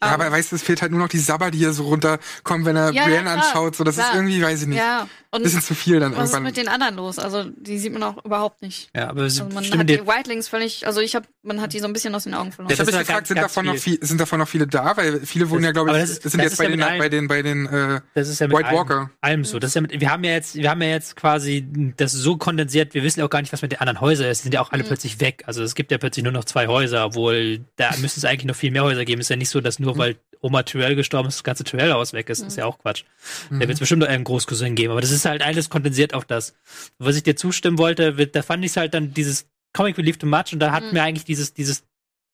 ja, 0.00 0.08
Ähm, 0.08 0.14
aber 0.14 0.30
weißt 0.32 0.52
du, 0.52 0.56
es 0.56 0.62
fehlt 0.62 0.80
halt 0.82 0.92
nur 0.92 1.00
noch 1.00 1.08
die 1.08 1.18
Sabber, 1.18 1.50
die 1.50 1.58
hier 1.58 1.72
so 1.72 1.84
runterkommen, 1.84 2.64
wenn 2.66 2.76
er 2.76 2.92
Ja, 2.92 3.02
ja, 3.02 3.04
Brienne 3.06 3.22
klar, 3.24 3.36
anschaut. 3.38 3.74
So, 3.76 3.82
das 3.84 3.96
klar. 3.96 4.10
ist 4.10 4.14
irgendwie, 4.14 4.40
weiß 4.42 4.62
ich 4.62 4.68
nicht, 4.68 4.78
ja. 4.78 5.08
Und 5.36 5.42
bisschen 5.42 5.62
zu 5.62 5.74
viel 5.74 6.00
dann 6.00 6.12
was 6.12 6.24
ist 6.30 6.34
irgendwann. 6.34 6.42
mit 6.44 6.56
den 6.56 6.68
anderen 6.68 6.94
los? 6.96 7.18
Also 7.18 7.44
die 7.44 7.78
sieht 7.78 7.92
man 7.92 8.02
auch 8.02 8.24
überhaupt 8.24 8.62
nicht. 8.62 8.90
Ja, 8.94 9.08
aber 9.10 9.22
Also 9.22 9.44
man 9.46 9.64
hat 9.78 9.88
die 9.88 10.06
Wildlings 10.06 10.48
völlig, 10.48 10.86
also 10.86 11.00
ich 11.00 11.14
habe, 11.14 11.26
man 11.42 11.60
hat 11.60 11.72
die 11.72 11.80
so 11.80 11.86
ein 11.86 11.92
bisschen 11.92 12.14
aus 12.14 12.24
den 12.24 12.34
Augen 12.34 12.52
verloren. 12.52 12.72
Ich 12.72 12.78
habe 12.78 12.86
Das 12.86 12.94
mich 12.94 13.00
ist 13.02 13.08
ja 13.08 13.14
gefragt, 13.14 13.18
ganz, 13.18 13.28
sind 13.28 13.36
ganz 13.36 13.52
davon, 13.54 13.66
noch 13.66 13.76
viel. 13.76 13.98
sind 14.06 14.20
davon 14.20 14.38
noch 14.38 14.48
viele 14.48 14.66
da? 14.66 14.96
Weil 14.96 15.20
viele 15.26 15.50
wurden 15.50 15.62
Das- 15.62 15.68
ja, 15.68 15.72
glaube 15.72 15.90
ich, 15.90 15.96
das 15.96 16.10
ist- 16.10 16.22
sind 16.22 16.34
das 16.34 16.42
jetzt 16.44 16.52
ist 16.52 16.58
bei 16.58 16.64
ja 16.64 16.70
den, 16.70 16.82
allen- 16.82 16.98
bei 16.98 17.08
den, 17.08 17.28
bei 17.28 17.42
den, 17.42 17.66
äh, 17.66 18.00
Das 18.14 18.28
ist 18.28 18.38
ja 18.40 18.46
mit 18.48 18.56
White 18.58 18.68
allem, 18.68 18.76
Walker. 18.78 19.10
allem 19.20 19.44
so. 19.44 19.58
Das 19.58 19.70
ist 19.70 19.74
ja 19.74 19.80
mit, 19.80 20.00
wir 20.00 20.10
haben 20.10 20.24
ja 20.24 20.30
jetzt, 20.32 20.54
wir 20.54 20.70
haben 20.70 20.82
ja 20.82 20.88
jetzt 20.88 21.16
quasi 21.16 21.66
das 21.96 22.12
so 22.12 22.36
kondensiert, 22.36 22.94
wir 22.94 23.02
wissen 23.02 23.20
ja 23.20 23.26
auch 23.26 23.30
gar 23.30 23.40
nicht, 23.40 23.52
was 23.52 23.62
mit 23.62 23.72
den 23.72 23.80
anderen 23.80 24.00
Häusern 24.00 24.28
ist. 24.30 24.38
Die 24.40 24.42
sind 24.44 24.54
ja 24.54 24.60
auch 24.60 24.72
alle 24.72 24.82
Mhm. 24.82 24.88
plötzlich 24.88 25.20
weg. 25.20 25.42
Also 25.46 25.62
es 25.62 25.74
gibt 25.74 25.90
ja 25.90 25.98
plötzlich 25.98 26.22
nur 26.22 26.32
noch 26.32 26.44
zwei 26.44 26.66
Häuser, 26.68 27.04
obwohl 27.06 27.60
da 27.76 27.90
müsste 27.98 28.20
es 28.20 28.24
eigentlich 28.24 28.44
noch 28.46 28.56
viel 28.56 28.70
mehr 28.70 28.84
Häuser 28.84 29.04
geben. 29.04 29.20
ist 29.20 29.30
ja 29.30 29.36
nicht 29.36 29.48
so, 29.50 29.60
dass 29.60 29.78
nur 29.78 29.96
weil 29.98 30.16
Oma 30.44 30.62
Tyrell 30.62 30.94
gestorben 30.94 31.28
ist, 31.28 31.36
das 31.36 31.44
ganze 31.44 31.64
Tyrell-Haus 31.64 32.12
weg 32.12 32.28
ist. 32.28 32.42
Das 32.42 32.48
ist 32.48 32.56
ja 32.56 32.66
auch 32.66 32.78
Quatsch. 32.78 33.04
Da 33.50 33.60
wird 33.60 33.70
es 33.70 33.78
bestimmt 33.80 34.00
noch 34.02 34.08
einen 34.08 34.24
Großcousin 34.24 34.74
geben, 34.74 34.90
aber 34.92 35.00
das 35.00 35.10
ist 35.10 35.24
halt 35.24 35.42
alles 35.42 35.70
kondensiert 35.70 36.12
auf 36.12 36.24
das. 36.26 36.54
Was 36.98 37.16
ich 37.16 37.22
dir 37.22 37.34
zustimmen 37.34 37.78
wollte, 37.78 38.18
wird- 38.18 38.36
da 38.36 38.42
fand 38.42 38.64
ich 38.64 38.72
es 38.72 38.76
halt 38.76 38.92
dann 38.92 39.14
dieses 39.14 39.46
Comic 39.72 39.96
Relief 39.96 40.18
too 40.18 40.26
much 40.26 40.52
und 40.52 40.58
da 40.60 40.70
hat 40.72 40.84
Mhm. 40.84 40.92
mir 40.92 41.02
eigentlich 41.02 41.24
dieses, 41.24 41.54
dieses, 41.54 41.84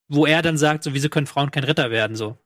wo 0.09 0.25
er 0.25 0.41
dann 0.41 0.57
sagt, 0.57 0.83
so, 0.83 0.93
wieso 0.93 1.07
können 1.09 1.25
Frauen 1.25 1.51
kein 1.51 1.63
Ritter 1.63 1.89
werden, 1.89 2.15
so. 2.17 2.37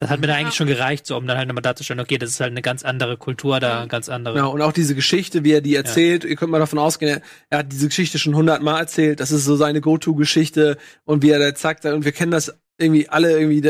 Das 0.00 0.10
hat 0.10 0.20
mir 0.20 0.28
da 0.28 0.34
Ja. 0.34 0.38
eigentlich 0.38 0.54
schon 0.54 0.68
gereicht, 0.68 1.04
so, 1.08 1.16
um 1.16 1.26
dann 1.26 1.36
halt 1.36 1.48
nochmal 1.48 1.62
darzustellen, 1.62 1.98
okay, 1.98 2.18
das 2.18 2.30
ist 2.30 2.38
halt 2.38 2.52
eine 2.52 2.62
ganz 2.62 2.84
andere 2.84 3.16
Kultur 3.16 3.58
da, 3.58 3.84
Mhm. 3.84 3.88
ganz 3.88 4.08
andere. 4.08 4.34
Genau, 4.34 4.52
und 4.52 4.62
auch 4.62 4.70
diese 4.72 4.94
Geschichte, 4.94 5.42
wie 5.42 5.50
er 5.50 5.60
die 5.60 5.74
erzählt, 5.74 6.22
ihr 6.22 6.36
könnt 6.36 6.52
mal 6.52 6.60
davon 6.60 6.78
ausgehen, 6.78 7.10
er, 7.16 7.22
er 7.50 7.58
hat 7.58 7.72
diese 7.72 7.88
Geschichte 7.88 8.20
schon 8.20 8.36
hundertmal 8.36 8.78
erzählt, 8.80 9.18
das 9.18 9.32
ist 9.32 9.44
so 9.44 9.56
seine 9.56 9.80
Go-To-Geschichte 9.80 10.78
und 11.04 11.22
wie 11.24 11.30
er 11.30 11.40
da 11.40 11.52
zackt, 11.52 11.84
und 11.84 12.04
wir 12.04 12.12
kennen 12.12 12.30
das 12.30 12.56
irgendwie 12.78 13.08
alle 13.08 13.38
irgendwie, 13.38 13.60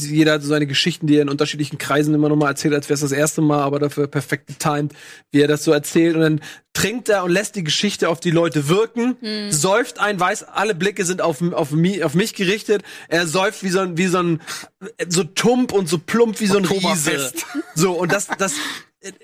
jeder 0.00 0.32
hat 0.32 0.42
so 0.42 0.48
seine 0.48 0.66
Geschichten, 0.66 1.06
die 1.06 1.16
er 1.16 1.22
in 1.22 1.28
unterschiedlichen 1.28 1.76
Kreisen 1.76 2.14
immer 2.14 2.30
nochmal 2.30 2.48
erzählt, 2.48 2.72
als 2.74 2.88
wäre 2.88 2.94
es 2.94 3.00
das 3.02 3.12
erste 3.12 3.42
Mal, 3.42 3.60
aber 3.60 3.78
dafür 3.78 4.06
perfekt 4.06 4.46
getimed, 4.46 4.92
wie 5.32 5.42
er 5.42 5.48
das 5.48 5.64
so 5.64 5.72
erzählt 5.72 6.14
und 6.16 6.22
dann 6.22 6.40
trinkt 6.72 7.08
er 7.10 7.24
und 7.24 7.30
lässt 7.30 7.56
die 7.56 7.62
Geschichte 7.62 8.08
auf 8.08 8.20
die 8.20 8.30
Leute 8.30 8.68
wirken, 8.68 9.16
Hm. 9.20 9.52
säuft 9.52 10.00
ein, 10.00 10.18
weiß, 10.18 10.44
alle 10.44 10.74
Blicke 10.74 11.04
sind 11.04 11.20
auf, 11.20 11.42
auf, 11.52 11.70
mi, 11.72 12.02
auf 12.02 12.14
mich 12.14 12.34
gerichtet, 12.34 12.82
er 13.08 13.26
säuft 13.26 13.62
wie 13.62 13.68
so 13.68 13.80
ein, 13.80 13.98
wie 13.98 14.06
so 14.06 14.18
ein, 14.18 14.40
so 15.08 15.24
tump 15.24 15.72
und 15.72 15.88
so 15.88 15.98
plump 15.98 16.40
wie 16.40 16.46
so 16.46 16.56
ein 16.56 16.64
Riese. 16.64 17.32
So, 17.74 17.92
und 17.92 18.12
das, 18.12 18.28
das, 18.38 18.54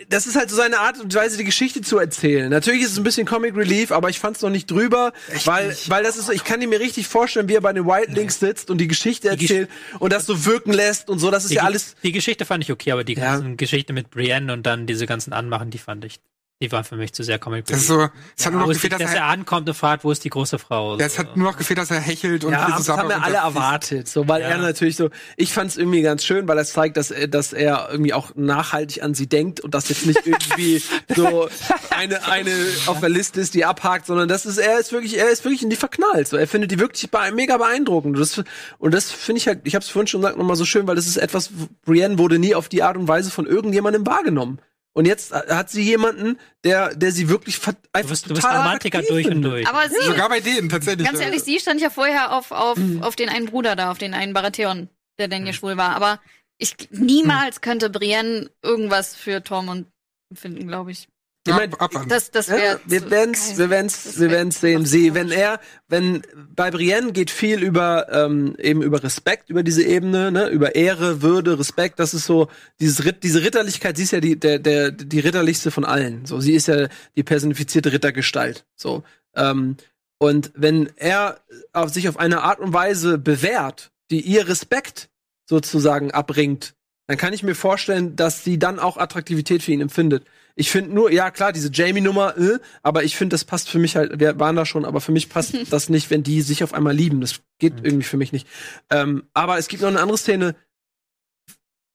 das 0.09 0.27
ist 0.27 0.37
halt 0.37 0.51
so 0.51 0.57
seine 0.57 0.79
Art 0.81 1.01
und 1.01 1.15
Weise, 1.15 1.37
die 1.39 1.45
Geschichte 1.45 1.81
zu 1.81 1.99
erzählen. 1.99 2.51
Natürlich 2.51 2.83
ist 2.83 2.93
es 2.93 2.99
ein 2.99 3.03
bisschen 3.05 3.27
Comic 3.27 3.57
Relief, 3.57 3.93
aber 3.93 4.09
ich 4.11 4.19
fand's 4.19 4.43
noch 4.43 4.51
nicht 4.51 4.71
drüber, 4.71 5.13
weil, 5.45 5.77
weil 5.89 6.03
das 6.03 6.17
ist 6.17 6.27
so, 6.27 6.33
ich 6.33 6.45
kann 6.45 6.61
mir 6.61 6.81
richtig 6.81 7.09
vorstellen, 7.09 7.49
wie 7.49 7.55
er 7.55 7.61
bei 7.61 7.73
den 7.73 7.87
Wildlings 7.87 8.39
sitzt 8.41 8.71
und 8.71 8.79
die 8.79 8.89
Geschichte 8.89 9.31
Die 9.37 9.47
Gesch- 9.47 9.51
erzählt 9.55 9.71
und 9.99 10.13
das 10.13 10.27
so 10.27 10.45
wirken 10.45 10.73
lässt 10.73 11.09
und 11.09 11.19
so, 11.19 11.31
das 11.31 11.45
ist 11.45 11.51
Die, 11.51 11.55
ja 11.57 11.63
alles, 11.63 11.95
die 12.03 12.13
Geschichte 12.13 12.45
fand 12.45 12.63
ich 12.65 12.71
okay, 12.73 12.93
aber 12.93 13.05
die 13.05 13.15
Ja. 13.15 13.37
ganze 13.37 13.57
Geschichte 13.57 13.93
mit 13.93 14.11
Brienne 14.11 14.53
und 14.53 14.65
dann 14.65 14.87
diese 14.87 15.07
ganzen 15.07 15.33
Anmachen, 15.33 15.71
die 15.71 15.79
fand 15.79 16.05
ich, 16.05 16.21
die 16.63 16.71
waren 16.73 16.85
für 16.85 16.97
mich 16.97 17.15
zu 17.15 17.23
sehr 17.25 17.39
Comic 17.39 17.65
Das 17.67 17.79
ist 17.79 17.87
so, 17.87 18.09
es 18.37 18.45
hat 18.45 18.53
nur 18.53 18.61
noch 18.61 18.69
wo 18.69 18.71
es 18.73 18.77
gefehlt, 18.77 18.93
dass, 18.93 19.01
dass 19.01 19.13
er 19.15 19.21
er, 19.23 19.27
ankommt 19.29 19.67
und 19.67 19.75
fragt, 19.75 20.05
wo 20.05 20.11
ist 20.13 20.23
die 20.25 20.29
große 20.29 20.59
Frau? 20.59 20.99
ja, 20.99 21.07
es 21.07 21.19
hat 21.19 21.35
nur 21.37 21.51
noch 21.51 21.57
gefehlt, 21.57 21.79
dass 21.79 21.91
er 21.91 22.01
hechelt 22.01 22.45
und 22.45 22.53
ja, 22.53 22.69
das 22.77 22.87
haben 22.91 23.09
wir 23.09 23.23
alle 23.25 23.39
erwartet, 23.39 24.09
so, 24.09 24.29
weil 24.29 24.43
Ja. 24.43 24.49
er 24.49 24.59
natürlich 24.59 24.97
so, 24.97 25.09
ich 25.39 25.55
fand's 25.55 25.79
irgendwie 25.79 26.03
ganz 26.03 26.23
schön, 26.23 26.47
weil 26.49 26.57
das 26.57 26.73
zeigt, 26.73 26.99
dass 26.99 27.11
er, 27.11 27.29
dass 27.29 27.55
er 27.55 27.89
irgendwie 27.91 28.13
auch 28.13 28.33
nachhaltig 28.35 29.03
an 29.03 29.15
sie 29.15 29.27
denkt 29.27 29.61
und 29.61 29.73
das 29.75 29.89
jetzt 29.89 30.05
nicht 30.05 30.21
irgendwie 30.27 30.83
so 31.17 31.49
eine, 31.97 32.27
eine 32.27 32.53
auf 32.87 33.01
der 33.01 33.09
Liste 33.09 33.41
ist, 33.41 33.55
die 33.55 33.65
abhakt, 33.65 34.05
sondern 34.07 34.29
das 34.29 34.45
ist, 34.45 34.59
er 34.59 34.79
ist 34.79 34.93
wirklich, 34.93 35.17
er 35.19 35.31
ist 35.31 35.45
wirklich 35.45 35.63
in 35.63 35.71
die 35.71 35.77
verknallt, 35.77 36.29
so, 36.29 36.37
er 36.37 36.47
findet 36.47 36.71
die 36.73 36.79
wirklich 36.79 37.11
bee- 37.11 37.31
mega 37.35 37.57
beeindruckend 37.57 38.17
und 38.17 38.21
das, 38.21 38.43
und 38.79 38.93
das 38.93 39.11
finde 39.11 39.39
ich 39.39 39.47
halt, 39.49 39.61
ich 39.65 39.75
habe 39.75 39.83
es 39.83 39.89
vorhin 39.89 40.09
schon 40.09 40.21
gesagt, 40.21 40.37
nochmal 40.37 40.57
so 40.57 40.67
schön, 40.67 40.87
weil 40.87 40.97
das 40.97 41.07
ist 41.07 41.17
etwas, 41.17 41.51
Brienne 41.87 42.19
wurde 42.19 42.39
nie 42.39 42.55
auf 42.55 42.69
die 42.69 42.83
Art 42.83 42.99
und 42.99 43.09
Weise 43.09 43.31
von 43.31 43.47
irgendjemandem 43.47 44.07
wahrgenommen. 44.07 44.61
Und 44.93 45.07
jetzt 45.07 45.33
hat 45.33 45.71
sie 45.71 45.83
jemanden, 45.83 46.39
der, 46.65 46.95
der 46.95 47.13
sie 47.13 47.29
wirklich 47.29 47.59
ver- 47.59 47.73
du 47.73 47.79
einfach 47.93 48.11
bist, 48.11 48.25
du 48.27 48.31
bist 48.31 48.43
total 48.43 48.59
Romantiker 48.59 49.03
durch 49.03 49.27
und 49.29 49.43
durch. 49.43 49.67
Aber 49.69 49.89
sie, 49.89 50.05
Sogar 50.05 50.29
bei 50.29 50.41
denen, 50.41 50.69
tatsächlich. 50.69 51.07
ganz 51.07 51.21
ehrlich, 51.21 51.43
sie 51.43 51.61
stand 51.61 51.81
ja 51.81 51.91
vorher 51.91 52.33
auf, 52.37 52.51
auf, 52.51 52.77
auf 53.01 53.15
den 53.17 53.29
einen 53.29 53.47
Bruder 53.47 53.77
da, 53.77 53.91
auf 53.93 53.99
den 53.99 54.15
einen 54.15 54.33
Baratheon, 54.33 54.89
der 55.19 55.29
denn 55.29 55.47
ja 55.47 55.53
schwul 55.53 55.77
war. 55.77 55.95
Aber 55.95 56.21
ich 56.59 56.75
niemals 56.91 57.61
könnte 57.61 57.89
Brienne 57.89 58.51
irgendwas 58.63 59.15
für 59.15 59.43
Tom 59.45 59.69
und 59.69 59.87
finden, 60.35 60.67
glaube 60.67 60.91
ich. 60.91 61.09
Ich 61.47 61.55
mein, 61.55 61.73
Ab, 61.73 61.83
abwarten. 61.83 62.09
Das, 62.11 62.31
das 62.31 62.49
Ja, 62.49 62.79
wir 62.85 63.11
werden's, 63.11 63.57
wir 63.57 63.71
werden's, 63.71 64.21
wir 64.21 64.31
werden's 64.31 64.61
sehen. 64.61 64.85
Sie, 64.85 65.15
wenn 65.15 65.31
er, 65.31 65.59
wenn 65.89 66.23
bei 66.55 66.71
Brienne 66.71 67.13
geht 67.13 67.31
viel 67.31 67.63
über 67.63 68.09
ähm, 68.13 68.57
eben 68.59 68.83
über 68.83 69.03
Respekt 69.03 69.49
über 69.49 69.63
diese 69.63 69.83
Ebene, 69.83 70.31
ne, 70.31 70.49
über 70.49 70.75
Ehre, 70.75 71.23
Würde, 71.23 71.59
Respekt. 71.59 71.99
Das 71.99 72.13
ist 72.13 72.27
so 72.27 72.49
dieses 72.79 73.03
diese 73.23 73.43
Ritterlichkeit. 73.43 73.97
Sie 73.97 74.03
ist 74.03 74.11
ja 74.11 74.21
die 74.21 74.39
der 74.39 74.59
der 74.59 74.91
die 74.91 75.21
ritterlichste 75.21 75.71
von 75.71 75.87
allen. 75.87 76.27
So, 76.27 76.41
sie 76.41 76.53
ist 76.53 76.69
ja 76.69 76.89
die 77.17 77.23
personifizierte 77.23 77.91
Rittergestalt. 77.91 78.67
So 78.77 79.03
ähm, 79.35 79.77
und 80.19 80.53
wenn 80.55 80.91
er 80.97 81.41
auf 81.73 81.91
sich 81.91 82.07
auf 82.11 82.19
eine 82.19 82.43
Art 82.43 82.61
und 82.61 82.75
Weise 82.75 83.17
bewährt, 83.17 83.93
die 84.11 84.21
ihr 84.21 84.47
Respekt 84.47 85.09
sozusagen 85.49 86.11
abbringt, 86.11 86.75
dann 87.07 87.17
kann 87.17 87.33
ich 87.33 87.43
mir 87.43 87.55
vorstellen, 87.55 88.15
dass 88.15 88.45
sie 88.45 88.59
dann 88.59 88.79
auch 88.79 88.99
Attraktivität 88.99 89.63
für 89.63 89.73
ihn 89.73 89.81
empfindet. 89.81 90.27
Ich 90.61 90.71
finde 90.71 90.95
nur, 90.95 91.11
ja 91.11 91.31
klar, 91.31 91.53
diese 91.53 91.71
Jamie-Nummer, 91.73 92.37
äh, 92.37 92.59
aber 92.83 93.03
ich 93.03 93.17
finde, 93.17 93.33
das 93.33 93.47
passt 93.47 93.71
für 93.71 93.79
mich 93.79 93.97
halt, 93.97 94.21
wir 94.21 94.39
waren 94.39 94.57
da 94.57 94.67
schon, 94.67 94.85
aber 94.85 95.01
für 95.01 95.11
mich 95.11 95.31
passt 95.31 95.55
das 95.71 95.89
nicht, 95.89 96.11
wenn 96.11 96.23
die 96.23 96.43
sich 96.43 96.63
auf 96.63 96.75
einmal 96.75 96.95
lieben. 96.95 97.23
Das 97.23 97.41
geht 97.59 97.73
irgendwie 97.83 98.05
für 98.05 98.19
mich 98.19 98.31
nicht. 98.31 98.47
Ähm, 98.91 99.23
aber 99.33 99.57
es 99.57 99.69
gibt 99.69 99.81
noch 99.81 99.89
eine 99.89 100.01
andere 100.01 100.19
Szene. 100.19 100.55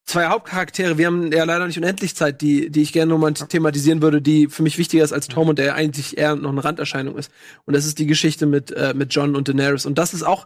Zwei 0.08 0.28
Hauptcharaktere, 0.28 1.00
wir 1.00 1.08
haben 1.08 1.32
ja 1.32 1.44
leider 1.46 1.66
nicht 1.66 1.78
unendlich 1.80 2.16
Zeit, 2.16 2.42
die, 2.42 2.70
die 2.70 2.84
ich 2.84 2.94
gerne 2.94 3.10
nochmal 3.12 3.34
thematisieren 3.34 4.04
würde, 4.04 4.22
die 4.22 4.48
für 4.48 4.62
mich 4.62 4.78
wichtiger 4.78 5.04
ist 5.04 5.14
als 5.14 5.28
Tom 5.28 5.50
und 5.50 5.58
der 5.58 5.74
eigentlich 5.74 6.18
eher 6.18 6.36
noch 6.36 6.52
eine 6.52 6.64
Randerscheinung 6.64 7.18
ist. 7.18 7.32
Und 7.66 7.76
das 7.76 7.86
ist 7.88 7.98
die 7.98 8.06
Geschichte 8.06 8.46
mit, 8.46 8.70
äh, 8.72 8.94
mit 8.96 9.14
John 9.16 9.36
und 9.36 9.48
Daenerys. 9.48 9.88
Und 9.88 9.98
das 9.98 10.14
ist 10.14 10.22
auch, 10.22 10.46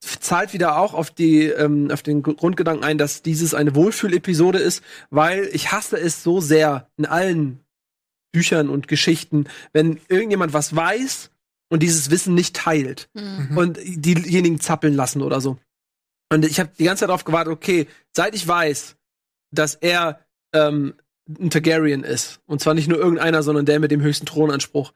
zahlt 0.00 0.54
wieder 0.54 0.78
auch 0.78 0.94
auf 0.94 1.10
die 1.10 1.42
ähm, 1.44 1.90
auf 1.90 2.02
den 2.02 2.22
Gr- 2.22 2.32
Grundgedanken 2.34 2.82
ein, 2.82 2.96
dass 2.96 3.20
dieses 3.20 3.52
eine 3.52 3.74
Wohlfühlepisode 3.74 4.58
ist, 4.58 4.82
weil 5.10 5.50
ich 5.52 5.70
hasse 5.70 5.98
es 5.98 6.22
so 6.22 6.40
sehr 6.40 6.88
in 6.96 7.04
allen 7.04 7.60
Büchern 8.32 8.70
und 8.70 8.88
Geschichten, 8.88 9.44
wenn 9.74 10.00
irgendjemand 10.08 10.54
was 10.54 10.74
weiß 10.74 11.30
und 11.68 11.82
dieses 11.82 12.10
Wissen 12.10 12.34
nicht 12.34 12.56
teilt 12.56 13.10
Hm. 13.16 13.56
und 13.58 13.78
diejenigen 13.84 14.60
zappeln 14.60 14.94
lassen 14.94 15.20
oder 15.20 15.42
so. 15.42 15.58
Und 16.30 16.44
ich 16.44 16.58
habe 16.58 16.70
die 16.78 16.84
ganze 16.84 17.00
Zeit 17.00 17.08
darauf 17.08 17.24
gewartet, 17.24 17.52
okay, 17.52 17.86
seit 18.12 18.34
ich 18.34 18.46
weiß, 18.46 18.96
dass 19.50 19.74
er 19.74 20.20
ähm, 20.52 20.94
ein 21.28 21.50
Targaryen 21.50 22.04
ist, 22.04 22.40
und 22.46 22.60
zwar 22.60 22.74
nicht 22.74 22.88
nur 22.88 22.98
irgendeiner, 22.98 23.42
sondern 23.42 23.66
der 23.66 23.80
mit 23.80 23.90
dem 23.90 24.02
höchsten 24.02 24.26
Thronanspruch, 24.26 24.92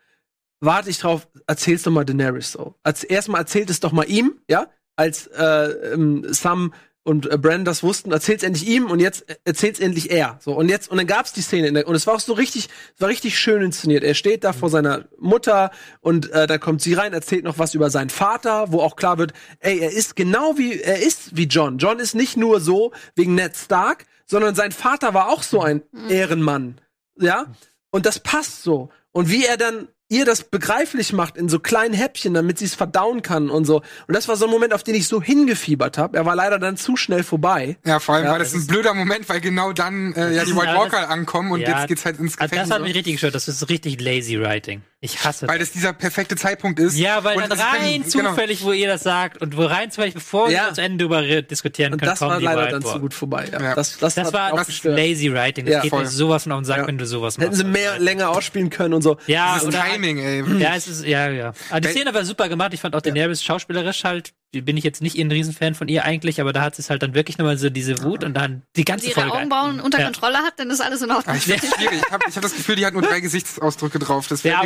warte 0.60 0.90
ich 0.90 0.98
drauf, 0.98 1.28
erzähl's 1.46 1.82
doch 1.82 1.92
mal 1.92 2.04
Daenerys 2.04 2.52
so. 2.52 2.74
Erstmal 3.08 3.40
erzählt 3.40 3.70
es 3.70 3.80
doch 3.80 3.92
mal 3.92 4.08
ihm, 4.08 4.40
ja, 4.48 4.68
als 4.96 5.28
äh, 5.28 5.92
ähm, 5.94 6.24
Sam 6.32 6.74
und 7.08 7.30
äh, 7.30 7.38
Bran 7.38 7.64
das 7.64 7.82
wussten, 7.82 8.12
erzählt's 8.12 8.42
endlich 8.44 8.68
ihm 8.68 8.90
und 8.90 9.00
jetzt 9.00 9.24
erzählt's 9.44 9.80
endlich 9.80 10.10
er. 10.10 10.38
So 10.42 10.52
und 10.52 10.68
jetzt 10.68 10.90
und 10.90 10.98
dann 10.98 11.06
gab's 11.06 11.32
die 11.32 11.40
Szene 11.40 11.72
der, 11.72 11.88
und 11.88 11.94
es 11.94 12.06
war 12.06 12.14
auch 12.14 12.20
so 12.20 12.34
richtig, 12.34 12.68
es 12.94 13.00
war 13.00 13.08
richtig 13.08 13.38
schön 13.38 13.62
inszeniert. 13.62 14.04
Er 14.04 14.14
steht 14.14 14.44
da 14.44 14.52
vor 14.52 14.68
seiner 14.68 15.06
Mutter 15.18 15.70
und 16.00 16.30
äh, 16.32 16.46
da 16.46 16.58
kommt 16.58 16.82
sie 16.82 16.92
rein, 16.92 17.14
erzählt 17.14 17.44
noch 17.44 17.58
was 17.58 17.74
über 17.74 17.88
seinen 17.88 18.10
Vater, 18.10 18.72
wo 18.72 18.80
auch 18.80 18.94
klar 18.94 19.16
wird, 19.16 19.32
ey, 19.60 19.78
er 19.78 19.90
ist 19.90 20.16
genau 20.16 20.58
wie 20.58 20.80
er 20.80 20.98
ist 20.98 21.34
wie 21.34 21.44
John. 21.44 21.78
John 21.78 21.98
ist 21.98 22.14
nicht 22.14 22.36
nur 22.36 22.60
so 22.60 22.92
wegen 23.16 23.34
Ned 23.34 23.56
Stark, 23.56 24.04
sondern 24.26 24.54
sein 24.54 24.72
Vater 24.72 25.14
war 25.14 25.30
auch 25.30 25.42
so 25.42 25.62
ein 25.62 25.82
Ehrenmann, 26.10 26.78
ja? 27.18 27.46
Und 27.90 28.04
das 28.04 28.20
passt 28.20 28.62
so. 28.62 28.90
Und 29.12 29.30
wie 29.30 29.46
er 29.46 29.56
dann 29.56 29.88
ihr 30.10 30.24
das 30.24 30.44
begreiflich 30.44 31.12
macht 31.12 31.36
in 31.36 31.48
so 31.48 31.58
kleinen 31.58 31.94
Häppchen, 31.94 32.32
damit 32.34 32.58
sie 32.58 32.64
es 32.64 32.74
verdauen 32.74 33.20
kann 33.22 33.50
und 33.50 33.64
so. 33.66 33.76
Und 34.06 34.14
das 34.16 34.26
war 34.28 34.36
so 34.36 34.46
ein 34.46 34.50
Moment, 34.50 34.72
auf 34.72 34.82
den 34.82 34.94
ich 34.94 35.06
so 35.06 35.20
hingefiebert 35.22 35.98
habe. 35.98 36.16
Er 36.16 36.24
war 36.24 36.34
leider 36.34 36.58
dann 36.58 36.76
zu 36.76 36.96
schnell 36.96 37.22
vorbei. 37.22 37.76
Ja, 37.84 37.98
vor 38.00 38.14
allem 38.14 38.24
Ja, 38.24 38.30
war 38.32 38.38
das 38.38 38.52
das 38.52 38.62
ein 38.62 38.66
blöder 38.68 38.94
Moment, 38.94 39.28
weil 39.28 39.40
genau 39.40 39.72
dann 39.72 40.14
äh, 40.14 40.34
ja 40.34 40.44
die 40.44 40.52
White 40.56 40.66
ja, 40.66 40.76
Walker 40.78 41.00
das- 41.02 41.10
ankommen 41.10 41.52
und 41.52 41.60
Ja, 41.60 41.78
jetzt 41.78 41.88
geht's 41.88 42.04
halt 42.04 42.18
ins 42.18 42.38
Also 42.38 42.44
Gefängnis. 42.50 42.68
das 42.68 42.76
hat 42.78 42.82
mich 42.84 42.94
richtig 42.94 43.12
gestört. 43.14 43.34
Das 43.34 43.48
ist 43.48 43.68
richtig 43.68 44.00
lazy 44.00 44.40
writing. 44.40 44.82
Ich 45.00 45.24
hasse 45.24 45.46
Weil 45.46 45.60
das 45.60 45.70
dieser 45.70 45.92
perfekte 45.92 46.34
Zeitpunkt 46.34 46.80
ist. 46.80 46.98
Ja, 46.98 47.22
weil 47.22 47.36
Und 47.36 47.48
dann 47.48 47.60
rein 47.60 47.80
kein- 47.80 48.02
genau. 48.10 48.30
zufällig, 48.30 48.64
wo 48.64 48.72
ihr 48.72 48.88
das 48.88 49.04
sagt 49.04 49.40
und 49.40 49.56
wo 49.56 49.64
rein 49.64 49.92
zufällig, 49.92 50.14
bevor 50.14 50.50
Ja. 50.50 50.66
wir 50.66 50.74
zu 50.74 50.80
Ende 50.82 50.98
darüber 51.04 51.22
re- 51.22 51.42
diskutieren 51.44 51.92
Und 51.92 52.00
können, 52.00 52.10
das 52.10 52.18
kommen 52.18 52.32
war 52.32 52.38
die 52.40 52.44
leider 52.46 52.66
dann 52.68 52.82
zu 52.82 52.98
gut 52.98 53.14
vorbei. 53.14 53.48
Ja. 53.52 53.62
Ja. 53.62 53.74
Das, 53.76 53.96
das, 53.98 54.16
Das 54.16 54.32
war 54.32 54.52
auch 54.54 54.56
das 54.56 54.82
lazy 54.82 55.32
writing. 55.32 55.66
Das 55.66 55.74
Ja, 55.74 55.80
geht 55.82 55.90
voll. 55.90 56.00
mir 56.02 56.08
sowas 56.08 56.42
von 56.44 56.52
auf 56.52 56.58
den 56.60 56.64
Sack, 56.64 56.78
Ja. 56.78 56.86
wenn 56.88 56.98
du 56.98 57.06
sowas 57.06 57.36
Hätten 57.36 57.46
machst. 57.50 57.58
sie 57.58 57.64
mehr 57.64 57.98
länger 58.00 58.30
ausspielen 58.30 58.70
können 58.70 58.92
und 58.94 59.02
so. 59.02 59.18
ja, 59.28 59.60
oder 59.64 59.84
Timing, 59.98 60.18
ey. 60.18 60.58
Ja, 60.60 60.74
es 60.76 60.88
ist, 60.88 61.04
ja, 61.04 61.28
ja. 61.30 61.52
Aber 61.70 61.80
die 61.80 61.88
Szene 61.88 62.14
war 62.14 62.24
super 62.24 62.48
gemacht. 62.48 62.72
Ich 62.74 62.80
fand 62.80 62.94
auch 62.94 63.00
Daenerys 63.00 63.42
schauspielerisch 63.42 64.04
halt, 64.04 64.32
bin 64.52 64.76
ich 64.76 64.84
jetzt 64.84 65.02
nicht 65.02 65.18
ein 65.18 65.30
Riesenfan 65.30 65.74
von 65.74 65.88
ihr 65.88 66.04
eigentlich, 66.04 66.40
aber 66.40 66.52
da 66.52 66.62
hat 66.62 66.76
sie 66.76 66.82
es 66.82 66.88
halt 66.90 67.02
dann 67.02 67.14
wirklich 67.14 67.36
nochmal 67.38 67.58
so 67.58 67.68
diese 67.68 68.02
Wut 68.02 68.24
und 68.24 68.34
dann 68.34 68.62
die 68.76 68.78
Wenn 68.80 68.84
ganze 68.86 69.04
sie 69.04 69.10
ihre 69.10 69.20
Folge. 69.20 69.36
Augenbrauen 69.36 69.80
unter 69.80 69.98
Ja. 69.98 70.04
Kontrolle 70.06 70.38
hat, 70.38 70.54
dann 70.58 70.70
ist 70.70 70.80
alles 70.80 71.02
in 71.02 71.10
Ah, 71.10 71.16
Ordnung. 71.16 71.36
ich 71.36 71.42
finde 71.44 71.66
es 71.66 71.74
schwierig. 71.74 72.00
Ich 72.06 72.12
habe 72.12 72.24
ich 72.28 72.34
hab 72.36 72.42
das 72.42 72.54
Gefühl, 72.56 72.76
die 72.76 72.86
hat 72.86 72.92
nur 72.94 73.02
drei 73.02 73.20
Gesichtsausdrücke 73.20 73.98
drauf. 73.98 74.26
Das 74.28 74.40
fällt 74.42 74.54
Ja, 74.54 74.62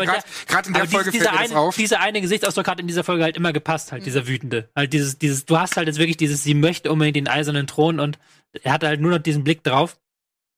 gerade 0.46 0.68
in 0.68 0.74
der 0.74 0.86
Folge 0.86 1.10
dieser, 1.10 1.30
fällt 1.32 1.50
eine, 1.50 1.58
auf. 1.58 1.74
dieser 1.76 2.00
eine 2.00 2.20
Gesichtsausdruck 2.20 2.68
hat 2.68 2.78
in 2.80 2.86
dieser 2.86 3.02
Folge 3.04 3.24
halt 3.24 3.36
immer 3.36 3.52
gepasst, 3.52 3.90
halt, 3.92 4.06
dieser 4.06 4.28
wütende. 4.28 4.68
Halt 4.76 4.92
dieses, 4.92 5.18
dieses, 5.18 5.46
du 5.46 5.58
hast 5.58 5.76
halt 5.76 5.88
jetzt 5.88 5.98
wirklich 5.98 6.16
dieses, 6.16 6.44
sie 6.44 6.54
möchte 6.54 6.92
unbedingt 6.92 7.16
den 7.16 7.28
eisernen 7.28 7.66
Thron 7.66 7.98
und 7.98 8.18
er 8.62 8.72
hatte 8.72 8.86
halt 8.86 9.00
nur 9.00 9.10
noch 9.10 9.18
diesen 9.18 9.42
Blick 9.44 9.64
drauf. 9.64 9.96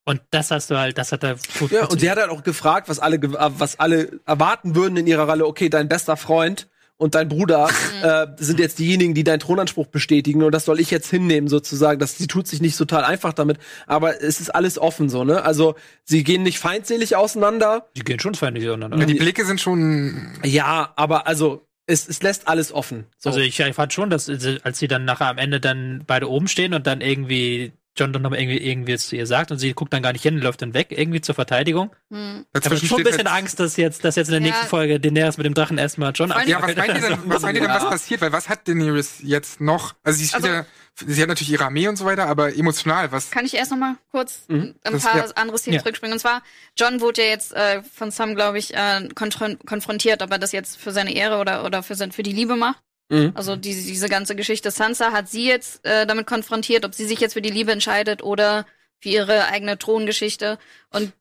Und 0.05 0.21
das 0.31 0.51
hast 0.51 0.71
du 0.71 0.79
halt, 0.79 0.99
das 0.99 1.13
hat 1.13 1.25
er 1.25 1.37
gut 1.59 1.71
Ja, 1.71 1.87
und 1.87 2.01
sie 2.01 2.11
hat 2.11 2.19
halt 2.19 2.31
auch 2.31 2.43
gefragt, 2.43 2.89
was 2.89 2.99
alle, 2.99 3.19
was 3.23 3.81
alle 3.81 4.21
erwarten 4.27 4.75
würden 4.75 4.97
in 4.99 5.07
ihrer 5.07 5.29
Rolle. 5.29 5.47
Okay, 5.47 5.71
dein 5.71 5.89
bester 5.89 6.17
Freund 6.17 6.69
und 6.97 7.15
dein 7.15 7.29
Bruder 7.29 7.69
äh, 8.03 8.27
sind 8.37 8.61
jetzt 8.61 8.79
diejenigen, 8.79 9.15
die 9.15 9.25
deinen 9.25 9.41
Thronanspruch 9.41 9.87
bestätigen. 9.87 10.43
Und 10.43 10.53
das 10.53 10.67
soll 10.67 10.79
ich 10.79 10.91
jetzt 10.91 11.09
hinnehmen, 11.09 11.49
sozusagen. 11.49 11.99
Das, 11.99 12.19
sie 12.19 12.27
tut 12.27 12.47
sich 12.47 12.61
nicht 12.61 12.77
total 12.77 13.05
einfach 13.05 13.33
damit. 13.33 13.59
Aber 13.87 14.23
es 14.23 14.41
ist 14.41 14.55
alles 14.55 14.79
offen 14.79 15.09
so, 15.09 15.25
ne? 15.25 15.43
Also, 15.43 15.75
sie 16.05 16.23
gehen 16.23 16.43
nicht 16.43 16.59
feindselig 16.59 17.17
auseinander. 17.17 17.89
Die 17.97 18.05
gehen 18.05 18.21
schon 18.21 18.35
feindlich 18.35 18.69
auseinander. 18.69 18.99
Ja, 18.99 19.07
die 19.07 19.15
Blicke 19.15 19.47
sind 19.47 19.61
schon. 19.61 20.33
Ja, 20.45 20.93
aber 20.97 21.27
also, 21.27 21.67
es, 21.87 22.09
es 22.09 22.23
lässt 22.23 22.49
alles 22.49 22.73
offen. 22.73 23.07
So. 23.19 23.31
Also 23.31 23.41
ich, 23.41 23.59
ich 23.59 23.75
fand 23.75 23.93
schon, 23.93 24.11
dass 24.11 24.29
als 24.29 24.79
sie 24.79 24.89
dann 24.89 25.05
nachher 25.05 25.29
am 25.29 25.39
Ende 25.39 25.61
dann 25.61 26.05
beide 26.07 26.31
oben 26.31 26.49
stehen 26.49 26.75
und 26.75 26.87
dann 26.87 27.01
irgendwie 27.01 27.73
John 27.97 28.12
dann 28.12 28.22
noch 28.22 28.30
mal 28.30 28.38
irgendwie, 28.40 28.59
irgendwie 28.59 28.92
jetzt 28.92 29.09
zu 29.09 29.16
ihr 29.16 29.26
sagt 29.26 29.51
und 29.53 29.59
sie 29.59 29.72
guckt 29.72 29.92
dann 29.92 30.03
gar 30.03 30.12
nicht 30.12 30.22
hin, 30.22 30.38
läuft 30.38 30.62
dann 30.62 30.74
weg, 30.74 30.88
irgendwie 30.90 31.20
zur 31.20 31.34
Verteidigung. 31.34 31.95
Hm. 32.11 32.45
Ich 32.59 32.64
habe 32.64 32.76
schon 32.76 32.99
ein 32.99 33.05
bisschen 33.05 33.26
Angst, 33.28 33.61
dass 33.61 33.76
jetzt, 33.76 34.05
dass 34.05 34.16
jetzt 34.16 34.28
in 34.28 34.32
der 34.32 34.40
Ja. 34.42 34.49
nächsten 34.49 34.66
Folge 34.66 34.99
Daenerys 34.99 35.36
mit 35.36 35.47
dem 35.47 35.55
Drachen 35.55 35.78
erstmal 35.78 36.12
John 36.14 36.32
allem- 36.32 36.49
Ja, 36.49 36.59
was 36.62 36.74
meint 36.74 36.88
ihr 36.95 37.01
denn, 37.09 37.18
was 37.26 37.42
meint 37.42 37.57
ihr 37.57 37.62
denn, 37.62 37.70
was 37.70 37.84
passiert? 37.88 38.20
Weil 38.20 38.32
was 38.32 38.49
hat 38.49 38.66
Daenerys 38.66 39.18
jetzt 39.22 39.61
noch? 39.61 39.95
Also 40.03 40.18
sie 40.18 40.24
ist 40.24 40.34
Also- 40.34 40.49
wieder, 40.49 40.66
sie 41.07 41.22
hat 41.22 41.28
natürlich 41.28 41.53
ihre 41.53 41.64
Armee 41.66 41.86
und 41.86 41.97
so 41.97 42.05
weiter, 42.05 42.26
aber 42.26 42.57
emotional, 42.57 43.12
was? 43.12 43.30
Kann 43.30 43.45
ich 43.47 43.55
erst 43.55 43.70
noch 43.70 43.78
mal 43.78 43.95
kurz 44.11 44.45
Mhm. 44.49 44.74
ein 44.82 44.92
Das- 44.92 45.03
paar 45.05 45.16
ja. 45.16 45.24
andere 45.36 45.59
Szenen 45.59 45.74
Ja. 45.74 45.80
zurückspringen? 45.80 46.14
Und 46.14 46.18
zwar, 46.20 46.42
John 46.76 47.01
wurde 47.01 47.22
ja 47.22 47.28
jetzt 47.28 47.53
äh, 47.55 47.82
von 47.84 48.11
Sam, 48.11 48.34
glaube 48.34 48.59
ich, 48.59 48.74
äh, 48.74 49.09
konfron 49.14 49.57
konfrontiert, 49.66 50.20
ob 50.22 50.30
er 50.32 50.38
das 50.38 50.51
jetzt 50.53 50.78
für 50.78 50.90
seine 50.90 51.14
Ehre 51.14 51.38
oder, 51.38 51.64
oder 51.64 51.82
für, 51.84 51.95
sein, 51.95 52.11
für 52.12 52.24
die 52.24 52.32
Liebe 52.32 52.57
macht. 52.57 52.78
Mhm. 53.15 53.33
Also 53.35 53.57
diese, 53.57 53.87
diese 53.87 54.09
ganze 54.09 54.35
Geschichte. 54.37 54.71
Sansa 54.71 55.12
hat 55.12 55.29
sie 55.29 55.47
jetzt 55.47 55.85
äh, 55.85 56.07
damit 56.07 56.27
konfrontiert, 56.27 56.85
ob 56.85 56.95
sie 56.95 57.07
sich 57.07 57.21
jetzt 57.21 57.35
für 57.35 57.43
die 57.43 57.51
Liebe 57.51 57.73
entscheidet 57.73 58.23
oder 58.23 58.67
für 59.01 59.09
ihre 59.11 59.47
eigene 59.47 59.79
Throngeschichte. 59.79 60.59
Und 60.91 61.12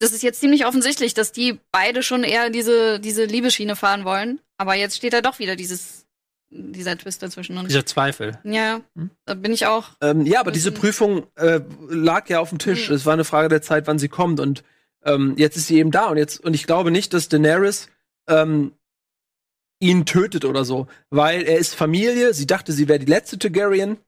das 0.00 0.12
ist 0.12 0.22
jetzt 0.22 0.40
ziemlich 0.40 0.66
offensichtlich, 0.66 1.14
dass 1.14 1.32
die 1.32 1.58
beide 1.72 2.02
schon 2.02 2.24
eher 2.24 2.50
diese, 2.50 3.00
diese 3.00 3.24
Liebeschiene 3.24 3.76
fahren 3.76 4.04
wollen. 4.04 4.40
Aber 4.58 4.74
jetzt 4.74 4.96
steht 4.96 5.12
da 5.12 5.20
doch 5.20 5.38
wieder 5.38 5.56
dieses, 5.56 6.06
dieser 6.50 6.96
Twist 6.98 7.22
dazwischen. 7.22 7.56
Und 7.56 7.68
Dieser 7.68 7.86
Zweifel. 7.86 8.38
ja, 8.44 8.80
Hm? 8.96 9.10
da 9.24 9.34
bin 9.34 9.52
ich 9.52 9.66
auch. 9.66 9.90
Ähm, 10.00 10.26
ja, 10.26 10.40
aber 10.40 10.52
diese. 10.52 10.72
Prüfung 10.72 11.26
äh, 11.36 11.60
lag 11.88 12.28
ja 12.28 12.40
auf 12.40 12.50
dem 12.50 12.58
Tisch. 12.58 12.88
Mhm. 12.88 12.96
Es 12.96 13.06
war 13.06 13.14
eine 13.14 13.24
Frage 13.24 13.48
der 13.48 13.62
Zeit, 13.62 13.86
wann 13.86 13.98
sie 13.98 14.08
kommt. 14.08 14.40
Und 14.40 14.62
ähm, 15.04 15.34
jetzt 15.36 15.56
ist 15.56 15.66
sie 15.68 15.78
eben 15.78 15.90
da. 15.90 16.06
Und 16.06 16.16
jetzt 16.18 16.40
und 16.44 16.54
ich 16.54 16.66
glaube 16.66 16.90
nicht, 16.90 17.14
dass 17.14 17.28
Daenerys 17.28 17.88
ähm, 18.28 18.72
ihn 19.84 20.06
tötet 20.06 20.44
oder 20.44 20.64
so, 20.64 20.86
weil 21.10 21.42
er 21.42 21.58
ist 21.58 21.74
Familie. 21.74 22.32
Sie 22.34 22.46
dachte, 22.46 22.72
sie 22.72 22.88
wäre 22.88 22.98
die 22.98 23.06
letzte 23.06 23.38
Targaryen. 23.38 23.98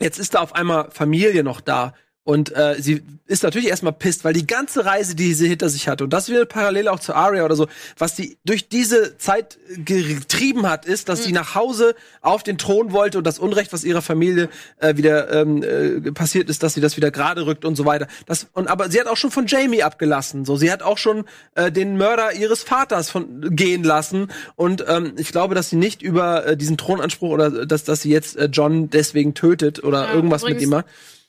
Jetzt 0.00 0.18
ist 0.18 0.34
da 0.34 0.40
auf 0.40 0.54
einmal 0.54 0.90
Familie 0.90 1.42
noch 1.42 1.60
da. 1.60 1.94
Und 2.24 2.56
äh, 2.56 2.76
sie 2.78 3.02
ist 3.26 3.42
natürlich 3.42 3.68
erstmal 3.68 3.92
pisst, 3.92 4.24
weil 4.24 4.32
die 4.32 4.46
ganze 4.46 4.86
Reise, 4.86 5.14
die 5.14 5.34
sie 5.34 5.46
hinter 5.46 5.68
sich 5.68 5.88
hatte, 5.88 6.04
und 6.04 6.10
das 6.10 6.30
wieder 6.30 6.46
parallel 6.46 6.88
auch 6.88 6.98
zu 6.98 7.14
Arya 7.14 7.44
oder 7.44 7.54
so, 7.54 7.68
was 7.98 8.16
sie 8.16 8.38
durch 8.44 8.68
diese 8.68 9.18
Zeit 9.18 9.58
getrieben 9.84 10.66
hat, 10.66 10.86
ist, 10.86 11.10
dass 11.10 11.24
sie 11.24 11.32
nach 11.32 11.54
Hause 11.54 11.94
auf 12.22 12.42
den 12.42 12.56
Thron 12.56 12.92
wollte 12.92 13.18
und 13.18 13.24
das 13.24 13.38
Unrecht, 13.38 13.74
was 13.74 13.84
ihrer 13.84 14.00
Familie 14.00 14.48
äh, 14.78 14.96
wieder 14.96 15.30
ähm, 15.32 15.62
äh, 15.62 16.12
passiert 16.12 16.48
ist, 16.48 16.62
dass 16.62 16.72
sie 16.72 16.80
das 16.80 16.96
wieder 16.96 17.10
gerade 17.10 17.44
rückt 17.44 17.66
und 17.66 17.76
so 17.76 17.84
weiter. 17.84 18.08
Das, 18.24 18.46
und 18.54 18.68
aber 18.68 18.90
sie 18.90 18.98
hat 19.00 19.06
auch 19.06 19.18
schon 19.18 19.30
von 19.30 19.46
Jamie 19.46 19.82
abgelassen. 19.82 20.46
So, 20.46 20.56
sie 20.56 20.72
hat 20.72 20.82
auch 20.82 20.98
schon 20.98 21.24
äh, 21.54 21.70
den 21.70 21.98
Mörder 21.98 22.32
ihres 22.32 22.62
Vaters 22.62 23.10
von 23.10 23.54
gehen 23.54 23.84
lassen. 23.84 24.28
Und 24.56 24.82
ähm, 24.88 25.12
ich 25.18 25.30
glaube, 25.30 25.54
dass 25.54 25.68
sie 25.68 25.76
nicht 25.76 26.00
über 26.00 26.46
äh, 26.46 26.56
diesen 26.56 26.78
Thronanspruch 26.78 27.30
oder 27.30 27.66
dass, 27.66 27.84
dass 27.84 28.00
sie 28.00 28.10
jetzt 28.10 28.36
äh, 28.36 28.46
John 28.46 28.88
deswegen 28.88 29.34
tötet 29.34 29.84
oder 29.84 30.04
Ja, 30.04 30.14
irgendwas 30.14 30.42
mit 30.44 30.60
ihm 30.62 30.70
macht. 30.70 30.86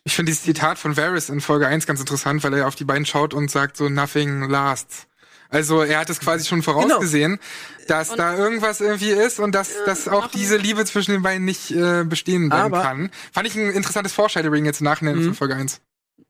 Ich 0.08 0.16
finde 0.16 0.32
dieses 0.32 0.44
Zitat 0.44 0.78
von 0.78 0.96
Varys 0.98 1.30
in 1.30 1.42
Folge 1.42 1.68
1 1.68 1.88
ganz 1.88 2.00
interessant, 2.00 2.44
weil 2.44 2.54
er 2.54 2.68
auf 2.68 2.76
die 2.76 2.84
beiden 2.86 3.08
schaut 3.08 3.34
und 3.34 3.50
sagt 3.50 3.76
so, 3.76 3.90
nothing 3.90 4.48
lasts. 4.48 5.08
Also 5.50 5.82
er 5.82 6.00
hat 6.00 6.10
es 6.12 6.20
quasi 6.20 6.46
schon 6.48 6.62
vorausgesehen, 6.62 7.40
dass 7.88 8.12
Und- 8.12 8.18
da 8.20 8.38
irgendwas 8.38 8.82
irgendwie 8.82 9.10
ist 9.10 9.40
und 9.40 9.54
dass, 9.54 9.72
dass 9.86 10.08
auch 10.08 10.28
diese 10.28 10.58
Liebe 10.58 10.86
zwischen 10.86 11.12
den 11.12 11.24
beiden 11.24 11.44
nicht 11.46 11.72
äh, 11.72 12.04
bestehen 12.04 12.50
bleiben 12.50 12.74
kann. 12.74 13.10
Fand 13.34 13.48
ich 13.48 13.56
ein 13.56 13.72
interessantes 13.72 14.14
Foreshadowing 14.14 14.66
jetzt 14.66 14.82
im 14.82 14.86
Nachhinein 14.86 15.18
Mhm. 15.18 15.24
von 15.26 15.34
Folge 15.36 15.56
1. 15.56 15.82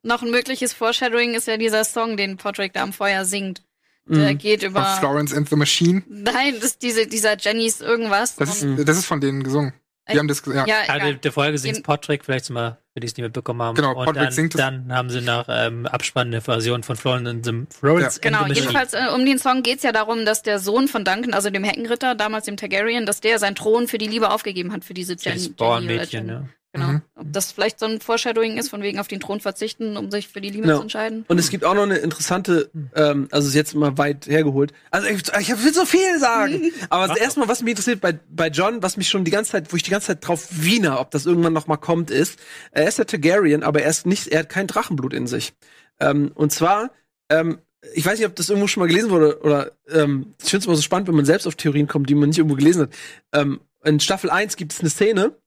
Noch 0.03 0.21
ein 0.21 0.31
mögliches 0.31 0.71
Foreshadowing 0.73 1.33
ist 1.33 1.47
ja 1.47 1.57
dieser 1.57 1.83
Song, 1.83 2.15
den 2.17 2.37
Patrick 2.37 2.73
da 2.73 2.83
am 2.83 2.93
Feuer 2.93 3.25
singt. 3.25 3.61
Der 4.07 4.33
Mhm. 4.33 4.37
geht 4.37 4.61
Von 4.61 4.69
über. 4.71 4.85
Florence 4.99 5.33
and 5.33 5.49
the 5.49 5.55
Machine. 5.55 6.03
Nein, 6.07 6.53
das 6.55 6.63
ist 6.71 6.81
diese, 6.81 7.07
dieser 7.07 7.37
Jennys 7.37 7.81
irgendwas. 7.81 8.35
Das 8.35 8.61
ist, 8.61 8.87
das 8.87 8.97
ist 8.99 9.05
von 9.05 9.19
denen 9.19 9.43
gesungen. 9.43 9.73
Die 10.11 10.19
haben 10.19 10.27
das, 10.27 10.43
ja. 10.45 10.65
ja, 10.67 10.83
Ja, 10.87 10.99
der, 10.99 11.13
der 11.13 11.31
Folge 11.31 11.57
singt 11.57 11.81
Patrick, 11.83 12.23
vielleicht 12.25 12.49
mal, 12.51 12.77
für 12.93 12.99
die 12.99 13.07
es 13.07 13.17
nicht 13.17 13.23
mitbekommen 13.23 13.61
haben. 13.61 13.75
Genau, 13.75 13.89
und 13.95 14.05
Podrick 14.05 14.23
dann, 14.23 14.31
singt 14.31 14.53
es. 14.55 14.59
dann 14.61 14.93
haben 14.93 15.09
sie 15.09 15.21
nach 15.21 15.45
ähm, 15.49 15.87
Abspann 15.87 16.27
eine 16.27 16.41
Version 16.41 16.83
von 16.83 16.95
Florence 16.95 17.27
and 17.29 17.45
the, 17.45 17.75
Florence 17.75 18.21
Genau, 18.21 18.43
the 18.43 18.49
Machine. 18.49 18.59
jedenfalls 18.67 18.93
äh, 18.93 19.07
um 19.13 19.25
den 19.25 19.39
Song 19.39 19.63
geht's 19.63 19.83
ja 19.83 19.91
darum, 19.91 20.25
dass 20.25 20.43
der 20.43 20.59
Sohn 20.59 20.87
von 20.87 21.03
Duncan, 21.05 21.33
also 21.33 21.49
dem 21.49 21.63
Heckenritter, 21.63 22.13
damals 22.13 22.45
dem 22.45 22.55
Targaryen, 22.57 23.05
dass 23.07 23.19
der 23.19 23.39
seinen 23.39 23.55
Thron 23.55 23.87
für 23.87 23.97
die 23.97 24.07
Liebe 24.07 24.29
aufgegeben 24.29 24.71
hat, 24.71 24.85
für 24.85 24.93
diese 24.93 25.13
Jen, 25.13 25.33
Das 25.33 25.49
Bauernmädchen, 25.49 26.25
oder 26.25 26.33
Jen. 26.33 26.43
ja. 26.43 26.49
Genau. 26.75 26.87
Mhm. 26.87 27.01
Ob 27.15 27.31
das 27.31 27.53
vielleicht 27.53 27.79
so 27.79 27.85
ein 27.85 28.01
Foreshadowing 28.01 28.57
ist, 28.57 28.69
von 28.69 28.81
wegen 28.81 28.99
auf 28.99 29.07
den 29.07 29.21
Thron 29.21 29.39
verzichten, 29.39 29.95
um 29.95 30.11
sich 30.11 30.27
für 30.27 30.41
die 30.41 30.49
Liebe 30.49 30.63
Genau. 30.63 30.77
zu 30.77 30.81
entscheiden. 30.83 31.23
Und 31.29 31.39
es 31.39 31.49
gibt 31.49 31.63
auch 31.63 31.73
noch 31.73 31.83
eine 31.83 31.97
interessante, 31.97 32.69
ähm, 32.95 33.29
also 33.31 33.47
ist 33.47 33.55
jetzt 33.55 33.75
mal 33.75 33.97
weit 33.97 34.27
hergeholt. 34.27 34.73
Also 34.91 35.07
ich, 35.07 35.23
ich 35.39 35.63
will 35.63 35.73
so 35.73 35.85
viel 35.85 36.19
sagen. 36.19 36.71
Aber 36.89 37.17
erstmal, 37.17 37.47
was 37.47 37.61
mich 37.61 37.71
interessiert 37.71 38.01
bei, 38.01 38.19
bei 38.29 38.49
John, 38.49 38.83
was 38.83 38.97
mich 38.97 39.07
schon 39.07 39.23
die 39.23 39.31
ganze 39.31 39.51
Zeit, 39.51 39.71
wo 39.71 39.77
ich 39.77 39.83
die 39.83 39.91
ganze 39.91 40.07
Zeit 40.07 40.27
drauf 40.27 40.47
wiener, 40.51 40.99
ob 40.99 41.11
das 41.11 41.25
irgendwann 41.25 41.53
noch 41.53 41.67
mal 41.67 41.77
kommt, 41.77 42.11
ist, 42.11 42.39
er 42.71 42.87
ist 42.87 42.99
der 42.99 43.07
Targaryen, 43.07 43.63
aber 43.63 43.81
er 43.81 43.89
ist 43.89 44.05
nicht, 44.05 44.27
er 44.27 44.39
hat 44.39 44.49
kein 44.49 44.67
Drachenblut 44.67 45.13
in 45.13 45.27
sich. 45.27 45.53
Ähm, 46.01 46.31
und 46.35 46.51
zwar, 46.51 46.91
ähm, 47.29 47.59
ich 47.93 48.05
weiß 48.05 48.17
nicht, 48.19 48.27
ob 48.27 48.35
das 48.35 48.49
irgendwo 48.49 48.67
schon 48.67 48.81
mal 48.81 48.87
gelesen 48.87 49.11
wurde 49.11 49.39
oder 49.41 49.71
ähm, 49.89 50.33
ich 50.43 50.49
finde 50.49 50.63
es 50.63 50.65
immer 50.65 50.75
so 50.75 50.81
spannend, 50.81 51.07
wenn 51.07 51.15
man 51.15 51.25
selbst 51.25 51.47
auf 51.47 51.55
Theorien 51.55 51.87
kommt, 51.87 52.09
die 52.09 52.15
man 52.15 52.29
nicht 52.29 52.37
irgendwo 52.37 52.55
gelesen 52.57 52.83
hat. 52.83 52.89
Ähm, 53.33 53.61
in 53.83 53.99
Staffel 53.99 54.29
1 54.31 54.57
gibt 54.57 54.73
es 54.73 54.79
eine 54.81 54.89
Szene, 54.89 55.37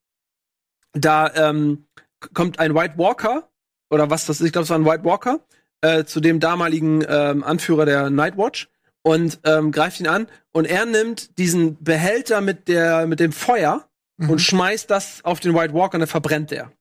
da 0.93 1.33
ähm, 1.35 1.85
kommt 2.33 2.59
ein 2.59 2.75
White 2.75 2.97
Walker 2.97 3.49
oder 3.89 4.09
was 4.09 4.25
das 4.25 4.39
ist, 4.39 4.47
ich 4.47 4.51
glaube, 4.51 4.63
es 4.63 4.69
war 4.69 4.77
ein 4.77 4.85
White 4.85 5.03
Walker, 5.03 5.39
äh, 5.81 6.03
zu 6.03 6.19
dem 6.19 6.39
damaligen 6.39 7.03
ähm, 7.07 7.43
Anführer 7.43 7.85
der 7.85 8.09
Nightwatch 8.09 8.69
und 9.01 9.39
ähm, 9.45 9.71
greift 9.71 9.99
ihn 9.99 10.07
an 10.07 10.27
und 10.51 10.65
er 10.65 10.85
nimmt 10.85 11.37
diesen 11.37 11.81
Behälter 11.83 12.41
mit 12.41 12.67
der 12.67 13.07
mit 13.07 13.19
dem 13.19 13.31
Feuer 13.31 13.85
Mhm. 14.19 14.29
und 14.31 14.39
schmeißt 14.39 14.89
das 14.89 15.23
auf 15.23 15.39
den 15.39 15.55
White 15.55 15.73
Walker 15.73 15.95
und 15.95 16.01
dann 16.01 16.07
verbrennt 16.07 16.51
er. 16.51 16.71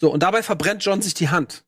So 0.00 0.12
und 0.12 0.22
dabei 0.22 0.42
verbrennt 0.42 0.84
John 0.84 1.02
sich 1.02 1.14
die 1.14 1.28
Hand. 1.28 1.63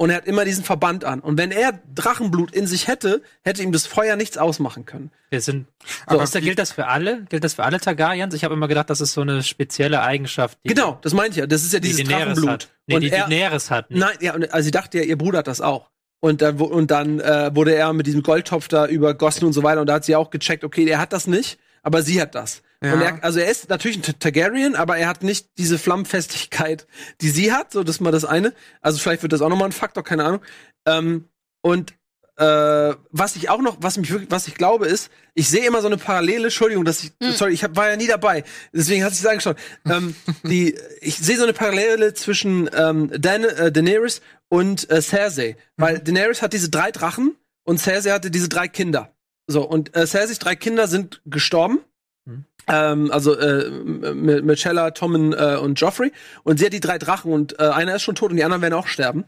Und 0.00 0.08
er 0.08 0.16
hat 0.16 0.24
immer 0.26 0.46
diesen 0.46 0.64
Verband 0.64 1.04
an. 1.04 1.20
Und 1.20 1.36
wenn 1.36 1.50
er 1.50 1.78
Drachenblut 1.94 2.52
in 2.52 2.66
sich 2.66 2.88
hätte, 2.88 3.20
hätte 3.42 3.62
ihm 3.62 3.70
das 3.70 3.86
Feuer 3.86 4.16
nichts 4.16 4.38
ausmachen 4.38 4.86
können. 4.86 5.10
Wir 5.28 5.42
sind, 5.42 5.66
Aber 6.06 6.22
ist, 6.22 6.32
gilt 6.40 6.58
das 6.58 6.72
für 6.72 6.86
alle? 6.86 7.26
Gilt 7.28 7.44
das 7.44 7.52
für 7.52 7.64
alle 7.64 7.78
Targaryens? 7.80 8.32
Ich 8.32 8.42
habe 8.42 8.54
immer 8.54 8.66
gedacht, 8.66 8.88
das 8.88 9.02
ist 9.02 9.12
so 9.12 9.20
eine 9.20 9.42
spezielle 9.42 10.00
Eigenschaft, 10.00 10.56
die, 10.64 10.68
Genau, 10.70 10.98
das 11.02 11.12
meinte 11.12 11.32
ich 11.32 11.36
ja. 11.36 11.46
Das 11.46 11.62
ist 11.62 11.74
ja 11.74 11.80
die 11.80 11.88
dieses 11.88 12.04
Daenerys 12.04 12.28
Drachenblut. 12.28 12.48
hat. 12.50 12.68
Nee, 12.86 12.94
und 12.94 13.00
die 13.02 13.10
er, 13.10 13.28
Daenerys 13.28 13.70
hat. 13.70 13.90
nicht. 13.90 14.00
Nein, 14.00 14.16
ja, 14.22 14.34
und- 14.34 14.50
also 14.54 14.64
sie 14.64 14.70
dachte 14.70 14.96
ja, 14.96 15.04
ihr 15.04 15.18
Bruder 15.18 15.40
hat 15.40 15.48
das 15.48 15.60
auch. 15.60 15.90
Und 16.20 16.40
dann, 16.40 16.56
und 16.58 16.90
dann 16.90 17.20
äh, 17.20 17.54
wurde 17.54 17.74
er 17.74 17.92
mit 17.92 18.06
diesem 18.06 18.22
Goldtopf 18.22 18.68
da 18.68 18.86
übergossen 18.86 19.44
und 19.46 19.52
so 19.52 19.62
weiter. 19.62 19.82
Und 19.82 19.86
da 19.88 19.94
hat 19.96 20.06
sie 20.06 20.16
auch 20.16 20.30
gecheckt, 20.30 20.64
okay, 20.64 20.86
er 20.88 20.98
hat 20.98 21.12
das 21.12 21.26
nicht, 21.26 21.58
aber 21.82 22.02
sie 22.02 22.20
hat 22.20 22.34
das. 22.34 22.62
Ja. 22.82 22.94
Und 22.94 23.02
er, 23.02 23.22
also 23.24 23.40
er 23.40 23.50
ist 23.50 23.68
natürlich 23.68 23.98
ein 23.98 24.02
Tar- 24.02 24.18
Targaryen, 24.18 24.74
aber 24.74 24.96
er 24.96 25.08
hat 25.08 25.22
nicht 25.22 25.48
diese 25.58 25.78
Flammenfestigkeit, 25.78 26.86
die 27.20 27.28
sie 27.28 27.52
hat. 27.52 27.72
So, 27.72 27.82
das 27.82 27.96
ist 27.96 28.00
mal 28.00 28.10
das 28.10 28.24
eine. 28.24 28.54
Also 28.80 28.98
vielleicht 28.98 29.22
wird 29.22 29.32
das 29.32 29.42
auch 29.42 29.48
nochmal 29.50 29.68
ein 29.68 29.72
Faktor, 29.72 30.02
keine 30.02 30.24
Ahnung. 30.24 30.40
Ähm, 30.86 31.28
und 31.60 31.92
äh, 32.38 32.94
was 33.10 33.36
ich 33.36 33.50
auch 33.50 33.60
noch, 33.60 33.76
was 33.80 33.98
mich 33.98 34.10
wirklich, 34.10 34.30
was 34.30 34.48
ich 34.48 34.54
glaube, 34.54 34.86
ist, 34.86 35.10
ich 35.34 35.50
sehe 35.50 35.66
immer 35.66 35.82
so 35.82 35.88
eine 35.88 35.98
Parallele, 35.98 36.44
Entschuldigung, 36.44 36.86
dass 36.86 37.04
ich, 37.04 37.12
sorry, 37.36 37.52
ich 37.52 37.62
hab, 37.64 37.76
war 37.76 37.90
ja 37.90 37.96
nie 37.96 38.06
dabei, 38.06 38.44
deswegen 38.72 39.04
hat 39.04 39.12
sich 39.12 39.20
das 39.20 39.30
angeschaut. 39.30 39.58
ähm, 39.84 40.16
die, 40.44 40.74
ich 41.02 41.18
sehe 41.18 41.36
so 41.36 41.42
eine 41.42 41.52
Parallele 41.52 42.14
zwischen 42.14 42.70
ähm, 42.74 43.10
Dan, 43.18 43.44
äh, 43.44 43.70
Daenerys 43.70 44.22
und 44.48 44.88
äh, 44.90 45.02
Cersei, 45.02 45.58
weil 45.76 45.98
Daenerys 45.98 46.40
hat 46.40 46.54
diese 46.54 46.70
drei 46.70 46.90
Drachen 46.92 47.36
und 47.64 47.78
Cersei 47.78 48.10
hatte 48.10 48.30
diese 48.30 48.48
drei 48.48 48.68
Kinder. 48.68 49.14
So, 49.50 49.62
und 49.66 49.96
äh, 49.96 50.06
Cerseys 50.06 50.38
drei 50.38 50.56
Kinder 50.56 50.86
sind 50.86 51.20
gestorben. 51.26 51.80
Mhm. 52.24 52.44
Ähm, 52.68 53.10
also 53.10 53.36
äh, 53.36 53.70
Michella, 53.70 54.92
Tommen 54.92 55.32
äh, 55.32 55.56
und 55.60 55.80
Joffrey. 55.80 56.12
Und 56.44 56.58
sie 56.58 56.66
hat 56.66 56.72
die 56.72 56.80
drei 56.80 56.98
Drachen 56.98 57.32
und 57.32 57.58
äh, 57.58 57.64
einer 57.64 57.96
ist 57.96 58.02
schon 58.02 58.14
tot 58.14 58.30
und 58.30 58.36
die 58.36 58.44
anderen 58.44 58.62
werden 58.62 58.74
auch 58.74 58.86
sterben. 58.86 59.24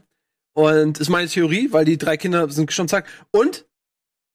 Und 0.53 0.99
ist 0.99 1.09
meine 1.09 1.27
Theorie, 1.27 1.69
weil 1.71 1.83
die 1.83 1.97
drei 1.97 2.15
Kinder 2.15 2.47
sind 2.49 2.71
schon 2.71 2.87
zack. 2.87 3.07
Und 3.31 3.65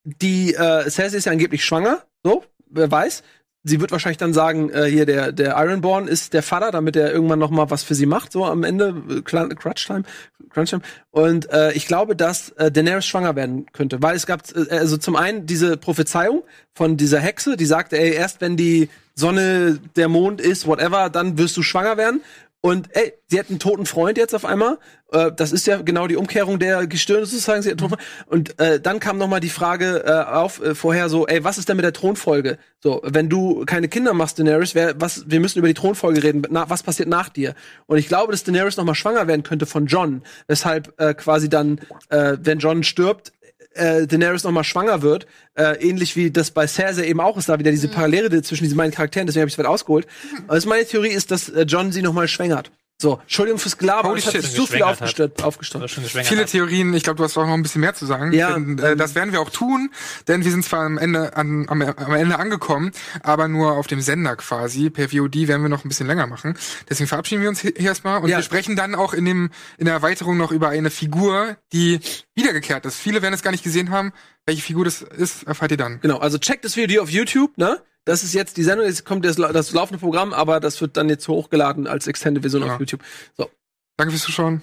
die 0.04 0.54
äh, 0.54 0.90
Cersei 0.90 1.18
ist 1.18 1.24
ja 1.26 1.32
angeblich 1.32 1.64
schwanger, 1.64 2.04
so, 2.24 2.44
wer 2.66 2.90
weiß. 2.90 3.22
Sie 3.68 3.80
wird 3.80 3.92
wahrscheinlich 3.92 4.18
dann 4.18 4.32
sagen, 4.32 4.70
äh, 4.70 4.86
hier 4.86 5.06
der 5.06 5.32
der 5.32 5.56
Ironborn 5.56 6.08
ist 6.08 6.32
der 6.32 6.42
Vater, 6.42 6.70
damit 6.70 6.96
er 6.96 7.12
irgendwann 7.12 7.38
noch 7.38 7.50
mal 7.50 7.70
was 7.70 7.82
für 7.82 7.94
sie 7.94 8.06
macht, 8.06 8.32
so 8.32 8.44
am 8.44 8.64
Ende 8.64 8.94
äh, 9.08 9.22
Crunch 9.22 9.86
Time, 9.86 10.02
Crunch 10.50 10.70
Time. 10.70 10.82
Und 11.10 11.50
äh, 11.50 11.72
ich 11.72 11.86
glaube, 11.86 12.16
dass 12.16 12.50
äh, 12.50 12.70
Daenerys 12.70 13.06
schwanger 13.06 13.36
werden 13.36 13.66
könnte, 13.72 14.02
weil 14.02 14.16
es 14.16 14.26
gab 14.26 14.42
äh, 14.56 14.70
also 14.70 14.96
zum 14.96 15.16
einen 15.16 15.46
diese 15.46 15.76
Prophezeiung 15.76 16.42
von 16.74 16.96
dieser 16.96 17.20
Hexe, 17.20 17.56
die 17.56 17.66
sagte, 17.66 17.98
ey, 17.98 18.12
erst 18.12 18.40
wenn 18.40 18.56
die 18.56 18.88
Sonne, 19.14 19.80
der 19.96 20.08
Mond 20.08 20.40
ist, 20.40 20.66
whatever, 20.66 21.10
dann 21.10 21.38
wirst 21.38 21.56
du 21.56 21.62
schwanger 21.62 21.96
werden. 21.96 22.20
Und 22.60 22.88
ey, 22.96 23.14
sie 23.28 23.38
hat 23.38 23.50
einen 23.50 23.60
toten 23.60 23.86
Freund 23.86 24.18
jetzt 24.18 24.34
auf 24.34 24.44
einmal. 24.44 24.78
Äh, 25.12 25.30
das 25.36 25.52
ist 25.52 25.66
ja 25.68 25.80
genau 25.80 26.08
die 26.08 26.16
Umkehrung 26.16 26.58
der 26.58 26.88
Gestirne 26.88 27.24
sozusagen. 27.24 27.62
Sie 27.62 27.70
hat 27.70 27.80
einen 27.80 27.90
Freund. 27.90 28.02
Und 28.26 28.58
äh, 28.58 28.80
dann 28.80 28.98
kam 28.98 29.16
noch 29.16 29.28
mal 29.28 29.38
die 29.38 29.48
Frage 29.48 30.04
äh, 30.04 30.10
auf 30.10 30.60
äh, 30.60 30.74
vorher 30.74 31.08
so, 31.08 31.26
ey, 31.28 31.44
was 31.44 31.58
ist 31.58 31.68
denn 31.68 31.76
mit 31.76 31.84
der 31.84 31.92
Thronfolge? 31.92 32.58
So, 32.80 33.00
wenn 33.04 33.28
du 33.28 33.64
keine 33.64 33.88
Kinder 33.88 34.12
machst, 34.12 34.40
Daenerys, 34.40 34.74
wer, 34.74 35.00
was, 35.00 35.24
wir 35.30 35.38
müssen 35.38 35.60
über 35.60 35.68
die 35.68 35.74
Thronfolge 35.74 36.22
reden. 36.22 36.42
Na, 36.50 36.68
was 36.68 36.82
passiert 36.82 37.08
nach 37.08 37.28
dir? 37.28 37.54
Und 37.86 37.98
ich 37.98 38.08
glaube, 38.08 38.32
dass 38.32 38.42
Daenerys 38.42 38.76
noch 38.76 38.84
mal 38.84 38.96
schwanger 38.96 39.28
werden 39.28 39.44
könnte 39.44 39.66
von 39.66 39.86
John, 39.86 40.22
weshalb 40.48 41.00
äh, 41.00 41.14
quasi 41.14 41.48
dann, 41.48 41.80
äh, 42.08 42.38
wenn 42.40 42.58
John 42.58 42.82
stirbt, 42.82 43.32
äh, 43.78 44.06
Daenerys 44.06 44.44
noch 44.44 44.50
mal 44.50 44.64
schwanger 44.64 45.02
wird, 45.02 45.26
äh, 45.54 45.74
ähnlich 45.80 46.16
wie 46.16 46.30
das 46.30 46.50
bei 46.50 46.66
Cersei 46.66 47.06
eben 47.06 47.20
auch 47.20 47.36
ist, 47.36 47.48
da 47.48 47.58
wieder 47.58 47.70
diese 47.70 47.88
Parallele 47.88 48.42
zwischen 48.42 48.64
diesen 48.64 48.76
beiden 48.76 48.92
Charakteren, 48.92 49.26
deswegen 49.26 49.42
habe 49.42 49.48
ich 49.48 49.54
es 49.54 49.58
weit 49.58 49.66
ausgeholt. 49.66 50.06
Also 50.46 50.68
meine 50.68 50.84
Theorie 50.84 51.10
ist, 51.10 51.30
dass 51.30 51.48
äh, 51.48 51.62
John 51.62 51.92
sie 51.92 52.02
noch 52.02 52.12
mal 52.12 52.28
schwängert. 52.28 52.70
So, 53.00 53.20
Entschuldigung 53.22 53.60
fürs 53.60 53.78
Gelaber, 53.78 54.16
ich 54.16 54.26
habe 54.26 54.42
so 54.42 54.66
viel 54.66 54.82
aufgestört, 54.82 55.36
geschwängert 55.40 56.26
Viele 56.26 56.40
hat. 56.42 56.48
Theorien, 56.48 56.92
ich 56.94 57.04
glaube, 57.04 57.18
du 57.18 57.22
hast 57.22 57.38
auch 57.38 57.46
noch 57.46 57.54
ein 57.54 57.62
bisschen 57.62 57.80
mehr 57.80 57.94
zu 57.94 58.06
sagen. 58.06 58.32
Ja, 58.32 58.54
Denn, 58.54 58.76
äh, 58.80 58.92
ähm, 58.92 58.98
das 58.98 59.14
werden 59.14 59.30
wir 59.30 59.40
auch 59.40 59.50
tun, 59.50 59.90
denn 60.26 60.44
wir 60.44 60.50
sind 60.50 60.64
zwar 60.64 60.80
am 60.80 60.98
Ende 60.98 61.36
an, 61.36 61.66
am, 61.68 61.80
am 61.80 62.14
Ende 62.14 62.40
angekommen, 62.40 62.90
aber 63.22 63.46
nur 63.46 63.74
auf 63.74 63.86
dem 63.86 64.00
Sender 64.00 64.34
quasi. 64.34 64.90
Per 64.90 65.08
VOD 65.10 65.46
werden 65.46 65.62
wir 65.62 65.68
noch 65.68 65.84
ein 65.84 65.88
bisschen 65.88 66.08
länger 66.08 66.26
machen. 66.26 66.58
Deswegen 66.90 67.06
verabschieden 67.06 67.40
wir 67.42 67.48
uns 67.50 67.60
hier 67.60 67.72
hier 67.76 67.90
erstmal 67.90 68.20
und 68.20 68.30
Ja. 68.30 68.38
wir 68.38 68.42
sprechen 68.42 68.74
dann 68.74 68.96
auch 68.96 69.14
in 69.14 69.24
dem 69.24 69.50
in 69.76 69.84
der 69.84 69.94
Erweiterung 69.94 70.36
noch 70.36 70.50
über 70.50 70.70
eine 70.70 70.90
Figur, 70.90 71.56
die 71.72 72.00
wiedergekehrt 72.34 72.84
ist. 72.84 72.96
Viele 72.96 73.22
werden 73.22 73.34
es 73.34 73.42
gar 73.42 73.52
nicht 73.52 73.62
gesehen 73.62 73.90
haben. 73.90 74.12
Welche 74.44 74.62
Figur 74.62 74.84
das 74.84 75.02
ist, 75.02 75.44
erfahrt 75.44 75.70
ihr 75.70 75.76
dann. 75.76 76.00
Genau, 76.00 76.18
also 76.18 76.38
checkt 76.38 76.64
das 76.64 76.74
Video 76.76 77.04
auf 77.04 77.10
YouTube, 77.10 77.56
ne? 77.58 77.80
Das 78.08 78.22
ist 78.22 78.32
jetzt 78.32 78.56
die 78.56 78.62
Sendung, 78.62 78.86
jetzt 78.86 79.04
kommt 79.04 79.26
das, 79.26 79.36
das 79.36 79.72
laufende 79.72 79.98
Programm, 80.00 80.32
aber 80.32 80.60
das 80.60 80.80
wird 80.80 80.96
dann 80.96 81.10
jetzt 81.10 81.28
hochgeladen 81.28 81.86
als 81.86 82.06
Extended 82.06 82.42
Version 82.42 82.62
Ja. 82.64 82.72
auf 82.72 82.80
YouTube. 82.80 83.02
So. 83.36 83.50
Danke 83.98 84.12
fürs 84.12 84.22
Zuschauen. 84.22 84.62